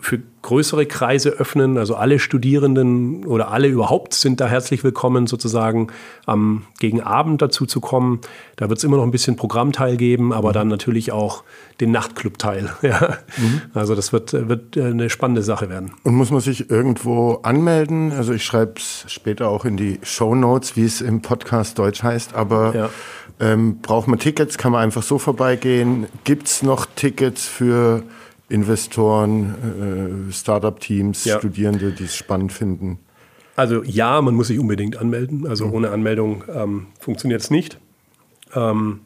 für 0.00 0.20
größere 0.44 0.84
Kreise 0.84 1.30
öffnen. 1.30 1.78
Also 1.78 1.96
alle 1.96 2.18
Studierenden 2.18 3.24
oder 3.24 3.50
alle 3.50 3.66
überhaupt 3.66 4.12
sind 4.12 4.40
da 4.40 4.46
herzlich 4.46 4.84
willkommen, 4.84 5.26
sozusagen 5.26 5.88
am 6.26 6.66
gegen 6.78 7.00
Abend 7.00 7.40
dazu 7.40 7.64
zu 7.64 7.80
kommen. 7.80 8.20
Da 8.56 8.68
wird 8.68 8.78
es 8.78 8.84
immer 8.84 8.98
noch 8.98 9.04
ein 9.04 9.10
bisschen 9.10 9.36
Programmteil 9.36 9.96
geben, 9.96 10.34
aber 10.34 10.52
dann 10.52 10.68
natürlich 10.68 11.12
auch 11.12 11.44
den 11.80 11.90
Nachtclub-Teil. 11.90 12.70
Ja. 12.84 13.16
Mhm. 13.38 13.62
Also 13.72 13.94
das 13.94 14.12
wird, 14.12 14.34
wird 14.34 14.76
eine 14.76 15.08
spannende 15.08 15.42
Sache 15.42 15.70
werden. 15.70 15.92
Und 16.02 16.16
muss 16.16 16.30
man 16.30 16.40
sich 16.40 16.68
irgendwo 16.70 17.40
anmelden? 17.42 18.12
Also 18.12 18.34
ich 18.34 18.44
schreibe 18.44 18.74
es 18.76 19.06
später 19.08 19.48
auch 19.48 19.64
in 19.64 19.78
die 19.78 19.98
Show 20.02 20.34
Notes, 20.34 20.76
wie 20.76 20.84
es 20.84 21.00
im 21.00 21.22
Podcast 21.22 21.78
Deutsch 21.78 22.02
heißt, 22.02 22.34
aber 22.34 22.74
ja. 22.74 22.90
ähm, 23.40 23.78
braucht 23.80 24.06
man 24.06 24.18
Tickets? 24.18 24.58
Kann 24.58 24.72
man 24.72 24.82
einfach 24.82 25.02
so 25.02 25.18
vorbeigehen? 25.18 26.06
Gibt 26.24 26.46
es 26.48 26.62
noch 26.62 26.84
Tickets 26.94 27.46
für 27.46 28.02
Investoren, 28.48 30.28
äh, 30.28 30.32
Startup-Teams, 30.32 31.24
ja. 31.24 31.38
Studierende, 31.38 31.92
die 31.92 32.04
es 32.04 32.14
spannend 32.14 32.52
finden? 32.52 32.98
Also 33.56 33.82
ja, 33.84 34.20
man 34.20 34.34
muss 34.34 34.48
sich 34.48 34.58
unbedingt 34.58 34.96
anmelden. 34.96 35.46
Also 35.46 35.66
mhm. 35.66 35.74
ohne 35.74 35.90
Anmeldung 35.90 36.44
ähm, 36.52 36.86
funktioniert 36.98 37.40
es 37.40 37.50
nicht. 37.50 37.78
Ähm, 38.54 39.00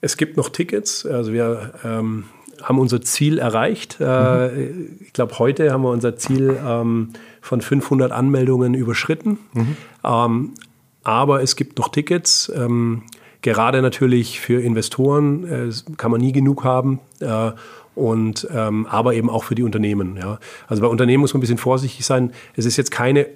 es 0.00 0.16
gibt 0.16 0.36
noch 0.36 0.48
Tickets. 0.50 1.06
Also 1.06 1.32
wir 1.32 1.72
ähm, 1.84 2.24
haben 2.62 2.78
unser 2.78 3.00
Ziel 3.00 3.38
erreicht. 3.38 3.98
Äh, 4.00 4.48
mhm. 4.48 4.98
Ich 5.00 5.12
glaube, 5.12 5.38
heute 5.38 5.72
haben 5.72 5.82
wir 5.82 5.90
unser 5.90 6.16
Ziel 6.16 6.58
ähm, 6.64 7.10
von 7.40 7.60
500 7.60 8.12
Anmeldungen 8.12 8.74
überschritten. 8.74 9.38
Mhm. 9.52 9.76
Ähm, 10.04 10.54
aber 11.02 11.42
es 11.42 11.56
gibt 11.56 11.78
noch 11.78 11.88
Tickets. 11.88 12.52
Ähm, 12.54 13.02
gerade 13.42 13.82
natürlich 13.82 14.40
für 14.40 14.60
Investoren 14.60 15.44
äh, 15.44 15.70
kann 15.96 16.10
man 16.10 16.20
nie 16.20 16.32
genug 16.32 16.64
haben. 16.64 17.00
Äh, 17.20 17.52
und 17.94 18.46
ähm, 18.52 18.86
aber 18.86 19.14
eben 19.14 19.30
auch 19.30 19.44
für 19.44 19.54
die 19.54 19.62
Unternehmen. 19.62 20.16
Ja. 20.16 20.38
Also 20.68 20.82
bei 20.82 20.88
Unternehmen 20.88 21.20
muss 21.20 21.32
man 21.32 21.38
ein 21.38 21.42
bisschen 21.42 21.58
vorsichtig 21.58 22.04
sein. 22.04 22.32
Es 22.56 22.64
ist 22.66 22.76
jetzt 22.76 22.90
keine 22.90 23.26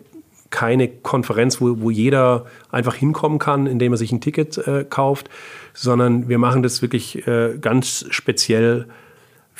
keine 0.50 0.88
Konferenz, 0.88 1.60
wo, 1.60 1.80
wo 1.80 1.90
jeder 1.90 2.46
einfach 2.70 2.94
hinkommen 2.94 3.38
kann, 3.38 3.66
indem 3.66 3.92
er 3.92 3.98
sich 3.98 4.12
ein 4.12 4.22
Ticket 4.22 4.56
äh, 4.58 4.86
kauft, 4.88 5.28
sondern 5.74 6.28
wir 6.28 6.38
machen 6.38 6.62
das 6.62 6.80
wirklich 6.80 7.26
äh, 7.26 7.58
ganz 7.60 8.06
speziell 8.08 8.86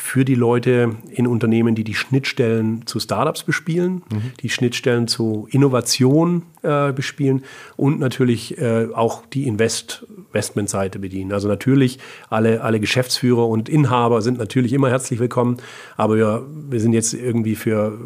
für 0.01 0.25
die 0.25 0.37
Leute 0.37 0.95
in 1.11 1.27
Unternehmen, 1.27 1.75
die 1.75 1.83
die 1.83 1.95
Schnittstellen 1.95 2.87
zu 2.87 3.01
Startups 3.01 3.43
bespielen, 3.43 4.03
mhm. 4.11 4.33
die 4.41 4.49
Schnittstellen 4.49 5.09
zu 5.09 5.49
Innovation 5.51 6.43
äh, 6.63 6.93
bespielen 6.93 7.43
und 7.77 7.99
natürlich 7.99 8.57
äh, 8.59 8.87
auch 8.95 9.27
die 9.27 9.49
Invest 9.49 10.07
Investmentseite 10.29 11.01
bedienen. 11.01 11.33
Also 11.33 11.49
natürlich 11.49 11.99
alle, 12.31 12.63
alle 12.63 12.79
Geschäftsführer 12.79 13.49
und 13.49 13.69
Inhaber 13.69 14.23
sind 14.23 14.39
natürlich 14.39 14.73
immer 14.73 14.89
herzlich 14.89 15.19
willkommen, 15.19 15.57
aber 15.97 16.17
wir, 16.17 16.47
wir 16.71 16.81
sind 16.81 16.93
jetzt 16.93 17.13
irgendwie 17.13 17.57
für, 17.57 17.99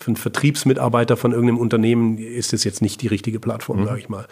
für 0.00 0.06
einen 0.06 0.16
Vertriebsmitarbeiter 0.16 1.16
von 1.16 1.32
irgendeinem 1.32 1.58
Unternehmen 1.58 2.16
ist 2.16 2.54
das 2.54 2.64
jetzt 2.64 2.80
nicht 2.80 3.02
die 3.02 3.08
richtige 3.08 3.38
Plattform, 3.38 3.80
mhm. 3.80 3.84
sage 3.84 3.98
ich 3.98 4.08
mal. 4.08 4.26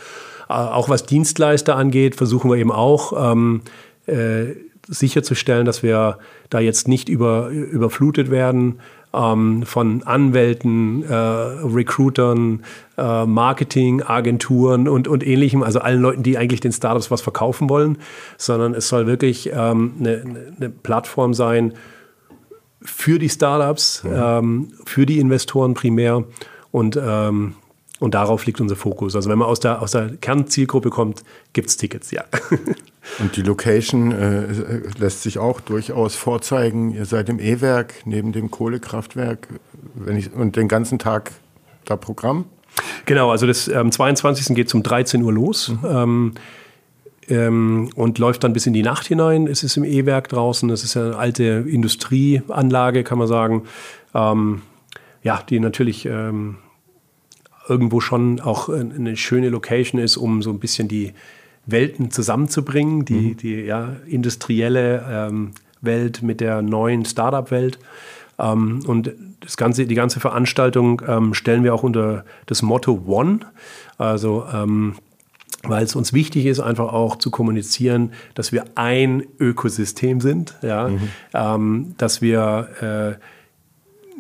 Äh, 0.49 0.55
auch 0.55 0.89
was 0.89 1.05
Dienstleister 1.05 1.77
angeht, 1.77 2.15
versuchen 2.15 2.51
wir 2.51 2.57
eben 2.57 2.73
auch 2.73 3.33
ähm, 3.33 3.61
äh, 4.07 4.55
sicherzustellen, 4.89 5.64
dass 5.64 5.83
wir 5.83 6.18
da 6.51 6.61
jetzt 6.61 6.89
nicht 6.89 7.09
über, 7.09 7.49
überflutet 7.49 8.30
werden 8.30 8.80
ähm, 9.14 9.62
von 9.64 10.03
Anwälten, 10.03 11.05
äh, 11.05 11.14
Recruitern, 11.14 12.64
äh, 12.97 13.26
Marketingagenturen 13.26 14.89
und, 14.89 15.09
und 15.09 15.26
ähnlichem, 15.26 15.62
also 15.62 15.80
allen 15.80 16.01
Leuten, 16.01 16.22
die 16.22 16.39
eigentlich 16.39 16.61
den 16.61 16.72
Startups 16.72 17.11
was 17.11 17.20
verkaufen 17.20 17.68
wollen, 17.68 17.99
sondern 18.39 18.74
es 18.74 18.89
soll 18.89 19.07
wirklich 19.07 19.51
ähm, 19.53 19.95
eine, 19.99 20.22
eine 20.57 20.70
Plattform 20.70 21.35
sein 21.35 21.74
für 22.80 23.18
die 23.18 23.28
Startups, 23.28 24.03
ja. 24.05 24.39
ähm, 24.39 24.72
für 24.85 25.07
die 25.07 25.18
Investoren 25.20 25.74
primär 25.74 26.24
und 26.70 26.99
ähm, 27.01 27.55
und 28.01 28.14
darauf 28.14 28.47
liegt 28.47 28.61
unser 28.61 28.74
Fokus. 28.74 29.14
Also 29.14 29.30
wenn 29.30 29.39
man 29.39 29.47
aus 29.47 29.61
der, 29.61 29.80
aus 29.80 29.93
der 29.93 30.16
Kernzielgruppe 30.16 30.91
kommt, 30.91 31.22
gibt 31.53 31.68
es 31.68 31.76
Tickets, 31.76 32.11
ja. 32.11 32.24
Und 33.18 33.36
die 33.36 33.42
Location 33.42 34.12
äh, 34.12 34.46
lässt 34.98 35.22
sich 35.22 35.38
auch 35.38 35.61
durchaus 35.61 36.14
vorzeigen. 36.14 36.94
Ihr 36.94 37.05
seid 37.05 37.28
im 37.28 37.40
E-Werk 37.40 37.94
neben 38.05 38.32
dem 38.32 38.50
Kohlekraftwerk 38.50 39.48
wenn 39.94 40.16
ich, 40.16 40.32
und 40.32 40.57
den 40.57 40.68
ganzen 40.68 40.98
Tag 40.98 41.32
da 41.84 41.96
Programm? 41.96 42.46
Genau, 43.05 43.30
also 43.30 43.46
das 43.46 43.68
am 43.68 43.86
ähm, 43.86 43.92
22. 43.92 44.55
geht 44.55 44.68
es 44.68 44.74
um 44.74 44.82
13 44.82 45.22
Uhr 45.22 45.32
los. 45.32 45.68
Mhm. 45.68 45.78
Ähm, 45.84 46.32
ähm, 47.28 47.90
und 47.94 48.18
läuft 48.18 48.42
dann 48.44 48.53
bis 48.53 48.66
in 48.66 48.72
die 48.72 48.82
Nacht 48.82 49.07
hinein. 49.07 49.46
Es 49.46 49.62
ist 49.62 49.76
im 49.76 49.84
E-Werk 49.84 50.28
draußen, 50.28 50.68
es 50.70 50.82
ist 50.82 50.96
eine 50.96 51.16
alte 51.16 51.64
Industrieanlage, 51.68 53.05
kann 53.05 53.18
man 53.18 53.28
sagen. 53.28 53.62
Ähm, 54.12 54.62
ja, 55.22 55.40
die 55.48 55.61
natürlich 55.61 56.07
ähm, 56.07 56.57
irgendwo 57.68 58.00
schon 58.00 58.40
auch 58.40 58.68
eine 58.68 59.16
schöne 59.16 59.50
Location 59.50 60.00
ist, 60.00 60.16
um 60.16 60.42
so 60.42 60.50
ein 60.50 60.59
bisschen 60.59 60.88
die 60.88 61.12
Welten 61.67 62.11
zusammenzubringen, 62.11 63.05
die, 63.05 63.15
mhm. 63.15 63.37
die 63.37 63.55
ja, 63.63 63.97
industrielle 64.07 65.05
ähm, 65.09 65.53
Welt 65.81 66.23
mit 66.23 66.41
der 66.41 66.63
neuen 66.63 67.05
Startup-Welt. 67.05 67.79
Ähm, 68.39 68.81
und 68.87 69.13
das 69.41 69.57
ganze, 69.57 69.87
die 69.87 69.95
ganze 69.95 70.21
Veranstaltung 70.21 71.03
ähm, 71.07 71.35
stellen 71.35 71.65
wir 71.65 71.75
auch 71.75 71.83
unter 71.83 72.25
das 72.47 72.63
Motto 72.63 73.03
One. 73.07 73.41
Also 73.99 74.45
ähm, 74.53 74.95
weil 75.65 75.85
es 75.85 75.95
uns 75.95 76.13
wichtig 76.13 76.47
ist, 76.47 76.61
einfach 76.61 76.93
auch 76.93 77.17
zu 77.17 77.31
kommunizieren, 77.31 78.13
dass 78.35 78.51
wir 78.51 78.65
ein 78.75 79.23
Ökosystem 79.39 80.21
sind, 80.21 80.59
ja, 80.63 80.89
mhm. 80.89 81.09
ähm, 81.35 81.95
dass 81.99 82.21
wir 82.21 83.19
äh, 83.21 83.25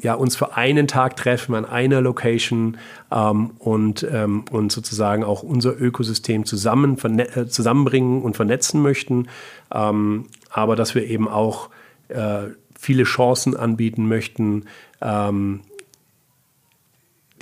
ja, 0.00 0.14
uns 0.14 0.36
für 0.36 0.56
einen 0.56 0.88
Tag 0.88 1.16
treffen 1.16 1.54
an 1.54 1.64
einer 1.64 2.00
Location 2.00 2.78
ähm, 3.10 3.52
und, 3.58 4.06
ähm, 4.10 4.44
und 4.50 4.72
sozusagen 4.72 5.24
auch 5.24 5.42
unser 5.42 5.80
Ökosystem 5.80 6.44
zusammen 6.44 6.96
äh, 7.18 7.46
zusammenbringen 7.46 8.22
und 8.22 8.36
vernetzen 8.36 8.82
möchten, 8.82 9.28
ähm, 9.72 10.26
aber 10.50 10.76
dass 10.76 10.94
wir 10.94 11.06
eben 11.06 11.28
auch 11.28 11.70
äh, 12.08 12.48
viele 12.78 13.04
Chancen 13.04 13.56
anbieten 13.56 14.08
möchten, 14.08 14.64
ähm, 15.00 15.60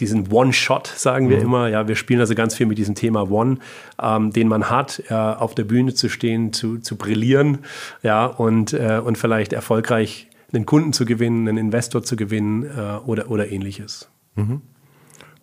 diesen 0.01 0.33
One-Shot, 0.33 0.87
sagen 0.87 1.29
wir 1.29 1.37
mhm. 1.37 1.43
immer. 1.43 1.69
Ja, 1.69 1.87
wir 1.87 1.95
spielen 1.95 2.21
also 2.21 2.35
ganz 2.35 2.55
viel 2.55 2.67
mit 2.67 2.79
diesem 2.79 2.95
Thema 2.95 3.31
One, 3.31 3.59
ähm, 4.03 4.33
den 4.33 4.49
man 4.49 4.71
hat, 4.71 5.03
äh, 5.09 5.15
auf 5.15 5.55
der 5.55 5.65
Bühne 5.65 5.95
zu 5.95 6.09
stehen, 6.09 6.53
zu, 6.53 6.79
zu 6.79 6.97
brillieren, 6.97 7.59
ja, 8.03 8.25
und, 8.27 8.73
äh, 8.73 9.01
und 9.05 9.19
vielleicht 9.19 9.53
erfolgreich 9.53 10.30
einen 10.53 10.67
Kunden 10.67 10.93
zu 10.93 11.05
gewinnen, 11.05 11.49
einen 11.49 11.59
Investor 11.59 12.03
zu 12.03 12.17
gewinnen 12.17 12.65
äh, 12.65 12.99
oder, 13.05 13.31
oder 13.31 13.51
ähnliches. 13.51 14.09
Mhm. 14.37 14.63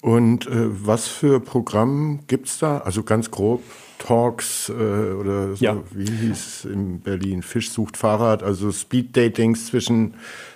Und 0.02 0.48
äh, 0.48 0.52
was 0.86 1.08
für 1.08 1.40
Programm 1.40 2.20
gibt 2.28 2.48
es 2.48 2.60
da? 2.60 2.80
Also 2.80 3.04
ganz 3.04 3.32
grob 3.32 3.64
Talks 3.98 4.70
äh, 4.70 4.74
oder 4.74 5.56
so, 5.56 5.66
ja. 5.66 5.78
wie 5.92 6.06
hieß 6.06 6.32
es 6.32 6.66
in 6.66 7.02
Berlin? 7.02 7.42
Fisch 7.42 7.72
sucht 7.72 7.98
Fahrrad, 7.98 8.44
also 8.44 8.72
Speed-Datings 8.72 9.68
zwischen 9.68 10.14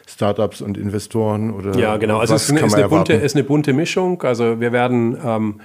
Startups 0.07 0.61
und 0.61 0.78
Investoren 0.78 1.52
oder 1.52 1.76
Ja, 1.76 1.98
genau. 1.98 2.19
Also 2.19 2.36
es 2.36 2.44
ist 2.44 2.52
eine, 2.52 2.65
ist, 2.65 2.76
eine 2.76 2.88
bunte, 2.88 3.14
ist 3.14 3.36
eine, 3.36 3.44
bunte, 3.44 3.73
Mischung. 3.73 4.22
Also 4.22 4.60
wir 4.60 4.72
werden 4.72 5.18
ähm, 5.23 5.61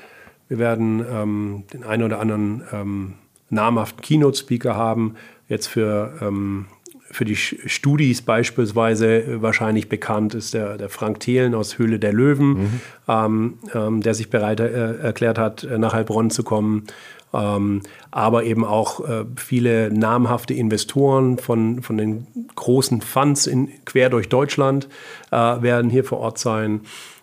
Wir 0.48 0.58
werden 0.58 1.04
ähm, 1.10 1.64
den 1.72 1.84
einen 1.84 2.04
oder 2.04 2.20
anderen 2.20 2.62
ähm, 2.72 3.14
namhaften 3.50 4.00
Keynote-Speaker 4.00 4.76
haben. 4.76 5.16
Jetzt 5.48 5.66
für, 5.66 6.14
ähm, 6.20 6.66
für 7.10 7.24
die 7.24 7.36
Studis 7.36 8.22
beispielsweise 8.22 9.40
wahrscheinlich 9.42 9.88
bekannt 9.88 10.34
ist 10.34 10.54
der, 10.54 10.76
der 10.76 10.88
Frank 10.88 11.20
Thelen 11.20 11.54
aus 11.54 11.78
Höhle 11.78 11.98
der 11.98 12.12
Löwen, 12.12 12.48
mhm. 12.48 12.80
ähm, 13.08 13.58
ähm, 13.74 14.00
der 14.00 14.14
sich 14.14 14.30
bereit 14.30 14.60
äh, 14.60 14.96
erklärt 14.98 15.38
hat, 15.38 15.66
nach 15.78 15.92
Heilbronn 15.92 16.30
zu 16.30 16.42
kommen. 16.42 16.84
Ähm, 17.32 17.82
aber 18.10 18.44
eben 18.44 18.64
auch 18.64 19.06
äh, 19.06 19.24
viele 19.36 19.92
namhafte 19.92 20.54
Investoren 20.54 21.38
von, 21.38 21.82
von 21.82 21.98
den 21.98 22.26
großen 22.54 23.00
Funds 23.02 23.46
in, 23.46 23.68
quer 23.84 24.10
durch 24.10 24.28
Deutschland 24.28 24.88
äh, 25.30 25.36
werden 25.36 25.90
hier 25.90 26.04
vor 26.04 26.18
Ort 26.18 26.38
sein. 26.38 26.80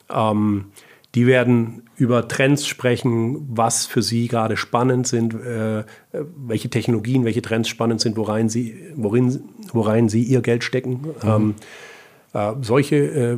Ähm, 0.09 0.65
die 1.15 1.27
werden 1.27 1.83
über 1.95 2.27
Trends 2.27 2.65
sprechen, 2.65 3.47
was 3.49 3.85
für 3.85 4.01
sie 4.01 4.27
gerade 4.27 4.57
spannend 4.57 5.07
sind, 5.07 5.35
äh, 5.35 5.83
welche 6.11 6.69
Technologien, 6.69 7.23
welche 7.23 7.43
Trends 7.43 7.69
spannend 7.69 8.01
sind, 8.01 8.17
worein 8.17 8.49
sie, 8.49 8.75
worin, 8.95 9.43
worein 9.73 10.09
sie 10.09 10.23
ihr 10.23 10.41
Geld 10.41 10.63
stecken. 10.63 11.01
Mhm. 11.23 11.29
Ähm, 11.29 11.55
äh, 12.33 12.53
solche 12.61 12.95
äh, 12.95 13.37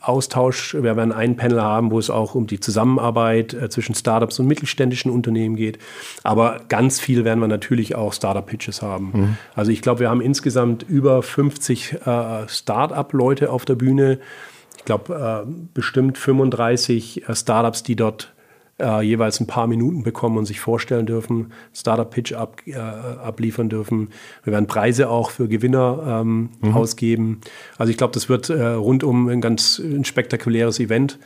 Austausch. 0.00 0.74
Wir 0.74 0.96
werden 0.96 1.12
ein 1.12 1.36
Panel 1.36 1.62
haben, 1.62 1.90
wo 1.92 1.98
es 1.98 2.10
auch 2.10 2.34
um 2.34 2.46
die 2.46 2.58
Zusammenarbeit 2.58 3.54
äh, 3.54 3.68
zwischen 3.68 3.94
Startups 3.94 4.38
und 4.38 4.46
mittelständischen 4.46 5.12
Unternehmen 5.12 5.54
geht. 5.54 5.78
Aber 6.24 6.60
ganz 6.68 6.98
viel 6.98 7.24
werden 7.24 7.40
wir 7.40 7.48
natürlich 7.48 7.94
auch 7.94 8.12
Startup-Pitches 8.12 8.82
haben. 8.82 9.10
Mhm. 9.12 9.36
Also 9.54 9.70
ich 9.70 9.80
glaube, 9.80 10.00
wir 10.00 10.10
haben 10.10 10.20
insgesamt 10.20 10.82
über 10.82 11.22
50 11.22 11.92
äh, 12.04 12.48
Startup-Leute 12.48 13.50
auf 13.50 13.64
der 13.64 13.76
Bühne 13.76 14.18
ich 14.82 14.86
glaube, 14.86 15.44
äh, 15.46 15.50
bestimmt 15.74 16.18
35 16.18 17.28
äh, 17.28 17.36
Startups, 17.36 17.84
die 17.84 17.94
dort 17.94 18.32
äh, 18.82 19.00
jeweils 19.02 19.40
ein 19.40 19.46
paar 19.46 19.66
Minuten 19.66 20.02
bekommen 20.02 20.36
und 20.36 20.46
sich 20.46 20.60
vorstellen 20.60 21.06
dürfen, 21.06 21.52
Startup-Pitch 21.72 22.32
ab, 22.32 22.60
äh, 22.66 22.76
abliefern 22.76 23.68
dürfen. 23.68 24.08
Wir 24.44 24.52
werden 24.52 24.66
Preise 24.66 25.08
auch 25.08 25.30
für 25.30 25.48
Gewinner 25.48 26.20
ähm, 26.22 26.50
mhm. 26.60 26.74
ausgeben. 26.74 27.40
Also 27.78 27.90
ich 27.90 27.96
glaube, 27.96 28.12
das 28.12 28.28
wird 28.28 28.50
äh, 28.50 28.62
rundum 28.62 29.28
ein 29.28 29.40
ganz 29.40 29.78
ein 29.78 30.04
spektakuläres 30.04 30.80
Event. 30.80 31.18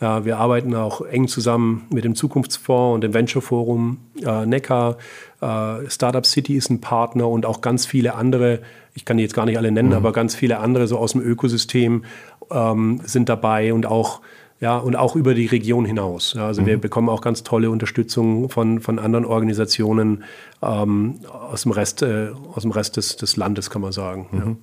Äh, 0.00 0.24
wir 0.24 0.38
arbeiten 0.38 0.74
auch 0.74 1.00
eng 1.02 1.28
zusammen 1.28 1.86
mit 1.90 2.04
dem 2.04 2.14
Zukunftsfonds 2.14 2.94
und 2.94 3.00
dem 3.02 3.14
Venture 3.14 3.42
Forum 3.42 3.98
äh, 4.24 4.46
Neckar. 4.46 4.96
Äh, 5.40 5.88
Startup 5.88 6.26
City 6.26 6.56
ist 6.56 6.70
ein 6.70 6.80
Partner 6.80 7.28
und 7.28 7.46
auch 7.46 7.60
ganz 7.60 7.86
viele 7.86 8.14
andere, 8.14 8.60
ich 8.94 9.04
kann 9.04 9.16
die 9.16 9.22
jetzt 9.22 9.34
gar 9.34 9.46
nicht 9.46 9.58
alle 9.58 9.70
nennen, 9.70 9.90
mhm. 9.90 9.96
aber 9.96 10.12
ganz 10.12 10.34
viele 10.34 10.58
andere 10.58 10.86
so 10.86 10.98
aus 10.98 11.12
dem 11.12 11.22
Ökosystem 11.22 12.04
ähm, 12.50 13.00
sind 13.04 13.28
dabei 13.28 13.72
und 13.72 13.86
auch 13.86 14.20
ja, 14.60 14.78
und 14.78 14.96
auch 14.96 15.16
über 15.16 15.34
die 15.34 15.46
Region 15.46 15.84
hinaus. 15.84 16.34
Ja, 16.34 16.46
also 16.46 16.62
mhm. 16.62 16.66
wir 16.66 16.78
bekommen 16.78 17.08
auch 17.08 17.20
ganz 17.20 17.42
tolle 17.42 17.70
Unterstützung 17.70 18.48
von, 18.48 18.80
von 18.80 18.98
anderen 18.98 19.24
Organisationen 19.24 20.24
ähm, 20.62 21.16
aus 21.30 21.62
dem 21.62 21.72
Rest, 21.72 22.02
äh, 22.02 22.28
aus 22.54 22.62
dem 22.62 22.70
Rest 22.70 22.96
des, 22.96 23.16
des 23.16 23.36
Landes, 23.36 23.68
kann 23.68 23.82
man 23.82 23.92
sagen. 23.92 24.26
Mhm. 24.30 24.38
Ja. 24.38 24.56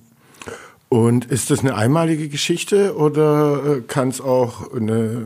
Und 0.88 1.24
ist 1.24 1.50
das 1.50 1.60
eine 1.60 1.74
einmalige 1.74 2.28
Geschichte 2.28 2.96
oder 2.96 3.78
äh, 3.78 3.80
kann 3.80 4.08
es 4.08 4.20
auch 4.20 4.72
eine 4.72 5.24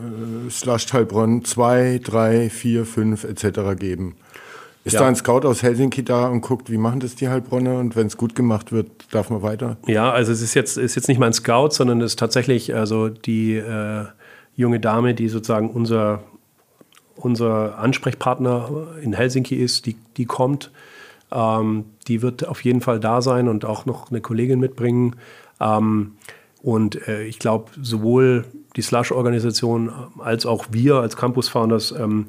Slush 0.51 0.93
Heilbronn 0.93 1.45
2, 1.45 2.01
3, 2.03 2.51
4, 2.51 2.85
5 2.87 3.25
etc. 3.25 3.79
geben? 3.79 4.17
Ist 4.85 4.95
ja. 4.95 5.01
da 5.01 5.09
ein 5.09 5.17
Scout 5.17 5.47
aus 5.47 5.63
Helsinki 5.63 6.03
da 6.03 6.29
und 6.29 6.41
guckt, 6.41 6.71
wie 6.71 6.79
machen 6.79 7.01
das 7.01 7.17
die 7.17 7.29
Heilbronner 7.29 7.79
und 7.79 7.97
wenn 7.97 8.07
es 8.07 8.17
gut 8.17 8.35
gemacht 8.35 8.73
wird, 8.73 8.89
darf 9.11 9.29
man 9.29 9.43
weiter? 9.43 9.77
Ja, 9.87 10.11
also 10.11 10.33
es 10.33 10.41
ist 10.41 10.55
jetzt, 10.55 10.79
ist 10.79 10.95
jetzt 10.95 11.09
nicht 11.09 11.19
mal 11.19 11.27
ein 11.27 11.35
Scout, 11.35 11.71
sondern 11.73 12.01
es 12.01 12.13
ist 12.13 12.19
tatsächlich 12.19 12.75
also 12.75 13.11
die 13.11 13.57
äh, 13.57 14.07
junge 14.59 14.81
Dame, 14.81 15.15
die 15.15 15.29
sozusagen 15.29 15.71
unser, 15.71 16.25
unser 17.15 17.79
Ansprechpartner 17.79 18.89
in 19.01 19.13
Helsinki 19.13 19.55
ist, 19.55 19.87
die, 19.87 19.97
die 20.17 20.27
kommt. 20.27 20.73
Ähm, 21.31 21.85
die 22.09 22.23
wird 22.23 22.47
auf 22.47 22.65
jeden 22.65 22.81
Fall 22.81 22.99
da 22.99 23.23
sein 23.23 23.49
und 23.49 23.65
auch 23.65 23.87
noch 23.87 24.11
eine 24.11 24.21
Kollegin 24.21 24.59
mitbringen. 24.59 25.15
Ähm, 25.61 26.17
und 26.61 27.07
äh, 27.07 27.23
ich 27.23 27.39
glaube, 27.39 27.71
sowohl 27.81 28.47
die 28.79 28.83
Slush-Organisation 28.83 29.91
als 30.21 30.47
auch 30.47 30.67
wir 30.71 30.97
als 30.97 31.17
Campus 31.17 31.49
Founders 31.49 31.91
ähm, 31.91 32.27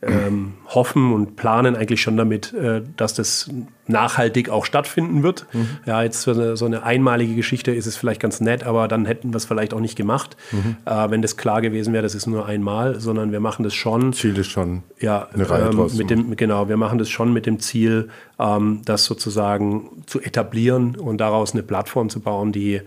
ähm, 0.00 0.54
hoffen 0.68 1.12
und 1.12 1.36
planen 1.36 1.76
eigentlich 1.76 2.00
schon 2.00 2.16
damit, 2.16 2.54
äh, 2.54 2.80
dass 2.96 3.12
das 3.12 3.50
nachhaltig 3.86 4.48
auch 4.48 4.64
stattfinden 4.64 5.22
wird. 5.22 5.44
Mhm. 5.52 5.68
Ja, 5.84 6.02
jetzt 6.02 6.22
so 6.22 6.30
eine, 6.30 6.56
so 6.56 6.64
eine, 6.64 6.82
einmalige 6.82 7.34
Geschichte 7.34 7.72
ist 7.72 7.84
es 7.84 7.98
vielleicht 7.98 8.22
ganz 8.22 8.40
nett, 8.40 8.64
aber 8.64 8.88
dann 8.88 9.04
hätten 9.04 9.34
wir 9.34 9.36
es 9.36 9.44
vielleicht 9.44 9.74
auch 9.74 9.80
nicht 9.80 9.94
gemacht, 9.94 10.34
mhm. 10.50 10.76
äh, 10.86 11.10
wenn 11.10 11.20
das 11.20 11.36
klar 11.36 11.60
gewesen 11.60 11.92
wäre, 11.92 12.02
das 12.02 12.14
ist 12.14 12.26
nur 12.26 12.46
einmal, 12.46 12.98
sondern 12.98 13.30
wir 13.30 13.40
machen 13.40 13.62
das 13.62 13.74
schon. 13.74 14.14
Ziel 14.14 14.38
ist 14.38 14.50
schon. 14.50 14.84
Ja, 14.98 15.28
eine 15.34 15.50
Reihe 15.50 15.68
ähm, 15.72 15.90
mit 15.94 16.08
dem, 16.08 16.34
genau, 16.36 16.70
wir 16.70 16.78
machen 16.78 16.98
das 16.98 17.10
schon 17.10 17.34
mit 17.34 17.44
dem 17.44 17.60
Ziel, 17.60 18.08
ähm, 18.38 18.80
das 18.86 19.04
sozusagen 19.04 20.04
zu 20.06 20.22
etablieren 20.22 20.96
und 20.96 21.18
daraus 21.18 21.52
eine 21.52 21.62
Plattform 21.62 22.08
zu 22.08 22.20
bauen, 22.20 22.50
die 22.50 22.80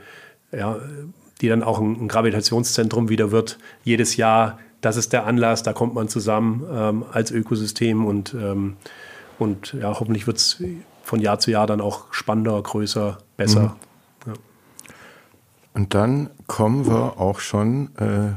ja, 0.51 0.79
die 1.41 1.47
dann 1.47 1.63
auch 1.63 1.79
ein, 1.79 2.01
ein 2.01 2.07
Gravitationszentrum 2.07 3.09
wieder 3.09 3.31
wird. 3.31 3.57
Jedes 3.83 4.17
Jahr, 4.17 4.59
das 4.81 4.97
ist 4.97 5.13
der 5.13 5.25
Anlass, 5.25 5.63
da 5.63 5.73
kommt 5.73 5.93
man 5.93 6.07
zusammen 6.07 6.65
ähm, 6.71 7.05
als 7.11 7.31
Ökosystem 7.31 8.05
und, 8.05 8.33
ähm, 8.33 8.77
und 9.39 9.73
ja, 9.73 9.99
hoffentlich 9.99 10.27
wird 10.27 10.37
es 10.37 10.61
von 11.03 11.19
Jahr 11.19 11.39
zu 11.39 11.51
Jahr 11.51 11.67
dann 11.67 11.81
auch 11.81 12.05
spannender, 12.11 12.61
größer, 12.61 13.17
besser. 13.37 13.75
Mhm. 14.25 14.31
Ja. 14.31 14.33
Und 15.73 15.93
dann 15.93 16.29
kommen 16.47 16.87
wir 16.87 17.19
auch 17.19 17.39
schon 17.39 17.89
äh, 17.97 18.33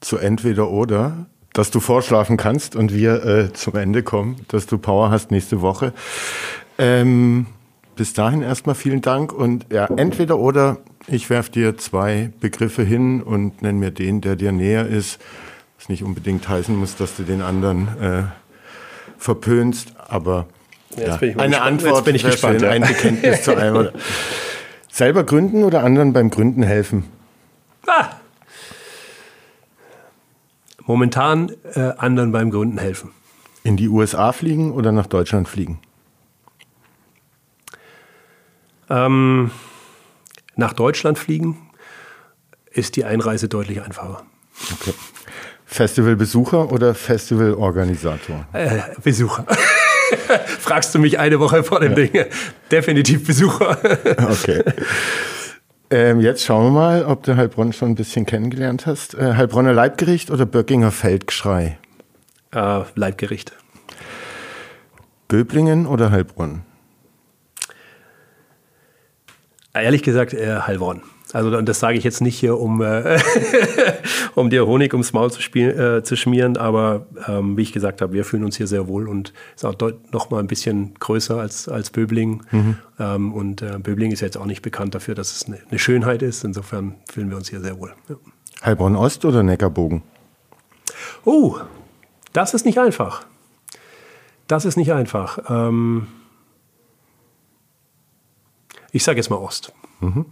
zu 0.00 0.18
entweder 0.18 0.70
oder, 0.70 1.26
dass 1.52 1.70
du 1.70 1.80
vorschlafen 1.80 2.36
kannst 2.36 2.76
und 2.76 2.92
wir 2.92 3.24
äh, 3.24 3.52
zum 3.52 3.76
Ende 3.76 4.02
kommen, 4.02 4.36
dass 4.48 4.66
du 4.66 4.76
Power 4.76 5.10
hast 5.10 5.30
nächste 5.30 5.60
Woche. 5.60 5.92
Ähm, 6.78 7.46
bis 7.96 8.12
dahin 8.12 8.42
erstmal 8.42 8.74
vielen 8.74 9.00
Dank 9.00 9.32
und 9.32 9.66
ja, 9.72 9.86
entweder 9.86 10.38
oder 10.38 10.78
ich 11.06 11.30
werfe 11.30 11.50
dir 11.52 11.76
zwei 11.76 12.30
Begriffe 12.40 12.82
hin 12.82 13.22
und 13.22 13.62
nenne 13.62 13.78
mir 13.78 13.90
den, 13.90 14.20
der 14.20 14.36
dir 14.36 14.52
näher 14.52 14.86
ist. 14.86 15.18
Was 15.78 15.88
nicht 15.88 16.02
unbedingt 16.02 16.48
heißen 16.48 16.74
muss, 16.74 16.96
dass 16.96 17.16
du 17.16 17.24
den 17.24 17.42
anderen 17.42 17.88
äh, 18.00 18.22
verpönst, 19.18 19.94
aber 20.08 20.46
ja, 20.96 21.16
eine 21.16 21.32
gespannt. 21.32 21.54
Antwort 21.60 22.04
bin 22.04 22.14
ich 22.14 22.22
gespannt, 22.22 22.60
schön, 22.60 22.68
ja. 22.68 22.74
ein 22.74 22.82
Bekenntnis 22.82 23.42
zu 23.42 23.56
einem. 23.56 23.90
Selber 24.90 25.24
gründen 25.24 25.64
oder 25.64 25.82
anderen 25.82 26.12
beim 26.12 26.30
Gründen 26.30 26.62
helfen? 26.62 27.04
Ah. 27.86 28.10
Momentan 30.86 31.50
äh, 31.74 31.80
anderen 31.96 32.30
beim 32.30 32.50
Gründen 32.50 32.78
helfen. 32.78 33.10
In 33.64 33.76
die 33.76 33.88
USA 33.88 34.32
fliegen 34.32 34.72
oder 34.72 34.92
nach 34.92 35.06
Deutschland 35.06 35.48
fliegen? 35.48 35.80
Ähm, 38.88 39.50
nach 40.56 40.72
Deutschland 40.72 41.18
fliegen, 41.18 41.70
ist 42.70 42.96
die 42.96 43.04
Einreise 43.04 43.48
deutlich 43.48 43.82
einfacher. 43.82 44.24
Okay. 44.72 44.94
Festivalbesucher 45.66 46.70
oder 46.70 46.94
Festivalorganisator? 46.94 48.46
Äh, 48.52 48.80
Besucher. 49.02 49.46
Fragst 50.60 50.94
du 50.94 50.98
mich 50.98 51.18
eine 51.18 51.40
Woche 51.40 51.64
vor 51.64 51.80
dem 51.80 51.92
ja. 51.92 51.96
Ding? 51.96 52.24
Definitiv 52.70 53.26
Besucher. 53.26 53.78
okay. 54.30 54.62
Ähm, 55.90 56.20
jetzt 56.20 56.44
schauen 56.44 56.66
wir 56.66 56.70
mal, 56.70 57.04
ob 57.04 57.22
du 57.24 57.36
Heilbronn 57.36 57.72
schon 57.72 57.90
ein 57.90 57.94
bisschen 57.94 58.26
kennengelernt 58.26 58.86
hast. 58.86 59.14
Äh, 59.14 59.34
Heilbronner 59.34 59.72
Leibgericht 59.72 60.30
oder 60.30 60.46
Böckinger 60.46 60.90
Feldgeschrei? 60.90 61.78
Äh, 62.52 62.82
Leibgericht. 62.94 63.52
Böblingen 65.28 65.86
oder 65.86 66.10
Heilbronn? 66.10 66.62
Ehrlich 69.74 70.02
gesagt, 70.02 70.34
äh, 70.34 70.60
Heilbronn. 70.60 71.02
Also 71.32 71.56
und 71.56 71.68
das 71.68 71.80
sage 71.80 71.98
ich 71.98 72.04
jetzt 72.04 72.20
nicht 72.20 72.38
hier, 72.38 72.60
um, 72.60 72.80
äh, 72.80 73.18
um 74.36 74.50
dir 74.50 74.66
Honig 74.66 74.92
ums 74.92 75.12
Maul 75.12 75.32
zu, 75.32 75.42
spiel, 75.42 75.70
äh, 75.70 76.02
zu 76.04 76.14
schmieren, 76.14 76.56
aber 76.56 77.06
ähm, 77.26 77.56
wie 77.56 77.62
ich 77.62 77.72
gesagt 77.72 78.00
habe, 78.02 78.12
wir 78.12 78.24
fühlen 78.24 78.44
uns 78.44 78.56
hier 78.56 78.68
sehr 78.68 78.86
wohl 78.86 79.08
und 79.08 79.32
ist 79.56 79.64
auch 79.64 79.74
noch 80.12 80.30
mal 80.30 80.38
ein 80.38 80.46
bisschen 80.46 80.94
größer 81.00 81.40
als, 81.40 81.68
als 81.68 81.90
Böbling. 81.90 82.44
Mhm. 82.52 82.76
Ähm, 83.00 83.32
und 83.32 83.62
äh, 83.62 83.78
Böbling 83.82 84.12
ist 84.12 84.20
jetzt 84.20 84.36
auch 84.36 84.44
nicht 84.44 84.62
bekannt 84.62 84.94
dafür, 84.94 85.16
dass 85.16 85.34
es 85.34 85.46
eine, 85.46 85.58
eine 85.68 85.78
Schönheit 85.80 86.22
ist. 86.22 86.44
Insofern 86.44 86.94
fühlen 87.10 87.30
wir 87.30 87.36
uns 87.36 87.50
hier 87.50 87.60
sehr 87.60 87.80
wohl. 87.80 87.92
Ja. 88.08 88.14
Heilbronn 88.64 88.94
Ost 88.94 89.24
oder 89.24 89.42
Neckarbogen? 89.42 90.02
Oh, 91.24 91.56
das 92.32 92.54
ist 92.54 92.64
nicht 92.64 92.78
einfach. 92.78 93.26
Das 94.46 94.64
ist 94.64 94.76
nicht 94.76 94.92
einfach. 94.92 95.38
Ähm, 95.48 96.06
ich 98.94 99.02
sage 99.02 99.16
jetzt 99.18 99.28
mal 99.28 99.36
Ost. 99.36 99.72
Mhm. 100.00 100.24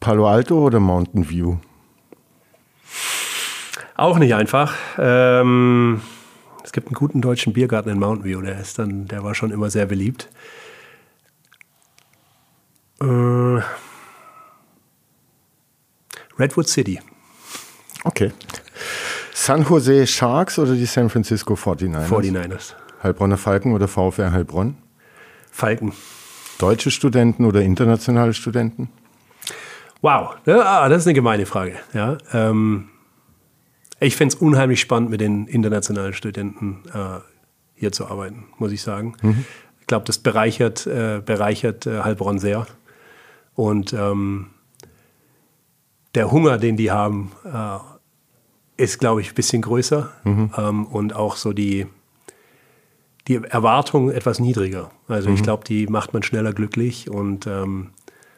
Palo 0.00 0.26
Alto 0.26 0.58
oder 0.58 0.80
Mountain 0.80 1.28
View? 1.28 1.58
Auch 3.96 4.18
nicht 4.18 4.34
einfach. 4.34 4.74
Ähm, 4.98 6.00
es 6.64 6.72
gibt 6.72 6.88
einen 6.88 6.94
guten 6.94 7.20
deutschen 7.20 7.52
Biergarten 7.52 7.90
in 7.90 7.98
Mountain 7.98 8.24
View, 8.24 8.40
der 8.40 8.58
ist 8.58 8.78
dann, 8.78 9.06
der 9.06 9.22
war 9.22 9.34
schon 9.34 9.50
immer 9.50 9.68
sehr 9.68 9.84
beliebt. 9.84 10.30
Äh, 13.00 13.60
Redwood 16.38 16.68
City. 16.68 16.98
Okay. 18.04 18.32
San 19.34 19.64
Jose 19.64 20.06
Sharks 20.06 20.58
oder 20.58 20.74
die 20.74 20.86
San 20.86 21.10
Francisco 21.10 21.54
49ers? 21.54 22.08
49ers. 22.08 22.72
Heilbronner 23.02 23.36
Falken 23.36 23.74
oder 23.74 23.86
VfR 23.86 24.32
Heilbronn? 24.32 24.78
Falken. 25.50 25.92
Deutsche 26.58 26.90
Studenten 26.90 27.44
oder 27.44 27.62
internationale 27.62 28.34
Studenten? 28.34 28.88
Wow, 30.02 30.36
ja, 30.46 30.88
das 30.88 31.02
ist 31.02 31.06
eine 31.06 31.14
gemeine 31.14 31.46
Frage. 31.46 31.74
Ja, 31.92 32.18
ähm, 32.32 32.88
ich 34.00 34.16
fände 34.16 34.34
es 34.34 34.40
unheimlich 34.40 34.80
spannend, 34.80 35.10
mit 35.10 35.20
den 35.20 35.46
internationalen 35.46 36.12
Studenten 36.12 36.82
äh, 36.92 37.20
hier 37.74 37.92
zu 37.92 38.06
arbeiten, 38.06 38.44
muss 38.58 38.72
ich 38.72 38.82
sagen. 38.82 39.14
Mhm. 39.22 39.44
Ich 39.80 39.86
glaube, 39.86 40.04
das 40.04 40.18
bereichert, 40.18 40.86
äh, 40.86 41.22
bereichert 41.24 41.86
äh, 41.86 42.02
Heilbronn 42.02 42.38
sehr. 42.38 42.66
Und 43.54 43.92
ähm, 43.92 44.48
der 46.14 46.30
Hunger, 46.30 46.58
den 46.58 46.76
die 46.76 46.90
haben, 46.90 47.32
äh, 47.44 47.78
ist, 48.76 48.98
glaube 48.98 49.20
ich, 49.20 49.30
ein 49.30 49.34
bisschen 49.34 49.62
größer. 49.62 50.10
Mhm. 50.24 50.50
Ähm, 50.56 50.86
und 50.86 51.14
auch 51.14 51.36
so 51.36 51.52
die, 51.52 51.86
die 53.28 53.36
Erwartung 53.36 54.10
etwas 54.10 54.38
niedriger. 54.38 54.90
Also 55.08 55.28
mhm. 55.28 55.34
ich 55.34 55.42
glaube, 55.42 55.64
die 55.64 55.86
macht 55.86 56.12
man 56.12 56.22
schneller 56.22 56.52
glücklich 56.52 57.10
und 57.10 57.46
ähm, 57.46 57.90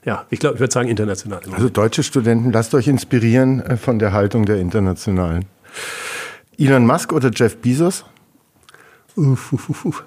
ja, 0.05 0.25
ich 0.31 0.39
glaube, 0.39 0.55
ich 0.55 0.61
würde 0.61 0.73
sagen 0.73 0.89
international. 0.89 1.41
Also 1.53 1.69
deutsche 1.69 2.03
Studenten, 2.03 2.53
lasst 2.53 2.75
euch 2.75 2.89
inspirieren 2.89 3.61
äh, 3.61 3.77
von 3.77 3.99
der 3.99 4.13
Haltung 4.13 4.47
der 4.47 4.57
Internationalen. 4.57 5.45
Elon 6.57 6.87
Musk 6.87 7.13
oder 7.13 7.31
Jeff 7.35 7.59
Bezos? 7.59 8.05
Uff, 9.17 9.53
uff, 9.53 9.85
uff. 9.85 10.05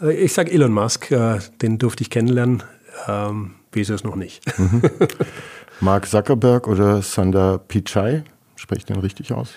Äh, 0.00 0.12
ich 0.14 0.32
sage 0.32 0.50
Elon 0.50 0.72
Musk, 0.72 1.10
äh, 1.10 1.38
den 1.60 1.78
durfte 1.78 2.02
ich 2.02 2.10
kennenlernen. 2.10 2.62
Ähm, 3.08 3.54
Bezos 3.70 4.04
noch 4.04 4.16
nicht. 4.16 4.58
Mhm. 4.58 4.82
Mark 5.80 6.06
Zuckerberg 6.06 6.68
oder 6.68 7.02
Sundar 7.02 7.58
Pichai? 7.58 8.24
Spreche 8.56 8.80
ich 8.80 8.86
den 8.86 8.98
richtig 8.98 9.32
aus? 9.32 9.54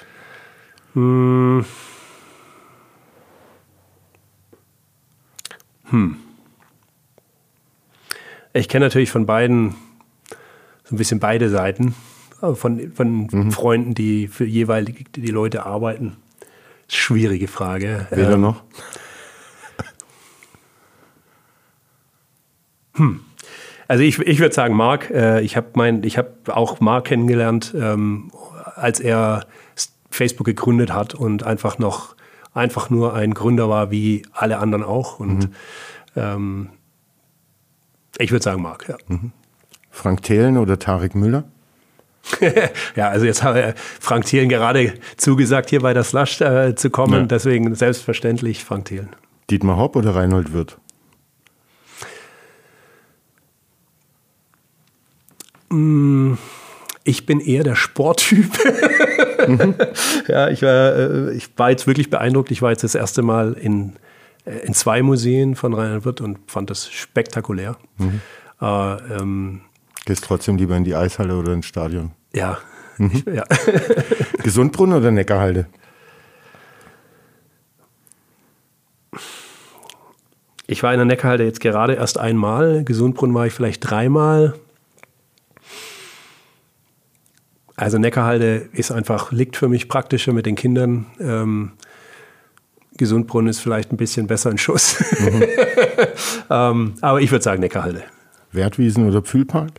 Hm. 5.89 6.17
Ich 8.53 8.69
kenne 8.69 8.85
natürlich 8.85 9.11
von 9.11 9.25
beiden 9.25 9.75
so 10.83 10.95
ein 10.95 10.97
bisschen 10.97 11.19
beide 11.19 11.49
Seiten. 11.49 11.95
Von, 12.39 12.91
von 12.91 13.27
mhm. 13.31 13.51
Freunden, 13.51 13.95
die 13.95 14.27
für 14.27 14.45
jeweilige 14.45 15.03
die 15.15 15.31
Leute 15.31 15.65
arbeiten. 15.65 16.17
Schwierige 16.87 17.47
Frage. 17.47 18.07
Weder 18.11 18.33
ähm, 18.33 18.41
noch. 18.41 18.63
Hm. 22.97 23.19
Also 23.89 24.03
ich, 24.03 24.19
ich 24.19 24.39
würde 24.39 24.55
sagen, 24.55 24.73
Mark, 24.73 25.09
äh, 25.09 25.41
ich 25.41 25.57
habe 25.57 25.67
hab 25.77 26.49
auch 26.49 26.79
Mark 26.79 27.05
kennengelernt, 27.05 27.75
ähm, 27.77 28.31
als 28.75 29.01
er 29.01 29.45
Facebook 30.09 30.45
gegründet 30.45 30.93
hat 30.93 31.13
und 31.13 31.43
einfach 31.43 31.77
noch 31.77 32.15
einfach 32.55 32.89
nur 32.89 33.13
ein 33.13 33.35
Gründer 33.35 33.69
war 33.69 33.91
wie 33.91 34.25
alle 34.31 34.57
anderen 34.57 34.83
auch. 34.83 35.19
Und 35.19 35.49
mhm. 35.49 35.51
ähm, 36.15 36.69
ich 38.17 38.31
würde 38.31 38.43
sagen 38.43 38.61
Marc, 38.63 38.87
ja. 38.87 38.97
Mhm. 39.07 39.31
Frank 39.91 40.23
Thelen 40.23 40.57
oder 40.57 40.79
Tarek 40.79 41.13
Müller? 41.13 41.43
ja, 42.95 43.09
also 43.09 43.25
jetzt 43.25 43.43
hat 43.43 43.77
Frank 43.77 44.25
Thelen 44.25 44.49
gerade 44.49 44.95
zugesagt, 45.17 45.69
hier 45.69 45.81
bei 45.81 45.93
der 45.93 46.03
Slush 46.03 46.41
äh, 46.41 46.75
zu 46.75 46.89
kommen. 46.89 47.21
Ja. 47.21 47.25
Deswegen 47.27 47.75
selbstverständlich 47.75 48.63
Frank 48.63 48.85
Thelen. 48.85 49.09
Dietmar 49.49 49.77
Hopp 49.77 49.95
oder 49.95 50.15
Reinhold 50.15 50.53
Wirth? 50.53 50.77
Mm, 55.69 56.33
ich 57.05 57.25
bin 57.25 57.39
eher 57.39 57.63
der 57.63 57.75
Sporttyp. 57.75 58.51
mhm. 59.47 59.75
Ja, 60.27 60.49
ich 60.49 60.61
war, 60.61 60.95
äh, 60.95 61.33
ich 61.33 61.49
war 61.57 61.69
jetzt 61.69 61.87
wirklich 61.87 62.09
beeindruckt. 62.09 62.51
Ich 62.51 62.61
war 62.61 62.71
jetzt 62.71 62.83
das 62.83 62.95
erste 62.95 63.21
Mal 63.21 63.53
in 63.53 63.93
äh, 64.45 64.59
in 64.65 64.73
zwei 64.73 65.01
Museen 65.01 65.55
von 65.55 65.73
Rheinland 65.73 66.05
Wirth 66.05 66.21
und 66.21 66.39
fand 66.47 66.69
das 66.69 66.89
spektakulär. 66.91 67.77
Mhm. 67.97 68.21
Äh, 68.61 68.95
ähm, 69.19 69.61
Gehst 70.05 70.23
trotzdem 70.23 70.57
lieber 70.57 70.77
in 70.77 70.83
die 70.83 70.95
Eishalle 70.95 71.35
oder 71.35 71.53
ins 71.53 71.65
Stadion? 71.65 72.11
Ja. 72.33 72.59
Mhm. 72.97 73.11
Ich, 73.13 73.25
ja. 73.25 73.43
Gesundbrunnen 74.43 74.97
oder 74.97 75.11
Neckarhalde? 75.11 75.67
Ich 80.67 80.81
war 80.81 80.93
in 80.93 80.97
der 80.97 81.05
Neckarhalde 81.05 81.43
jetzt 81.43 81.59
gerade 81.59 81.93
erst 81.93 82.19
einmal. 82.19 82.83
Gesundbrunnen 82.83 83.35
war 83.35 83.45
ich 83.45 83.53
vielleicht 83.53 83.89
dreimal. 83.89 84.55
Also 87.77 87.97
Neckarhalde 87.97 88.69
ist 88.71 88.91
einfach, 88.91 89.31
liegt 89.31 89.57
für 89.57 89.67
mich 89.67 89.89
praktischer 89.89 90.31
mit 90.33 90.45
den 90.45 90.55
Kindern. 90.55 91.07
Ähm, 91.19 91.73
Gesundbrunnen 92.97 93.49
ist 93.49 93.59
vielleicht 93.59 93.91
ein 93.91 93.97
bisschen 93.97 94.27
besser 94.27 94.51
in 94.51 94.57
Schuss. 94.57 95.03
Mhm. 95.19 95.43
ähm, 96.49 96.93
aber 97.01 97.21
ich 97.21 97.31
würde 97.31 97.43
sagen 97.43 97.59
Neckarhalde. 97.59 98.03
Wertwiesen 98.51 99.07
oder 99.07 99.21
Pfühlpark? 99.21 99.71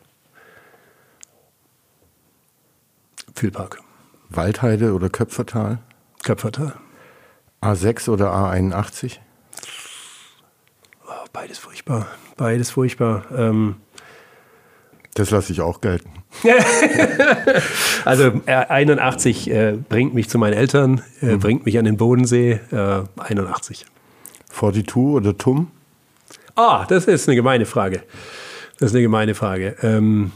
Pfühlpark. 3.34 3.80
Waldheide 4.28 4.92
oder 4.92 5.08
Köpfertal? 5.08 5.78
Köpfertal. 6.24 6.74
A6 7.62 8.10
oder 8.10 8.32
A81? 8.32 9.18
Oh, 11.06 11.10
beides 11.32 11.58
furchtbar. 11.58 12.08
Beides 12.36 12.70
furchtbar. 12.70 13.24
Ähm, 13.34 13.76
das 15.14 15.30
lasse 15.30 15.52
ich 15.52 15.62
auch 15.62 15.80
gelten. 15.80 16.10
also 18.04 18.40
äh, 18.46 18.52
81 18.52 19.50
äh, 19.50 19.78
bringt 19.88 20.14
mich 20.14 20.28
zu 20.28 20.38
meinen 20.38 20.54
Eltern, 20.54 21.02
äh, 21.22 21.26
mhm. 21.26 21.40
bringt 21.40 21.66
mich 21.66 21.78
an 21.78 21.84
den 21.84 21.96
Bodensee. 21.96 22.60
Äh, 22.70 23.02
81. 23.18 23.86
42 24.50 24.96
oder 24.96 25.36
TUM? 25.36 25.70
Ah, 26.54 26.86
das 26.86 27.04
ist 27.06 27.28
eine 27.28 27.36
gemeine 27.36 27.66
Frage. 27.66 28.02
Das 28.78 28.90
ist 28.90 28.94
eine 28.94 29.02
gemeine 29.02 29.34
Frage. 29.34 29.76
Ähm, 29.82 30.32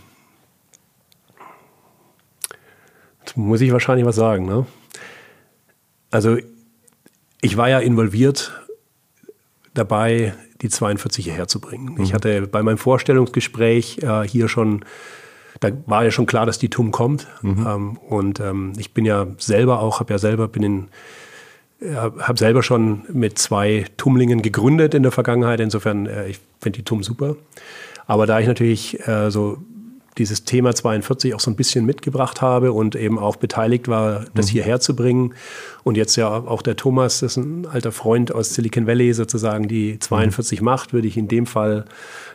jetzt 3.20 3.36
muss 3.36 3.60
ich 3.60 3.72
wahrscheinlich 3.72 4.06
was 4.06 4.16
sagen. 4.16 4.46
Ne? 4.46 4.66
Also 6.10 6.36
ich 7.40 7.56
war 7.56 7.68
ja 7.68 7.78
involviert 7.78 8.52
dabei, 9.74 10.34
die 10.62 10.68
42 10.68 11.24
hierher 11.24 11.48
zu 11.48 11.60
bringen. 11.60 11.94
Mhm. 11.94 12.02
Ich 12.02 12.12
hatte 12.12 12.46
bei 12.46 12.62
meinem 12.62 12.78
Vorstellungsgespräch 12.78 13.98
äh, 14.02 14.28
hier 14.28 14.48
schon, 14.48 14.84
da 15.58 15.70
war 15.86 16.04
ja 16.04 16.10
schon 16.10 16.26
klar, 16.26 16.46
dass 16.46 16.58
die 16.58 16.68
TUM 16.68 16.92
kommt. 16.92 17.26
Mhm. 17.42 17.66
Ähm, 17.66 17.96
und 18.08 18.40
ähm, 18.40 18.72
ich 18.78 18.94
bin 18.94 19.04
ja 19.04 19.26
selber 19.38 19.80
auch, 19.80 20.00
habe 20.00 20.12
ja 20.12 20.18
selber, 20.18 20.48
bin 20.48 20.62
in, 20.62 20.88
äh, 21.80 21.94
habe 21.94 22.38
selber 22.38 22.62
schon 22.62 23.02
mit 23.12 23.38
zwei 23.38 23.86
Tumlingen 23.96 24.42
gegründet 24.42 24.94
in 24.94 25.02
der 25.02 25.12
Vergangenheit. 25.12 25.60
Insofern, 25.60 26.06
äh, 26.06 26.28
ich 26.28 26.40
finde 26.60 26.78
die 26.78 26.84
TUM 26.84 27.02
super. 27.02 27.36
Aber 28.06 28.26
da 28.26 28.40
ich 28.40 28.46
natürlich 28.46 29.06
äh, 29.06 29.30
so 29.30 29.58
dieses 30.18 30.44
Thema 30.44 30.74
42 30.74 31.34
auch 31.34 31.40
so 31.40 31.50
ein 31.50 31.56
bisschen 31.56 31.86
mitgebracht 31.86 32.42
habe 32.42 32.72
und 32.72 32.96
eben 32.96 33.18
auch 33.18 33.36
beteiligt 33.36 33.88
war, 33.88 34.26
das 34.34 34.46
mhm. 34.46 34.50
hierher 34.50 34.80
zu 34.80 34.94
bringen. 34.94 35.34
Und 35.84 35.96
jetzt 35.96 36.16
ja 36.16 36.28
auch 36.28 36.62
der 36.62 36.76
Thomas, 36.76 37.20
das 37.20 37.32
ist 37.32 37.36
ein 37.38 37.66
alter 37.66 37.92
Freund 37.92 38.34
aus 38.34 38.54
Silicon 38.54 38.86
Valley 38.86 39.12
sozusagen, 39.14 39.68
die 39.68 39.98
42 39.98 40.60
mhm. 40.60 40.64
macht, 40.64 40.92
würde 40.92 41.08
ich 41.08 41.16
in 41.16 41.28
dem 41.28 41.46
Fall 41.46 41.84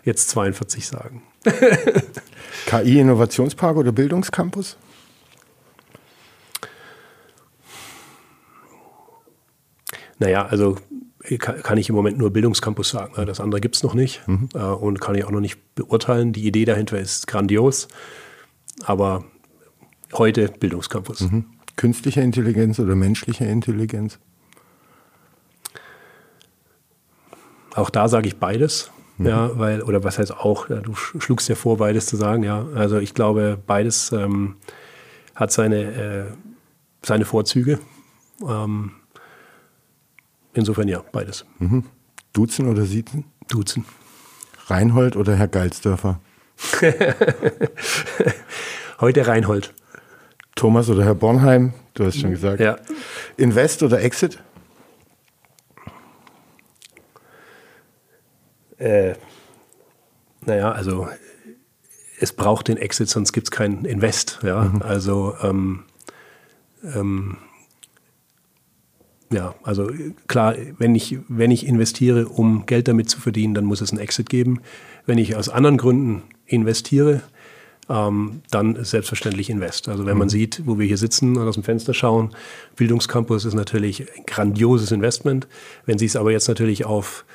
jetzt 0.03 0.29
42 0.29 0.87
sagen. 0.87 1.21
KI 2.65 2.99
Innovationspark 2.99 3.77
oder 3.77 3.91
Bildungscampus? 3.91 4.77
Naja, 10.17 10.45
also 10.45 10.77
kann 11.39 11.77
ich 11.77 11.89
im 11.89 11.95
Moment 11.95 12.17
nur 12.17 12.31
Bildungscampus 12.31 12.89
sagen. 12.89 13.13
Ne? 13.17 13.25
Das 13.25 13.39
andere 13.39 13.59
gibt 13.59 13.75
es 13.75 13.83
noch 13.83 13.93
nicht 13.93 14.27
mhm. 14.27 14.49
Äh, 14.53 14.59
und 14.59 15.01
kann 15.01 15.15
ich 15.15 15.25
auch 15.25 15.31
noch 15.31 15.39
nicht 15.39 15.75
beurteilen. 15.75 16.33
Die 16.33 16.45
Idee 16.45 16.65
dahinter 16.65 16.99
ist 16.99 17.27
grandios, 17.27 17.87
aber 18.83 19.25
heute 20.13 20.47
Bildungscampus. 20.49 21.21
Mhm. 21.21 21.45
Künstliche 21.75 22.21
Intelligenz 22.21 22.79
oder 22.79 22.95
menschliche 22.95 23.45
Intelligenz? 23.45 24.19
Auch 27.73 27.89
da 27.89 28.07
sage 28.07 28.27
ich 28.27 28.37
beides. 28.37 28.91
Mhm. 29.17 29.25
Ja, 29.25 29.57
weil, 29.57 29.81
oder 29.81 30.03
was 30.03 30.19
heißt 30.19 30.35
auch, 30.35 30.67
du 30.67 30.95
schlugst 30.95 31.47
ja 31.49 31.55
vor, 31.55 31.77
beides 31.77 32.05
zu 32.07 32.17
sagen, 32.17 32.43
ja. 32.43 32.65
Also 32.75 32.97
ich 32.97 33.13
glaube, 33.13 33.57
beides 33.65 34.11
ähm, 34.11 34.55
hat 35.35 35.51
seine, 35.51 35.81
äh, 35.83 36.25
seine 37.01 37.25
Vorzüge. 37.25 37.79
Ähm, 38.45 38.91
Insofern 40.55 40.87
ja, 40.87 41.03
beides. 41.11 41.45
Mhm. 41.59 41.83
Duzen 42.33 42.67
oder 42.67 42.85
Siezen? 42.85 43.25
Duzen. 43.49 43.85
Reinhold 44.67 45.17
oder 45.17 45.35
Herr 45.35 45.49
Geilsdörfer? 45.49 46.19
Heute 49.01 49.27
Reinhold. 49.27 49.73
Thomas 50.55 50.89
oder 50.89 51.03
Herr 51.03 51.13
Bornheim? 51.13 51.73
Du 51.93 52.05
hast 52.05 52.19
schon 52.19 52.31
gesagt. 52.31 52.61
Ja. 52.61 52.77
Invest 53.35 53.83
oder 53.83 54.01
Exit? 54.01 54.41
Äh, 58.77 59.13
naja, 60.45 60.71
also 60.71 61.07
es 62.19 62.33
braucht 62.33 62.67
den 62.67 62.77
Exit, 62.77 63.09
sonst 63.09 63.33
gibt 63.33 63.47
es 63.47 63.51
keinen 63.51 63.85
Invest. 63.85 64.39
Ja? 64.43 64.65
Mhm. 64.65 64.81
Also 64.81 65.35
ähm, 65.41 65.83
ähm, 66.83 67.37
ja, 69.31 69.55
also 69.63 69.89
klar, 70.27 70.55
wenn 70.77 70.95
ich, 70.95 71.17
wenn 71.27 71.51
ich 71.51 71.65
investiere, 71.65 72.27
um 72.27 72.65
Geld 72.65 72.87
damit 72.87 73.09
zu 73.09 73.19
verdienen, 73.19 73.53
dann 73.53 73.65
muss 73.65 73.81
es 73.81 73.91
einen 73.91 73.99
Exit 73.99 74.29
geben. 74.29 74.61
Wenn 75.05 75.17
ich 75.17 75.35
aus 75.35 75.49
anderen 75.49 75.77
Gründen 75.77 76.23
investiere, 76.45 77.21
ähm, 77.89 78.41
dann 78.51 78.83
selbstverständlich 78.83 79.49
Invest. 79.49 79.89
Also 79.89 80.05
wenn 80.05 80.17
man 80.17 80.27
mhm. 80.27 80.31
sieht, 80.31 80.61
wo 80.65 80.79
wir 80.79 80.85
hier 80.85 80.97
sitzen 80.97 81.37
und 81.37 81.47
aus 81.47 81.55
dem 81.55 81.63
Fenster 81.63 81.93
schauen, 81.93 82.31
Bildungscampus 82.75 83.45
ist 83.45 83.53
natürlich 83.53 84.01
ein 84.15 84.25
grandioses 84.25 84.91
Investment. 84.91 85.47
Wenn 85.85 85.97
Sie 85.97 86.05
es 86.05 86.15
aber 86.15 86.31
jetzt 86.31 86.47
natürlich 86.47 86.85
auf 86.85 87.25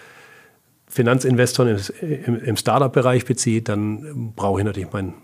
Finanzinvestoren 0.90 1.80
im, 2.00 2.42
im 2.42 2.56
Startup-Bereich 2.56 3.24
bezieht, 3.24 3.68
dann 3.68 4.32
brauche 4.34 4.60
ich 4.60 4.64
natürlich 4.66 4.92
meinen 4.92 5.14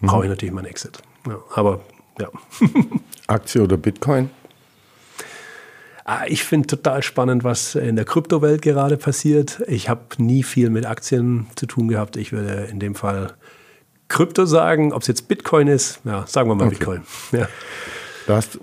mhm. 0.00 0.06
brauche 0.06 0.24
ich 0.24 0.28
natürlich 0.28 0.54
meinen 0.54 0.66
Exit. 0.66 0.98
Ja, 1.26 1.38
aber 1.54 1.80
ja. 2.20 2.28
Aktie 3.26 3.62
oder 3.62 3.76
Bitcoin? 3.76 4.30
Ah, 6.04 6.24
ich 6.26 6.44
finde 6.44 6.66
total 6.66 7.02
spannend, 7.02 7.44
was 7.44 7.74
in 7.74 7.96
der 7.96 8.04
Kryptowelt 8.04 8.60
gerade 8.60 8.98
passiert. 8.98 9.62
Ich 9.66 9.88
habe 9.88 10.02
nie 10.18 10.42
viel 10.42 10.68
mit 10.68 10.84
Aktien 10.84 11.46
zu 11.56 11.64
tun 11.64 11.88
gehabt. 11.88 12.18
Ich 12.18 12.30
würde 12.30 12.68
in 12.70 12.78
dem 12.78 12.94
Fall 12.94 13.32
Krypto 14.08 14.44
sagen. 14.44 14.92
Ob 14.92 15.00
es 15.00 15.08
jetzt 15.08 15.28
Bitcoin 15.28 15.66
ist, 15.66 16.00
ja, 16.04 16.26
sagen 16.26 16.50
wir 16.50 16.54
mal 16.54 16.66
okay. 16.66 16.76
Bitcoin. 16.76 17.02
Ja. 17.32 17.48
Last 18.26 18.58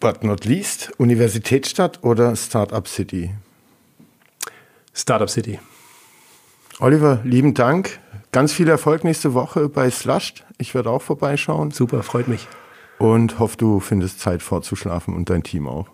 but 0.00 0.24
not 0.24 0.44
least, 0.44 0.90
Universitätsstadt 0.98 2.02
oder 2.02 2.34
Startup 2.34 2.88
City? 2.88 3.30
Startup 4.94 5.28
City. 5.28 5.58
Oliver, 6.80 7.20
lieben 7.24 7.54
Dank. 7.54 8.00
Ganz 8.32 8.52
viel 8.52 8.68
Erfolg 8.68 9.04
nächste 9.04 9.34
Woche 9.34 9.68
bei 9.68 9.90
Slushed. 9.90 10.44
Ich 10.58 10.74
werde 10.74 10.90
auch 10.90 11.02
vorbeischauen. 11.02 11.70
Super, 11.70 12.02
freut 12.02 12.28
mich. 12.28 12.48
Und 12.98 13.38
hoffe, 13.38 13.56
du 13.56 13.80
findest 13.80 14.20
Zeit 14.20 14.42
vorzuschlafen 14.42 15.14
und 15.14 15.28
dein 15.28 15.42
Team 15.42 15.68
auch. 15.68 15.88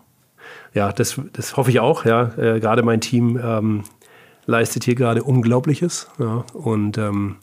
Ja, 0.73 0.91
das, 0.91 1.19
das 1.33 1.57
hoffe 1.57 1.71
ich 1.71 1.79
auch. 1.79 2.05
Ja. 2.05 2.31
Äh, 2.37 2.59
gerade 2.59 2.83
mein 2.83 3.01
Team 3.01 3.39
ähm, 3.43 3.83
leistet 4.45 4.83
hier 4.83 4.95
gerade 4.95 5.23
Unglaubliches. 5.23 6.07
Ja. 6.17 6.45
Und 6.53 6.97
ähm, 6.97 7.37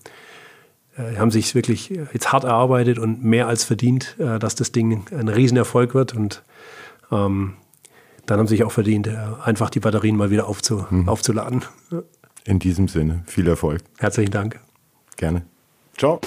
äh, 0.97 1.17
haben 1.17 1.31
sich 1.31 1.55
wirklich 1.55 1.91
jetzt 1.91 2.33
hart 2.33 2.45
erarbeitet 2.45 2.99
und 2.99 3.23
mehr 3.25 3.49
als 3.49 3.65
verdient, 3.65 4.17
äh, 4.19 4.39
dass 4.39 4.55
das 4.55 4.73
Ding 4.73 5.05
ein 5.11 5.29
Riesenerfolg 5.29 5.95
wird. 5.95 6.15
Und 6.15 6.43
ähm, 7.13 7.55
dann 8.27 8.39
haben 8.39 8.47
sie 8.47 8.57
sich 8.57 8.65
auch 8.65 8.73
verdient, 8.73 9.07
äh, 9.07 9.17
einfach 9.45 9.71
die 9.71 9.81
Batterien 9.81 10.17
mal 10.17 10.31
wieder 10.31 10.49
aufzu, 10.49 10.87
mhm. 10.91 11.09
aufzuladen. 11.09 11.65
In 12.45 12.59
diesem 12.59 12.89
Sinne, 12.89 13.23
viel 13.27 13.49
Erfolg. 13.49 13.83
Herzlichen 13.99 14.31
Dank. 14.31 14.61
Gerne. 15.17 15.43
Ciao. 15.97 16.21